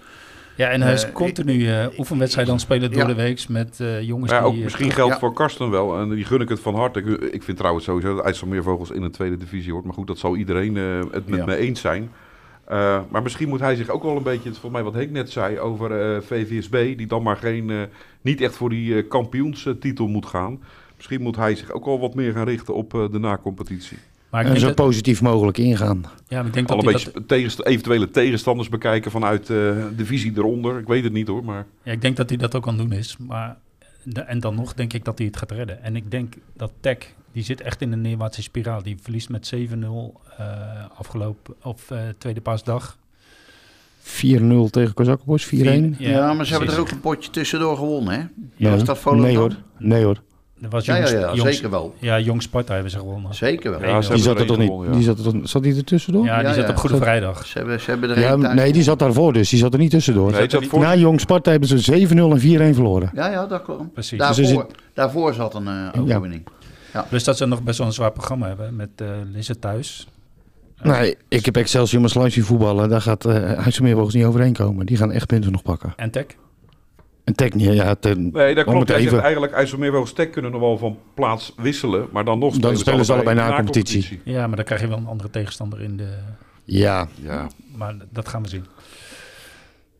ja, 0.56 0.68
en 0.68 0.82
hij 0.82 0.92
is 0.92 1.04
Eh, 1.04 1.12
continu 1.12 1.68
eh 1.68 1.86
oefenwedstrijden 1.98 2.52
aan 2.52 2.58
het 2.58 2.68
spelen 2.68 2.90
door 2.90 3.00
Ja. 3.00 3.06
de 3.06 3.14
week 3.14 3.48
met 3.48 3.80
eh, 3.80 4.02
jongens 4.02 4.30
ja, 4.30 4.40
ook 4.40 4.48
die... 4.50 4.58
eh, 4.58 4.64
misschien 4.64 4.90
geldt 4.90 5.12
ja. 5.12 5.18
voor 5.18 5.32
Karsten 5.32 5.70
wel. 5.70 5.98
En 5.98 6.08
die 6.08 6.24
gun 6.24 6.40
ik 6.40 6.48
het 6.48 6.60
van 6.60 6.74
harte. 6.74 6.98
Ik, 6.98 7.20
ik 7.32 7.42
vind 7.42 7.56
trouwens 7.56 7.84
sowieso 7.84 8.14
dat 8.16 8.24
IJsselmeervogels 8.24 8.90
in 8.90 9.00
de 9.02 9.10
tweede 9.10 9.36
divisie 9.36 9.72
hoort. 9.72 9.84
Maar 9.84 9.94
goed, 9.94 10.06
dat 10.06 10.18
zal 10.18 10.36
iedereen 10.36 10.76
eh, 10.76 11.00
het 11.12 11.28
met 11.28 11.38
Ja. 11.38 11.44
me 11.44 11.56
eens 11.56 11.80
zijn. 11.80 12.10
Eh, 12.64 13.00
maar 13.10 13.22
misschien 13.22 13.48
moet 13.48 13.60
hij 13.60 13.76
zich 13.76 13.88
ook 13.88 14.02
wel 14.02 14.16
een 14.16 14.22
beetje, 14.22 14.50
volgens 14.50 14.72
mij 14.72 14.82
wat 14.82 14.94
Henk 14.94 15.10
net 15.10 15.30
zei, 15.30 15.58
over 15.58 16.14
eh, 16.14 16.20
VVSB. 16.22 16.96
Die 16.96 17.06
dan 17.06 17.22
maar 17.22 17.36
geen, 17.36 17.70
eh, 17.70 17.76
niet 18.20 18.40
echt 18.40 18.54
voor 18.56 18.70
die 18.70 19.02
kampioenstitel 19.06 20.08
moet 20.08 20.26
gaan. 20.26 20.60
Misschien 20.96 21.22
moet 21.22 21.36
hij 21.36 21.54
zich 21.54 21.70
ook 21.72 21.84
wel 21.84 22.00
wat 22.00 22.14
meer 22.14 22.32
gaan 22.32 22.46
richten 22.46 22.74
op 22.74 22.94
eh, 22.94 23.04
de 23.10 23.18
nacompetitie. 23.18 23.98
maar 24.30 24.44
ik 24.46 24.48
En 24.52 24.60
zo 24.60 24.66
dat, 24.66 24.74
positief 24.74 25.22
mogelijk 25.22 25.58
ingaan. 25.58 26.04
ja, 26.28 26.36
maar 26.38 26.46
ik 26.46 26.52
denk 26.52 26.68
Al 26.70 26.76
dat 26.76 26.84
een 26.84 26.90
hij 26.90 26.92
beetje 26.92 27.12
dat, 27.18 27.28
tegenst- 27.28 27.60
eventuele 27.62 28.10
tegenstanders 28.10 28.68
bekijken 28.68 29.10
vanuit 29.10 29.40
eh, 29.42 29.46
de 29.96 30.04
visie 30.04 30.32
eronder. 30.36 30.78
Ik 30.78 30.86
weet 30.86 31.04
het 31.04 31.12
niet 31.12 31.28
hoor, 31.28 31.44
maar... 31.44 31.66
ja, 31.82 31.92
ik 31.92 32.00
denk 32.00 32.16
dat 32.16 32.28
hij 32.28 32.38
dat 32.38 32.54
ook 32.56 32.66
aan 32.68 32.78
het 32.78 32.88
doen 32.88 32.98
is. 32.98 33.16
Maar, 33.18 33.56
de- 34.04 34.20
en 34.20 34.40
dan 34.40 34.54
nog 34.54 34.74
denk 34.74 34.92
ik 34.92 35.04
dat 35.04 35.18
hij 35.18 35.26
het 35.26 35.36
gaat 35.36 35.50
redden. 35.50 35.82
En 35.82 35.96
ik 35.96 36.10
denk 36.10 36.34
dat 36.56 36.72
Tech, 36.80 36.96
die 37.32 37.42
zit 37.44 37.60
echt 37.60 37.80
in 37.80 37.92
een 37.92 38.00
neerwaartse 38.00 38.42
spiraal. 38.42 38.82
Die 38.82 38.96
verliest 39.02 39.28
met 39.28 39.46
7-0 39.54 40.20
eh, 40.38 40.46
afgelopen, 40.98 41.54
of 41.62 41.90
eh, 41.90 41.98
tweede 42.18 42.40
paasdag. 42.40 42.98
4-0 44.02 44.70
tegen 44.70 44.94
Kozakkenbos, 44.94 45.44
4-1. 45.46 45.48
Vier- 45.48 45.94
Ja, 45.98 46.32
maar 46.32 46.46
ze 46.46 46.52
hebben 46.54 46.74
er 46.74 46.80
ook 46.80 46.90
een 46.90 47.00
potje 47.00 47.30
tussendoor 47.30 47.76
gewonnen. 47.76 48.12
Hè? 48.20 48.24
Nee, 48.56 48.70
Was 48.70 48.84
dat 48.84 48.98
Volendam? 48.98 49.26
nee 49.28 49.36
hoor, 49.36 49.56
nee 49.78 50.04
hoor. 50.04 50.22
Dat 50.62 50.72
was 50.72 50.84
Ja, 50.84 50.94
ja, 50.96 51.00
jongs, 51.00 51.12
ja, 51.12 51.34
jongs- 51.34 51.54
zeker 51.54 51.70
wel. 51.70 51.94
Ja, 51.98 52.18
Jong 52.20 52.42
Sparta 52.42 52.72
hebben 52.72 52.90
ze 52.90 52.98
gewonnen. 52.98 53.34
Zeker 53.34 53.70
wel. 53.70 53.80
Ja, 53.88 54.00
Die 54.00 54.22
zat 54.22 54.38
er 54.40 54.46
toch 54.46 54.58
niet? 54.58 54.72
ja. 54.86 54.92
Die 54.92 55.02
zat 55.02 55.18
er 55.18 55.24
toch, 55.24 55.34
zat 55.42 55.62
die 55.62 55.76
er 55.76 55.84
tussendoor? 55.84 56.24
Ja, 56.24 56.38
die 56.38 56.46
Ja, 56.48 56.54
zat 56.54 56.64
ja. 56.64 56.70
op 56.70 56.76
Goede 56.76 56.96
Vrijdag. 56.96 57.46
Ze 57.46 57.58
hebben, 57.58 57.80
ze 57.80 57.90
hebben 57.90 58.10
er 58.10 58.20
Ja, 58.20 58.36
nee, 58.36 58.72
die 58.72 58.82
zat 58.82 58.98
daarvoor 58.98 59.32
dus. 59.32 59.48
Die 59.48 59.58
zat 59.58 59.72
er 59.72 59.78
niet 59.78 59.90
tussendoor. 59.90 60.30
Nee, 60.32 60.50
zat 60.50 60.64
voor... 60.66 60.80
Na 60.80 60.94
Jong 60.96 61.20
Sparta 61.20 61.50
hebben 61.50 61.68
ze 61.68 62.06
7-0 62.06 62.32
en 62.32 62.40
4-1 62.40 62.74
verloren. 62.74 63.10
Ja, 63.14 63.30
ja, 63.30 63.46
dat 63.46 63.62
klopt. 63.62 63.92
Precies. 63.92 64.18
Daarvoor, 64.18 64.44
Dus 64.66 64.76
daarvoor 64.94 65.34
zat 65.34 65.54
een 65.54 65.66
eh, 65.66 66.02
overwinning. 66.02 66.46
Plus 67.08 67.24
dat 67.24 67.36
ze 67.36 67.46
nog 67.46 67.62
best 67.62 67.78
wel 67.78 67.86
een 67.86 67.92
zwaar 67.92 68.12
programma 68.12 68.46
hebben 68.46 68.76
met 68.76 68.88
eh 68.96 69.06
Lisse 69.32 69.58
thuis. 69.58 70.06
Nee, 70.82 71.16
ik 71.28 71.44
heb 71.44 71.56
Excelsior 71.56 72.00
maar 72.00 72.10
sluis 72.10 72.34
zien 72.34 72.44
voetballen. 72.44 72.88
Daar 72.88 73.00
gaat 73.00 73.24
uh, 73.26 73.52
IJsselmeervogels 73.58 74.14
niet 74.14 74.24
overheen 74.24 74.52
komen. 74.52 74.86
Die 74.86 74.96
gaan 74.96 75.12
echt 75.12 75.26
punten 75.26 75.52
nog 75.52 75.62
pakken. 75.62 75.92
En 75.96 76.10
Tech. 76.10 76.24
En 77.24 77.34
Tech 77.34 77.52
niet, 77.54 77.72
ja. 77.72 77.94
Ten, 77.94 78.30
Nee, 78.32 78.54
dat 78.54 78.64
klopt. 78.64 78.88
zegt 78.88 79.00
even- 79.00 79.20
eigenlijk 79.22 79.52
kunnen 80.30 80.50
nog 80.50 80.60
wel 80.60 80.78
van 80.78 80.98
plaats 81.14 81.52
wisselen. 81.56 82.08
Maar 82.12 82.24
dan 82.24 82.38
nog 82.38 82.56
Dan 82.56 82.76
spelen 82.76 83.04
ze 83.04 83.12
allebei 83.12 83.36
na 83.36 83.48
na 83.48 83.56
competitie. 83.56 84.20
Ja, 84.24 84.46
maar 84.46 84.56
dan 84.56 84.64
krijg 84.64 84.80
je 84.80 84.88
wel 84.88 84.96
een 84.96 85.06
andere 85.06 85.30
tegenstander 85.30 85.80
in 85.80 85.96
de... 85.96 86.08
Ja, 86.64 87.08
Ja, 87.22 87.48
Maar 87.76 87.94
dat 88.10 88.28
gaan 88.28 88.42
we 88.42 88.48
zien. 88.48 88.64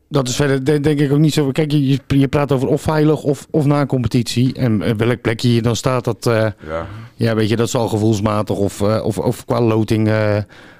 dat 0.07 0.27
is 0.27 0.35
verder 0.35 0.63
de- 0.63 0.79
denk 0.79 0.99
ik 0.99 1.11
ook 1.11 1.17
niet 1.19 1.33
zo. 1.33 1.51
Kijk, 1.51 1.71
je, 1.71 1.87
je- 2.07 2.27
praat 2.27 2.51
over 2.51 2.67
of 2.67 2.81
veilig 2.81 3.23
of, 3.23 3.47
of 3.51 3.65
na 3.65 3.85
competitie. 3.85 4.53
En 4.53 4.81
eh, 4.81 4.93
welk 4.95 5.21
plekje 5.21 5.53
je 5.53 5.61
dan 5.61 5.75
staat, 5.75 6.03
dat, 6.03 6.25
eh, 6.25 6.47
ja. 6.67 6.87
ja, 7.15 7.35
weet 7.35 7.49
je, 7.49 7.55
dat 7.55 7.69
zal 7.69 7.87
gevoelsmatig 7.87 8.57
of, 8.57 8.81
eh, 8.81 9.03
of, 9.05 9.17
of 9.17 9.45
qua 9.45 9.61
loting 9.61 10.07
eh, 10.07 10.37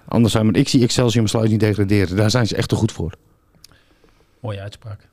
anders 0.07 0.33
zijn. 0.33 0.45
Maar 0.45 0.55
ik 0.55 0.67
zie 0.69 0.83
Excelsior 0.83 1.27
sluis 1.27 1.49
niet 1.49 1.59
degraderen. 1.59 2.15
Daar 2.15 2.29
zijn 2.31 2.47
ze 2.47 2.55
echt 2.55 2.69
te 2.69 2.75
goed 2.75 2.91
voor. 2.91 3.13
Mooie 4.39 4.59
uitspraak. 4.61 5.07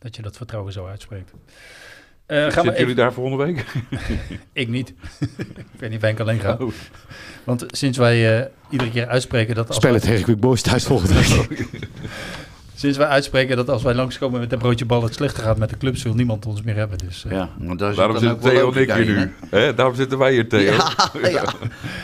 Dat 0.00 0.16
je 0.16 0.22
dat 0.22 0.36
vertrouwen 0.36 0.72
zo 0.72 0.86
uitspreekt. 0.86 1.30
Eh, 2.26 2.36
gaan 2.36 2.46
we 2.46 2.52
Zitten 2.52 2.62
even... 2.62 2.78
jullie 2.80 2.94
daar 2.94 3.12
volgende 3.12 3.44
week? 3.44 3.64
Ik 4.52 4.68
niet. 4.68 4.88
ik 5.72 5.78
weet 5.78 5.90
niet 5.90 6.02
of 6.02 6.08
ik 6.08 6.20
alleen 6.20 6.40
ga. 6.40 6.56
Oh. 6.60 6.72
Want 7.44 7.64
sinds 7.68 7.98
wij 7.98 8.38
eh, 8.40 8.46
iedere 8.70 8.90
keer 8.90 9.06
uitspreken 9.08 9.54
dat... 9.54 9.68
Als 9.68 9.78
tegen 9.78 10.22
Quick 10.22 10.40
Boys 10.40 10.62
thuis 10.62 10.84
volgende 10.84 11.14
week. 11.14 11.68
sinds 12.74 12.96
wij 12.98 13.06
uitspreken 13.06 13.56
dat 13.56 13.68
als 13.68 13.82
wij 13.82 13.94
langskomen 13.94 14.40
met 14.40 14.52
een 14.52 14.58
broodje 14.58 14.84
bal 14.84 15.02
het 15.02 15.14
slechter 15.14 15.42
gaat 15.42 15.58
met 15.58 15.70
de 15.70 15.76
clubs, 15.76 16.02
wil 16.02 16.14
niemand 16.14 16.46
ons 16.46 16.62
meer 16.62 16.76
hebben. 16.76 16.98
Dus 16.98 17.24
eh, 17.24 17.32
Ja, 17.32 17.48
maar 17.58 17.76
daar 17.76 17.88
zit 17.88 17.96
Daarom 17.96 18.20
dan 18.20 18.28
zitten 18.28 18.48
ook 18.48 18.54
Theo 18.54 18.72
en 18.72 18.80
ik 18.80 18.92
hier 18.92 19.16
nu. 19.16 19.32
Hè? 19.50 19.74
Daarom 19.74 19.94
zitten 19.94 20.18
wij 20.18 20.32
hier, 20.32 20.48
Theo. 20.48 20.72
Ja, 20.72 20.90
ja. 21.22 21.44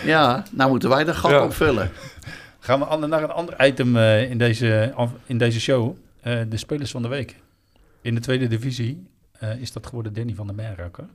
ja, 0.04 0.44
nou 0.52 0.70
moeten 0.70 0.88
wij 0.88 1.04
de 1.04 1.14
gat 1.14 1.30
Ja. 1.30 1.44
opvullen. 1.44 1.90
gaan 2.60 3.00
we 3.00 3.06
naar 3.06 3.22
een 3.22 3.30
ander 3.30 3.66
item 3.66 3.96
eh, 3.96 4.30
in, 4.30 4.38
deze, 4.38 4.94
in 5.26 5.38
deze 5.38 5.60
show. 5.60 5.96
Eh, 6.22 6.38
de 6.48 6.56
spelers 6.56 6.90
van 6.90 7.02
de 7.02 7.08
week. 7.08 7.36
In 8.06 8.14
de 8.14 8.20
tweede 8.20 8.46
divisie 8.48 9.06
eh, 9.32 9.60
is 9.60 9.72
dat 9.72 9.86
geworden 9.86 10.12
Danny 10.12 10.34
van 10.34 10.46
der 10.46 10.56
Merraker 10.56 11.08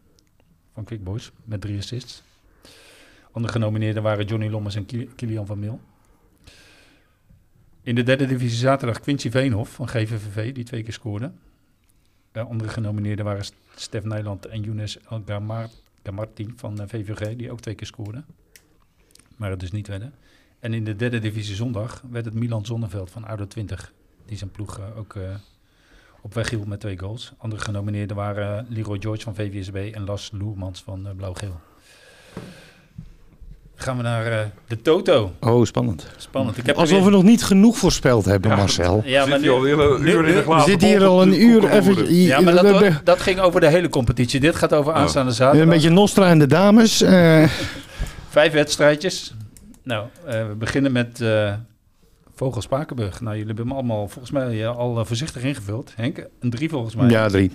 van 0.73 0.83
Quick 0.83 1.03
Boys 1.03 1.31
met 1.43 1.61
drie 1.61 1.77
assists. 1.77 2.23
Andere 3.31 3.53
genomineerden 3.53 4.03
waren 4.03 4.25
Johnny 4.25 4.49
Lommers 4.49 4.75
en 4.75 4.85
Ki- 4.85 5.09
Kilian 5.15 5.45
van 5.45 5.59
Mil. 5.59 5.79
In 7.81 7.95
de 7.95 8.03
derde 8.03 8.25
divisie 8.25 8.57
zaterdag 8.57 8.99
Quincy 8.99 9.29
Veenhoff 9.29 9.73
van 9.73 9.87
GVVV, 9.87 10.53
die 10.53 10.63
twee 10.63 10.83
keer 10.83 10.93
scoorde. 10.93 11.31
Eh, 12.31 12.49
andere 12.49 12.69
genomineerden 12.69 13.25
waren 13.25 13.45
St- 13.45 13.55
Stef 13.75 14.03
Nijland 14.03 14.45
en 14.45 14.61
Younes 14.61 14.99
El 14.99 15.41
Martin 16.11 16.53
van 16.55 16.79
eh, 16.81 16.87
VVG, 16.87 17.35
die 17.35 17.51
ook 17.51 17.59
twee 17.61 17.75
keer 17.75 17.87
scoorde. 17.87 18.23
Maar 19.35 19.49
het 19.49 19.59
dus 19.59 19.71
niet 19.71 19.87
werden. 19.87 20.13
En 20.59 20.73
in 20.73 20.83
de 20.83 20.95
derde 20.95 21.19
divisie 21.19 21.55
zondag 21.55 22.03
werd 22.09 22.25
het 22.25 22.33
Milan 22.33 22.65
Zonneveld 22.65 23.11
van 23.11 23.25
ADO 23.25 23.47
20. 23.47 23.93
Die 24.25 24.37
zijn 24.37 24.51
ploeg 24.51 24.95
ook 24.95 25.15
op 26.21 26.33
weg 26.33 26.49
hield 26.49 26.67
met 26.67 26.79
twee 26.79 26.97
goals. 26.99 27.31
Andere 27.37 27.61
genomineerden 27.61 28.15
waren 28.15 28.57
eh, 28.57 28.63
Leroy 28.69 28.97
George 29.01 29.21
van 29.21 29.35
VVSB 29.35 29.89
en 29.95 30.05
Las 30.05 30.31
Loermans 30.39 30.81
van 30.85 31.05
eh, 31.07 31.11
Blauw-Geel. 31.17 31.59
Gaan 33.75 33.97
we 33.97 34.03
naar 34.03 34.25
eh, 34.25 34.39
de 34.67 34.81
Toto. 34.81 35.31
Oh, 35.39 35.65
spannend. 35.65 36.07
Spannend. 36.17 36.57
Ik 36.57 36.65
heb 36.65 36.75
Alsof 36.75 36.95
weer- 36.97 37.05
we 37.05 37.11
nog 37.11 37.23
niet 37.23 37.43
genoeg 37.43 37.77
voorspeld 37.77 38.25
hebben, 38.25 38.51
Ja, 38.51 38.57
Marcel. 38.57 39.01
Ja, 39.05 39.25
maar 39.25 39.33
Zit 39.39 39.43
je 39.43 39.49
al 39.51 39.61
nu, 39.61 39.71
een 39.71 39.79
hele 39.79 39.99
nu- 39.99 40.11
uur 40.11 40.19
in 40.19 40.25
nu- 40.25 40.27
de 40.31 40.37
We 40.37 40.43
glazen 40.43 40.69
zitten 40.69 40.87
hier 40.87 41.03
al 41.05 41.21
een 41.21 41.41
uur 41.41 41.69
even... 41.69 42.13
ja, 42.15 42.39
maar 42.41 42.53
dat, 42.55 42.91
dat 43.03 43.19
ging 43.19 43.39
over 43.39 43.59
de 43.61 43.67
hele 43.67 43.89
competitie. 43.89 44.39
Dit 44.39 44.55
gaat 44.55 44.73
over 44.73 44.93
aanstaande 44.93 45.31
zaterdag. 45.31 45.63
Een 45.63 45.69
beetje 45.73 45.89
Nostra 45.89 46.27
en 46.29 46.39
de 46.39 46.47
dames. 46.47 47.01
eh, 47.01 47.49
Vijf 48.29 48.53
wedstrijdjes. 48.53 49.33
Nou, 49.83 50.05
eh, 50.25 50.47
we 50.47 50.53
beginnen 50.55 50.91
met 50.91 51.21
eh 51.21 51.53
Vogel 52.41 52.61
Spakenburg. 52.61 53.21
Nou, 53.21 53.37
jullie 53.37 53.47
hebben 53.47 53.65
hem 53.67 53.75
allemaal 53.75 54.07
volgens 54.07 54.31
mij 54.31 54.63
eh, 54.63 54.77
al 54.77 54.99
eh, 54.99 55.05
voorzichtig 55.05 55.43
ingevuld. 55.43 55.93
Henk, 55.95 56.27
een 56.39 56.49
drie 56.49 56.69
volgens 56.69 56.95
mij. 56.95 57.09
ja, 57.09 57.27
drie. 57.27 57.51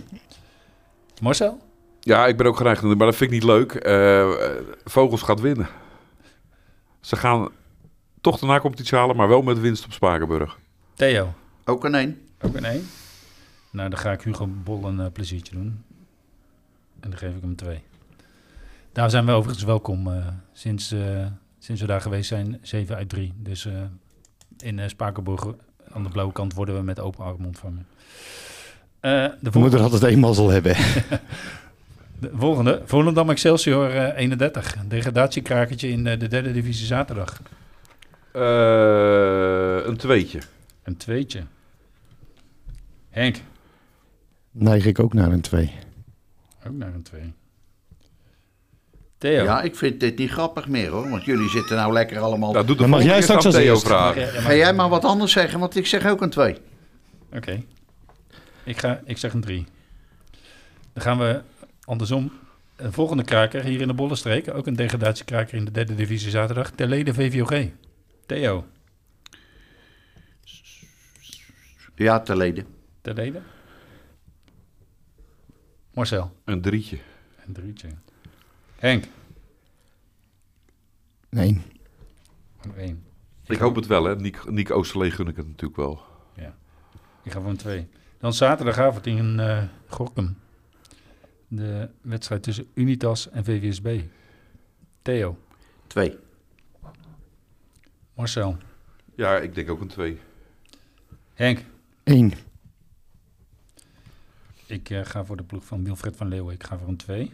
Marcel? 1.20 1.58
Ja, 2.00 2.26
ik 2.26 2.36
ben 2.36 2.46
ook 2.46 2.56
geneigd, 2.56 2.82
maar 2.82 2.96
dat 2.96 3.16
vind 3.16 3.30
ik 3.30 3.36
niet 3.36 3.46
leuk. 3.46 3.74
Eh, 3.74 4.30
Vogels 4.84 5.22
gaat 5.22 5.40
winnen. 5.40 5.68
Ze 7.00 7.16
gaan 7.16 7.48
toch 8.20 8.38
de 8.38 8.46
na-competitie 8.46 8.98
halen, 8.98 9.16
maar 9.16 9.28
wel 9.28 9.42
met 9.42 9.60
winst 9.60 9.84
op 9.84 9.92
Spakenburg. 9.92 10.58
Theo? 10.94 11.34
Ook 11.64 11.84
een 11.84 11.94
één. 11.94 12.20
Ook 12.40 12.56
een 12.56 12.64
één? 12.64 12.86
Nou, 13.70 13.90
dan 13.90 13.98
ga 13.98 14.12
ik 14.12 14.22
Hugo 14.22 14.46
Bol 14.46 14.84
een 14.84 15.00
eh, 15.00 15.06
pleziertje 15.12 15.54
doen. 15.54 15.84
En 17.00 17.10
dan 17.10 17.18
geef 17.18 17.34
ik 17.34 17.40
hem 17.42 17.56
twee. 17.56 17.82
Daar 18.92 19.10
zijn 19.10 19.26
we 19.26 19.32
overigens 19.32 19.64
welkom 19.64 20.12
eh, 20.12 20.26
sinds, 20.52 20.92
eh, 20.92 21.26
sinds 21.58 21.80
we 21.80 21.86
daar 21.86 22.00
geweest 22.00 22.28
zijn. 22.28 22.58
7 22.62 22.96
uit 22.96 23.08
3. 23.08 23.32
Dus 23.36 23.66
eh, 23.66 23.72
in 24.62 24.78
eh, 24.78 24.88
Spakenburg 24.88 25.44
aan 25.92 26.02
de 26.02 26.08
blauwe 26.08 26.32
kant 26.32 26.54
worden 26.54 26.76
we 26.76 26.82
met 26.82 27.00
open 27.00 27.24
armen 27.24 27.46
ontvangen. 27.46 27.86
Eh, 29.00 29.10
de 29.12 29.18
We 29.20 29.28
volgende- 29.40 29.58
moeten 29.60 29.78
er 29.78 29.84
altijd 29.84 30.02
één 30.02 30.18
mazzel 30.18 30.48
hebben. 30.50 30.76
De 32.20 32.30
volgende, 32.34 32.82
Volendam 32.84 33.30
Excelsior 33.30 33.90
eh, 33.90 34.18
31. 34.18 34.76
Degradatiekrakertje 34.88 35.88
in 35.88 36.04
de 36.04 36.16
derde 36.28 36.52
divisie 36.52 36.86
zaterdag. 36.86 37.42
Eh, 38.32 39.86
een 39.86 39.96
tweetje. 39.96 40.38
Een 40.82 40.96
tweetje. 40.96 41.42
Henk, 43.10 43.36
Neig 44.50 44.86
ik 44.86 44.98
ook 45.00 45.12
naar 45.14 45.32
een 45.32 45.40
twee. 45.40 45.72
ook 46.66 46.72
naar 46.72 46.94
een 46.94 47.02
twee. 47.02 47.32
Theo. 49.18 49.42
Ja, 49.44 49.62
ik 49.62 49.76
vind 49.76 50.00
dit 50.00 50.18
niet 50.18 50.30
grappig 50.30 50.68
meer 50.68 50.88
hoor. 50.90 51.10
Want 51.10 51.24
jullie 51.24 51.48
zitten 51.48 51.76
nou 51.76 51.92
lekker 51.92 52.18
allemaal... 52.18 52.52
Nou, 52.52 52.66
doe 52.66 52.74
de 52.76 52.80
Dan 52.80 52.90
mag 52.90 53.02
jij 53.02 53.22
straks 53.22 53.44
als 53.44 53.54
Theo 53.54 53.78
vragen. 53.78 54.20
Ja, 54.20 54.32
ja, 54.32 54.40
Ga 54.40 54.54
jij 54.54 54.74
maar 54.74 54.88
wat 54.88 55.04
anders 55.04 55.32
zeggen, 55.32 55.60
want 55.60 55.76
ik 55.76 55.86
zeg 55.86 56.06
ook 56.06 56.20
een 56.20 56.30
twee. 56.30 56.56
Oké. 57.32 57.62
Ik, 58.64 58.78
ga, 58.78 59.00
ik 59.04 59.18
zeg 59.18 59.32
een 59.32 59.40
drie. 59.40 59.66
Dan 60.92 61.02
gaan 61.02 61.18
we 61.18 61.40
andersom. 61.84 62.32
Een 62.76 62.92
volgende 62.92 63.22
kraker 63.24 63.62
hier 63.64 63.80
in 63.80 63.86
de 63.86 63.94
Bollenstreek. 63.94 64.54
Ook 64.54 64.66
een 64.66 64.76
degradatiekraker 64.76 65.54
in 65.54 65.64
de 65.64 65.70
derde 65.70 65.94
divisie 65.94 66.30
zaterdag. 66.30 66.70
Ter 66.70 66.86
leden 66.88 67.14
VVOG. 67.14 67.64
Theo, 68.26 68.64
Ja, 71.94 72.20
te 72.20 72.36
leden. 72.36 72.66
ter 73.00 73.14
leden. 73.14 73.44
Marcel, 75.94 76.32
Een 76.44 76.60
drietje. 76.60 76.98
een 77.46 77.52
drietje. 77.52 77.88
Henk, 78.78 79.04
Nee. 81.28 81.62
één. 82.76 83.04
Ik 83.46 83.58
hoop 83.58 83.74
het 83.74 83.86
wel, 83.86 84.04
hè. 84.04 84.16
Niek, 84.16 84.50
Niek 84.50 84.70
Oosterlee 84.70 85.10
gun 85.10 85.28
ik 85.28 85.36
het 85.36 85.46
natuurlijk 85.46 85.76
wel. 85.76 86.02
Ik 87.22 87.32
ga 87.32 87.40
voor 87.40 87.50
een 87.50 87.56
2. 87.56 87.88
Dan 88.18 88.32
zaterdagavond 88.32 89.06
in 89.06 89.40
eh 89.40 89.62
Gorkum. 89.88 90.36
De 91.48 91.90
wedstrijd 92.00 92.42
tussen 92.42 92.66
Unitas 92.74 93.30
en 93.30 93.44
VVSB. 93.44 94.00
Theo, 95.02 95.38
Twee. 95.86 96.16
Marcel, 98.14 98.56
Ja, 99.14 99.36
ik 99.36 99.54
denk 99.54 99.70
ook 99.70 99.80
een 99.80 99.88
twee. 99.88 100.18
Henk. 101.34 101.64
Eén. 102.04 102.32
Ik 104.66 104.90
eh, 104.90 105.04
ga 105.04 105.24
voor 105.24 105.36
de 105.36 105.42
ploeg 105.42 105.64
van 105.64 105.84
Wilfred 105.84 106.16
van 106.16 106.28
Leeuwen. 106.28 106.54
Ik 106.54 106.62
ga 106.64 106.78
voor 106.78 106.88
een 106.88 106.96
2. 106.96 107.32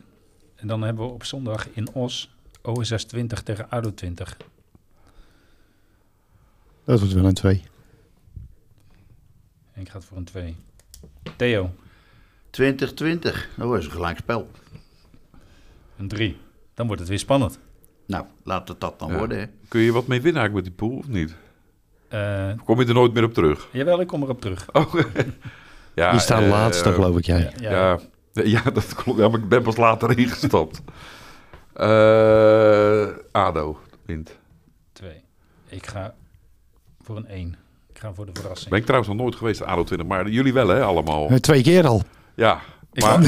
En 0.62 0.68
dan 0.68 0.82
hebben 0.82 1.04
we 1.06 1.12
op 1.12 1.24
zondag 1.24 1.68
in 1.72 1.92
Os 1.92 2.34
OSS 2.62 3.04
20 3.04 3.42
tegen 3.42 3.70
ADO 3.70 3.94
20. 3.94 4.36
Dat 6.84 6.98
wordt 6.98 7.14
wel 7.14 7.24
een 7.24 7.34
twee. 7.34 7.62
Henk 9.72 9.88
gaat 9.88 10.04
voor 10.04 10.16
een 10.16 10.24
2. 10.24 10.56
Theo, 11.36 11.70
2020. 12.50 13.48
Dat 13.56 13.78
is 13.78 13.84
een 13.84 13.90
gelijkspel. 13.90 14.50
een 15.98 16.08
3. 16.08 16.36
Dan 16.74 16.86
wordt 16.86 17.00
het 17.00 17.10
weer 17.10 17.18
spannend. 17.18 17.58
Nou, 18.06 18.24
laat 18.44 18.68
het 18.68 18.80
dat 18.80 18.98
dan 18.98 19.10
Ja. 19.10 19.18
worden. 19.18 19.38
Hè. 19.38 19.46
Kun 19.68 19.80
je 19.80 19.92
wat 19.92 20.06
mee 20.06 20.20
winnen 20.20 20.40
eigenlijk 20.42 20.66
met 20.68 20.78
die 20.78 20.88
pool, 20.88 20.98
of 20.98 21.08
niet? 21.08 21.34
Eh, 22.08 22.50
Of 22.58 22.64
kom 22.64 22.80
je 22.80 22.86
er 22.86 22.94
nooit 22.94 23.12
meer 23.12 23.24
op 23.24 23.34
terug? 23.34 23.68
jawel, 23.72 24.00
ik 24.00 24.06
kom 24.06 24.22
erop 24.22 24.40
terug. 24.40 24.72
Oh, 24.72 24.94
ja. 25.94 26.10
Die 26.10 26.20
staat 26.20 26.42
eh, 26.42 26.48
laatste, 26.48 26.92
geloof 26.92 27.16
ik, 27.18 27.24
jij. 27.26 27.52
Ja, 27.58 27.70
Ja, 27.70 28.00
ja, 28.54 28.62
dat 28.62 28.94
klopt. 28.94 29.18
Ja, 29.18 29.28
maar 29.28 29.40
ik 29.40 29.48
ben 29.48 29.62
pas 29.62 29.76
later 29.76 30.18
ingestapt. 30.18 30.82
Eh 31.72 33.06
ADO 33.32 33.78
wint. 34.06 34.36
2. 34.92 35.10
Ik 35.68 35.86
ga 35.86 36.14
voor 37.02 37.16
een 37.16 37.26
1. 37.26 37.56
Ik 37.92 37.98
ga 37.98 38.12
voor 38.14 38.26
de 38.26 38.32
verrassing. 38.34 38.70
Ben 38.70 38.78
ik 38.78 38.84
trouwens 38.84 39.12
nog 39.12 39.20
nooit 39.22 39.36
geweest, 39.36 39.62
ADO 39.62 39.84
20. 39.84 40.08
Maar 40.08 40.28
jullie 40.28 40.52
wel, 40.52 40.68
hè, 40.68 40.82
allemaal. 40.82 41.28
Eh, 41.28 41.36
Twee 41.36 41.62
keer 41.62 41.86
al. 41.86 42.02
Ja, 42.34 42.60
maar 42.92 43.22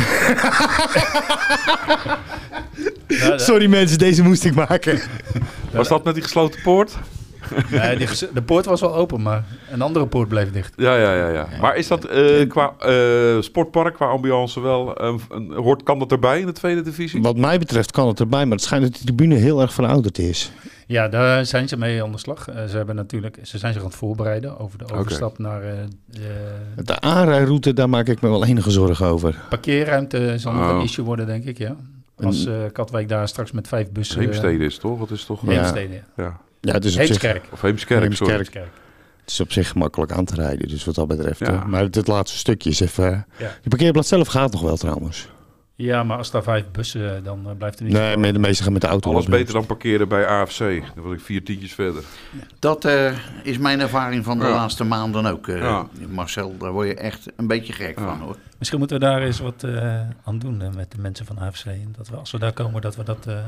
Sorry 3.36 3.66
mensen, 3.66 3.98
deze 3.98 4.22
moest 4.22 4.44
ik 4.44 4.54
maken. 4.54 5.00
was 5.72 5.88
dat 5.88 6.04
met 6.04 6.14
die 6.14 6.22
gesloten 6.22 6.62
poort? 6.62 6.96
Nee, 7.70 7.96
die 7.96 8.06
ges- 8.12 8.26
de 8.34 8.42
poort 8.42 8.64
was 8.64 8.80
wel 8.80 8.94
open, 8.94 9.22
maar 9.22 9.44
een 9.70 9.82
andere 9.82 10.06
poort 10.06 10.28
bleef 10.28 10.52
dicht. 10.52 10.72
Ja, 10.76 10.96
ja, 10.96 11.14
ja. 11.14 11.28
ja. 11.28 11.46
Maar 11.60 11.76
is 11.76 11.88
dat 11.88 12.04
eh, 12.04 12.48
qua 12.48 12.72
eh, 12.78 13.40
sportpark, 13.40 13.94
qua 13.94 14.06
ambiance 14.06 14.60
wel... 14.60 14.96
eh, 14.96 15.14
een, 15.30 15.52
hoort, 15.52 15.82
kan 15.82 15.98
dat 15.98 16.12
erbij 16.12 16.40
in 16.40 16.46
de 16.46 16.52
tweede 16.52 16.82
divisie? 16.82 17.22
Wat 17.22 17.36
mij 17.36 17.58
betreft 17.58 17.90
kan 17.90 18.08
het 18.08 18.20
erbij, 18.20 18.44
maar 18.44 18.56
het 18.56 18.64
schijnt 18.64 18.84
dat 18.84 18.92
de 18.92 18.98
tribune 19.04 19.34
heel 19.34 19.60
erg 19.60 19.72
verouderd 19.72 20.18
is. 20.18 20.52
Ja, 20.86 21.08
daar 21.08 21.46
zijn 21.46 21.68
ze 21.68 21.76
mee 21.78 22.02
aan 22.02 22.12
de 22.12 22.18
slag. 22.18 22.48
Eh, 22.48 22.64
ze, 22.64 22.76
hebben 22.76 22.94
natuurlijk, 22.96 23.38
ze 23.42 23.58
zijn 23.58 23.72
zich 23.72 23.82
aan 23.82 23.88
het 23.88 23.96
voorbereiden 23.96 24.58
over 24.58 24.78
de 24.78 24.94
overstap 24.94 25.38
naar 25.38 25.62
eh, 25.62 25.72
de 26.06 26.82
De 26.84 27.00
aanrijroute, 27.00 27.72
daar 27.72 27.88
maak 27.88 28.08
ik 28.08 28.20
me 28.20 28.28
wel 28.28 28.44
enige 28.44 28.70
zorgen 28.70 29.06
over. 29.06 29.40
parkeerruimte. 29.48 30.34
Zal 30.38 30.52
nog 30.52 30.70
Oh. 30.70 30.76
een 30.76 30.82
issue 30.82 31.04
worden, 31.04 31.26
denk 31.26 31.44
ik, 31.44 31.58
ja. 31.58 31.76
Als 32.22 32.46
eh, 32.46 32.54
Katwijk 32.72 33.08
daar 33.08 33.28
straks 33.28 33.52
met 33.52 33.68
vijf 33.68 33.90
bussen... 33.90 34.20
Heemstede 34.20 34.64
is 34.64 34.78
toch? 34.78 35.00
Het 35.00 35.10
is 35.10 35.24
toch... 35.24 35.40
Heemstede, 35.40 35.92
ja. 35.94 36.00
ja. 36.16 36.40
Ja, 36.64 36.72
het 36.72 36.84
is 36.84 36.92
op 36.96 36.98
zich, 37.00 37.08
Heemskerk. 37.08 37.44
Of 37.52 37.60
Heemskerk, 37.60 38.14
sorry. 38.14 38.32
Heemskerk. 38.34 38.54
Heemskerk. 38.64 38.82
het 39.20 39.30
is 39.30 39.40
op 39.40 39.52
zich 39.52 39.74
makkelijk 39.74 40.12
aan 40.12 40.24
te 40.24 40.34
rijden, 40.34 40.68
dus 40.68 40.84
wat 40.84 40.94
dat 40.94 41.08
betreft. 41.08 41.38
Ja. 41.38 41.46
eh, 41.46 41.64
maar 41.64 41.82
het, 41.82 41.94
het 41.94 42.06
laatste 42.06 42.38
stukje 42.38 42.70
is 42.70 42.80
even... 42.80 43.26
Ja. 43.38 43.50
De 43.62 43.68
parkeerplaats 43.68 44.08
zelf 44.08 44.28
gaat 44.28 44.52
nog 44.52 44.60
wel 44.60 44.76
trouwens. 44.76 45.28
Ja, 45.76 46.02
maar 46.02 46.16
als 46.18 46.30
daar 46.30 46.42
vijf 46.42 46.64
bussen, 46.72 47.16
eh, 47.16 47.24
dan 47.24 47.48
eh, 47.48 47.56
blijft 47.56 47.78
er 47.78 47.84
niet... 47.84 47.92
Nee, 47.92 48.16
maar 48.16 48.32
de 48.32 48.38
meeste 48.38 48.62
gaan 48.62 48.72
met 48.72 48.80
de 48.80 48.86
auto. 48.86 49.10
Alles 49.10 49.26
beter 49.26 49.54
dan 49.54 49.66
parkeren 49.66 50.08
bij 50.08 50.26
AFC. 50.26 50.58
Dan 50.58 51.04
was 51.04 51.12
ik 51.12 51.20
vier 51.20 51.44
tientjes 51.44 51.72
verder. 51.74 52.02
Dat 52.58 52.84
eh, 52.84 53.12
is 53.42 53.58
mijn 53.58 53.80
ervaring 53.80 54.24
van 54.24 54.38
de 54.38 54.44
Ja. 54.44 54.50
laatste 54.50 54.84
maanden 54.84 55.26
ook. 55.26 55.48
eh, 55.48 55.58
Ja. 55.58 55.86
Marcel, 56.08 56.56
daar 56.58 56.72
word 56.72 56.88
je 56.88 56.94
echt 56.94 57.26
een 57.36 57.46
beetje 57.46 57.72
gek 57.72 57.98
Ja. 57.98 58.04
van 58.06 58.20
hoor. 58.20 58.36
Misschien 58.58 58.78
moeten 58.78 58.98
we 58.98 59.04
daar 59.04 59.22
eens 59.22 59.38
wat 59.40 59.62
eh, 59.64 60.00
aan 60.24 60.38
doen 60.38 60.62
eh, 60.62 60.68
met 60.76 60.90
de 60.92 60.98
mensen 61.00 61.26
van 61.26 61.38
AFC. 61.38 61.64
Dat 61.96 62.08
we, 62.08 62.16
als 62.16 62.30
we 62.30 62.38
daar 62.38 62.52
komen, 62.52 62.80
dat 62.80 62.96
we 62.96 63.02
dat 63.02 63.26
eh, 63.26 63.38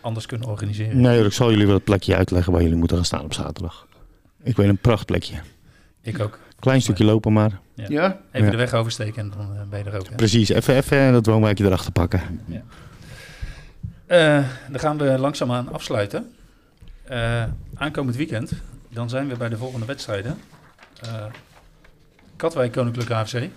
anders 0.00 0.26
kunnen 0.26 0.48
organiseren. 0.48 1.00
Nee, 1.00 1.24
ik 1.24 1.32
zal 1.32 1.50
jullie 1.50 1.66
wel 1.66 1.74
het 1.74 1.84
plekje 1.84 2.16
uitleggen 2.16 2.52
waar 2.52 2.62
jullie 2.62 2.76
moeten 2.76 2.96
gaan 2.96 3.04
staan 3.06 3.24
op 3.24 3.34
zaterdag. 3.34 3.86
Ik 4.42 4.56
weet 4.56 4.68
een 4.68 4.78
prachtplekje. 4.78 5.36
Ik 6.02 6.20
ook. 6.20 6.38
Klein 6.58 6.82
stukje 6.82 7.04
lopen 7.04 7.32
maar. 7.32 7.58
Ja. 7.74 7.84
Ja? 7.88 8.20
Even 8.32 8.44
Ja. 8.46 8.50
de 8.50 8.56
weg 8.56 8.74
oversteken 8.74 9.22
en 9.22 9.30
dan 9.36 9.54
eh, 9.56 9.62
ben 9.70 9.78
je 9.78 9.84
er 9.90 9.98
ook. 9.98 10.08
hè. 10.08 10.14
Precies, 10.14 10.48
even, 10.48 10.74
even 10.74 11.12
dat 11.12 11.26
woonwijkje 11.26 11.64
erachter 11.64 11.92
pakken. 11.92 12.20
Eh, 14.06 14.44
dan 14.70 14.80
gaan 14.80 14.98
we 14.98 15.04
langzaamaan 15.18 15.72
afsluiten. 15.72 16.32
Eh, 17.04 17.44
aankomend 17.74 18.16
weekend, 18.16 18.52
dan 18.88 19.08
zijn 19.08 19.28
we 19.28 19.36
bij 19.36 19.48
de 19.48 19.56
volgende 19.56 19.86
wedstrijden. 19.86 20.38
Eh 21.02 21.24
Katwijk 22.36 22.72
Koninklijke 22.72 23.14
AFC. 23.14 23.48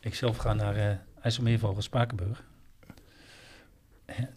Ik 0.00 0.14
zelf 0.14 0.36
ga 0.36 0.52
naar 0.54 0.76
eh 0.76 0.86
IJsselmeervogel 1.22 1.82
Spakenburg. 1.82 2.42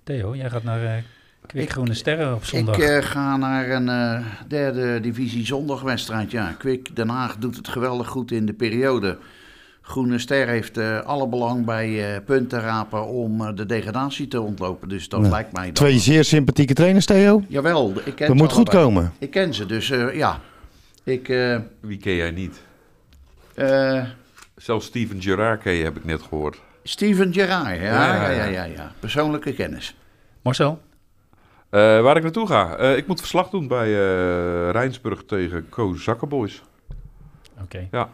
Theo, 0.03 0.35
jij 0.35 0.49
gaat 0.49 0.63
naar 0.63 0.83
eh 0.85 0.91
Kwik 1.45 1.69
Groene 1.71 1.93
Sterren 1.93 2.33
op 2.35 2.45
zondag. 2.45 2.75
Ik 2.77 2.81
eh, 2.83 3.03
ga 3.03 3.37
naar 3.37 3.69
een 3.69 3.89
eh, 3.89 4.25
derde 4.47 4.99
divisie 4.99 5.45
zondagwedstrijd. 5.45 6.31
Ja, 6.31 6.55
Kwik 6.57 6.95
Den 6.95 7.09
Haag 7.09 7.37
doet 7.37 7.55
het 7.55 7.67
geweldig 7.67 8.07
goed 8.07 8.31
in 8.31 8.45
de 8.45 8.53
periode 8.53 9.17
Groene 9.81 10.19
Ster 10.19 10.47
heeft 10.47 10.77
eh, 10.77 10.99
alle 10.99 11.27
belang 11.27 11.65
bij 11.65 12.13
eh, 12.15 12.21
punten 12.25 12.59
rapen 12.61 13.07
om 13.07 13.55
de 13.55 13.65
degradatie 13.65 14.27
te 14.27 14.41
ontlopen. 14.41 14.89
Dus 14.89 15.09
dat 15.09 15.27
lijkt 15.27 15.51
mij... 15.51 15.65
dat- 15.65 15.75
Twee 15.75 15.99
zeer 15.99 16.23
sympathieke 16.23 16.73
trainers, 16.73 17.05
Theo. 17.05 17.43
Jawel, 17.47 17.89
ik 17.89 18.15
ken 18.15 18.27
Dat 18.27 18.37
ze 18.37 18.43
moet 18.43 18.51
goed 18.51 18.69
allebei. 18.69 18.83
komen. 18.95 19.13
Ik 19.19 19.31
ken 19.31 19.53
ze, 19.53 19.65
dus 19.65 19.89
eh, 19.91 20.15
ja. 20.15 20.39
Ik, 21.03 21.29
eh, 21.29 21.57
Wie 21.79 21.97
ken 21.97 22.13
jij 22.15 22.31
niet? 22.31 22.61
eh, 23.55 24.03
Zelfs 24.55 24.85
Steven 24.85 25.21
Gerrard 25.21 25.61
ken 25.61 25.73
je, 25.73 25.83
heb 25.83 25.97
ik 25.97 26.05
net 26.05 26.21
gehoord. 26.21 26.61
Steven 26.83 27.33
Gerrard, 27.33 27.75
ja, 27.77 27.83
Ja, 27.83 28.29
ja, 28.29 28.43
ja, 28.45 28.63
ja. 28.63 28.91
Persoonlijke 28.99 29.53
kennis. 29.53 29.95
Marcel? 30.41 30.81
Eh, 31.69 31.79
waar 32.01 32.17
ik 32.17 32.23
naartoe 32.23 32.47
ga? 32.47 32.75
Eh, 32.75 32.97
ik 32.97 33.07
moet 33.07 33.19
verslag 33.19 33.49
doen 33.49 33.67
bij 33.67 33.87
eh 33.87 34.69
Rijnsburg 34.71 35.23
tegen 35.27 35.69
Co 35.69 35.95
Zakkenboys. 35.95 36.61
Oké. 37.61 37.87
Ja. 37.91 38.09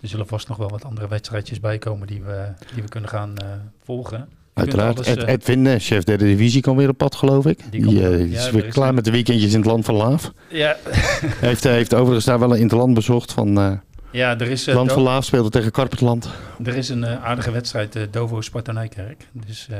Er 0.00 0.08
zullen 0.08 0.26
vast 0.26 0.48
nog 0.48 0.56
wel 0.56 0.68
wat 0.68 0.84
andere 0.84 1.08
wedstrijdjes 1.08 1.60
bij 1.60 1.78
komen 1.78 2.06
die 2.06 2.22
we, 2.22 2.52
die 2.74 2.82
we 2.82 2.88
kunnen 2.88 3.10
gaan 3.10 3.36
eh, 3.36 3.46
volgen. 3.84 4.28
Je 4.54 4.60
Uiteraard. 4.66 4.96
alles, 4.96 5.06
Ed, 5.08 5.22
Edwin, 5.22 5.80
chef 5.80 6.04
derde 6.04 6.24
divisie, 6.24 6.60
kan 6.62 6.76
weer 6.76 6.88
op 6.88 6.96
pad, 6.98 7.14
geloof 7.14 7.46
ik. 7.46 7.60
Die 7.70 7.86
Die, 7.86 7.94
is 7.94 8.44
Ja, 8.44 8.50
weer 8.50 8.60
er 8.62 8.66
is 8.66 8.72
klaar 8.74 8.88
een- 8.88 8.94
met 8.94 9.04
de 9.04 9.10
weekendjes 9.10 9.52
in 9.52 9.58
het 9.58 9.66
land 9.68 9.84
van 9.84 9.94
Laaf. 9.94 10.32
ja, 10.48 10.76
Hij 10.84 11.48
heeft, 11.48 11.62
hij 11.64 11.72
heeft 11.74 11.94
overigens 11.94 12.24
daar 12.24 12.38
wel 12.38 12.52
een 12.54 12.58
interland 12.60 12.94
bezocht 12.94 13.32
van 13.32 13.58
eh 13.58 13.72
ja, 14.12 14.38
er 14.38 14.48
is, 14.50 14.66
eh, 14.66 14.74
Land 14.74 14.92
van 14.92 15.02
Laaf, 15.02 15.24
speelde 15.24 15.50
tegen 15.50 15.70
Karpetland. 15.70 16.28
er 16.64 16.76
is 16.76 16.88
een 16.88 17.04
eh, 17.04 17.24
aardige 17.24 17.50
wedstrijd, 17.50 17.96
eh, 17.96 18.02
Dovo 18.10 18.40
Sparta 18.40 18.72
Nijkerk. 18.72 19.26
Dus 19.32 19.68
eh, 19.68 19.78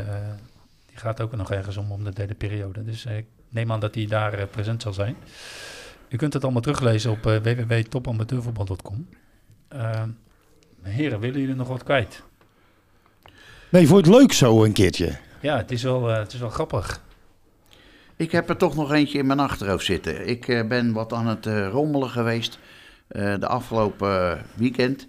die 0.86 0.96
gaat 0.98 1.20
ook 1.20 1.36
nog 1.36 1.50
ergens 1.50 1.76
om, 1.76 1.92
om 1.92 2.04
de 2.04 2.12
derde 2.12 2.34
periode. 2.34 2.84
Dus 2.84 3.04
eh, 3.04 3.16
ik 3.16 3.26
neem 3.48 3.72
aan 3.72 3.80
dat 3.80 3.94
hij 3.94 4.06
daar 4.06 4.32
eh, 4.32 4.44
present 4.50 4.82
zal 4.82 4.92
zijn. 4.92 5.16
U 6.08 6.16
kunt 6.16 6.32
het 6.32 6.42
allemaal 6.42 6.62
teruglezen 6.62 7.10
op 7.10 7.26
uh, 7.26 7.36
www.topamateurvoetbal.com. 7.36 9.08
Heren, 10.82 11.20
willen 11.20 11.40
jullie 11.40 11.54
nog 11.54 11.68
wat 11.68 11.82
kwijt? 11.82 12.22
Nee, 13.68 13.86
vond 13.86 14.04
je 14.06 14.10
het 14.12 14.20
leuk 14.20 14.32
zo 14.32 14.64
een 14.64 14.72
keertje? 14.72 15.16
Ja, 15.40 15.56
het 15.56 15.70
is 15.70 15.82
wel, 15.82 16.10
eh, 16.10 16.18
het 16.18 16.32
is 16.32 16.40
wel 16.40 16.48
grappig. 16.50 17.00
Ik 18.16 18.32
heb 18.32 18.48
er 18.48 18.56
toch 18.56 18.74
nog 18.74 18.92
eentje 18.92 19.18
in 19.18 19.26
mijn 19.26 19.40
achterhoofd 19.40 19.84
zitten. 19.84 20.28
Ik 20.28 20.48
eh, 20.48 20.66
ben 20.66 20.92
wat 20.92 21.12
aan 21.12 21.26
het 21.26 21.46
eh, 21.46 21.68
rommelen 21.68 22.10
geweest 22.10 22.58
de 23.12 23.46
afgelopen 23.46 24.32
eh, 24.32 24.42
weekend. 24.54 25.08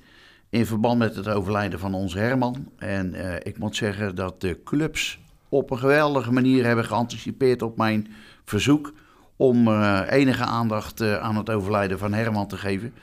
In 0.49 0.65
verband 0.65 0.99
met 0.99 1.15
het 1.15 1.27
overlijden 1.27 1.79
van 1.79 1.93
onze 1.93 2.17
Herman. 2.17 2.67
En 2.77 3.13
eh, 3.13 3.35
ik 3.43 3.57
moet 3.57 3.75
zeggen 3.75 4.15
dat 4.15 4.41
de 4.41 4.59
clubs 4.63 5.19
op 5.49 5.71
een 5.71 5.77
geweldige 5.77 6.31
manier 6.31 6.65
hebben 6.65 6.85
geanticipeerd 6.85 7.61
op 7.61 7.77
mijn 7.77 8.07
verzoek. 8.45 8.93
Om 9.35 9.67
eh, 9.67 10.01
enige 10.09 10.43
aandacht 10.43 11.01
eh, 11.01 11.17
aan 11.17 11.35
het 11.35 11.49
overlijden 11.49 11.99
van 11.99 12.13
Herman 12.13 12.47
te 12.47 12.57
geven. 12.57 12.93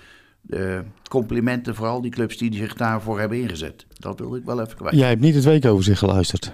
De 0.40 0.82
complimenten 1.08 1.74
vooral 1.74 2.00
die 2.00 2.10
clubs 2.10 2.36
die 2.36 2.54
zich 2.54 2.74
daarvoor 2.74 3.18
hebben 3.18 3.40
ingezet. 3.40 3.86
Dat 3.98 4.18
wilde 4.18 4.38
ik 4.38 4.44
wel 4.44 4.60
even 4.60 4.76
kwijt. 4.76 4.94
Jij 4.94 5.08
hebt 5.08 5.20
niet 5.20 5.34
het 5.34 5.44
weekoverzicht 5.44 5.98
geluisterd. 5.98 6.52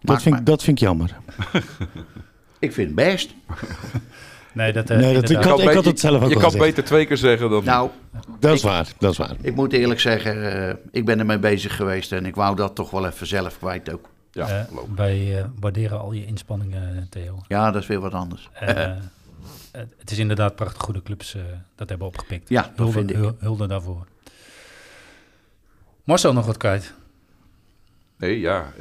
Dat 0.00 0.22
vind, 0.22 0.46
dat 0.46 0.62
vind 0.62 0.78
ik 0.78 0.84
jammer. 0.84 1.16
Ik 2.58 2.72
vind 2.72 2.86
het 2.86 2.96
best. 2.96 3.34
Nee, 4.54 4.72
dat, 4.72 4.90
eh, 4.90 4.98
Nee, 4.98 5.14
dat- 5.14 5.30
ik 5.30 5.36
had- 5.36 5.44
kan 5.44 5.56
be- 5.82 5.88
het 5.88 6.00
zelf 6.00 6.22
ook 6.22 6.28
Je 6.30 6.36
kan 6.36 6.52
beter 6.58 6.84
twee 6.84 7.06
keer 7.06 7.16
zeggen 7.16 7.50
dan... 7.50 7.64
Nou, 7.64 7.90
Dat 8.40 8.52
is 8.52 8.58
Ik- 8.58 8.64
waar, 8.68 8.88
dat 8.98 9.10
is 9.12 9.18
waar. 9.18 9.36
Ik 9.40 9.54
moet 9.54 9.72
eerlijk 9.72 10.00
zeggen, 10.00 10.68
eh, 10.68 10.74
ik 10.90 11.04
ben 11.04 11.18
ermee 11.18 11.38
bezig 11.38 11.76
geweest 11.76 12.12
en 12.12 12.26
ik 12.26 12.34
wou 12.34 12.56
dat 12.56 12.74
toch 12.74 12.90
wel 12.90 13.06
even 13.06 13.26
zelf 13.26 13.58
kwijt 13.58 13.92
ook. 13.92 14.08
ja, 14.30 14.46
geloof. 14.68 14.86
wij 14.96 15.38
eh, 15.38 15.44
waarderen 15.60 16.00
al 16.00 16.12
je 16.12 16.26
inspanningen, 16.26 17.06
Theo. 17.10 17.42
Ja, 17.48 17.70
dat 17.70 17.82
is 17.82 17.88
weer 17.88 18.00
wat 18.00 18.12
anders. 18.12 18.48
Eh, 18.52 18.66
het 19.72 19.94
het 19.98 20.10
is 20.10 20.18
inderdaad 20.18 20.54
prachtig 20.56 20.82
goede 20.82 21.02
clubs 21.02 21.34
eh, 21.34 21.42
dat 21.74 21.88
hebben 21.88 22.06
opgepikt. 22.06 22.48
Ja, 22.48 22.62
dat 22.62 22.70
Hulde, 22.76 22.92
vind 22.92 23.10
ik. 23.10 23.16
hul- 23.16 23.36
hulde 23.38 23.66
daarvoor. 23.66 24.06
Marcel 26.04 26.32
nog 26.32 26.46
wat 26.46 26.56
kwijt. 26.56 26.94
Nee, 28.18 28.40
ja. 28.40 28.72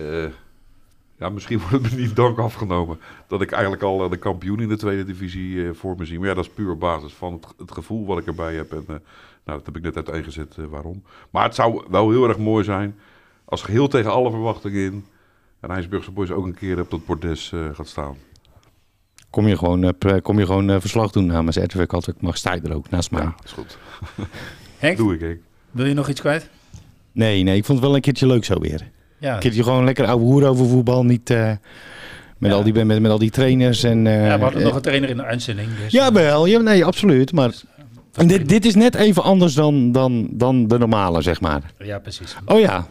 Ja, 1.24 1.30
misschien 1.30 1.60
wordt 1.70 1.72
het 1.72 1.94
me 1.94 2.02
niet 2.02 2.16
dank 2.16 2.38
afgenomen 2.38 3.00
dat 3.28 3.42
ik 3.42 3.52
eigenlijk 3.52 3.84
al 3.84 4.04
eh, 4.04 4.10
de 4.10 4.18
kampioen 4.18 4.60
in 4.60 4.70
de 4.70 4.78
tweede 4.78 5.04
divisie 5.04 5.68
eh, 5.68 5.74
voor 5.74 5.96
me 5.98 6.06
zie. 6.06 6.20
Maar 6.20 6.28
ja, 6.28 6.34
dat 6.34 6.46
is 6.46 6.52
puur 6.52 6.72
op 6.72 6.80
basis 6.80 7.14
van 7.14 7.34
het, 7.34 7.48
het 7.58 7.72
gevoel 7.72 8.06
wat 8.06 8.18
ik 8.18 8.28
erbij 8.28 8.56
heb. 8.56 8.72
En 8.72 8.84
eh, 8.88 8.96
nou, 9.46 9.58
dat 9.58 9.66
heb 9.66 9.78
ik 9.78 9.84
net 9.84 9.96
uiteengezet 9.96 10.56
uh, 10.60 10.66
waarom. 10.66 11.04
Maar 11.30 11.44
het 11.44 11.56
zou 11.56 11.84
wel 11.90 12.10
heel 12.10 12.28
erg 12.28 12.38
mooi 12.38 12.64
zijn 12.64 12.96
als 13.46 13.62
geheel 13.62 13.88
tegen 13.88 14.12
alle 14.12 14.30
verwachtingen 14.30 14.86
in 14.86 15.06
en 15.60 15.70
Rijnsburgse 15.70 16.12
Boys 16.12 16.32
ook 16.32 16.46
een 16.46 16.54
keer 16.54 16.80
op 16.80 16.90
dat 16.90 17.06
bordes 17.06 17.52
eh, 17.52 17.70
gaat 17.74 17.88
staan. 17.88 18.18
Kom 19.30 19.48
je 19.48 19.58
gewoon, 19.58 19.84
eh, 19.84 20.22
kom 20.22 20.40
je 20.40 20.46
gewoon 20.46 20.82
verslag 20.82 21.12
doen 21.12 21.26
namens 21.26 21.58
RTV 21.58 21.86
Katwijk, 21.86 22.22
mag 22.22 22.38
sta 22.38 22.54
je 22.54 22.62
er 22.62 22.76
ook 22.76 22.90
naast 22.90 23.12
mij. 23.12 23.22
Ja, 23.22 23.36
is 23.44 23.52
goed. 23.52 23.78
Henk, 24.78 24.98
Doe 24.98 25.14
ik, 25.14 25.20
Henk. 25.20 25.40
wil 25.72 25.86
je 25.86 25.94
nog 25.94 26.10
iets 26.10 26.20
kwijt? 26.20 26.50
Nee, 27.12 27.44
nee, 27.44 27.58
ik 27.58 27.66
vond 27.66 27.78
het 27.78 27.88
wel 27.88 27.96
een 27.96 28.02
keertje 28.02 28.28
leuk 28.28 28.46
zo 28.46 28.60
weer. 28.60 28.92
Ja, 29.24 29.34
Een 29.34 29.40
keertje 29.40 29.64
gewoon 29.64 29.84
lekker 29.84 30.06
ouwe 30.06 30.24
hoer 30.24 30.48
over 30.48 30.68
voetbal, 30.68 31.06
niet 31.06 31.30
eh, 31.30 31.52
met, 32.38 32.52
Ja. 32.52 32.58
al 32.58 32.64
die, 32.64 32.86
met, 32.86 33.00
met 33.02 33.12
al 33.12 33.18
die 33.18 33.30
trainers. 33.32 33.84
En, 33.84 34.08
eh, 34.08 34.26
ja, 34.28 34.38
we 34.38 34.44
hadden 34.44 34.60
eh, 34.62 34.66
nog 34.68 34.76
een 34.76 34.82
trainer 34.82 35.10
in 35.10 35.18
de 35.18 35.24
uitzending. 35.24 35.68
Dus, 35.84 35.92
Ja, 35.92 36.08
eh, 36.08 36.14
wel. 36.14 36.46
Ja, 36.46 36.60
nee, 36.60 36.86
absoluut. 36.86 37.32
Maar 37.32 37.52
en 38.14 38.28
dit, 38.28 38.50
dit 38.50 38.66
is 38.66 38.76
net 38.76 38.96
even 38.96 39.24
anders 39.24 39.54
dan, 39.54 39.92
dan, 39.92 40.28
dan 40.32 40.68
de 40.68 40.78
normale, 40.78 41.22
zeg 41.22 41.42
maar. 41.42 41.62
Ja, 41.78 42.00
precies. 42.00 42.36
Oh 42.46 42.60
ja, 42.60 42.88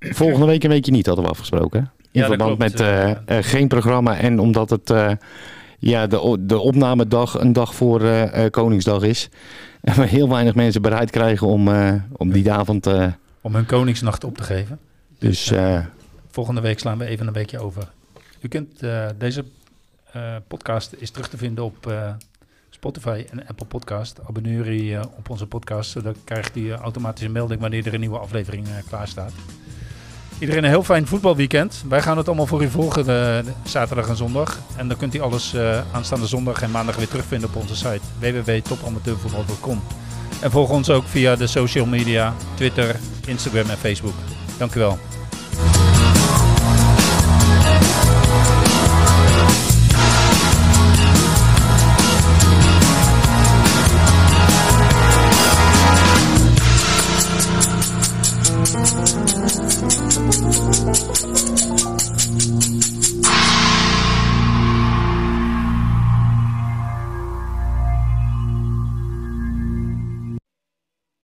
volgende 0.00 0.46
week 0.46 0.64
een 0.64 0.70
weekje 0.70 0.92
niet 0.92 1.06
hadden 1.06 1.24
we 1.24 1.30
afgesproken. 1.30 1.90
In 2.12 2.20
Ja, 2.20 2.26
verband 2.26 2.56
klopt, 2.56 2.72
met 2.72 2.80
eh, 2.80 3.10
eh, 3.10 3.16
eh, 3.24 3.44
geen 3.44 3.68
programma 3.68 4.16
en 4.16 4.38
omdat 4.38 4.70
het 4.70 4.90
eh, 4.90 5.10
ja, 5.78 6.06
de, 6.06 6.36
de 6.40 6.58
opnamedag 6.58 7.40
een 7.40 7.52
dag 7.52 7.74
voor 7.74 8.02
eh, 8.02 8.44
eh, 8.44 8.50
Koningsdag 8.50 9.02
is. 9.02 9.28
En 9.80 9.94
we 9.94 10.06
heel 10.06 10.28
weinig 10.28 10.54
mensen 10.54 10.82
bereid 10.82 11.10
krijgen 11.10 11.46
om, 11.46 11.68
eh, 11.68 11.92
om 12.12 12.32
die 12.32 12.52
avond... 12.52 12.86
eh, 12.86 13.06
Om 13.40 13.54
hun 13.54 13.66
koningsnacht 13.66 14.24
op 14.24 14.36
te 14.36 14.42
geven. 14.42 14.78
Dus 15.20 15.50
eh, 15.50 15.78
Volgende 16.30 16.60
week 16.60 16.78
slaan 16.78 16.98
we 16.98 17.04
even 17.04 17.26
een 17.26 17.32
weekje 17.32 17.58
over. 17.58 17.88
U 18.40 18.48
kunt 18.48 18.82
eh, 18.82 19.06
deze 19.18 19.44
eh, 20.12 20.34
podcast 20.48 20.92
is 20.98 21.10
terug 21.10 21.28
te 21.28 21.36
vinden 21.36 21.64
op 21.64 21.92
Spotify 22.70 23.24
en 23.30 23.46
Apple 23.46 23.66
Podcast. 23.66 24.20
Abonneer 24.28 24.68
u 24.68 24.96
op 25.16 25.30
onze 25.30 25.46
podcast, 25.46 25.90
zodat 25.90 26.16
krijgt 26.24 26.56
u 26.56 26.72
automatisch 26.72 27.24
een 27.24 27.32
melding 27.32 27.60
wanneer 27.60 27.86
er 27.86 27.94
een 27.94 28.00
nieuwe 28.00 28.18
aflevering 28.18 28.66
klaar 28.88 29.08
staat. 29.08 29.32
Iedereen 30.38 30.64
een 30.64 30.70
heel 30.70 30.82
fijn 30.82 31.06
voetbalweekend. 31.06 31.84
Wij 31.88 32.02
gaan 32.02 32.16
het 32.16 32.26
allemaal 32.26 32.46
voor 32.46 32.62
u 32.62 32.68
volgen 32.68 33.04
de, 33.04 33.42
de 33.44 33.52
zaterdag 33.64 34.08
en 34.08 34.16
zondag. 34.16 34.58
En 34.76 34.88
dan 34.88 34.96
kunt 34.96 35.14
u 35.14 35.20
alles 35.20 35.56
aanstaande 35.92 36.26
zondag 36.26 36.62
en 36.62 36.70
maandag 36.70 36.96
weer 36.96 37.08
terugvinden 37.08 37.48
op 37.48 37.56
onze 37.56 37.76
site 37.76 38.00
www.topamateurvoetbal.com. 38.18 39.82
En 40.42 40.50
volg 40.50 40.70
ons 40.70 40.90
ook 40.90 41.04
via 41.04 41.36
de 41.36 41.46
social 41.46 41.86
media, 41.86 42.34
Twitter, 42.54 42.96
Instagram 43.26 43.70
en 43.70 43.76
Facebook. 43.76 44.14
Dank 44.58 44.74
u 44.74 44.78
wel. 44.78 45.09
Thank 45.52 45.94
you. 45.94 45.99